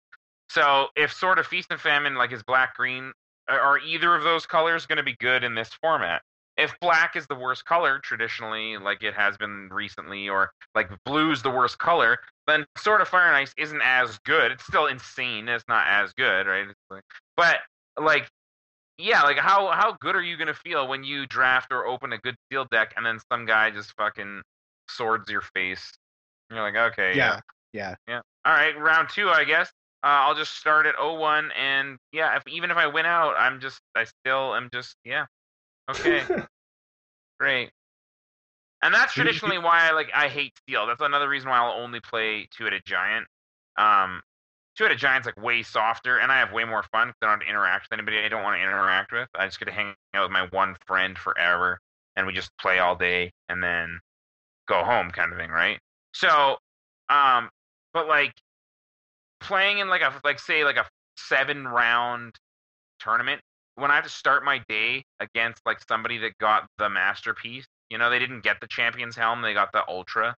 so 0.50 0.88
if 0.96 1.12
sword 1.12 1.38
of 1.38 1.46
feast 1.46 1.68
and 1.70 1.80
famine 1.80 2.14
like 2.14 2.32
is 2.32 2.42
black 2.42 2.74
green 2.74 3.12
are- 3.48 3.78
either 3.78 4.14
of 4.14 4.22
those 4.22 4.46
colors 4.46 4.86
going 4.86 4.98
to 4.98 5.02
be 5.02 5.16
good 5.20 5.42
in 5.44 5.54
this 5.54 5.70
format 5.80 6.22
if 6.56 6.74
black 6.80 7.16
is 7.16 7.26
the 7.26 7.34
worst 7.34 7.64
color 7.64 7.98
traditionally 8.02 8.76
like 8.76 9.02
it 9.02 9.14
has 9.14 9.36
been 9.38 9.68
recently 9.70 10.28
or 10.28 10.50
like 10.74 10.90
blue's 11.04 11.42
the 11.42 11.50
worst 11.50 11.78
color 11.78 12.18
then 12.50 12.66
Sword 12.76 13.00
of 13.00 13.08
Fire 13.08 13.26
and 13.26 13.36
Ice 13.36 13.54
isn't 13.56 13.80
as 13.82 14.18
good. 14.24 14.50
It's 14.52 14.64
still 14.64 14.86
insane. 14.86 15.48
It's 15.48 15.64
not 15.68 15.86
as 15.86 16.12
good, 16.14 16.46
right? 16.46 16.66
But 17.36 17.58
like, 17.96 18.28
yeah, 18.98 19.22
like 19.22 19.38
how 19.38 19.70
how 19.70 19.96
good 20.00 20.16
are 20.16 20.22
you 20.22 20.36
gonna 20.36 20.54
feel 20.54 20.88
when 20.88 21.04
you 21.04 21.26
draft 21.26 21.72
or 21.72 21.86
open 21.86 22.12
a 22.12 22.18
good 22.18 22.34
sealed 22.50 22.68
deck 22.70 22.92
and 22.96 23.06
then 23.06 23.18
some 23.30 23.46
guy 23.46 23.70
just 23.70 23.92
fucking 23.96 24.42
swords 24.88 25.30
your 25.30 25.42
face? 25.54 25.92
And 26.48 26.56
you're 26.56 26.64
like, 26.64 26.92
okay, 26.92 27.16
yeah, 27.16 27.40
Yeah. 27.72 27.94
Yeah. 28.08 28.20
all 28.44 28.52
right, 28.52 28.76
round 28.78 29.08
two, 29.10 29.28
I 29.28 29.44
guess. 29.44 29.70
Uh, 30.02 30.24
I'll 30.24 30.34
just 30.34 30.56
start 30.56 30.86
at 30.86 30.94
01, 30.98 31.50
and 31.58 31.98
yeah, 32.12 32.34
if 32.36 32.42
even 32.48 32.70
if 32.70 32.78
I 32.78 32.86
win 32.86 33.04
out, 33.04 33.34
I'm 33.38 33.60
just 33.60 33.80
I 33.94 34.04
still 34.04 34.54
am 34.54 34.70
just 34.72 34.96
yeah, 35.04 35.26
okay, 35.90 36.22
great. 37.40 37.70
And 38.82 38.94
that's 38.94 39.12
traditionally 39.12 39.58
why 39.58 39.88
I 39.88 39.92
like 39.92 40.10
I 40.14 40.28
hate 40.28 40.54
sealed. 40.66 40.88
That's 40.88 41.02
another 41.02 41.28
reason 41.28 41.50
why 41.50 41.58
I'll 41.58 41.82
only 41.82 42.00
play 42.00 42.48
two-headed 42.56 42.82
giant. 42.86 43.26
Um, 43.76 44.22
two-headed 44.76 44.96
giant's 44.96 45.26
like 45.26 45.38
way 45.38 45.62
softer, 45.62 46.18
and 46.18 46.32
I 46.32 46.38
have 46.38 46.52
way 46.52 46.64
more 46.64 46.82
fun 46.84 47.08
because 47.08 47.18
I 47.20 47.26
don't 47.26 47.40
have 47.40 47.40
to 47.40 47.50
interact 47.50 47.88
with 47.90 47.98
anybody 47.98 48.24
I 48.24 48.28
don't 48.28 48.42
want 48.42 48.56
to 48.56 48.62
interact 48.62 49.12
with. 49.12 49.28
I 49.34 49.44
just 49.44 49.58
get 49.58 49.66
to 49.66 49.72
hang 49.72 49.94
out 50.14 50.22
with 50.22 50.32
my 50.32 50.46
one 50.50 50.76
friend 50.86 51.18
forever, 51.18 51.78
and 52.16 52.26
we 52.26 52.32
just 52.32 52.50
play 52.58 52.78
all 52.78 52.96
day, 52.96 53.32
and 53.50 53.62
then 53.62 54.00
go 54.66 54.82
home, 54.82 55.10
kind 55.10 55.30
of 55.30 55.38
thing, 55.38 55.50
right? 55.50 55.78
So, 56.14 56.56
um, 57.10 57.50
but 57.92 58.08
like 58.08 58.32
playing 59.40 59.78
in 59.78 59.88
like 59.88 60.02
a 60.02 60.12
like 60.24 60.38
say 60.38 60.64
like 60.64 60.76
a 60.76 60.86
seven 61.16 61.66
round 61.66 62.34
tournament 63.00 63.40
when 63.76 63.90
I 63.90 63.94
have 63.94 64.04
to 64.04 64.10
start 64.10 64.44
my 64.44 64.60
day 64.68 65.02
against 65.20 65.62
like 65.64 65.78
somebody 65.88 66.18
that 66.18 66.36
got 66.38 66.66
the 66.78 66.90
masterpiece, 66.90 67.64
you 67.88 67.96
know, 67.98 68.10
they 68.10 68.18
didn't 68.18 68.42
get 68.42 68.60
the 68.60 68.66
champion's 68.68 69.16
helm, 69.16 69.40
they 69.42 69.54
got 69.54 69.72
the 69.72 69.82
ultra. 69.88 70.34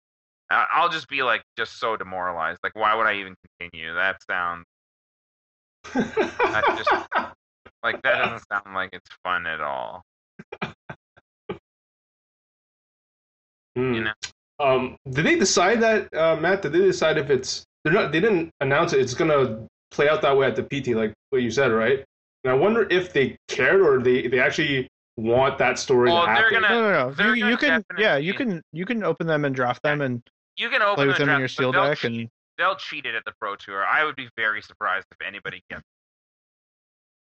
I'll 0.51 0.89
just 0.89 1.07
be 1.07 1.23
like 1.23 1.41
just 1.57 1.79
so 1.79 1.95
demoralized. 1.95 2.59
Like, 2.61 2.75
why 2.75 2.93
would 2.93 3.07
I 3.07 3.15
even 3.15 3.35
continue? 3.59 3.93
That 3.93 4.17
sounds 4.29 4.65
That's 5.93 6.83
just- 6.83 7.07
like 7.83 8.01
that 8.03 8.17
doesn't 8.19 8.43
sound 8.51 8.75
like 8.75 8.89
it's 8.93 9.09
fun 9.23 9.47
at 9.47 9.61
all. 9.61 10.03
Hmm. 13.75 13.93
You 13.93 14.03
know? 14.03 14.13
Um, 14.59 14.97
did 15.09 15.25
they 15.25 15.39
decide 15.39 15.81
that, 15.81 16.13
uh, 16.13 16.35
Matt? 16.35 16.61
Did 16.61 16.73
they 16.73 16.79
decide 16.79 17.17
if 17.17 17.29
it's 17.31 17.65
they're 17.83 17.93
not? 17.93 18.11
They 18.11 18.19
didn't 18.19 18.51
announce 18.61 18.93
it. 18.93 18.99
It's 18.99 19.13
gonna 19.13 19.67
play 19.91 20.07
out 20.09 20.21
that 20.21 20.35
way 20.37 20.47
at 20.47 20.55
the 20.55 20.63
PT, 20.63 20.95
like 20.95 21.13
what 21.29 21.41
you 21.41 21.51
said, 21.51 21.71
right? 21.71 22.03
And 22.43 22.51
I 22.51 22.55
wonder 22.55 22.87
if 22.89 23.13
they 23.13 23.37
cared 23.47 23.81
or 23.81 24.01
they 24.01 24.27
they 24.27 24.39
actually 24.39 24.87
want 25.17 25.57
that 25.59 25.77
story 25.77 26.09
Well, 26.11 26.21
to 26.21 26.25
they're 26.27 26.35
happen. 26.35 26.61
gonna- 26.61 26.69
No, 26.69 26.81
no, 26.81 26.91
no. 27.09 27.13
they're 27.13 27.35
You, 27.35 27.41
gonna 27.41 27.51
you 27.51 27.57
can, 27.57 27.85
yeah, 27.97 28.17
you 28.17 28.33
can, 28.33 28.61
you 28.71 28.85
can 28.85 29.03
open 29.03 29.27
them 29.27 29.45
and 29.45 29.53
draft 29.53 29.83
them 29.83 30.01
and 30.01 30.23
You 30.57 30.69
can 30.69 30.81
open 30.81 30.95
play 30.95 31.07
with 31.07 31.17
the 31.17 31.25
them 31.25 31.33
in 31.35 31.39
your 31.39 31.47
sealed 31.49 31.75
deck, 31.75 31.97
cheat- 31.99 32.11
and 32.21 32.29
they'll 32.57 32.75
cheat 32.77 33.05
it 33.05 33.13
at 33.13 33.25
the 33.25 33.33
pro 33.39 33.55
tour. 33.57 33.85
I 33.85 34.03
would 34.03 34.15
be 34.15 34.29
very 34.37 34.61
surprised 34.61 35.05
if 35.11 35.25
anybody 35.25 35.61
gets. 35.69 35.83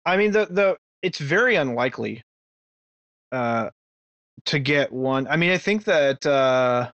I 0.07 0.17
mean 0.17 0.33
the 0.33 0.47
the 0.47 0.77
it's 1.03 1.19
very 1.19 1.57
unlikely, 1.57 2.23
uh, 3.33 3.71
to 4.47 4.59
get 4.59 4.93
one. 4.93 5.27
I 5.27 5.37
mean, 5.37 5.51
I 5.51 5.59
think 5.59 5.85
that 5.85 6.25
uh, 6.25 6.91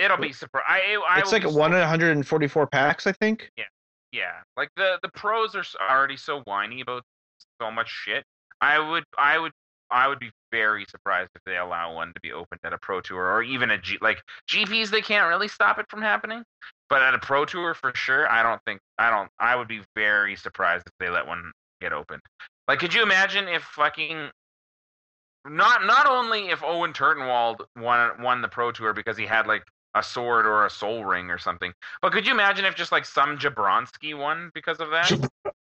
It'll 0.00 0.16
be 0.16 0.32
surprised. 0.32 0.66
I, 0.66 0.96
I 1.08 1.18
it's 1.18 1.30
like 1.30 1.44
one 1.44 1.72
in 1.74 1.78
144 1.78 2.66
packs. 2.68 3.06
I 3.06 3.12
think. 3.12 3.50
Yeah, 3.56 3.64
yeah. 4.12 4.32
like 4.56 4.70
the 4.76 4.98
the 5.02 5.10
pros 5.10 5.54
are 5.54 5.64
already 5.90 6.16
so 6.16 6.40
whiny 6.46 6.80
about 6.80 7.02
so 7.60 7.70
much 7.70 7.88
shit. 7.90 8.24
I 8.62 8.78
would 8.78 9.04
I 9.18 9.38
would 9.38 9.52
I 9.90 10.08
would 10.08 10.18
be 10.18 10.30
very 10.50 10.86
surprised 10.86 11.30
if 11.34 11.42
they 11.44 11.58
allow 11.58 11.94
one 11.94 12.14
to 12.14 12.20
be 12.22 12.32
opened 12.32 12.60
at 12.64 12.72
a 12.72 12.78
pro 12.78 13.00
tour 13.00 13.24
or 13.30 13.42
even 13.42 13.70
a 13.70 13.78
G 13.78 13.98
like 14.00 14.22
GPs 14.50 14.88
they 14.88 15.02
can't 15.02 15.28
really 15.28 15.48
stop 15.48 15.78
it 15.78 15.86
from 15.90 16.00
happening, 16.00 16.44
but 16.88 17.02
at 17.02 17.14
a 17.14 17.18
pro 17.18 17.44
tour 17.44 17.74
for 17.74 17.92
sure. 17.94 18.26
I 18.30 18.42
don't 18.42 18.60
think 18.64 18.80
I 18.98 19.10
don't 19.10 19.30
I 19.38 19.54
would 19.54 19.68
be 19.68 19.82
very 19.94 20.34
surprised 20.34 20.86
if 20.86 20.92
they 20.98 21.10
let 21.10 21.26
one 21.26 21.52
get 21.82 21.92
opened. 21.92 22.22
Like 22.68 22.78
could 22.78 22.94
you 22.94 23.02
imagine 23.02 23.48
if 23.48 23.62
fucking 23.64 24.30
not 25.46 25.84
not 25.84 26.06
only 26.06 26.48
if 26.48 26.62
Owen 26.62 26.92
Turtenwald 26.92 27.60
won 27.76 28.22
won 28.22 28.40
the 28.40 28.48
pro 28.48 28.72
tour 28.72 28.94
because 28.94 29.18
he 29.18 29.26
had 29.26 29.46
like 29.46 29.62
a 29.94 30.02
sword 30.02 30.46
or 30.46 30.66
a 30.66 30.70
soul 30.70 31.04
ring 31.04 31.30
or 31.30 31.38
something. 31.38 31.72
But 32.02 32.12
could 32.12 32.26
you 32.26 32.32
imagine 32.32 32.64
if 32.64 32.74
just 32.74 32.92
like 32.92 33.04
some 33.04 33.38
Jabronsky 33.38 34.16
won 34.16 34.50
because 34.54 34.78
of 34.80 34.90
that? 34.90 35.10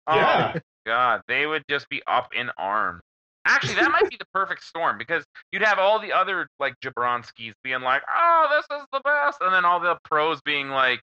Oh 0.06 0.16
Yeah. 0.16 0.52
my 0.54 0.60
god, 0.86 1.22
they 1.28 1.46
would 1.46 1.64
just 1.68 1.88
be 1.88 2.02
up 2.06 2.34
in 2.34 2.50
arms. 2.58 3.02
Actually, 3.46 3.74
that 3.76 3.90
might 3.90 4.08
be 4.10 4.16
the 4.16 4.26
perfect 4.34 4.62
storm 4.62 4.98
because 4.98 5.24
you'd 5.52 5.62
have 5.62 5.78
all 5.78 5.98
the 5.98 6.12
other 6.12 6.46
like 6.58 6.74
Jabronskis 6.80 7.52
being 7.62 7.80
like, 7.80 8.02
"Oh, 8.08 8.48
this 8.50 8.78
is 8.78 8.86
the 8.92 9.00
best," 9.00 9.40
and 9.40 9.52
then 9.52 9.64
all 9.64 9.80
the 9.80 9.98
pros 10.04 10.40
being 10.42 10.68
like, 10.70 11.00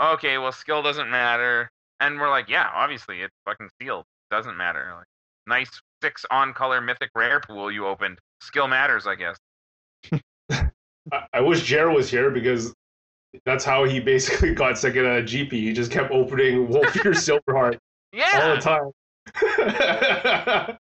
"Okay, 0.00 0.38
well, 0.38 0.52
skill 0.52 0.82
doesn't 0.82 1.10
matter," 1.10 1.70
and 2.00 2.18
we're 2.18 2.30
like, 2.30 2.48
"Yeah, 2.48 2.70
obviously 2.72 3.22
it's 3.22 3.34
fucking 3.44 3.70
sealed. 3.80 4.04
Doesn't 4.30 4.56
matter." 4.56 4.94
Like, 4.96 5.06
nice 5.46 5.80
six 6.02 6.24
on 6.30 6.54
color 6.54 6.80
mythic 6.80 7.10
rare 7.14 7.40
pool 7.40 7.70
you 7.70 7.86
opened. 7.86 8.18
Skill 8.40 8.68
matters, 8.68 9.06
I 9.06 9.14
guess. 9.16 9.36
I, 11.12 11.26
I 11.34 11.40
wish 11.40 11.62
Jared 11.62 11.94
was 11.94 12.10
here 12.10 12.30
because 12.30 12.74
that's 13.44 13.64
how 13.64 13.84
he 13.84 14.00
basically 14.00 14.54
got 14.54 14.78
second 14.78 15.04
at 15.06 15.18
a 15.20 15.22
GP. 15.22 15.52
He 15.52 15.72
just 15.72 15.90
kept 15.92 16.10
opening 16.10 16.66
Wolfir 16.68 17.14
Silverheart 17.46 17.78
all 18.34 18.54
the 18.54 18.60
time. 18.60 18.90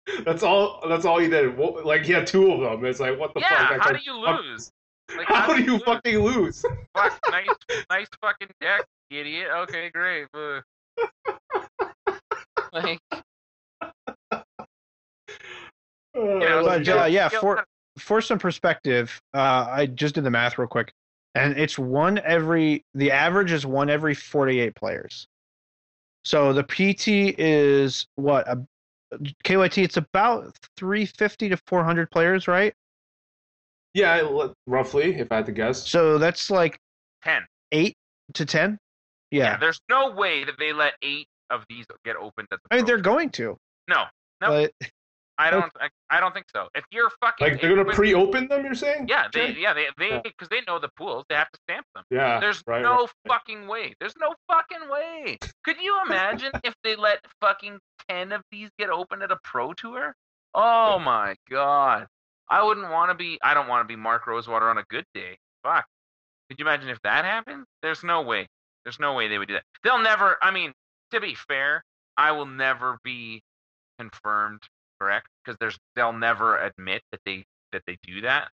that's 0.26 0.44
all. 0.44 0.84
That's 0.88 1.06
all 1.06 1.18
he 1.19 1.27
did. 1.27 1.57
Like 1.57 2.03
he 2.03 2.14
had 2.14 2.27
two 2.27 2.52
of 2.52 2.60
them. 2.61 2.85
It's 2.85 2.99
like 2.99 3.18
what 3.19 3.34
the 3.34 3.39
fuck? 3.41 3.49
yeah. 3.52 3.69
That 3.69 3.81
How 3.81 3.91
do 3.91 3.99
you 4.06 4.23
fuck- 4.26 4.41
lose? 4.44 4.72
Like, 5.15 5.26
How 5.27 5.53
do 5.56 5.64
you 5.64 5.72
lose? 5.76 5.84
fucking 5.84 6.19
lose? 6.19 6.65
Fuck, 6.94 7.18
nice, 7.31 7.48
nice 7.89 8.07
fucking 8.22 8.49
deck, 8.60 8.84
idiot. 9.10 9.48
Okay, 9.56 9.89
great. 9.89 10.27
Ugh. 10.34 10.61
like, 12.73 12.99
Oh, 16.14 16.38
know, 16.39 16.64
But 16.65 16.88
uh, 16.89 17.06
yeah, 17.06 17.27
skill 17.30 17.39
for 17.41 17.56
kind 17.56 17.68
for 17.97 18.21
some 18.21 18.39
perspective, 18.39 19.19
uh, 19.33 19.67
I 19.69 19.85
just 19.87 20.15
did 20.15 20.23
the 20.23 20.31
math 20.31 20.57
real 20.57 20.67
quick, 20.67 20.91
and 21.35 21.57
it's 21.57 21.77
one 21.77 22.19
every. 22.19 22.83
The 22.93 23.11
average 23.11 23.51
is 23.51 23.65
one 23.65 23.89
every 23.89 24.13
48 24.13 24.75
players. 24.75 25.27
So 26.23 26.51
the 26.53 26.63
PT 26.63 27.39
is 27.39 28.05
what 28.15 28.47
a 28.47 28.65
KYT, 29.43 29.83
it's 29.83 29.97
about 29.97 30.55
350 30.77 31.49
to 31.49 31.57
400 31.67 32.11
players, 32.11 32.47
right? 32.47 32.73
Yeah, 33.93 34.49
roughly, 34.67 35.15
if 35.15 35.31
I 35.31 35.37
had 35.37 35.45
to 35.47 35.51
guess. 35.51 35.87
So 35.87 36.17
that's 36.17 36.51
like 36.51 36.77
Ten. 37.23 37.43
eight 37.71 37.95
to 38.33 38.45
10. 38.45 38.77
Yeah. 39.31 39.57
There's 39.57 39.79
no 39.89 40.11
way 40.11 40.43
that 40.43 40.55
they 40.59 40.73
let 40.73 40.93
eight 41.01 41.27
of 41.49 41.63
these 41.69 41.85
get 42.05 42.15
opened 42.15 42.47
at 42.51 42.59
the. 42.61 42.67
I 42.71 42.75
mean, 42.75 42.85
Pro 42.85 42.95
they're 42.95 43.01
going 43.01 43.29
to, 43.31 43.57
No, 43.87 44.03
no, 44.41 44.47
but 44.47 44.73
I 45.39 45.51
don't. 45.51 45.72
I, 45.80 45.89
I 46.09 46.19
don't 46.19 46.34
think 46.34 46.47
so. 46.53 46.68
If 46.73 46.84
you're 46.91 47.11
fucking 47.22 47.47
Like 47.47 47.61
they're 47.61 47.76
gonna 47.76 47.93
pre-open 47.93 48.47
them. 48.47 48.65
You're 48.65 48.73
saying? 48.73 49.07
Yeah, 49.07 49.27
they, 49.31 49.51
yeah, 49.51 49.73
they, 49.73 49.85
they, 49.97 50.09
Yeah. 50.09 50.22
because 50.23 50.49
they 50.49 50.61
know 50.68 50.80
the 50.80 50.89
pools, 50.97 51.26
they 51.30 51.35
have 51.35 51.51
to 51.51 51.59
stamp 51.69 51.85
them. 51.93 52.03
Yeah. 52.09 52.39
There's 52.39 52.64
right, 52.65 52.81
no 52.81 53.01
right. 53.01 53.09
fucking 53.27 53.68
way. 53.68 53.93
There's 53.99 54.15
no 54.19 54.34
fucking 54.47 54.89
way. 54.89 55.38
Could 55.64 55.77
you 55.80 55.99
imagine 56.05 56.51
if 56.64 56.73
they 56.84 56.95
let 56.95 57.19
fucking 57.39 57.77
ten 58.09 58.31
of 58.31 58.41
these 58.51 58.69
get 58.80 58.89
opened 58.89 59.22
at 59.23 59.31
a 59.31 59.38
pro 59.43 59.73
tour? 59.73 60.15
Oh 60.55 60.97
my 60.97 61.35
god. 61.49 62.07
I 62.49 62.64
wouldn't 62.64 62.89
want 62.89 63.11
to 63.11 63.15
be. 63.15 63.38
I 63.43 63.53
don't 63.53 63.68
want 63.68 63.88
to 63.88 63.88
be 63.88 63.95
Mark 63.95 64.26
Rosewater 64.26 64.69
on 64.69 64.77
a 64.77 64.84
good 64.89 65.05
day. 65.14 65.38
Fuck. 65.64 65.85
Could 66.49 66.59
you 66.59 66.65
imagine 66.65 66.89
if 66.89 67.01
that 67.03 67.26
happened? 67.26 67.65
There's 67.84 68.03
no 68.03 68.22
way. 68.22 68.47
There's 68.85 68.99
no 68.99 69.14
way 69.14 69.27
they 69.27 69.38
would 69.38 69.49
do 69.49 69.55
that. 69.55 69.64
They'll 69.84 70.01
never. 70.01 70.38
I 70.41 70.49
mean, 70.51 70.72
to 71.11 71.19
be 71.19 71.35
fair, 71.35 71.84
I 72.15 72.31
will 72.31 72.45
never 72.45 72.97
be 73.03 73.41
confirmed 73.99 74.61
correct 74.99 75.27
because 75.43 75.57
there's 75.59 75.77
they'll 75.95 76.13
never 76.13 76.57
admit 76.61 77.01
that 77.11 77.21
they 77.25 77.43
that 77.71 77.81
they 77.87 77.97
do 78.03 78.21
that, 78.21 78.49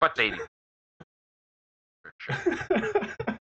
but 0.00 0.14
they 0.14 0.30
do. 0.30 0.46
For 2.02 2.12
sure. 2.18 3.08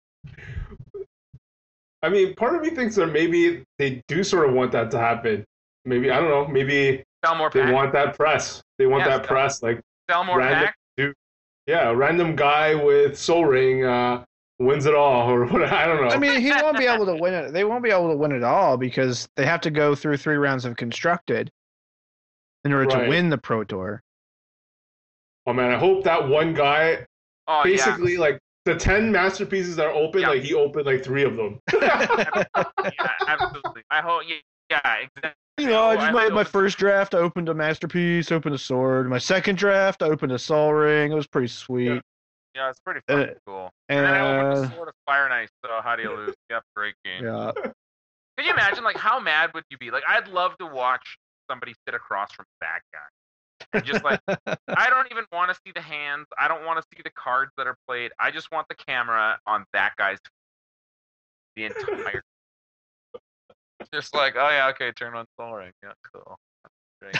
I 2.03 2.09
mean, 2.09 2.35
part 2.35 2.55
of 2.55 2.61
me 2.61 2.69
thinks 2.69 2.95
that 2.95 3.07
maybe 3.07 3.63
they 3.79 4.03
do 4.07 4.23
sort 4.23 4.47
of 4.47 4.53
want 4.53 4.71
that 4.73 4.91
to 4.91 4.99
happen. 4.99 5.43
Maybe 5.85 6.11
I 6.11 6.19
don't 6.19 6.29
know. 6.29 6.47
Maybe 6.47 7.03
Sell 7.25 7.35
more 7.35 7.49
they 7.49 7.61
packs. 7.61 7.73
want 7.73 7.93
that 7.93 8.15
press. 8.15 8.61
They 8.77 8.85
want 8.85 9.01
Yes, 9.01 9.09
that 9.09 9.21
that- 9.23 9.27
press. 9.27 9.63
Like 9.63 9.81
Sell 10.09 10.23
more 10.23 10.37
random 10.37 10.65
packs. 10.65 10.77
dude. 10.97 11.15
Yeah, 11.65 11.89
a 11.89 11.95
random 11.95 12.35
guy 12.35 12.75
with 12.75 13.17
Sol 13.17 13.45
Ring 13.45 13.83
uh, 13.85 14.23
wins 14.59 14.85
it 14.85 14.93
all, 14.93 15.29
or 15.31 15.45
what? 15.47 15.63
I 15.63 15.87
don't 15.87 15.99
know. 16.03 16.09
I 16.13 16.17
mean, 16.19 16.39
he 16.41 16.51
won't 16.51 16.77
be 16.77 16.85
able 16.85 17.07
to 17.07 17.15
win 17.19 17.33
it. 17.33 17.53
They 17.53 17.63
won't 17.63 17.83
be 17.83 17.89
able 17.89 18.09
to 18.11 18.15
win 18.15 18.31
it 18.31 18.43
all 18.43 18.77
because 18.77 19.27
they 19.35 19.45
have 19.47 19.61
to 19.61 19.71
go 19.71 19.95
through 19.95 20.17
three 20.17 20.35
rounds 20.37 20.65
of 20.65 20.75
constructed 20.75 21.49
in 22.65 22.73
order 22.73 22.87
Right. 22.87 23.03
to 23.05 23.09
win 23.09 23.29
the 23.29 23.37
Pro 23.37 23.63
Tour. 23.63 24.01
oh 25.47 25.53
man, 25.53 25.71
I 25.71 25.77
hope 25.77 26.03
that 26.03 26.27
one 26.27 26.53
guy 26.53 27.05
Oh 27.47 27.63
basically 27.63 28.17
like 28.17 28.39
the 28.65 28.75
ten 28.75 29.11
masterpieces 29.11 29.75
that 29.75 29.85
are 29.85 29.91
open, 29.93 30.21
Yeah. 30.21 30.29
like 30.29 30.41
he 30.41 30.53
opened 30.55 30.85
like 30.87 31.03
three 31.03 31.23
of 31.23 31.35
them. 31.35 31.59
yeah, 31.79 32.43
yeah, 32.83 33.11
absolutely. 33.27 33.83
I 33.91 34.01
hope. 34.01 34.23
Yeah, 34.27 34.35
yeah, 34.71 34.95
exactly. 34.95 35.31
You 35.59 35.67
know, 35.67 35.83
I 35.85 35.95
just 35.95 36.07
I 36.07 36.11
my, 36.11 36.29
my 36.29 36.43
first 36.43 36.77
draft, 36.79 37.13
I 37.13 37.19
opened 37.19 37.47
a 37.47 37.53
masterpiece, 37.53 38.31
opened 38.31 38.55
a 38.55 38.57
sword. 38.57 39.07
My 39.09 39.19
second 39.19 39.57
draft, 39.57 40.01
I 40.01 40.07
opened 40.07 40.31
a 40.31 40.39
Sol 40.39 40.73
Ring. 40.73 41.11
It 41.11 41.15
was 41.15 41.27
pretty 41.27 41.47
sweet. 41.47 42.01
Yeah, 42.55 42.69
it's 42.69 42.79
pretty 42.79 43.01
Uh, 43.07 43.27
cool. 43.45 43.69
And 43.89 44.05
then 44.05 44.13
I 44.13 44.19
opened 44.21 44.57
And 44.57 44.63
the 44.71 44.75
sword 44.75 44.87
of 44.89 44.93
fire 45.05 45.25
and 45.25 45.33
ice. 45.33 45.49
So 45.63 45.71
how 45.83 45.95
do 45.95 46.01
you 46.03 46.13
lose? 46.15 46.33
Yep, 46.49 46.63
great 46.75 46.95
game. 47.05 47.23
yeah, 47.23 47.51
Could 47.53 48.45
you 48.45 48.51
imagine 48.51 48.83
like 48.83 48.97
how 48.97 49.19
mad 49.19 49.51
would 49.53 49.63
you 49.69 49.77
be? 49.77 49.91
Like 49.91 50.03
I'd 50.07 50.27
love 50.27 50.57
to 50.57 50.65
watch 50.65 51.17
somebody 51.49 51.73
sit 51.85 51.95
across 51.95 52.31
from 52.31 52.45
that 52.61 52.79
guy. 52.93 52.99
And 53.73 53.85
just 53.85 54.03
like 54.03 54.19
I 54.27 54.89
don't 54.89 55.07
even 55.11 55.25
want 55.31 55.49
to 55.49 55.55
see 55.65 55.71
the 55.73 55.81
hands. 55.81 56.27
I 56.39 56.47
don't 56.47 56.65
want 56.65 56.81
to 56.81 56.85
see 56.93 57.01
the 57.03 57.11
cards 57.11 57.51
that 57.57 57.67
are 57.67 57.77
played. 57.87 58.11
I 58.19 58.31
just 58.31 58.51
want 58.51 58.67
the 58.67 58.75
camera 58.75 59.37
on 59.45 59.65
that 59.73 59.93
guy's 59.97 60.17
the 61.55 61.65
entire. 61.65 62.23
just 63.93 64.13
like, 64.13 64.35
oh 64.35 64.49
yeah, 64.49 64.67
okay, 64.69 64.91
turn 64.91 65.15
on 65.15 65.25
Sol 65.37 65.53
Ring. 65.53 65.71
Yeah, 65.83 65.93
cool. 66.13 66.37
Great. 67.01 67.17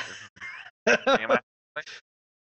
The 0.85 1.17
game 1.17 1.31
I 1.31 1.39
play? 1.73 1.83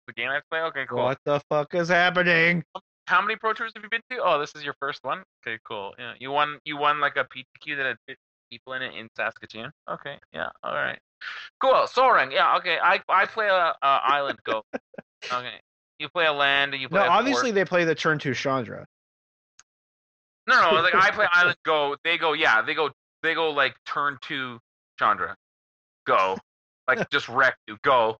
The 0.07 0.13
game 0.13 0.29
I 0.29 0.41
play? 0.49 0.61
Okay, 0.61 0.85
cool. 0.89 0.99
what 0.99 1.19
the 1.25 1.41
fuck 1.49 1.73
is 1.75 1.89
happening? 1.89 2.63
How 3.07 3.21
many 3.21 3.35
pro 3.35 3.53
tours 3.53 3.71
have 3.75 3.83
you 3.83 3.89
been 3.89 4.01
to? 4.11 4.23
Oh, 4.23 4.39
this 4.39 4.55
is 4.55 4.63
your 4.63 4.75
first 4.79 5.03
one. 5.03 5.23
Okay, 5.45 5.59
cool. 5.67 5.93
Yeah, 5.99 6.13
you 6.19 6.31
won. 6.31 6.59
You 6.63 6.77
won 6.77 6.99
like 6.99 7.17
a 7.17 7.25
PTQ 7.25 7.77
that 7.77 7.85
had 7.85 7.97
50 8.07 8.19
people 8.51 8.73
in 8.73 8.81
it 8.83 8.93
in 8.93 9.07
Saskatoon. 9.15 9.71
Okay, 9.89 10.17
yeah, 10.33 10.49
all 10.63 10.73
right, 10.73 10.99
cool. 11.59 11.87
Sol 11.87 12.11
Ring, 12.11 12.31
Yeah, 12.31 12.57
okay. 12.57 12.77
I 12.81 12.99
I 13.09 13.25
play 13.25 13.47
a, 13.47 13.73
a 13.81 14.01
island 14.03 14.39
go. 14.43 14.63
Okay, 15.25 15.59
you 15.99 16.09
play 16.09 16.25
a 16.25 16.33
land 16.33 16.73
and 16.73 16.81
you 16.81 16.89
play. 16.89 16.99
No, 16.99 17.05
a 17.07 17.09
obviously 17.09 17.49
fort. 17.49 17.55
they 17.55 17.65
play 17.65 17.83
the 17.85 17.95
turn 17.95 18.19
two 18.19 18.33
Chandra. 18.33 18.85
No, 20.47 20.71
no. 20.71 20.81
Like 20.81 20.95
I 20.95 21.11
play 21.11 21.27
island 21.33 21.57
go. 21.63 21.95
They 22.03 22.17
go. 22.17 22.33
Yeah, 22.33 22.61
they 22.61 22.73
go. 22.73 22.89
They 23.23 23.33
go 23.33 23.51
like 23.51 23.75
turn 23.85 24.17
two 24.21 24.59
Chandra. 24.97 25.35
Go. 26.05 26.37
Like 26.87 27.09
just 27.09 27.29
wreck 27.29 27.55
you. 27.67 27.77
Go. 27.83 28.17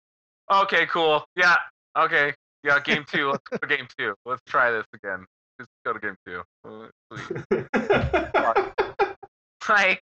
Okay, 0.52 0.86
cool. 0.86 1.26
Yeah. 1.36 1.56
Okay. 1.98 2.34
Yeah. 2.64 2.80
Game 2.80 3.06
two. 3.12 3.32
Let's 3.32 3.44
go 3.50 3.58
to 3.58 3.68
game 3.68 3.88
two. 3.98 4.14
Let's 4.26 4.42
try 4.48 4.72
this 4.72 4.86
again. 4.94 5.26
Just 5.60 5.72
go 5.86 5.94
to 5.94 6.00
game 6.00 6.16
two. 6.26 6.44
Like 9.72 10.04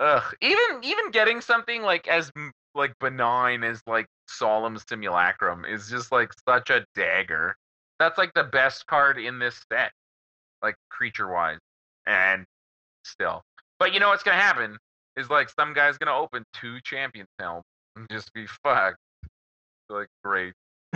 ugh. 0.00 0.22
Even 0.40 0.82
even 0.82 1.10
getting 1.10 1.40
something 1.40 1.82
like 1.82 2.06
as 2.08 2.30
like 2.74 2.92
benign 3.00 3.64
as 3.64 3.82
like 3.86 4.06
solemn 4.28 4.78
simulacrum 4.78 5.64
is 5.64 5.88
just 5.88 6.12
like 6.12 6.30
such 6.48 6.70
a 6.70 6.84
dagger. 6.94 7.56
That's 7.98 8.16
like 8.16 8.32
the 8.34 8.44
best 8.44 8.86
card 8.86 9.18
in 9.18 9.38
this 9.38 9.64
set 9.70 9.92
like 10.62 10.76
creature 10.88 11.28
wise 11.28 11.58
and 12.06 12.44
still. 13.04 13.42
But 13.78 13.92
you 13.92 14.00
know 14.00 14.08
what's 14.08 14.22
gonna 14.22 14.40
happen? 14.40 14.78
Is 15.16 15.30
like 15.30 15.50
some 15.50 15.74
guy's 15.74 15.98
gonna 15.98 16.16
open 16.16 16.44
two 16.54 16.78
champions 16.82 17.28
helm 17.38 17.62
and 17.96 18.06
just 18.10 18.32
be 18.34 18.46
fucked. 18.62 18.98
Like 19.88 20.08
great. 20.24 20.54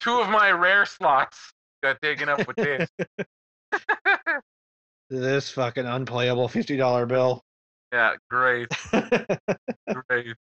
Two 0.00 0.20
of 0.20 0.28
my 0.28 0.50
rare 0.52 0.86
slots 0.86 1.52
got 1.82 2.00
taken 2.00 2.28
up 2.28 2.46
with 2.46 2.56
this 2.56 2.88
This 5.10 5.50
fucking 5.50 5.86
unplayable 5.86 6.48
fifty 6.48 6.76
dollar 6.76 7.06
bill. 7.06 7.42
yeah 7.92 8.14
great 8.30 8.68
Great. 10.08 10.34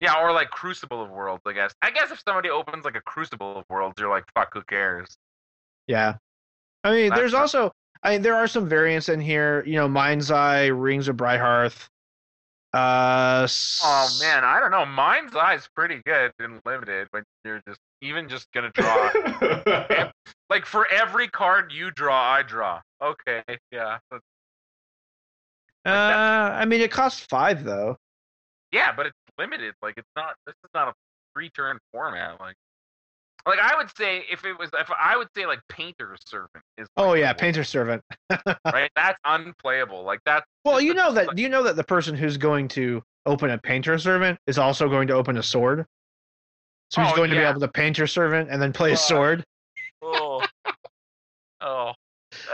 Yeah, 0.00 0.14
or 0.20 0.32
like 0.32 0.50
Crucible 0.50 1.02
of 1.02 1.10
Worlds, 1.10 1.42
I 1.46 1.52
guess. 1.52 1.74
I 1.82 1.90
guess 1.90 2.10
if 2.10 2.22
somebody 2.26 2.48
opens 2.48 2.84
like 2.86 2.96
a 2.96 3.02
Crucible 3.02 3.58
of 3.58 3.64
Worlds, 3.68 3.96
you're 4.00 4.08
like, 4.08 4.24
fuck, 4.34 4.48
who 4.54 4.62
cares? 4.62 5.06
yeah, 5.86 6.14
I 6.84 6.92
mean, 6.92 7.08
That's 7.10 7.20
there's 7.20 7.34
also, 7.34 7.72
I 8.02 8.12
mean, 8.12 8.22
there 8.22 8.36
are 8.36 8.46
some 8.46 8.68
variants 8.68 9.08
in 9.10 9.20
here. 9.20 9.62
You 9.66 9.74
know, 9.74 9.88
Mind's 9.88 10.30
Eye, 10.30 10.66
Rings 10.66 11.08
of 11.08 11.16
Brighthearth. 11.16 11.88
Uh, 12.72 13.48
Oh 13.82 14.16
man, 14.20 14.44
I 14.44 14.60
don't 14.60 14.70
know. 14.70 14.86
Mind's 14.86 15.34
Eye's 15.34 15.68
pretty 15.74 16.00
good 16.06 16.32
and 16.38 16.60
limited, 16.64 17.08
but 17.12 17.24
you're 17.44 17.60
just 17.66 17.80
even 18.00 18.28
just 18.28 18.46
gonna 18.52 18.70
draw. 18.70 19.10
like 20.50 20.64
for 20.66 20.86
every 20.92 21.26
card 21.28 21.72
you 21.72 21.90
draw, 21.90 22.32
I 22.32 22.42
draw. 22.42 22.80
Okay, 23.02 23.42
yeah, 23.72 23.98
that's- 24.10 24.20
Uh, 25.84 26.54
I 26.54 26.64
mean, 26.66 26.80
it 26.80 26.90
costs 26.92 27.26
five 27.26 27.64
though. 27.64 27.96
yeah, 28.70 28.92
but 28.94 29.06
it's 29.06 29.16
limited. 29.38 29.74
Like 29.82 29.94
it's 29.96 30.08
not. 30.14 30.34
This 30.46 30.54
is 30.62 30.70
not 30.74 30.88
a 30.88 30.92
three 31.34 31.50
turn 31.50 31.78
format. 31.92 32.38
Like, 32.38 32.54
like 33.46 33.58
I 33.58 33.76
would 33.76 33.94
say 33.96 34.24
if 34.30 34.44
it 34.44 34.58
was, 34.58 34.70
if 34.78 34.90
I 35.00 35.16
would 35.16 35.28
say 35.36 35.46
like 35.46 35.60
Painter's 35.68 36.20
Servant 36.26 36.64
is. 36.78 36.88
Oh 36.96 37.14
yeah, 37.14 37.32
the 37.32 37.38
Painter 37.38 37.64
Servant. 37.64 38.02
Right, 38.64 38.90
that's 38.96 39.18
unplayable. 39.24 40.02
Like 40.04 40.20
that 40.26 40.44
Well, 40.64 40.80
you 40.80 40.92
a- 40.92 40.94
know 40.94 41.12
that. 41.12 41.28
like- 41.28 41.36
Do 41.36 41.42
you 41.42 41.48
know 41.48 41.62
that 41.64 41.76
the 41.76 41.84
person 41.84 42.14
who's 42.14 42.36
going 42.36 42.68
to 42.68 43.02
open 43.26 43.50
a 43.50 43.58
Painter 43.58 43.98
Servant 43.98 44.38
is 44.46 44.58
also 44.58 44.88
going 44.88 45.08
to 45.08 45.14
open 45.14 45.36
a 45.36 45.42
sword? 45.42 45.86
So 46.90 47.02
he's 47.02 47.12
Oh, 47.12 47.16
going 47.16 47.30
to 47.30 47.36
be 47.36 47.42
able 47.42 47.60
to 47.60 47.68
Painter 47.68 48.06
Servant 48.06 48.48
and 48.50 48.60
then 48.60 48.72
play 48.72 48.90
a 48.90 48.94
Uh, 48.94 48.96
sword. 48.96 49.44
Oh. 50.02 50.44
oh. 51.60 51.92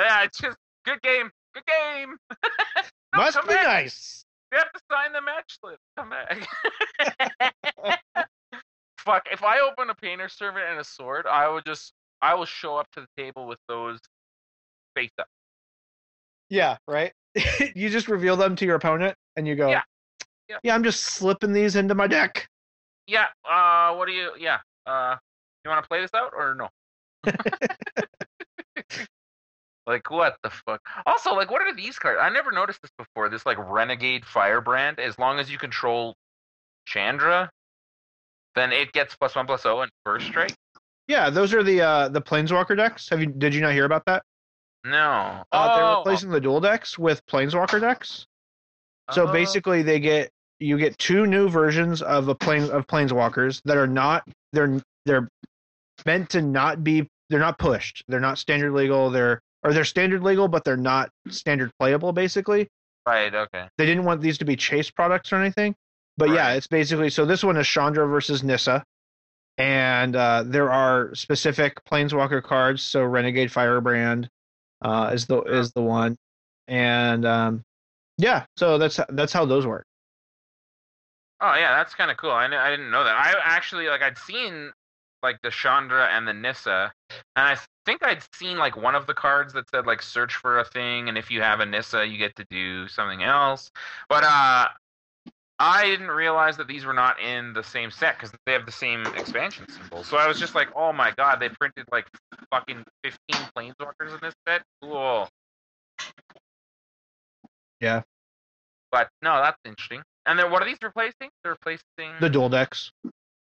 Yeah, 0.01 0.25
it's 0.25 0.39
just 0.39 0.57
good 0.85 1.01
game. 1.03 1.31
Good 1.55 1.65
game. 1.67 2.17
Must 3.15 3.37
come 3.37 3.47
be 3.49 3.55
back. 3.55 3.65
nice. 3.67 4.25
You 4.53 4.59
have 4.59 4.73
to 4.73 4.81
sign 4.91 5.13
the 5.13 5.21
match 5.23 5.59
slip. 5.61 5.79
Come 5.97 6.11
back. 6.11 6.47
Fuck. 9.07 9.29
If 9.31 9.45
I 9.45 9.61
open 9.61 9.89
a 9.89 9.95
painter 9.95 10.29
servant 10.29 10.65
and 10.69 10.81
a 10.81 10.85
sword, 10.85 11.27
I 11.27 11.47
will 11.49 11.61
just 11.61 11.93
I 12.21 12.35
will 12.35 12.45
show 12.45 12.77
up 12.77 12.89
to 12.93 13.01
the 13.01 13.07
table 13.17 13.47
with 13.47 13.61
those 13.69 14.01
face 14.97 15.13
up. 15.19 15.29
Yeah, 16.51 16.77
right. 16.89 17.13
you 17.75 17.89
just 17.89 18.09
reveal 18.09 18.37
them 18.37 18.57
to 18.57 18.65
your 18.65 18.75
opponent, 18.75 19.15
and 19.37 19.47
you 19.47 19.55
go, 19.55 19.69
Yeah. 19.69 19.83
Yeah. 20.63 20.75
I'm 20.75 20.83
just 20.83 21.05
slipping 21.05 21.53
these 21.53 21.77
into 21.77 21.95
my 21.95 22.09
deck." 22.09 22.49
Yeah. 23.07 23.27
Uh. 23.49 23.95
What 23.95 24.09
do 24.09 24.13
you? 24.13 24.33
Yeah. 24.39 24.59
Uh. 24.87 25.17
You 25.65 25.71
want 25.71 25.85
to 25.85 25.89
play 25.89 26.01
this 26.01 26.15
out 26.15 26.33
or 26.37 26.57
no? 26.57 26.69
like 29.87 30.11
what 30.11 30.37
the 30.43 30.51
fuck? 30.51 30.81
Also, 31.07 31.33
like, 31.33 31.51
what 31.51 31.63
are 31.63 31.75
these 31.75 31.97
cards? 31.99 32.19
I 32.21 32.29
never 32.29 32.51
noticed 32.51 32.83
this 32.83 32.91
before. 32.99 33.29
This 33.29 33.47
like 33.47 33.59
renegade 33.59 34.25
firebrand. 34.25 34.99
As 34.99 35.17
long 35.17 35.39
as 35.39 35.49
you 35.51 35.59
control 35.59 36.17
Chandra, 36.87 37.51
then 38.57 38.73
it 38.73 38.91
gets 38.93 39.15
plus 39.15 39.37
one 39.37 39.47
plus 39.47 39.63
zero 39.63 39.83
and 39.83 39.91
first 40.05 40.27
strike. 40.27 40.55
Yeah, 41.07 41.31
those 41.31 41.55
are 41.55 41.63
the 41.63 41.81
uh, 41.81 42.09
the 42.09 42.21
Planeswalker 42.21 42.77
decks. 42.77 43.09
Have 43.11 43.21
you? 43.21 43.27
Did 43.27 43.55
you 43.55 43.61
not 43.61 43.73
hear 43.73 43.85
about 43.85 44.05
that? 44.07 44.25
No. 44.85 45.45
Uh, 45.53 45.77
they're 45.77 45.85
oh, 45.85 45.99
replacing 45.99 46.31
the 46.31 46.41
dual 46.41 46.61
decks 46.61 46.99
with 46.99 47.25
Planeswalker 47.27 47.81
decks. 47.81 48.27
So 49.13 49.29
Oh. 49.29 49.33
basically, 49.33 49.83
they 49.83 50.01
get 50.01 50.31
you 50.59 50.79
get 50.79 50.99
two 50.99 51.27
new 51.27 51.49
versions 51.49 52.03
of 52.03 52.29
a 52.29 52.35
plane 52.35 52.71
of 52.71 52.87
planeswalkers 52.87 53.61
that 53.67 53.77
are 53.77 53.87
not 53.87 54.25
they're 54.53 54.81
they're 55.05 55.29
meant 56.05 56.31
to 56.31 56.43
not 56.43 56.83
be 56.83 57.07
they're 57.31 57.41
not 57.41 57.59
pushed. 57.59 58.03
They're 58.09 58.21
not 58.21 58.39
standard 58.39 58.73
legal. 58.73 59.11
They're 59.11 59.41
or 59.63 59.73
they're 59.73 59.85
standard 59.85 60.23
legal, 60.23 60.49
but 60.49 60.65
they're 60.65 60.77
not 60.77 61.11
standard 61.29 61.71
playable. 61.79 62.13
Basically, 62.13 62.69
Right. 63.07 63.33
Okay. 63.35 63.69
they 63.79 63.87
didn't 63.87 64.05
want 64.05 64.21
these 64.21 64.39
to 64.39 64.45
be 64.45 64.57
chase 64.57 64.91
products 64.91 65.33
or 65.33 65.37
anything. 65.37 65.75
But 66.17 66.31
yeah, 66.31 66.53
it's 66.55 66.67
basically 66.67 67.11
so 67.11 67.25
this 67.25 67.45
one 67.45 67.57
is 67.57 67.67
Chandra 67.67 68.07
versus 68.07 68.43
Nissa. 68.43 68.85
And 69.59 70.15
uh, 70.17 70.45
there 70.47 70.71
are 70.71 71.15
specific 71.15 71.83
planeswalker 71.85 72.43
cards. 72.43 72.83
So 72.83 73.03
Renegade 73.05 73.51
Firebrand 73.51 74.29
uh, 74.83 75.11
is 75.13 75.27
the 75.27 75.41
is 75.43 75.73
the 75.73 75.83
one, 75.83 76.17
and 76.69 77.25
um, 77.25 77.63
yeah, 78.19 78.45
so 78.57 78.79
that's 78.79 79.01
that's 79.11 79.33
how 79.33 79.45
those 79.45 79.67
work. 79.67 79.87
Oh 81.41 81.55
yeah, 81.55 81.77
that's 81.77 81.95
kind 81.95 82.11
of 82.11 82.17
cool. 82.17 82.31
I, 82.31 82.47
I 82.47 82.71
didn't 82.71 82.91
know 82.91 83.05
that. 83.05 83.15
I 83.15 83.35
actually 83.45 83.89
like 83.89 84.03
I'd 84.03 84.19
seen 84.19 84.73
like 85.23 85.41
the 85.43 85.51
Chandra 85.51 86.07
and 86.07 86.27
the 86.27 86.33
Nissa, 86.33 86.93
and 87.35 87.47
I 87.47 87.59
think 87.85 88.03
I'd 88.05 88.23
seen 88.35 88.59
like 88.59 88.77
one 88.77 88.95
of 88.95 89.07
the 89.07 89.15
cards 89.15 89.53
that 89.55 89.69
said 89.71 89.87
like 89.87 90.03
search 90.03 90.35
for 90.35 90.59
a 90.59 90.65
thing, 90.65 91.09
and 91.09 91.19
if 91.19 91.31
you 91.31 91.43
have 91.43 91.61
a 91.61 91.67
Nissa, 91.67 92.07
you 92.07 92.19
get 92.19 92.37
to 92.37 92.47
do 92.51 92.89
something 92.89 93.23
else. 93.23 93.71
But 94.09 94.25
uh, 94.25 94.69
I 95.59 95.87
didn't 95.87 96.11
realize 96.11 96.59
that 96.59 96.69
these 96.69 96.85
were 96.85 96.93
not 96.93 97.21
in 97.21 97.55
the 97.55 97.63
same 97.63 97.91
set 97.91 98.17
because 98.17 98.31
they 98.45 98.53
have 98.53 98.67
the 98.67 98.73
same 98.73 99.07
expansion 99.17 99.67
symbols. 99.71 100.07
So 100.07 100.19
I 100.19 100.27
was 100.29 100.39
just 100.39 100.55
like, 100.55 100.69
oh 100.77 100.93
my 100.93 101.13
god, 101.17 101.41
they 101.41 101.49
printed 101.49 101.87
like 101.91 102.07
fucking 102.51 102.85
fifteen 103.03 103.49
planeswalkers 103.57 104.13
in 104.13 104.19
this 104.23 104.35
set. 104.47 104.63
Cool. 104.83 105.29
Yeah. 107.81 108.03
But 108.93 109.09
no, 109.23 109.39
that's 109.39 109.59
interesting. 109.65 110.03
And 110.27 110.39
then 110.39 110.51
what 110.51 110.63
are 110.63 110.67
these 110.67 110.79
replacing? 110.83 111.31
They're 111.43 111.53
replacing 111.53 112.13
The 112.21 112.29
dual 112.29 112.49
decks. 112.49 112.91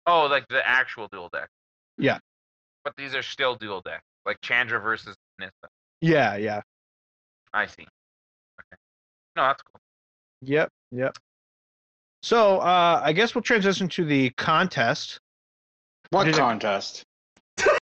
Oh, 0.05 0.25
like 0.27 0.47
the 0.49 0.65
actual 0.67 1.07
dual 1.11 1.29
deck. 1.33 1.49
Yeah. 1.97 2.19
But 2.83 2.95
these 2.95 3.15
are 3.15 3.23
still 3.23 3.55
dual 3.55 3.81
deck, 3.81 4.01
like 4.25 4.39
Chandra 4.41 4.79
versus 4.79 5.15
Nissa. 5.39 5.51
Yeah, 5.99 6.35
yeah, 6.37 6.61
I 7.53 7.65
see. 7.65 7.81
Okay. 7.81 8.77
No, 9.35 9.43
that's 9.43 9.61
cool. 9.63 9.81
yep, 10.41 10.69
yep. 10.91 11.17
So 12.23 12.59
uh, 12.59 13.01
I 13.03 13.13
guess 13.13 13.35
we'll 13.35 13.41
transition 13.43 13.87
to 13.89 14.05
the 14.05 14.29
contest. 14.31 15.19
What 16.09 16.25
Did 16.25 16.35
it- 16.35 16.39
contest? 16.39 17.03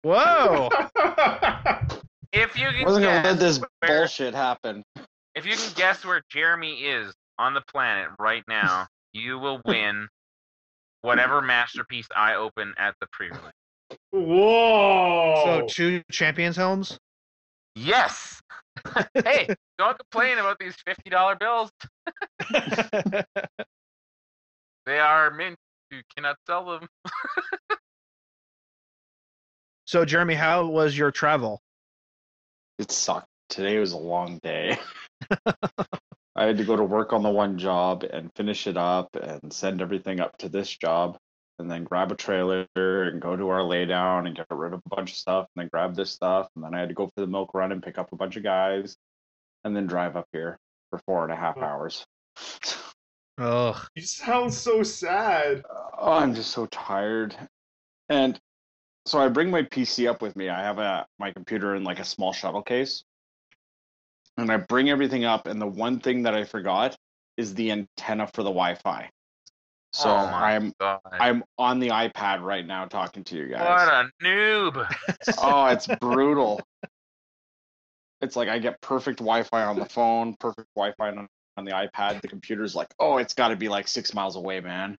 Whoa! 0.02 0.68
If 2.30 2.58
you 2.58 2.66
can 2.68 2.84
Wasn't 2.84 3.04
gonna 3.04 3.22
guess 3.22 3.24
let 3.24 3.38
this 3.38 3.58
where, 3.80 4.00
bullshit 4.00 4.34
happen. 4.34 4.82
if 5.34 5.46
you 5.46 5.56
can 5.56 5.72
guess 5.76 6.04
where 6.04 6.20
Jeremey 6.30 6.82
is 6.82 7.14
on 7.38 7.54
the 7.54 7.62
planet 7.72 8.10
right 8.18 8.42
now, 8.46 8.86
you 9.14 9.38
will 9.38 9.62
win 9.64 10.06
whatever 11.00 11.40
masterpiece 11.40 12.06
I 12.14 12.34
open 12.34 12.74
at 12.76 12.94
the 13.00 13.06
pre-release. 13.12 13.40
Whoa! 14.10 15.42
so 15.44 15.66
two 15.68 16.02
champions 16.10 16.56
helms. 16.56 16.98
Yes. 17.74 18.42
hey, 19.24 19.48
don't 19.78 19.98
complain 19.98 20.36
about 20.38 20.58
these 20.58 20.74
fifty 20.84 21.08
dollar 21.08 21.34
bills. 21.34 21.70
They 24.88 25.00
are 25.00 25.30
mint. 25.30 25.58
You 25.90 26.00
cannot 26.16 26.36
sell 26.46 26.64
them. 26.64 26.88
so 29.84 30.06
Jeremey, 30.06 30.32
how 30.32 30.64
was 30.64 30.96
your 30.96 31.10
travel? 31.10 31.60
It 32.78 32.90
sucked. 32.90 33.26
Today 33.50 33.78
was 33.78 33.92
a 33.92 33.98
long 33.98 34.38
day. 34.42 34.78
I 36.36 36.46
had 36.46 36.56
to 36.56 36.64
go 36.64 36.74
to 36.74 36.84
work 36.84 37.12
on 37.12 37.22
the 37.22 37.28
one 37.28 37.58
job 37.58 38.02
and 38.02 38.32
finish 38.34 38.66
it 38.66 38.78
up 38.78 39.14
and 39.14 39.52
send 39.52 39.82
everything 39.82 40.20
up 40.20 40.38
to 40.38 40.48
this 40.48 40.74
job 40.74 41.18
and 41.58 41.70
then 41.70 41.84
grab 41.84 42.10
a 42.10 42.14
trailer 42.14 42.66
and 42.74 43.20
go 43.20 43.36
to 43.36 43.50
our 43.50 43.60
laydown 43.60 44.26
and 44.26 44.34
get 44.34 44.46
rid 44.50 44.72
of 44.72 44.80
a 44.86 44.96
bunch 44.96 45.10
of 45.10 45.16
stuff 45.18 45.48
and 45.54 45.64
then 45.64 45.68
grab 45.70 45.96
this 45.96 46.10
stuff 46.10 46.48
and 46.56 46.64
then 46.64 46.74
I 46.74 46.80
had 46.80 46.88
to 46.88 46.94
go 46.94 47.08
for 47.08 47.20
the 47.20 47.26
milk 47.26 47.52
run 47.52 47.72
and 47.72 47.82
pick 47.82 47.98
up 47.98 48.10
a 48.12 48.16
bunch 48.16 48.38
of 48.38 48.42
guys 48.42 48.96
and 49.64 49.76
then 49.76 49.86
drive 49.86 50.16
up 50.16 50.28
here 50.32 50.58
for 50.88 50.98
four 51.00 51.24
and 51.24 51.32
a 51.32 51.36
half 51.36 51.58
hours. 51.58 52.06
Ugh. 53.38 53.76
you 53.94 54.02
sound 54.02 54.52
so 54.52 54.82
sad. 54.82 55.62
Oh, 55.98 56.12
I'm 56.12 56.34
just 56.34 56.50
so 56.50 56.66
tired. 56.66 57.36
And 58.08 58.38
so 59.06 59.18
I 59.18 59.28
bring 59.28 59.50
my 59.50 59.62
PC 59.62 60.08
up 60.08 60.22
with 60.22 60.34
me. 60.36 60.48
I 60.48 60.60
have 60.60 60.78
a 60.78 61.06
my 61.18 61.30
computer 61.32 61.74
in 61.76 61.84
like 61.84 62.00
a 62.00 62.04
small 62.04 62.32
shuttle 62.32 62.62
case. 62.62 63.04
And 64.36 64.50
I 64.50 64.56
bring 64.56 64.90
everything 64.90 65.24
up 65.24 65.46
and 65.46 65.60
the 65.60 65.66
one 65.66 66.00
thing 66.00 66.22
that 66.24 66.34
I 66.34 66.44
forgot 66.44 66.96
is 67.36 67.54
the 67.54 67.70
antenna 67.70 68.26
for 68.26 68.42
the 68.42 68.50
Wi-Fi. 68.50 69.10
So 69.92 70.10
oh 70.10 70.26
my 70.26 70.54
I'm 70.54 70.72
god. 70.78 71.00
I'm 71.12 71.44
on 71.56 71.78
the 71.78 71.88
iPad 71.88 72.42
right 72.42 72.66
now 72.66 72.84
talking 72.84 73.24
to 73.24 73.36
you 73.36 73.48
guys. 73.48 73.60
what 73.60 73.88
a 73.88 74.10
noob. 74.22 74.94
oh, 75.38 75.66
it's 75.66 75.86
brutal. 76.00 76.60
It's 78.20 78.36
like 78.36 78.48
I 78.48 78.58
get 78.58 78.80
perfect 78.80 79.18
Wi-Fi 79.18 79.62
on 79.62 79.78
the 79.78 79.86
phone, 79.86 80.34
perfect 80.38 80.68
Wi-Fi 80.76 81.08
on, 81.10 81.28
on 81.58 81.64
the 81.64 81.72
iPad. 81.72 82.22
The 82.22 82.28
computer's 82.28 82.74
like, 82.74 82.88
oh, 82.98 83.18
it's 83.18 83.34
got 83.34 83.48
to 83.48 83.56
be 83.56 83.68
like 83.68 83.88
six 83.88 84.14
miles 84.14 84.36
away, 84.36 84.60
man. 84.60 84.96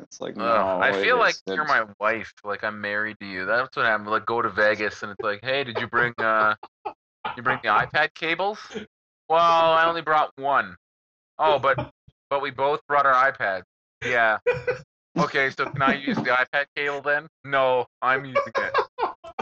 It's 0.00 0.20
like, 0.22 0.36
no, 0.36 0.44
Ugh, 0.44 0.82
I 0.82 1.02
feel 1.02 1.18
like 1.18 1.34
isn't. 1.46 1.54
you're 1.54 1.66
my 1.66 1.84
wife. 2.00 2.32
Like 2.44 2.64
I'm 2.64 2.80
married 2.80 3.18
to 3.20 3.26
you. 3.26 3.44
That's 3.44 3.76
what 3.76 3.84
happened. 3.84 4.08
Like 4.08 4.24
go 4.24 4.40
to 4.40 4.48
Vegas 4.48 5.02
and 5.02 5.12
it's 5.12 5.20
like, 5.20 5.40
hey, 5.42 5.64
did 5.64 5.78
you 5.78 5.86
bring 5.86 6.14
uh, 6.18 6.54
you 7.36 7.42
bring 7.42 7.58
the 7.62 7.68
iPad 7.68 8.14
cables? 8.14 8.58
Well, 9.28 9.38
I 9.38 9.86
only 9.86 10.00
brought 10.00 10.30
one. 10.36 10.76
Oh, 11.38 11.58
but 11.58 11.90
but 12.30 12.40
we 12.40 12.50
both 12.50 12.80
brought 12.86 13.04
our 13.04 13.32
iPads. 13.32 13.64
Yeah. 14.04 14.38
Okay, 15.18 15.50
so 15.50 15.66
can 15.66 15.82
I 15.82 15.94
use 15.94 16.16
the 16.16 16.22
iPad 16.30 16.64
cable 16.74 17.02
then? 17.02 17.26
No, 17.44 17.86
I'm 18.00 18.24
using 18.24 18.42
it. 18.56 18.76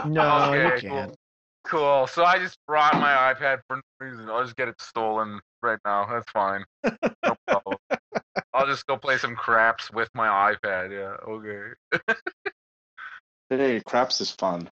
No, 0.05 0.51
okay, 0.53 0.75
you 0.75 0.81
can't. 0.81 1.09
Cool. 1.09 1.17
Cool. 1.63 2.07
So 2.07 2.23
I 2.23 2.37
just 2.39 2.57
brought 2.67 2.93
my 2.95 3.33
iPad 3.33 3.59
for 3.67 3.77
no 3.77 3.81
reason. 3.99 4.29
I'll 4.29 4.43
just 4.43 4.55
get 4.55 4.67
it 4.67 4.79
stolen 4.81 5.39
right 5.61 5.79
now. 5.85 6.05
That's 6.09 6.29
fine. 6.31 6.63
No 6.83 7.35
problem. 7.47 7.77
I'll 8.53 8.65
just 8.65 8.85
go 8.87 8.97
play 8.97 9.17
some 9.17 9.35
craps 9.35 9.91
with 9.91 10.09
my 10.13 10.53
iPad. 10.53 10.91
Yeah. 10.91 11.31
Okay. 11.31 11.73
Hey, 13.49 13.81
craps 13.85 14.21
is 14.21 14.31
fun. 14.31 14.69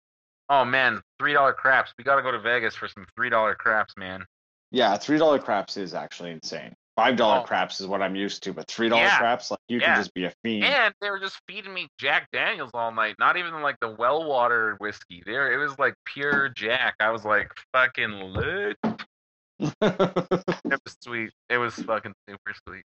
Oh 0.48 0.64
man, 0.64 1.00
three 1.18 1.32
dollar 1.32 1.52
craps. 1.52 1.94
We 1.96 2.04
gotta 2.04 2.22
go 2.22 2.30
to 2.30 2.40
Vegas 2.40 2.74
for 2.74 2.88
some 2.88 3.06
three 3.16 3.30
dollar 3.30 3.54
craps, 3.54 3.94
man. 3.96 4.24
Yeah, 4.70 4.96
three 4.96 5.18
dollar 5.18 5.38
craps 5.38 5.76
is 5.76 5.94
actually 5.94 6.32
insane. 6.32 6.74
Five 6.96 7.16
dollar 7.16 7.40
Oh. 7.40 7.42
craps 7.42 7.80
is 7.80 7.88
what 7.88 8.02
I'm 8.02 8.14
used 8.14 8.44
to, 8.44 8.52
but 8.52 8.68
three 8.68 8.88
dollar 8.88 9.02
Yeah. 9.02 9.18
craps, 9.18 9.50
like 9.50 9.58
you 9.68 9.80
Yeah. 9.80 9.86
can 9.94 9.96
just 10.02 10.14
be 10.14 10.26
a 10.26 10.32
fiend. 10.44 10.64
And 10.64 10.94
they 11.00 11.10
were 11.10 11.18
just 11.18 11.40
feeding 11.48 11.74
me 11.74 11.88
Jack 11.98 12.28
Daniels 12.32 12.70
all 12.72 12.92
night. 12.92 13.16
Not 13.18 13.36
even 13.36 13.62
like 13.62 13.76
the 13.80 13.90
well 13.90 14.24
water 14.24 14.76
whiskey. 14.78 15.22
There, 15.26 15.52
it 15.52 15.56
was 15.56 15.76
like 15.78 15.94
pure 16.04 16.50
Jack. 16.50 16.94
I 17.00 17.10
was 17.10 17.24
like 17.24 17.50
fucking 17.72 18.10
lit. 18.32 18.76
It 19.60 20.80
was 20.84 20.96
sweet. 21.00 21.30
It 21.48 21.58
was 21.58 21.74
fucking 21.74 22.14
super 22.28 22.54
sweet. 22.66 22.82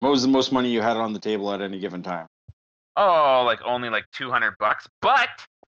what 0.00 0.10
was 0.10 0.22
the 0.22 0.28
most 0.28 0.52
money 0.52 0.70
you 0.70 0.82
had 0.82 0.96
on 0.96 1.12
the 1.12 1.20
table 1.20 1.52
at 1.52 1.60
any 1.60 1.78
given 1.78 2.02
time? 2.02 2.26
Oh, 2.96 3.42
like 3.46 3.60
only 3.64 3.88
like 3.90 4.04
two 4.12 4.30
hundred 4.30 4.54
bucks, 4.58 4.86
but 5.00 5.28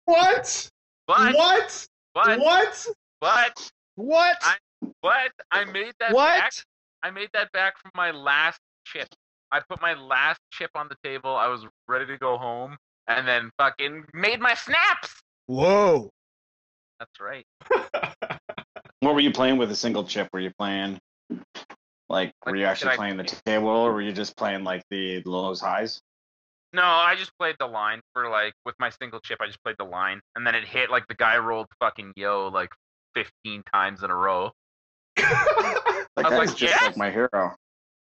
What? 0.05 0.71
but 1.07 1.35
what? 1.35 1.87
but 2.15 2.39
what? 2.41 2.87
but 3.21 3.71
What? 3.95 4.37
I- 4.43 4.57
but 5.03 5.33
I 5.51 5.65
made 5.65 5.95
that 6.01 6.13
back 6.13 6.15
what? 6.15 6.65
I 7.03 7.11
made 7.11 7.29
that 7.35 7.53
back 7.53 7.79
from 7.81 7.93
my 7.95 8.11
last 8.11 8.61
chip. 8.85 9.09
I 9.53 9.61
put 9.61 9.81
my 9.81 9.95
last 9.95 10.41
chip 10.51 10.71
on 10.75 10.89
the 10.89 10.97
table. 11.09 11.35
I 11.35 11.47
was 11.49 11.65
ready 11.89 12.07
to 12.07 12.19
go 12.19 12.37
home, 12.37 12.77
and 13.07 13.27
then 13.29 13.51
fucking 13.59 14.05
made 14.13 14.41
my 14.41 14.55
snaps. 14.55 15.15
Whoa. 15.47 16.11
That's 16.99 17.21
right. 17.21 17.47
What 19.01 19.15
were 19.15 19.21
you 19.21 19.31
playing 19.31 19.59
with 19.59 19.71
a 19.71 19.77
single 19.77 20.05
chip? 20.05 20.29
Were 20.33 20.41
you 20.41 20.51
playing 20.59 20.99
like 22.09 22.33
were 22.45 22.57
you 22.57 22.65
actually 22.65 22.89
did 22.91 22.95
I- 22.95 22.97
playing 22.97 23.17
the 23.19 23.25
table 23.25 23.69
or 23.69 23.93
were 23.93 24.01
you 24.01 24.13
just 24.13 24.37
playing 24.37 24.65
like 24.65 24.83
the 24.91 25.23
lows 25.25 25.61
highs? 25.61 26.01
No, 26.73 26.83
I 26.83 27.15
just 27.17 27.31
played 27.39 27.57
the 27.59 27.67
line 27.67 28.01
for 28.13 28.29
like 28.29 28.55
with 28.65 28.75
my 28.79 28.91
single 28.91 29.21
chip. 29.21 29.39
I 29.41 29.47
just 29.47 29.63
played 29.63 29.77
the 29.79 29.85
line, 29.85 30.21
and 30.35 30.47
then 30.47 30.55
it 30.55 30.65
hit 30.65 30.91
like 30.91 31.07
the 31.09 31.15
guy 31.15 31.39
rolled 31.39 31.69
fucking 31.79 32.15
yo 32.17 32.49
like 32.49 32.71
fifteen 33.15 33.63
times 33.73 34.03
in 34.03 34.11
a 34.11 34.17
row. 34.17 34.51
That 35.17 36.07
I 36.17 36.23
was 36.23 36.31
guy's 36.31 36.39
like, 36.39 36.49
just 36.57 36.63
yes! 36.63 36.83
like 36.83 36.97
my 36.97 37.11
hero. 37.11 37.55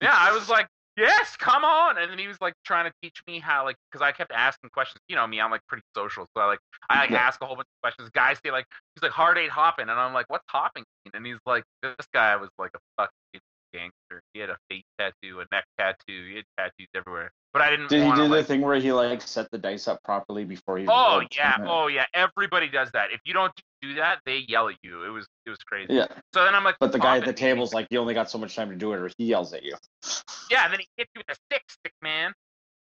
Yeah, 0.01 0.13
I 0.15 0.31
was 0.31 0.47
like, 0.49 0.67
yes, 0.95 1.35
come 1.37 1.63
on. 1.65 1.97
And 1.97 2.09
then 2.11 2.19
he 2.19 2.27
was 2.27 2.37
like 2.39 2.53
trying 2.65 2.85
to 2.85 2.91
teach 3.01 3.21
me 3.27 3.39
how, 3.39 3.63
like, 3.65 3.75
because 3.91 4.03
I 4.03 4.11
kept 4.11 4.31
asking 4.31 4.69
questions. 4.69 5.01
You 5.09 5.15
know 5.15 5.25
me, 5.27 5.41
I'm 5.41 5.51
like 5.51 5.61
pretty 5.67 5.83
social. 5.95 6.25
So 6.35 6.41
I 6.41 6.45
like, 6.45 6.59
I 6.89 7.01
like 7.01 7.11
Yeah. 7.11 7.17
ask 7.17 7.41
a 7.41 7.45
whole 7.45 7.55
bunch 7.55 7.67
of 7.67 7.81
questions. 7.81 8.09
Guys 8.13 8.37
say 8.45 8.51
like, 8.51 8.65
he's 8.95 9.03
like, 9.03 9.11
hard 9.11 9.37
eight 9.37 9.49
hopping. 9.49 9.89
And 9.89 9.99
I'm 9.99 10.13
like, 10.13 10.29
what's 10.29 10.45
hopping? 10.49 10.83
And 11.13 11.25
he's 11.25 11.37
like, 11.45 11.63
this 11.81 11.95
guy 12.13 12.35
was 12.35 12.49
like 12.59 12.71
a 12.75 12.79
fucking 12.97 13.41
gangster. 13.73 14.21
He 14.33 14.39
had 14.39 14.49
a 14.49 14.57
face 14.69 14.83
tattoo, 14.99 15.41
a 15.41 15.45
neck 15.51 15.65
tattoo. 15.79 16.25
He 16.29 16.35
had 16.37 16.45
tattoos 16.57 16.87
everywhere. 16.95 17.31
But 17.53 17.61
I 17.63 17.71
didn't 17.71 17.89
Did 17.89 18.03
he 18.03 18.11
do 18.11 18.23
the 18.27 18.35
like. 18.35 18.45
thing 18.45 18.61
where 18.61 18.75
he 18.79 18.91
like 18.91 19.21
set 19.21 19.49
the 19.51 19.57
dice 19.57 19.87
up 19.87 20.03
properly 20.03 20.45
before 20.45 20.77
he 20.77 20.85
Oh 20.87 21.21
yeah, 21.35 21.55
Yeah. 21.59 21.65
oh 21.67 21.87
yeah. 21.87 22.05
Everybody 22.13 22.67
does 22.69 22.91
that. 22.91 23.11
If 23.11 23.21
you 23.25 23.33
don't 23.33 23.51
do 23.81 23.89
do 23.89 23.95
that, 23.95 24.19
they 24.25 24.45
yell 24.47 24.69
at 24.69 24.75
you. 24.83 25.03
It 25.03 25.09
was 25.09 25.25
it 25.45 25.49
was 25.49 25.59
crazy. 25.59 25.93
Yeah. 25.93 26.07
So 26.33 26.43
then 26.43 26.55
I'm 26.55 26.63
like, 26.63 26.75
But 26.79 26.91
the 26.91 26.99
guy 26.99 27.17
at 27.17 27.25
the 27.25 27.33
table's 27.33 27.73
like, 27.73 27.87
you 27.89 27.99
only 27.99 28.13
got 28.13 28.29
so 28.29 28.37
much 28.37 28.55
time 28.55 28.69
to 28.69 28.75
do 28.75 28.93
it, 28.93 28.97
or 28.99 29.09
he 29.17 29.25
yells 29.25 29.53
at 29.53 29.63
you. 29.63 29.75
Yeah, 30.49 30.65
and 30.65 30.73
then 30.73 30.79
he 30.79 30.87
hits 30.97 31.11
you 31.15 31.21
with 31.27 31.37
a 31.37 31.39
stick, 31.49 31.63
stick 31.69 31.93
man. 32.01 32.33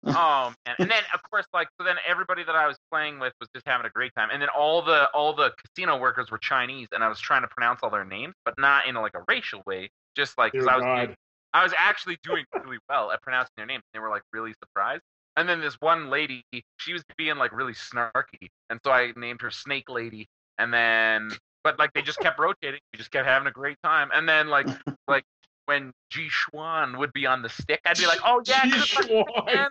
Um, 0.06 0.14
oh 0.16 0.54
man! 0.64 0.76
And 0.78 0.88
then 0.88 1.02
of 1.12 1.20
course, 1.28 1.44
like 1.52 1.66
so, 1.76 1.84
then 1.84 1.96
everybody 2.06 2.44
that 2.44 2.54
I 2.54 2.68
was 2.68 2.76
playing 2.88 3.18
with 3.18 3.32
was 3.40 3.48
just 3.52 3.66
having 3.66 3.84
a 3.84 3.90
great 3.90 4.14
time. 4.14 4.28
And 4.32 4.40
then 4.40 4.48
all 4.56 4.80
the 4.80 5.10
all 5.10 5.34
the 5.34 5.52
casino 5.58 5.98
workers 5.98 6.30
were 6.30 6.38
Chinese, 6.38 6.86
and 6.92 7.02
I 7.02 7.08
was 7.08 7.18
trying 7.18 7.42
to 7.42 7.48
pronounce 7.48 7.80
all 7.82 7.90
their 7.90 8.04
names, 8.04 8.34
but 8.44 8.54
not 8.58 8.86
in 8.86 8.94
a, 8.94 9.00
like 9.00 9.14
a 9.14 9.24
racial 9.26 9.60
way. 9.66 9.90
Just 10.14 10.38
like 10.38 10.52
because 10.52 10.68
I 10.68 10.76
was 10.76 10.84
doing, 10.84 11.16
I 11.52 11.64
was 11.64 11.72
actually 11.76 12.16
doing 12.22 12.44
really 12.54 12.78
well 12.88 13.10
at 13.10 13.20
pronouncing 13.22 13.54
their 13.56 13.66
names. 13.66 13.82
They 13.92 13.98
were 13.98 14.08
like 14.08 14.22
really 14.32 14.54
surprised. 14.62 15.02
And 15.36 15.48
then 15.48 15.60
this 15.60 15.74
one 15.80 16.10
lady, 16.10 16.44
she 16.78 16.92
was 16.92 17.02
being 17.16 17.36
like 17.36 17.52
really 17.52 17.74
snarky, 17.74 18.50
and 18.70 18.78
so 18.84 18.92
I 18.92 19.12
named 19.16 19.40
her 19.42 19.50
Snake 19.50 19.88
Lady. 19.88 20.28
And 20.58 20.72
then, 20.72 21.30
but 21.64 21.78
like 21.78 21.92
they 21.92 22.02
just 22.02 22.18
kept 22.20 22.38
rotating. 22.38 22.80
We 22.92 22.98
just 22.98 23.10
kept 23.10 23.26
having 23.26 23.48
a 23.48 23.52
great 23.52 23.76
time. 23.82 24.10
And 24.12 24.28
then 24.28 24.48
like 24.48 24.66
like 25.08 25.24
when 25.66 25.92
G 26.10 26.28
Schwan 26.28 26.98
would 26.98 27.12
be 27.12 27.26
on 27.26 27.42
the 27.42 27.48
stick, 27.48 27.80
I'd 27.84 27.98
be 27.98 28.06
like, 28.06 28.20
oh 28.24 28.42
yeah, 28.46 28.64
good 28.68 29.10
luck, 29.10 29.46
man. 29.46 29.68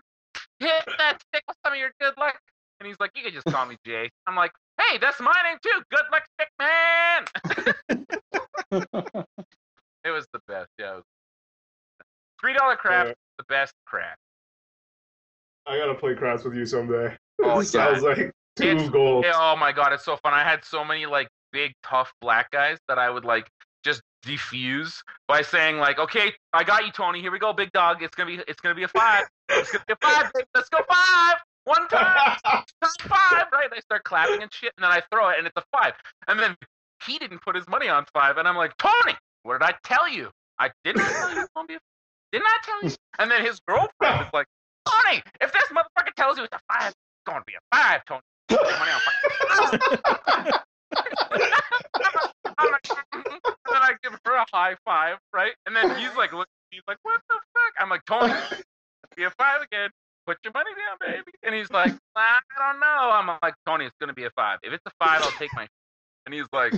hit 0.59 0.71
that 0.97 1.21
stick 1.27 1.43
with 1.47 1.57
some 1.65 1.73
of 1.73 1.79
your 1.79 1.91
good 1.99 2.13
luck. 2.17 2.39
And 2.79 2.87
he's 2.87 2.99
like, 2.99 3.11
you 3.15 3.23
can 3.23 3.33
just 3.33 3.45
call 3.47 3.65
me 3.65 3.75
Jay. 3.85 4.09
I'm 4.27 4.35
like, 4.35 4.51
hey, 4.79 4.97
that's 4.99 5.19
my 5.19 5.33
name 5.43 5.57
too. 5.63 5.81
Good 5.89 6.05
luck, 6.11 6.23
stick 6.39 6.49
man. 6.59 7.25
it 10.05 10.11
was 10.11 10.27
the 10.33 10.39
best. 10.47 10.69
Yeah. 10.77 10.93
It 10.93 10.95
was... 10.97 11.03
Three 12.39 12.53
dollar 12.53 12.75
crap, 12.75 13.07
Yeah. 13.07 13.13
the 13.39 13.45
best 13.49 13.73
crap. 13.85 14.17
I 15.65 15.77
gotta 15.77 15.95
play 15.95 16.15
craps 16.15 16.43
with 16.43 16.55
you 16.55 16.65
someday. 16.65 17.15
Oh, 17.43 17.59
This 17.59 17.71
sounds 17.71 18.03
like 18.03 18.31
two 18.57 18.69
It's- 18.71 18.89
goals. 18.89 19.25
Oh 19.33 19.55
my 19.55 19.71
god, 19.71 19.93
it's 19.93 20.05
so 20.05 20.17
fun. 20.17 20.33
I 20.33 20.43
had 20.43 20.63
so 20.65 20.83
many 20.83 21.05
like 21.05 21.27
big 21.51 21.73
tough 21.83 22.11
black 22.21 22.51
guys 22.51 22.77
that 22.87 22.97
I 22.99 23.09
would 23.09 23.25
like 23.25 23.47
just 23.83 24.01
defuse 24.25 24.95
by 25.27 25.41
saying 25.41 25.77
like, 25.77 25.97
okay, 25.99 26.33
I 26.53 26.63
got 26.63 26.85
you, 26.85 26.91
Tony. 26.91 27.21
Here 27.21 27.31
we 27.31 27.39
go, 27.39 27.53
big 27.53 27.71
dog. 27.71 28.03
It's 28.03 28.15
gonna 28.15 28.35
be 28.35 28.43
it's 28.47 28.59
gonna 28.61 28.75
be 28.75 28.83
a 28.83 28.87
five. 28.89 29.25
It's 29.49 29.71
gonna 29.71 29.85
be 29.87 29.93
a 29.93 30.05
five. 30.07 30.31
Let's 30.55 30.69
go 30.69 30.79
five. 30.89 31.37
One 31.65 31.87
time, 31.89 32.37
time 32.43 32.63
five. 33.01 33.45
Right? 33.51 33.69
They 33.73 33.81
start 33.81 34.03
clapping 34.03 34.41
and 34.41 34.53
shit, 34.53 34.73
and 34.77 34.83
then 34.83 34.91
I 34.91 35.01
throw 35.11 35.29
it, 35.29 35.37
and 35.37 35.47
it's 35.47 35.57
a 35.57 35.63
five. 35.77 35.93
And 36.27 36.39
then 36.39 36.55
he 37.05 37.17
didn't 37.19 37.41
put 37.41 37.55
his 37.55 37.67
money 37.67 37.87
on 37.89 38.05
five, 38.13 38.37
and 38.37 38.47
I'm 38.47 38.55
like, 38.57 38.75
Tony, 38.77 39.15
what 39.43 39.59
did 39.59 39.65
I 39.65 39.73
tell 39.83 40.07
you? 40.09 40.29
I 40.59 40.71
didn't 40.83 41.03
tell 41.03 41.33
you 41.33 41.41
it's 41.41 41.51
gonna 41.55 41.67
be 41.67 41.75
a 41.75 41.79
didn't 42.33 42.47
I 42.47 42.57
tell 42.63 42.89
you? 42.89 42.95
And 43.19 43.31
then 43.31 43.45
his 43.45 43.59
girlfriend 43.67 44.21
is 44.25 44.27
like, 44.33 44.47
Tony, 44.85 45.21
if 45.39 45.51
this 45.53 45.63
motherfucker 45.71 46.13
tells 46.17 46.37
you 46.37 46.43
it's 46.43 46.53
a 46.55 46.59
five, 46.73 46.89
it's 46.89 46.95
gonna 47.25 47.43
be 47.45 47.53
a 47.53 47.75
five, 47.75 48.03
Tony. 48.05 48.21
Put 48.47 48.61
your 48.67 48.79
money 48.79 48.91
on 48.91 49.01
five. 49.01 50.61
I'm 52.57 52.71
like, 52.71 52.89
and 53.13 53.23
then 53.23 53.81
I 53.81 53.91
give 54.03 54.13
her 54.25 54.35
a 54.35 54.45
high 54.53 54.75
five, 54.85 55.17
right? 55.33 55.53
And 55.65 55.75
then 55.75 55.89
he's 55.99 56.15
like, 56.15 56.33
look, 56.33 56.47
he's 56.71 56.81
like, 56.87 56.97
what 57.03 57.21
the 57.29 57.35
fuck? 57.53 57.73
I'm 57.79 57.89
like, 57.89 58.05
Tony, 58.05 58.33
be 59.15 59.23
a 59.23 59.31
five 59.31 59.61
again. 59.61 59.89
Put 60.25 60.37
your 60.43 60.51
money 60.53 60.71
down, 60.71 60.97
baby. 61.13 61.31
And 61.43 61.55
he's 61.55 61.71
like, 61.71 61.93
I 62.15 62.39
don't 62.57 62.79
know. 62.79 63.11
I'm 63.13 63.27
like, 63.41 63.55
Tony, 63.65 63.85
it's 63.85 63.95
gonna 63.99 64.13
be 64.13 64.25
a 64.25 64.31
five. 64.31 64.59
If 64.63 64.73
it's 64.73 64.83
a 64.85 64.91
five, 64.99 65.21
I'll 65.21 65.31
take 65.31 65.53
my. 65.53 65.67
And 66.25 66.33
he's 66.33 66.47
like, 66.51 66.73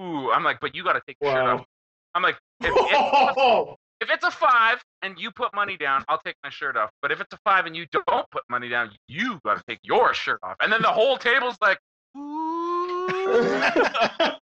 Ooh. 0.00 0.30
I'm 0.32 0.42
like, 0.42 0.60
but 0.60 0.74
you 0.74 0.82
gotta 0.82 1.02
take 1.06 1.16
your 1.20 1.32
shirt 1.32 1.46
off. 1.46 1.66
I'm 2.14 2.22
like, 2.22 2.36
if, 2.60 2.72
if, 2.74 3.76
if 4.04 4.10
it's 4.10 4.24
a 4.24 4.30
five 4.30 4.82
and 5.02 5.18
you 5.18 5.30
put 5.30 5.54
money 5.54 5.76
down, 5.78 6.04
I'll 6.08 6.20
take 6.24 6.36
my 6.44 6.50
shirt 6.50 6.76
off. 6.76 6.90
But 7.00 7.10
if 7.10 7.20
it's 7.20 7.32
a 7.32 7.38
five 7.44 7.64
and 7.66 7.74
you 7.74 7.86
don't 8.06 8.30
put 8.30 8.42
money 8.50 8.68
down, 8.68 8.90
you 9.08 9.40
gotta 9.44 9.62
take 9.66 9.78
your 9.82 10.12
shirt 10.14 10.38
off. 10.42 10.56
And 10.60 10.70
then 10.72 10.82
the 10.82 10.92
whole 10.92 11.16
table's 11.16 11.56
like, 11.62 11.78
Ooh. 12.16 13.08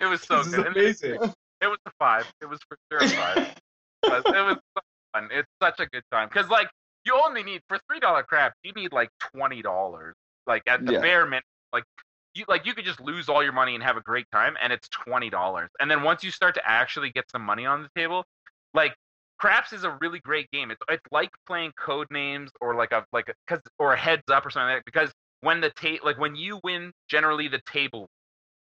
it 0.00 0.06
was 0.06 0.20
so 0.22 0.38
this 0.38 0.48
is 0.48 0.54
good. 0.54 0.66
Amazing. 0.66 1.14
it 1.62 1.66
was 1.68 1.78
a 1.86 1.90
five. 1.98 2.30
It 2.40 2.46
was 2.46 2.60
for 2.68 2.76
sure 2.90 3.00
a 3.02 3.08
five. 3.08 3.38
it 3.38 4.10
was, 4.10 4.22
it 4.26 4.44
was 4.44 4.56
so 4.76 4.82
fun. 5.14 5.28
It's 5.32 5.48
such 5.62 5.80
a 5.80 5.86
good 5.86 6.02
time 6.10 6.28
because 6.28 6.48
like 6.48 6.68
you 7.04 7.18
only 7.24 7.42
need 7.42 7.62
for 7.68 7.78
three 7.88 8.00
dollar 8.00 8.22
crap, 8.22 8.54
you 8.64 8.72
need 8.72 8.92
like 8.92 9.10
twenty 9.34 9.62
dollars. 9.62 10.14
Like 10.46 10.62
at 10.66 10.84
the 10.84 10.94
Yeah. 10.94 11.00
bare 11.00 11.24
minimum, 11.24 11.42
like 11.72 11.84
you 12.34 12.44
like 12.48 12.66
you 12.66 12.74
could 12.74 12.84
just 12.84 13.00
lose 13.00 13.28
all 13.28 13.42
your 13.42 13.52
money 13.52 13.74
and 13.74 13.82
have 13.84 13.96
a 13.96 14.02
great 14.02 14.26
time, 14.32 14.56
and 14.62 14.72
it's 14.72 14.88
twenty 14.88 15.30
dollars. 15.30 15.70
And 15.80 15.90
then 15.90 16.02
once 16.02 16.24
you 16.24 16.30
start 16.30 16.54
to 16.56 16.62
actually 16.68 17.10
get 17.10 17.30
some 17.30 17.42
money 17.42 17.66
on 17.66 17.82
the 17.82 17.88
table, 17.96 18.24
like 18.74 18.94
craps 19.38 19.72
is 19.72 19.84
a 19.84 19.96
really 20.00 20.20
great 20.20 20.50
game. 20.50 20.70
It's 20.70 20.80
it's 20.88 21.04
like 21.12 21.30
playing 21.46 21.72
code 21.78 22.08
names 22.10 22.50
or 22.60 22.74
like 22.74 22.92
a 22.92 23.04
like 23.12 23.28
a, 23.28 23.34
cause 23.46 23.60
or 23.78 23.92
a 23.94 23.96
heads 23.96 24.24
up 24.30 24.46
or 24.46 24.50
something 24.50 24.68
like 24.74 24.78
that 24.78 24.84
because 24.84 25.12
when 25.40 25.60
the 25.60 25.70
ta- 25.70 26.04
like 26.04 26.18
when 26.18 26.36
you 26.36 26.60
win, 26.64 26.92
generally 27.08 27.48
the 27.48 27.60
table. 27.66 28.08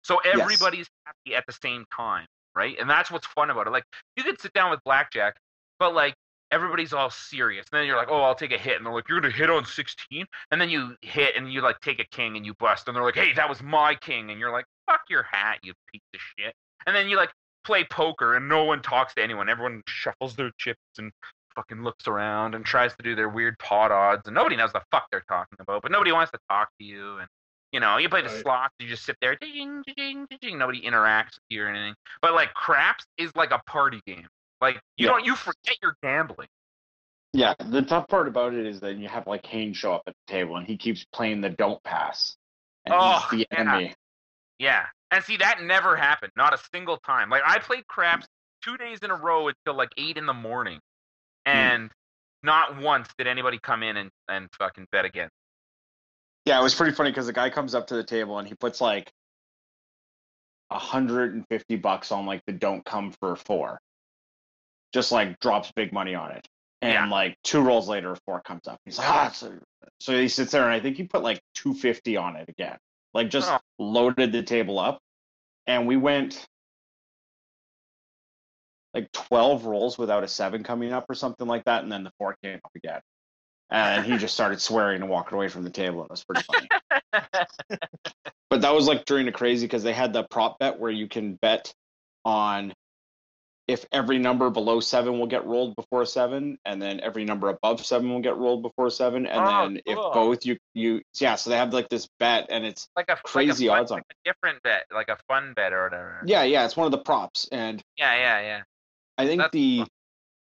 So 0.03 0.19
Yes. 0.31 0.43
everybody's 0.43 0.87
happy 1.05 1.35
at 1.35 1.45
the 1.47 1.53
same 1.53 1.85
time, 1.95 2.27
right? 2.55 2.77
And 2.79 2.89
that's 2.89 3.11
what's 3.11 3.27
fun 3.27 3.49
about 3.49 3.67
it. 3.67 3.71
Like 3.71 3.85
you 4.15 4.23
could 4.23 4.39
sit 4.41 4.53
down 4.53 4.69
with 4.71 4.79
blackjack, 4.85 5.35
but 5.79 5.93
like 5.93 6.15
everybody's 6.51 6.93
all 6.93 7.09
serious. 7.09 7.65
And 7.71 7.79
then 7.79 7.87
you're 7.87 7.97
like, 7.97 8.09
oh, 8.09 8.21
I'll 8.21 8.35
take 8.35 8.51
a 8.51 8.57
hit, 8.57 8.77
and 8.77 8.85
they're 8.85 8.93
like, 8.93 9.07
you're 9.09 9.19
gonna 9.19 9.33
hit 9.33 9.49
on 9.49 9.65
16, 9.65 10.25
and 10.51 10.61
then 10.61 10.69
you 10.69 10.95
hit 11.01 11.35
and 11.35 11.51
you 11.51 11.61
like 11.61 11.79
take 11.81 11.99
a 11.99 12.05
king 12.05 12.37
and 12.37 12.45
you 12.45 12.53
bust, 12.59 12.87
and 12.87 12.95
they're 12.95 13.03
like, 13.03 13.15
hey, 13.15 13.33
that 13.33 13.49
was 13.49 13.61
my 13.61 13.95
king, 13.95 14.31
and 14.31 14.39
you're 14.39 14.51
like, 14.51 14.65
fuck 14.87 15.01
your 15.09 15.23
hat, 15.23 15.59
you 15.63 15.73
piece 15.91 16.01
of 16.13 16.19
shit. 16.37 16.53
And 16.87 16.95
then 16.95 17.07
you 17.07 17.17
like 17.17 17.31
play 17.63 17.83
poker 17.83 18.35
and 18.35 18.47
no 18.47 18.63
one 18.63 18.81
talks 18.81 19.15
to 19.15 19.23
anyone. 19.23 19.49
Everyone 19.49 19.81
shuffles 19.87 20.35
their 20.35 20.51
chips 20.59 20.79
and 20.99 21.11
fucking 21.55 21.83
looks 21.83 22.07
around 22.07 22.53
and 22.53 22.63
tries 22.63 22.95
to 22.95 23.01
do 23.03 23.15
their 23.15 23.29
weird 23.29 23.57
pot 23.59 23.91
odds, 23.91 24.27
and 24.27 24.35
nobody 24.35 24.55
knows 24.55 24.71
the 24.73 24.81
fuck 24.91 25.07
they're 25.11 25.23
talking 25.27 25.57
about. 25.59 25.81
But 25.81 25.91
nobody 25.91 26.11
wants 26.11 26.31
to 26.31 26.39
talk 26.49 26.69
to 26.79 26.85
you, 26.85 27.17
and 27.17 27.27
you 27.71 27.79
know, 27.79 27.97
you 27.97 28.07
play 28.07 28.21
the 28.21 28.29
Right. 28.29 28.41
slots, 28.41 28.73
you 28.79 28.87
just 28.87 29.03
sit 29.03 29.17
there, 29.19 29.35
ding, 29.35 29.83
ding, 29.97 30.27
ding, 30.41 30.57
nobody 30.57 30.81
interacts 30.81 31.35
with 31.35 31.43
you 31.49 31.63
or 31.63 31.67
anything. 31.67 31.95
But 32.21 32.33
like 32.33 32.53
craps 32.53 33.05
is 33.17 33.31
like 33.35 33.51
a 33.51 33.61
party 33.65 34.01
game. 34.05 34.27
Like 34.61 34.75
you 34.97 35.05
Yeah. 35.05 35.11
don't, 35.13 35.25
you 35.25 35.35
forget 35.35 35.77
you're 35.81 35.97
gambling. 36.01 36.47
Yeah, 37.33 37.53
the 37.59 37.81
tough 37.81 38.07
part 38.07 38.27
about 38.27 38.53
it 38.53 38.65
is 38.65 38.79
that 38.79 38.95
you 38.97 39.09
have 39.09 39.27
like 39.27 39.45
Haynes 39.45 39.75
show 39.75 39.93
up 39.93 40.03
at 40.07 40.13
the 40.25 40.31
table 40.31 40.55
and 40.55 40.65
he 40.65 40.77
keeps 40.77 41.05
playing 41.11 41.41
the 41.41 41.49
don't 41.49 41.83
pass. 41.83 42.37
And 42.85 42.95
Oh, 42.97 43.27
he's 43.29 43.29
the 43.29 43.47
yeah. 43.51 43.59
enemy. 43.59 43.95
Yeah, 44.57 44.85
and 45.11 45.23
see 45.23 45.37
that 45.37 45.61
never 45.61 45.97
happened, 45.97 46.31
not 46.37 46.53
a 46.53 46.57
single 46.73 46.97
time. 46.97 47.29
Like 47.29 47.43
I 47.45 47.59
played 47.59 47.85
craps 47.87 48.25
two 48.63 48.77
days 48.77 48.99
in 48.99 49.11
a 49.11 49.15
row 49.15 49.49
until 49.49 49.75
like 49.75 49.89
eight 49.97 50.17
in 50.17 50.25
the 50.25 50.33
morning, 50.33 50.79
hmm. 51.45 51.51
and 51.51 51.91
not 52.41 52.79
once 52.81 53.09
did 53.17 53.27
anybody 53.27 53.59
come 53.61 53.83
in 53.83 53.97
and 53.97 54.09
and 54.29 54.47
fucking 54.57 54.87
bet 54.93 55.03
again. 55.03 55.29
Yeah, 56.45 56.59
it 56.59 56.63
was 56.63 56.73
pretty 56.75 56.93
funny 56.93 57.09
because 57.09 57.25
the 57.25 57.33
guy 57.33 57.49
comes 57.49 57.75
up 57.75 57.87
to 57.87 57.95
the 57.95 58.03
table 58.03 58.37
and 58.39 58.47
he 58.47 58.53
puts 58.53 58.79
like 58.79 59.11
a 60.69 60.79
hundred 60.79 61.33
and 61.33 61.45
fifty 61.49 61.75
bucks 61.75 62.11
on 62.13 62.25
like 62.25 62.41
the 62.45 62.53
don't 62.53 62.85
come 62.85 63.11
for 63.19 63.35
four. 63.35 63.79
Just 64.95 65.11
like 65.11 65.37
drops 65.41 65.73
big 65.75 65.91
money 65.91 66.15
on 66.15 66.31
it. 66.31 66.47
And 66.81 66.93
Yeah. 66.93 67.09
like 67.09 67.37
two 67.43 67.59
rolls 67.59 67.89
later, 67.89 68.13
a 68.13 68.15
four 68.25 68.39
comes 68.39 68.65
up. 68.65 68.79
He's 68.85 68.97
like, 68.97 69.09
ah, 69.09 69.29
so, 69.31 69.59
so 69.99 70.17
he 70.17 70.29
sits 70.29 70.53
there 70.53 70.63
and 70.63 70.71
I 70.71 70.79
think 70.79 70.95
he 70.95 71.03
put 71.03 71.21
like 71.21 71.41
two 71.53 71.73
fifty 71.73 72.15
on 72.15 72.37
it 72.37 72.47
again. 72.47 72.77
Like 73.13 73.29
just 73.29 73.51
Oh. 73.51 73.59
loaded 73.77 74.31
the 74.31 74.41
table 74.41 74.79
up. 74.79 74.99
And 75.67 75.85
we 75.85 75.97
went 75.97 76.47
like 78.93 79.11
twelve 79.11 79.65
rolls 79.65 79.97
without 79.97 80.23
a 80.23 80.29
seven 80.29 80.63
coming 80.63 80.93
up 80.93 81.05
or 81.09 81.13
something 81.15 81.45
like 81.45 81.65
that, 81.65 81.83
and 81.83 81.91
then 81.91 82.05
the 82.05 82.11
four 82.17 82.37
came 82.41 82.61
up 82.63 82.71
again. 82.73 83.01
And 83.69 84.05
he 84.05 84.17
just 84.17 84.33
started 84.33 84.61
swearing 84.69 85.01
and 85.01 85.09
walking 85.09 85.35
away 85.35 85.49
from 85.49 85.63
the 85.65 85.69
table. 85.71 86.05
It 86.05 86.09
was 86.09 86.23
pretty 86.23 86.43
funny. 86.43 86.69
But 88.49 88.61
that 88.61 88.73
was 88.73 88.87
like 88.87 89.03
during 89.03 89.25
the 89.25 89.33
crazy 89.33 89.65
because 89.65 89.83
they 89.83 89.91
had 89.91 90.13
the 90.13 90.23
prop 90.29 90.59
bet 90.59 90.79
where 90.79 90.91
you 90.91 91.09
can 91.09 91.33
bet 91.41 91.73
on 92.23 92.73
if 93.67 93.85
every 93.91 94.19
number 94.19 94.49
below 94.51 94.79
seven 94.79 95.17
will 95.19 95.25
get 95.27 95.45
rolled 95.45 95.75
before 95.75 96.03
a 96.03 96.05
seven, 96.05 96.57
and 96.65 96.79
then 96.81 96.99
every 96.99 97.25
number 97.25 97.49
above 97.49 97.83
seven 97.85 98.09
will 98.13 98.21
get 98.21 98.37
rolled 98.37 98.61
before 98.61 98.87
a 98.87 98.91
seven, 98.91 99.25
and 99.25 99.41
Oh, 99.41 99.61
then 99.63 99.81
if 99.85 99.95
both 99.95 100.45
you 100.45 100.57
you 100.75 101.01
yeah, 101.19 101.35
so 101.35 101.49
they 101.49 101.57
have 101.57 101.73
like 101.73 101.89
this 101.89 102.07
bet, 102.19 102.45
and 102.49 102.63
it's 102.65 102.87
like 102.95 103.09
a 103.09 103.15
Crazy 103.23 103.67
like 103.67 103.73
a 103.73 103.77
fun, 103.77 103.81
odds 103.81 103.91
on 103.91 103.97
like 103.97 104.05
a 104.11 104.29
different 104.29 104.61
bet, 104.63 104.85
like 104.93 105.09
a 105.09 105.17
fun 105.27 105.53
bet 105.55 105.73
or 105.73 105.85
whatever. 105.85 106.21
yeah 106.25 106.43
yeah, 106.43 106.65
it's 106.65 106.77
one 106.77 106.85
of 106.85 106.91
the 106.91 106.99
props, 106.99 107.47
and 107.51 107.81
yeah, 107.97 108.15
yeah. 108.15 108.41
yeah. 108.41 108.61
I 109.17 109.25
think 109.25 109.41
That's 109.41 109.51
the 109.53 109.79
fun. 109.79 109.87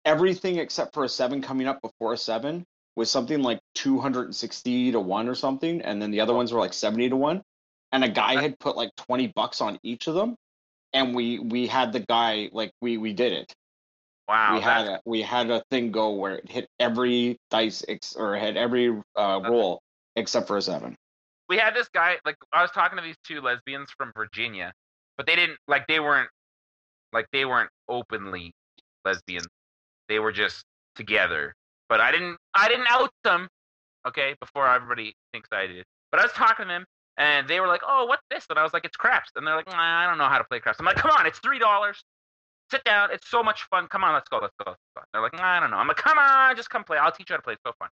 everything 0.05 0.59
except 0.59 0.93
for 0.95 1.05
a 1.05 1.09
seven 1.09 1.41
coming 1.43 1.67
up 1.67 1.81
before 1.81 2.13
a 2.13 2.17
seven 2.19 2.65
was 2.97 3.11
something 3.11 3.41
like 3.43 3.61
two 3.75 3.99
hundred 4.01 4.25
and 4.27 4.35
sixty 4.37 4.93
to 4.93 5.01
one 5.01 5.29
or 5.29 5.35
something, 5.35 5.81
and 5.83 6.03
then 6.03 6.11
the 6.11 6.21
other 6.21 6.35
ones 6.35 6.53
were 6.53 6.61
like 6.61 6.73
seventy 6.75 7.09
to 7.09 7.17
one. 7.17 7.43
And 7.93 8.05
a 8.05 8.09
guy 8.09 8.39
had 8.39 8.59
put 8.59 8.77
like 8.77 8.91
twenty 8.97 9.29
bucks 9.29 9.63
on 9.63 9.79
each 9.83 10.09
of 10.09 10.15
them, 10.15 10.37
and 10.99 11.15
we 11.15 11.39
we 11.39 11.67
had 11.67 11.93
the 11.93 12.01
guy 12.01 12.51
like 12.53 12.73
we 12.81 12.99
we 12.99 13.13
did 13.13 13.33
it. 13.33 13.55
Wow, 14.27 14.55
we 14.55 14.61
had 14.61 14.87
a 14.87 15.01
we 15.07 15.23
had 15.23 15.51
a 15.51 15.63
thing 15.71 15.93
go 15.93 16.11
where 16.11 16.37
it 16.37 16.51
hit 16.51 16.69
every 16.81 17.39
dice 17.51 17.85
ex, 17.89 18.15
or 18.17 18.37
had 18.37 18.57
every 18.57 18.89
uh, 19.17 19.41
roll 19.49 19.81
except 20.17 20.49
for 20.49 20.57
a 20.57 20.63
seven. 20.63 20.97
we 21.49 21.57
had 21.57 21.75
this 21.75 21.89
guy 21.89 22.19
like 22.25 22.37
I 22.53 22.63
was 22.63 22.71
talking 22.73 22.99
to 22.99 23.03
these 23.03 23.17
two 23.25 23.41
lesbians 23.41 23.91
from 23.97 24.13
Virginia, 24.17 24.73
but 25.17 25.27
they 25.27 25.37
didn't 25.37 25.59
like 25.67 25.87
they 25.87 26.01
weren't 26.01 26.29
like 27.13 27.27
they 27.33 27.45
weren't 27.45 27.71
openly 27.89 28.53
lesbians. 29.05 29.47
They 30.09 30.19
were 30.19 30.33
just 30.33 30.65
together. 30.97 31.55
But 31.89 32.01
I 32.01 32.13
didn't 32.13 32.37
I 32.55 32.69
didn't 32.69 32.89
out 32.91 33.11
them, 33.25 33.49
okay, 34.07 34.35
before 34.41 34.69
everybody 34.69 35.15
thinks 35.33 35.49
I 35.53 35.67
did. 35.67 35.85
But 36.11 36.21
I 36.21 36.25
was 36.25 36.33
talking 36.33 36.67
to 36.67 36.69
them, 36.69 36.85
and 37.19 37.47
they 37.49 37.61
were 37.61 37.67
like, 37.67 37.83
"Oh, 37.87 38.07
what's 38.07 38.23
this?" 38.31 38.47
And 38.49 38.59
I 38.59 38.63
was 38.63 38.73
like, 38.73 38.85
"It's 38.85 38.97
craps." 38.97 39.31
And 39.37 39.47
they're 39.47 39.57
like, 39.57 39.69
nah, 39.69 40.05
"I 40.05 40.07
don't 40.07 40.19
know 40.19 40.29
how 40.29 40.39
to 40.39 40.45
play 40.45 40.61
craps." 40.61 40.79
I'm 40.81 40.87
like, 40.87 40.97
"Come 40.97 41.11
on, 41.11 41.27
it's 41.27 41.39
three 41.41 41.59
dollars. 41.59 42.03
Sit 42.71 42.85
down. 42.85 43.11
It's 43.13 43.29
so 43.31 43.43
much 43.43 43.63
fun. 43.71 43.87
Come 43.89 44.05
on, 44.05 44.15
let's 44.15 44.29
go, 44.29 44.39
let's 44.39 44.55
go, 44.65 44.71
let's 44.71 44.81
go." 44.97 45.03
They're 45.13 45.23
like, 45.23 45.35
nah, 45.35 45.57
"I 45.57 45.61
don't 45.61 45.71
know." 45.71 45.77
I'm 45.77 45.89
like, 45.89 45.97
"Come 45.99 46.19
on, 46.19 46.57
just 46.57 46.71
come 46.71 46.85
play. 46.85 46.99
I'll 46.99 47.13
teach 47.13 47.31
you 47.31 47.35
how 47.35 47.39
to 47.39 47.43
play. 47.43 47.55
It's 47.55 47.63
so 47.67 47.73
fun." 47.79 47.89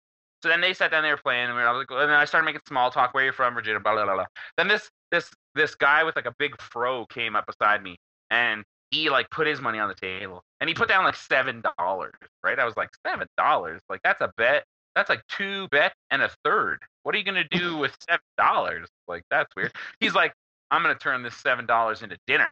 So 0.42 0.48
then 0.48 0.60
they 0.62 0.72
sat 0.72 0.90
down, 0.90 1.02
they 1.02 1.10
were 1.10 1.18
playing, 1.18 1.46
and, 1.46 1.54
we 1.54 1.60
were, 1.60 1.68
I 1.68 1.72
was 1.72 1.86
like, 1.88 2.00
and 2.00 2.08
then 2.10 2.16
I 2.16 2.24
started 2.24 2.46
making 2.46 2.62
small 2.66 2.90
talk. 2.90 3.12
Where 3.12 3.24
you 3.24 3.32
from, 3.32 3.54
Virginia? 3.54 3.78
Blah 3.80 3.94
blah 3.94 4.04
blah. 4.04 4.14
blah. 4.14 4.24
Then 4.56 4.68
this 4.68 4.90
this 5.10 5.30
this 5.54 5.74
guy 5.74 6.02
with 6.02 6.16
like 6.16 6.26
a 6.26 6.34
big 6.38 6.60
fro 6.60 7.04
came 7.06 7.36
up 7.36 7.46
beside 7.46 7.82
me, 7.82 7.98
and 8.30 8.64
he 8.90 9.10
like 9.10 9.28
put 9.30 9.46
his 9.46 9.60
money 9.60 9.78
on 9.78 9.88
the 9.88 9.94
table, 9.94 10.42
and 10.60 10.68
he 10.68 10.74
put 10.74 10.88
down 10.88 11.04
like 11.04 11.16
seven 11.16 11.62
dollars. 11.78 12.14
Right? 12.42 12.58
I 12.58 12.64
was 12.64 12.76
like, 12.76 12.88
seven 13.06 13.26
dollars? 13.36 13.82
Like 13.90 14.00
that's 14.02 14.22
a 14.22 14.32
bet. 14.38 14.64
That's 15.00 15.08
like 15.08 15.26
two 15.28 15.66
bet 15.68 15.94
and 16.10 16.20
a 16.20 16.28
third. 16.44 16.80
What 17.04 17.14
are 17.14 17.18
you 17.18 17.24
gonna 17.24 17.48
do 17.50 17.74
with 17.78 17.96
seven 18.06 18.20
dollars? 18.36 18.86
Like 19.08 19.22
that's 19.30 19.50
weird. 19.56 19.72
He's 19.98 20.12
like, 20.12 20.34
I'm 20.70 20.82
gonna 20.82 20.94
turn 20.94 21.22
this 21.22 21.34
seven 21.36 21.64
dollars 21.64 22.02
into 22.02 22.18
dinner. 22.26 22.50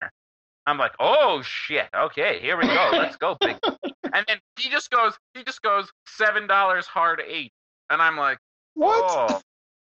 I'm 0.67 0.79
like, 0.79 0.93
oh 0.99 1.43
shit, 1.43 1.89
okay, 1.95 2.39
here 2.41 2.57
we 2.57 2.67
go, 2.67 2.89
let's 2.93 3.17
go, 3.17 3.37
big. 3.39 3.59
and 4.15 4.25
then 4.27 4.39
he 4.59 4.71
just 4.71 4.89
goes, 4.89 5.13
he 5.35 5.45
just 5.45 5.61
goes 5.61 5.91
seven 6.07 6.47
dollars 6.47 6.87
hard 6.87 7.21
eight, 7.29 7.53
and 7.91 8.01
I'm 8.01 8.17
like, 8.17 8.39
What? 8.73 9.05
oh 9.07 9.41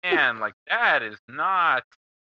man, 0.02 0.40
like 0.40 0.54
that 0.68 1.04
is 1.04 1.16
not. 1.28 1.84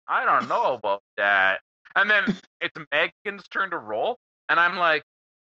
I 0.09 0.25
don't 0.25 0.49
know 0.49 0.73
about 0.73 1.03
that. 1.19 1.61
And 1.95 2.09
then 2.11 2.25
it's 2.63 2.75
Megan's 2.91 3.47
turn 3.49 3.69
to 3.69 3.79
roll, 3.79 4.17
and 4.49 4.59
I'm 4.59 4.79
like, 4.79 5.03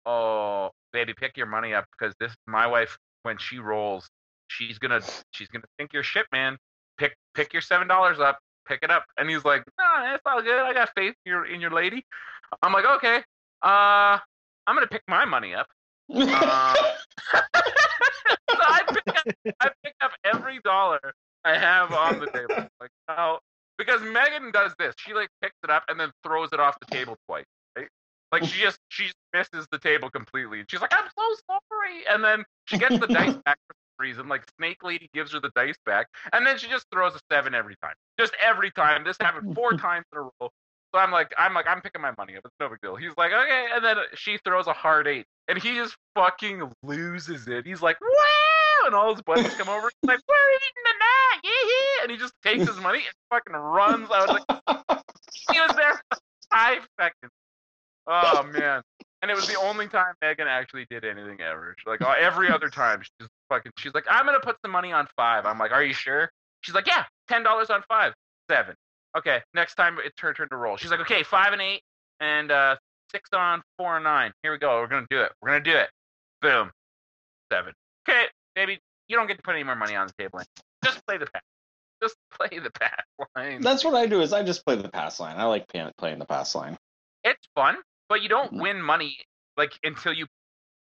oh 0.05 0.71
baby, 0.91 1.13
pick 1.17 1.37
your 1.37 1.47
money 1.47 1.73
up 1.73 1.85
because 1.97 2.13
this 2.19 2.35
my 2.47 2.67
wife 2.67 2.97
when 3.21 3.37
she 3.37 3.59
rolls, 3.59 4.09
she's 4.47 4.77
gonna 4.77 5.01
she's 5.31 5.47
gonna 5.47 5.65
think 5.77 5.93
you're 5.93 6.03
shit, 6.03 6.25
man. 6.31 6.57
Pick 6.97 7.15
pick 7.33 7.53
your 7.53 7.61
seven 7.61 7.87
dollars 7.87 8.19
up, 8.19 8.39
pick 8.67 8.79
it 8.83 8.91
up. 8.91 9.05
And 9.17 9.29
he's 9.29 9.45
like, 9.45 9.63
nah, 9.77 10.13
it's 10.13 10.23
all 10.25 10.41
good. 10.41 10.59
I 10.59 10.73
got 10.73 10.89
faith 10.95 11.15
in 11.25 11.31
your 11.31 11.45
in 11.45 11.61
your 11.61 11.71
lady. 11.71 12.05
I'm 12.61 12.73
like, 12.73 12.85
okay. 12.85 13.17
Uh, 13.61 14.19
I'm 14.67 14.75
gonna 14.75 14.87
pick 14.87 15.03
my 15.07 15.25
money 15.25 15.53
up. 15.53 15.67
Uh, 16.13 16.73
so 17.33 17.41
I 18.51 18.81
pick 18.87 19.15
up 19.15 19.53
I 19.59 19.69
pick 19.83 19.95
up 20.01 20.11
every 20.23 20.59
dollar 20.63 21.13
I 21.43 21.57
have 21.57 21.91
on 21.91 22.19
the 22.19 22.27
table. 22.27 22.69
Like 22.79 22.91
how 23.07 23.39
because 23.77 24.01
Megan 24.01 24.51
does 24.51 24.73
this. 24.77 24.93
She 24.97 25.13
like 25.13 25.29
picks 25.41 25.57
it 25.63 25.69
up 25.69 25.83
and 25.87 25.99
then 25.99 26.11
throws 26.25 26.49
it 26.53 26.59
off 26.59 26.77
the 26.79 26.93
table 26.93 27.17
twice. 27.27 27.45
Right? 27.75 27.87
Like 28.31 28.43
she 28.45 28.61
just 28.61 28.79
she 28.89 29.11
misses 29.33 29.67
the 29.71 29.79
table 29.79 30.09
completely. 30.09 30.63
She's 30.67 30.81
like, 30.81 30.93
I'm 30.93 31.09
so 31.17 31.35
sorry. 31.47 32.03
And 32.09 32.23
then 32.23 32.43
she 32.65 32.77
gets 32.77 32.97
the 32.99 33.07
dice 33.07 33.35
back 33.45 33.57
reason. 34.03 34.27
Like 34.27 34.43
Snake 34.59 34.83
Lady 34.83 35.09
gives 35.13 35.31
her 35.33 35.39
the 35.39 35.51
dice 35.55 35.77
back, 35.85 36.07
and 36.31 36.45
then 36.45 36.57
she 36.57 36.67
just 36.67 36.85
throws 36.91 37.15
a 37.15 37.19
seven 37.31 37.55
every 37.55 37.75
time. 37.81 37.95
Just 38.19 38.33
every 38.41 38.71
time. 38.71 39.03
This 39.03 39.17
happened 39.19 39.55
four 39.55 39.71
times 39.77 40.05
in 40.11 40.19
a 40.19 40.21
row. 40.21 40.49
So 40.93 40.99
I'm 40.99 41.11
like, 41.11 41.33
I'm 41.39 41.55
like, 41.55 41.65
I'm 41.67 41.81
picking 41.81 42.01
my 42.01 42.13
money 42.19 42.35
up. 42.37 42.43
It's 42.45 42.53
no 42.59 42.69
big 42.69 42.79
deal. 42.81 42.95
He's 42.95 43.17
like, 43.17 43.31
okay, 43.31 43.67
and 43.73 43.83
then 43.83 43.97
she 44.13 44.37
throws 44.45 44.67
a 44.67 44.73
hard 44.73 45.07
eight, 45.07 45.25
and 45.47 45.57
he 45.57 45.73
just 45.73 45.95
fucking 46.13 46.71
loses 46.83 47.47
it. 47.47 47.65
He's 47.65 47.81
like, 47.81 47.97
wow, 47.99 48.85
and 48.85 48.93
all 48.93 49.11
his 49.13 49.23
buddies 49.23 49.53
come 49.55 49.69
over. 49.69 49.89
He's 50.01 50.07
like, 50.07 50.19
we're 50.27 50.55
eating 50.55 50.83
tonight, 50.85 51.39
yeah, 51.43 52.03
and 52.03 52.11
he 52.11 52.17
just 52.17 52.33
takes 52.43 52.67
his 52.67 52.79
money 52.79 52.99
and 52.99 53.15
fucking 53.31 53.55
runs 53.55 54.09
out. 54.11 54.29
Like, 54.29 55.01
he 55.51 55.59
was 55.59 55.75
there 55.75 55.99
for 56.11 56.19
five 56.51 56.87
seconds. 56.99 57.31
Oh 58.07 58.43
man. 58.43 58.81
And 59.21 59.31
it 59.31 59.35
was 59.35 59.47
the 59.47 59.57
only 59.57 59.87
time 59.87 60.13
Megan 60.21 60.47
actually 60.47 60.85
did 60.89 61.05
anything 61.05 61.39
ever. 61.39 61.75
She's 61.79 61.87
like 61.87 62.01
uh, 62.01 62.13
every 62.19 62.51
other 62.51 62.69
time, 62.69 63.01
she's 63.01 63.27
fucking. 63.53 63.71
She's 63.77 63.93
like, 63.93 64.05
I'm 64.09 64.25
gonna 64.25 64.39
put 64.39 64.57
some 64.63 64.71
money 64.71 64.91
on 64.91 65.07
five. 65.15 65.45
I'm 65.45 65.59
like, 65.59 65.71
Are 65.71 65.83
you 65.83 65.93
sure? 65.93 66.29
She's 66.61 66.73
like, 66.75 66.87
Yeah, 66.87 67.03
ten 67.27 67.43
dollars 67.43 67.69
on 67.69 67.83
five, 67.87 68.13
seven. 68.49 68.75
Okay, 69.17 69.41
next 69.53 69.75
time 69.75 69.97
it's 70.03 70.19
her 70.21 70.33
turn 70.33 70.49
to 70.49 70.55
roll. 70.55 70.77
She's 70.77 70.91
like, 70.91 70.99
Okay, 71.01 71.23
five 71.23 71.53
and 71.53 71.61
eight, 71.61 71.81
and 72.19 72.51
uh, 72.51 72.75
six 73.11 73.29
on 73.33 73.61
four 73.77 73.95
and 73.97 74.03
nine. 74.03 74.31
Here 74.41 74.51
we 74.51 74.57
go. 74.57 74.79
We're 74.79 74.87
gonna 74.87 75.05
do 75.09 75.21
it. 75.21 75.31
We're 75.41 75.49
gonna 75.49 75.63
do 75.63 75.75
it. 75.75 75.89
Boom, 76.41 76.71
seven. 77.51 77.73
Okay, 78.09 78.25
baby, 78.55 78.79
you 79.07 79.15
don't 79.15 79.27
get 79.27 79.37
to 79.37 79.43
put 79.43 79.53
any 79.55 79.63
more 79.63 79.75
money 79.75 79.95
on 79.95 80.07
the 80.07 80.13
table. 80.17 80.39
anymore. 80.39 80.47
Just 80.83 81.05
play 81.05 81.17
the 81.17 81.27
pass. 81.27 81.41
Just 82.01 82.15
play 82.39 82.59
the 82.59 82.71
pass 82.71 82.99
line. 83.35 83.61
That's 83.61 83.83
what 83.85 83.93
I 83.93 84.05
do. 84.07 84.21
Is 84.21 84.33
I 84.33 84.43
just 84.43 84.65
play 84.65 84.75
the 84.75 84.89
pass 84.89 85.19
line. 85.19 85.35
I 85.37 85.43
like 85.45 85.65
playing 85.97 86.19
the 86.19 86.25
pass 86.25 86.55
line. 86.55 86.77
it's 87.23 87.47
fun, 87.55 87.77
but 88.09 88.21
you 88.21 88.29
don't 88.29 88.51
Mhm. 88.53 88.61
win 88.61 88.81
money 88.81 89.17
like 89.55 89.71
until 89.83 90.11
you 90.11 90.25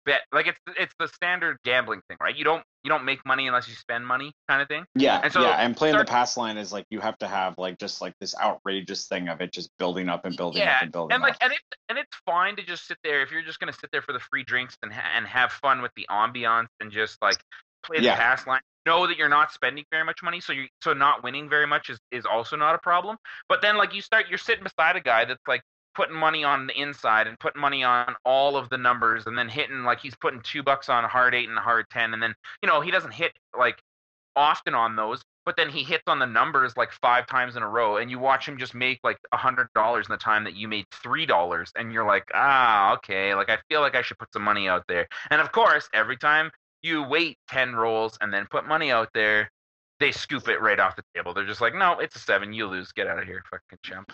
bet. 0.05 0.21
Like 0.33 0.47
it's 0.47 0.59
it's 0.79 0.95
the 0.99 1.09
standard 1.09 1.59
gambling 1.65 2.03
thing, 2.09 2.17
right? 2.21 2.37
You 2.37 2.45
don't 2.45 2.63
you 2.83 2.91
don't 2.91 3.05
make 3.05 3.25
money 3.27 3.47
unless 3.47 3.69
you 3.69 3.75
spend 3.75 4.07
money, 4.07 4.33
kind 4.49 4.61
of 4.63 4.69
thing. 4.69 4.85
Yeah, 4.95 5.21
And 5.23 5.33
so 5.33 5.41
yeah. 5.43 5.57
And 5.57 5.77
playing 5.77 5.95
start- 5.95 6.07
the 6.07 6.11
pass 6.11 6.37
line 6.37 6.57
is 6.59 6.73
like 6.73 6.85
you 6.91 7.01
have 7.01 7.17
to 7.19 7.27
have 7.27 7.55
like 7.59 7.79
just 7.79 8.01
like 8.01 8.15
this 8.21 8.35
outrageous 8.39 9.07
thing 9.09 9.29
of 9.29 9.41
it 9.41 9.53
just 9.53 9.71
building 9.79 10.09
up 10.09 10.25
and 10.25 10.37
building 10.37 10.63
Yeah, 10.63 10.77
up 10.77 10.83
and 10.83 10.93
building 10.93 11.15
And 11.15 11.23
like 11.23 11.35
up. 11.35 11.39
and 11.43 11.53
it's 11.53 11.63
and 11.89 11.99
it's 11.99 12.17
fine 12.27 12.57
to 12.57 12.63
just 12.63 12.87
sit 12.87 12.99
there 13.05 13.23
if 13.23 13.31
you're 13.31 13.43
just 13.43 13.59
gonna 13.61 13.73
sit 13.73 13.91
there 13.93 14.03
for 14.03 14.13
the 14.13 14.21
free 14.21 14.45
drinks 14.45 14.77
and 14.83 14.93
ha- 14.93 15.13
and 15.17 15.27
have 15.27 15.53
fun 15.53 15.83
with 15.83 15.93
the 15.97 16.07
ambiance 16.11 16.69
and 16.81 16.91
just 16.93 17.21
like 17.23 17.39
play 17.85 17.99
the 17.99 18.05
Yeah. 18.05 18.17
pass 18.17 18.47
line. 18.47 18.61
Know 18.87 19.07
that 19.07 19.17
you're 19.17 19.31
not 19.31 19.51
spending 19.51 19.85
very 19.91 20.05
much 20.05 20.23
money, 20.23 20.41
so 20.41 20.53
you 20.53 20.69
so 20.83 20.93
not 20.93 21.23
winning 21.23 21.49
very 21.49 21.67
much 21.67 21.89
is 21.89 21.99
is 22.11 22.27
also 22.27 22.55
not 22.57 22.75
a 22.75 22.79
problem. 22.79 23.17
But 23.49 23.63
then 23.63 23.79
like 23.79 23.95
you 23.95 24.03
start, 24.03 24.27
you're 24.29 24.37
sitting 24.37 24.63
beside 24.63 24.97
a 24.97 25.01
guy 25.01 25.25
that's 25.25 25.41
like 25.49 25.63
putting 25.95 26.17
money 26.17 26.45
on 26.45 26.67
the 26.67 26.81
inside 26.81 27.27
and 27.27 27.39
putting 27.39 27.61
money 27.61 27.85
on 27.85 28.15
all 28.25 28.57
of 28.57 28.69
the 28.69 28.79
numbers 28.79 29.27
and 29.27 29.39
then 29.39 29.49
hitting 29.49 29.85
like 29.85 30.01
he's 30.01 30.17
putting 30.17 30.41
two 30.43 30.63
bucks 30.63 30.89
on 30.89 31.05
a 31.05 31.09
hard 31.09 31.35
eight 31.35 31.49
and 31.49 31.59
a 31.59 31.61
hard 31.61 31.87
ten 31.91 32.13
and 32.13 32.23
then 32.23 32.35
you 32.63 32.69
know 32.69 32.81
he 32.81 32.91
doesn't 32.91 33.13
hit 33.13 33.33
like 33.59 33.81
often 34.37 34.75
on 34.75 34.97
those 34.97 35.23
but 35.45 35.57
then 35.57 35.69
he 35.69 35.83
hits 35.83 36.03
on 36.07 36.19
the 36.19 36.27
numbers 36.27 36.77
like 36.77 36.91
five 36.93 37.27
times 37.27 37.57
in 37.57 37.63
a 37.63 37.69
row 37.69 37.99
and 37.99 38.11
you 38.11 38.19
watch 38.19 38.49
him 38.49 38.59
just 38.59 38.75
make 38.75 38.99
like 39.05 39.19
a 39.33 39.37
hundred 39.37 39.69
dollars 39.75 40.07
in 40.09 40.13
the 40.13 40.19
time 40.19 40.45
that 40.45 40.57
you 40.57 40.67
made 40.67 40.87
three 40.91 41.27
dollars 41.27 41.71
and 41.77 41.93
you're 41.93 42.07
like 42.07 42.25
ah 42.35 42.95
okay 42.95 43.35
like 43.35 43.49
i 43.49 43.59
feel 43.69 43.81
like 43.81 43.95
i 43.95 44.03
should 44.03 44.19
put 44.19 44.33
some 44.33 44.43
money 44.43 44.69
out 44.69 44.85
there. 44.89 45.07
And 45.31 45.41
of 45.41 45.53
course 45.53 45.89
every 45.95 46.17
time 46.17 46.51
you 46.83 47.03
wait 47.03 47.39
10 47.49 47.75
rolls 47.75 48.19
and 48.21 48.33
then 48.33 48.47
put 48.51 48.67
money 48.67 48.91
out 48.91 49.09
there 49.15 49.51
they 50.01 50.11
scoop 50.11 50.49
it 50.49 50.61
right 50.61 50.81
off 50.81 50.97
the 50.97 51.05
table. 51.15 51.33
They're 51.33 51.47
just 51.47 51.61
like 51.61 51.75
no 51.75 52.01
it's 52.01 52.17
a 52.17 52.19
seven 52.19 52.53
you 52.53 52.67
lose 52.67 52.93
get 52.93 53.07
out 53.07 53.19
of 53.19 53.25
here 53.25 53.43
fucking 53.51 53.79
chump 53.83 54.13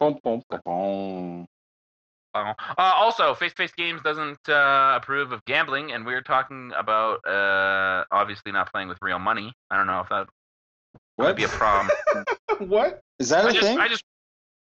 Boom, 0.00 0.18
boom, 0.22 0.42
boom, 0.48 0.60
boom. 0.64 1.46
Uh, 2.34 2.54
also, 2.78 3.34
Face 3.34 3.52
to 3.52 3.56
Face 3.56 3.72
Games 3.76 4.00
doesn't 4.02 4.48
uh, 4.48 4.98
approve 5.00 5.32
of 5.32 5.44
gambling, 5.44 5.92
and 5.92 6.06
we're 6.06 6.22
talking 6.22 6.72
about 6.76 7.26
uh, 7.26 8.04
obviously 8.12 8.52
not 8.52 8.70
playing 8.70 8.88
with 8.88 8.98
real 9.02 9.18
money. 9.18 9.52
I 9.70 9.76
don't 9.76 9.86
know 9.86 10.00
if 10.00 10.08
that 10.10 10.28
would 11.16 11.24
What 11.24 11.36
be 11.36 11.44
a 11.44 11.48
problem. 11.48 11.90
what? 12.58 13.02
is 13.18 13.30
that 13.30 13.44
a 13.44 13.48
I 13.48 13.52
just, 13.52 13.66
thing? 13.66 13.78
I 13.78 13.88
just, 13.88 14.04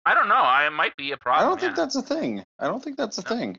I 0.04 0.14
don't 0.14 0.28
know. 0.28 0.34
I 0.34 0.66
it 0.66 0.70
might 0.70 0.96
be 0.96 1.12
a 1.12 1.16
problem. 1.16 1.46
I 1.46 1.48
don't 1.50 1.60
think 1.60 1.76
yeah. 1.76 1.82
that's 1.82 1.96
a 1.96 2.02
thing. 2.02 2.44
I 2.60 2.66
don't 2.66 2.82
think 2.82 2.96
that's 2.96 3.18
a 3.18 3.22
thing. 3.22 3.56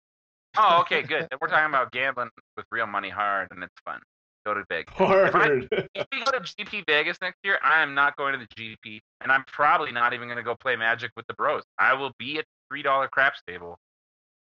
Oh, 0.57 0.79
okay, 0.81 1.01
good. 1.01 1.27
We're 1.41 1.49
talking 1.49 1.67
about 1.67 1.91
gambling 1.91 2.29
with 2.55 2.65
real 2.71 2.87
money 2.87 3.09
hard, 3.09 3.49
and 3.51 3.61
it's 3.63 3.73
fun. 3.83 3.99
Go 4.45 4.53
to 4.53 4.63
Vegas. 4.69 4.93
Hard. 4.97 5.67
If 5.95 6.07
we 6.11 6.23
go 6.23 6.31
to 6.31 6.39
GP 6.39 6.83
Vegas 6.87 7.17
next 7.21 7.37
year, 7.43 7.57
I 7.63 7.81
am 7.81 7.95
not 7.95 8.15
going 8.17 8.37
to 8.37 8.45
the 8.45 8.47
GP, 8.85 8.99
and 9.21 9.31
I'm 9.31 9.43
probably 9.45 9.91
not 9.91 10.13
even 10.13 10.27
going 10.27 10.37
to 10.37 10.43
go 10.43 10.55
play 10.55 10.75
Magic 10.75 11.11
with 11.15 11.25
the 11.27 11.33
bros. 11.33 11.63
I 11.79 11.93
will 11.93 12.11
be 12.19 12.37
at 12.37 12.45
three 12.69 12.83
dollar 12.83 13.07
craps 13.07 13.41
table, 13.47 13.77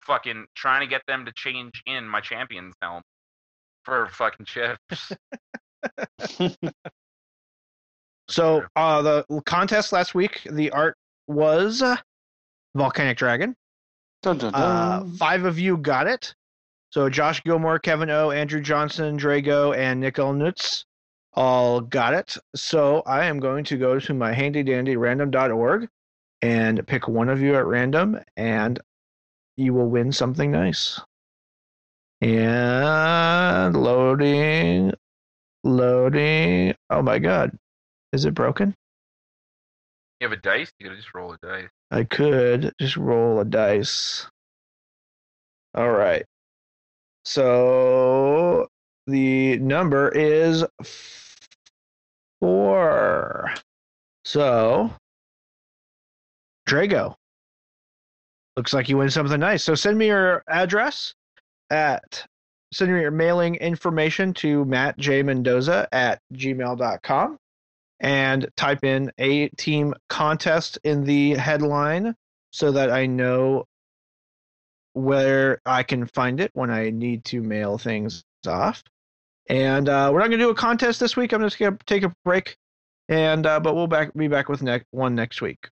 fucking 0.01 0.45
trying 0.55 0.81
to 0.81 0.87
get 0.87 1.01
them 1.07 1.25
to 1.25 1.31
change 1.35 1.81
in 1.85 2.07
my 2.07 2.19
champions 2.21 2.73
helm 2.81 3.01
for 3.83 4.07
fucking 4.09 4.45
chips. 4.45 5.11
So 8.29 8.63
uh, 8.77 9.01
the 9.01 9.41
contest 9.45 9.91
last 9.91 10.15
week, 10.15 10.47
the 10.49 10.71
art 10.71 10.95
was 11.27 11.81
uh, 11.81 11.97
Volcanic 12.73 13.17
Dragon. 13.17 13.53
Dun, 14.21 14.37
dun, 14.37 14.55
Uh, 14.55 15.03
five 15.17 15.43
of 15.43 15.59
you 15.59 15.77
got 15.77 16.07
it. 16.07 16.33
So 16.93 17.09
Josh 17.09 17.41
Gilmore, 17.43 17.79
Kevin 17.79 18.11
O, 18.11 18.29
Andrew 18.29 18.61
Johnson, 18.61 19.17
Drago, 19.17 19.75
and 19.75 19.99
Nick 19.99 20.17
Elnutz 20.17 20.85
all 21.33 21.81
got 21.81 22.13
it. 22.13 22.37
So 22.55 23.01
I 23.07 23.25
am 23.25 23.39
going 23.39 23.63
to 23.63 23.77
go 23.77 23.97
to 23.99 24.13
my 24.13 24.31
handy 24.31 24.61
dandy 24.61 24.95
random.org 24.95 25.87
and 26.43 26.85
pick 26.85 27.07
one 27.07 27.29
of 27.29 27.41
you 27.41 27.55
at 27.55 27.65
random, 27.65 28.19
and 28.37 28.79
you 29.57 29.73
will 29.73 29.87
win 29.87 30.11
something 30.11 30.51
nice. 30.51 31.01
And 32.21 33.75
loading, 33.75 34.93
loading. 35.63 36.75
Oh 36.91 37.01
my 37.01 37.17
god. 37.17 37.57
Is 38.11 38.25
it 38.25 38.35
broken? 38.35 38.75
You 40.19 40.29
have 40.29 40.37
a 40.37 40.39
dice? 40.39 40.71
You 40.77 40.85
gotta 40.85 40.97
just 40.97 41.15
roll 41.15 41.33
a 41.33 41.37
dice. 41.41 41.69
I 41.89 42.03
could 42.03 42.71
just 42.79 42.97
roll 42.97 43.39
a 43.39 43.45
dice. 43.45 44.27
All 45.73 45.89
right. 45.89 46.23
So 47.25 48.67
the 49.07 49.57
number 49.59 50.09
is 50.09 50.65
four. 52.39 53.53
So 54.25 54.91
Drago. 56.67 57.15
Looks 58.55 58.73
like 58.73 58.87
you 58.87 58.97
win 58.97 59.09
something 59.09 59.39
nice. 59.39 59.63
So 59.63 59.75
send 59.75 59.97
me 59.97 60.07
your 60.07 60.43
address 60.47 61.13
at 61.69 62.25
send 62.71 62.91
me 62.93 63.01
your 63.01 63.11
mailing 63.11 63.55
information 63.55 64.33
to 64.33 64.65
Matt 64.65 64.97
J. 64.97 65.23
Mendoza 65.23 65.87
at 65.91 66.19
gmail.com 66.33 67.37
and 67.99 68.47
type 68.57 68.83
in 68.83 69.11
a 69.17 69.47
team 69.49 69.93
contest 70.09 70.77
in 70.83 71.03
the 71.03 71.35
headline 71.35 72.15
so 72.51 72.71
that 72.71 72.91
I 72.91 73.05
know 73.05 73.65
where 74.93 75.61
I 75.65 75.83
can 75.83 76.05
find 76.07 76.39
it 76.39 76.51
when 76.53 76.69
I 76.69 76.89
need 76.89 77.25
to 77.25 77.41
mail 77.41 77.77
things 77.77 78.23
off. 78.47 78.83
And 79.49 79.89
uh, 79.89 80.09
we're 80.13 80.19
not 80.19 80.29
going 80.29 80.39
to 80.39 80.45
do 80.45 80.49
a 80.49 80.55
contest 80.55 80.99
this 80.99 81.17
week. 81.17 81.33
I'm 81.33 81.41
just 81.41 81.59
going 81.59 81.77
to 81.77 81.85
take 81.85 82.03
a 82.03 82.13
break, 82.23 82.55
and 83.09 83.45
uh, 83.45 83.59
but 83.59 83.75
we'll 83.75 83.87
back 83.87 84.13
be 84.13 84.29
back 84.29 84.47
with 84.47 84.61
ne- 84.63 84.83
one 84.91 85.15
next 85.15 85.41
week. 85.41 85.69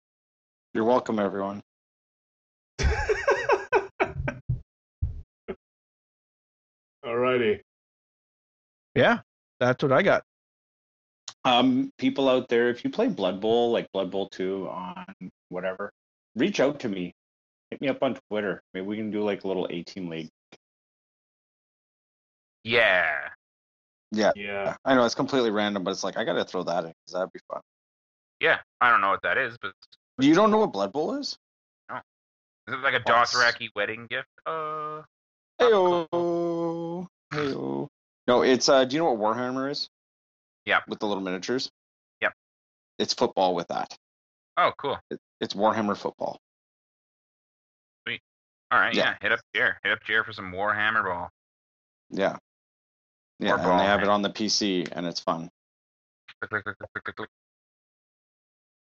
You're 0.73 0.83
welcome, 0.83 1.17
everyone. 1.17 1.63
Alrighty. 7.03 7.61
Yeah, 8.93 9.19
that's 9.59 9.81
what 9.81 9.91
I 9.91 10.03
got. 10.03 10.23
Um, 11.43 11.91
people 11.97 12.27
out 12.27 12.49
there, 12.49 12.69
if 12.69 12.83
you 12.83 12.89
play 12.89 13.07
Blood 13.07 13.39
Bowl, 13.39 13.71
like 13.71 13.91
Blood 13.93 14.09
Bowl 14.09 14.29
2 14.29 14.67
on 14.67 15.05
whatever, 15.49 15.91
reach 16.35 16.59
out 16.59 16.79
to 16.79 16.89
me. 16.89 17.13
Hit 17.71 17.81
me 17.81 17.87
up 17.89 18.01
on 18.03 18.17
Twitter. 18.29 18.61
Maybe 18.73 18.85
we 18.85 18.95
can 18.97 19.11
do 19.11 19.23
like 19.23 19.43
a 19.43 19.47
little 19.47 19.67
A 19.69 19.83
team 19.83 20.07
league. 20.09 20.29
Yeah. 22.63 23.29
Yeah. 24.11 24.31
Yeah. 24.35 24.75
I 24.85 24.95
know 24.95 25.05
it's 25.05 25.15
completely 25.15 25.51
random, 25.51 25.83
but 25.83 25.91
it's 25.91 26.03
like 26.03 26.17
I 26.17 26.23
gotta 26.23 26.45
throw 26.45 26.63
that 26.63 26.83
in 26.85 26.91
because 26.91 27.13
that'd 27.13 27.31
be 27.33 27.39
fun. 27.51 27.61
Yeah. 28.39 28.59
I 28.81 28.89
don't 28.89 29.01
know 29.01 29.09
what 29.09 29.21
that 29.23 29.37
is, 29.37 29.57
but 29.61 29.73
You 30.19 30.33
don't 30.35 30.51
know 30.51 30.57
what 30.59 30.71
Blood 30.73 30.93
Bowl 30.93 31.15
is? 31.15 31.37
No. 31.89 31.97
is 32.67 32.73
it 32.73 32.79
like 32.81 32.93
a 32.93 33.03
Yes. 33.05 33.33
Dothraki 33.35 33.69
wedding 33.75 34.07
gift? 34.09 34.27
Uh, 34.45 35.01
Heyo. 35.59 37.07
Heyo. 37.33 37.87
No, 38.27 38.41
it's 38.41 38.69
uh 38.69 38.85
do 38.85 38.95
you 38.95 39.01
know 39.03 39.11
what 39.13 39.35
Warhammer 39.37 39.69
is? 39.69 39.89
Yeah. 40.65 40.79
With 40.87 40.99
the 40.99 41.05
little 41.07 41.23
miniatures? 41.23 41.69
Yep. 42.21 42.33
It's 42.99 43.13
football 43.13 43.53
with 43.55 43.67
that. 43.67 43.95
oh, 44.57 44.71
cool. 44.77 44.97
It, 45.11 45.19
it's 45.41 45.53
Warhammer 45.53 45.95
football. 45.97 46.39
All 48.75 48.81
right. 48.81 48.93
Yeah. 48.93 49.03
Yeah. 49.11 49.15
Hit 49.21 49.31
up 49.31 49.39
Jer. 49.55 49.77
Hit 49.83 49.91
up 49.93 49.99
Jer 50.03 50.23
for 50.25 50.33
some 50.33 50.51
Warhammer 50.51 51.03
ball. 51.05 51.29
Yeah. 52.09 52.35
Yeah, 53.39 53.51
Or 53.51 53.55
and 53.55 53.63
ball, 53.63 53.77
they 53.79 53.85
have 53.85 54.01
it 54.01 54.09
on 54.09 54.21
the 54.21 54.29
PC 54.29 54.89
and 54.91 55.05
it's 55.05 55.21
fun. 55.21 55.49
Click, 56.43 56.63
click. 57.15 57.29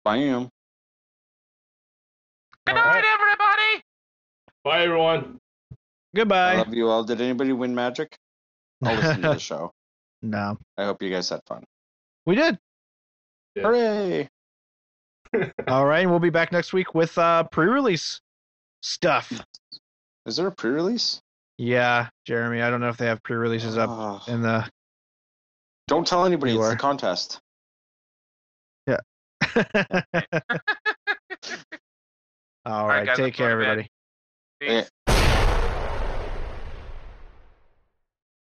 Bam. 0.06 0.50
Good 2.68 2.76
All 2.76 2.76
night, 2.76 2.86
right. 2.86 3.04
everybody. 3.20 3.84
Bye, 4.64 4.84
everyone. 4.84 5.40
Goodbye. 6.16 6.52
I 6.52 6.56
Goodbye. 6.56 6.58
love 6.66 6.74
you 6.76 6.88
all. 6.88 7.04
Did 7.04 7.20
anybody 7.22 7.52
win 7.52 7.74
Magic? 7.74 8.16
I'll 8.84 8.96
listen 8.96 9.22
to 9.24 9.30
the 9.30 9.38
show. 9.40 9.72
no, 10.22 10.58
I 10.78 10.86
hope 10.86 11.02
you 11.02 11.10
guys 11.10 11.30
had 11.30 11.42
fun. 11.48 11.64
we 12.28 12.36
did. 12.36 12.60
Yeah. 13.56 13.64
Hooray! 13.64 14.30
All 15.68 15.86
right, 15.86 16.08
we'll 16.10 16.20
be 16.20 16.30
back 16.30 16.52
next 16.52 16.74
week 16.74 16.94
with 16.96 17.18
uh, 17.18 17.44
pre-release 17.46 18.22
stuff. 18.82 19.32
Is 20.30 20.36
there 20.36 20.46
a 20.48 20.52
pre-release? 20.52 21.20
Yeah, 21.58 22.08
Jeremey. 22.28 22.62
I 22.62 22.70
don't 22.70 22.80
know 22.82 22.90
if 22.90 22.98
they 22.98 23.08
have 23.08 23.22
pre-releases 23.24 23.78
up 23.78 23.90
Oh. 23.90 24.22
in 24.32 24.44
the. 24.44 24.70
Don't 25.88 26.06
tell 26.06 26.24
anybody. 26.24 26.54
You 26.54 26.64
It's 26.64 26.74
a 26.74 26.78
contest. 26.78 27.40
Yeah. 28.86 28.98
All 32.66 32.88
right, 32.88 33.00
right, 33.00 33.06
guys, 33.08 33.18
take 33.18 33.34
care, 33.34 33.58
to 33.58 33.64
bed. 33.66 33.90
everybody. 34.62 34.88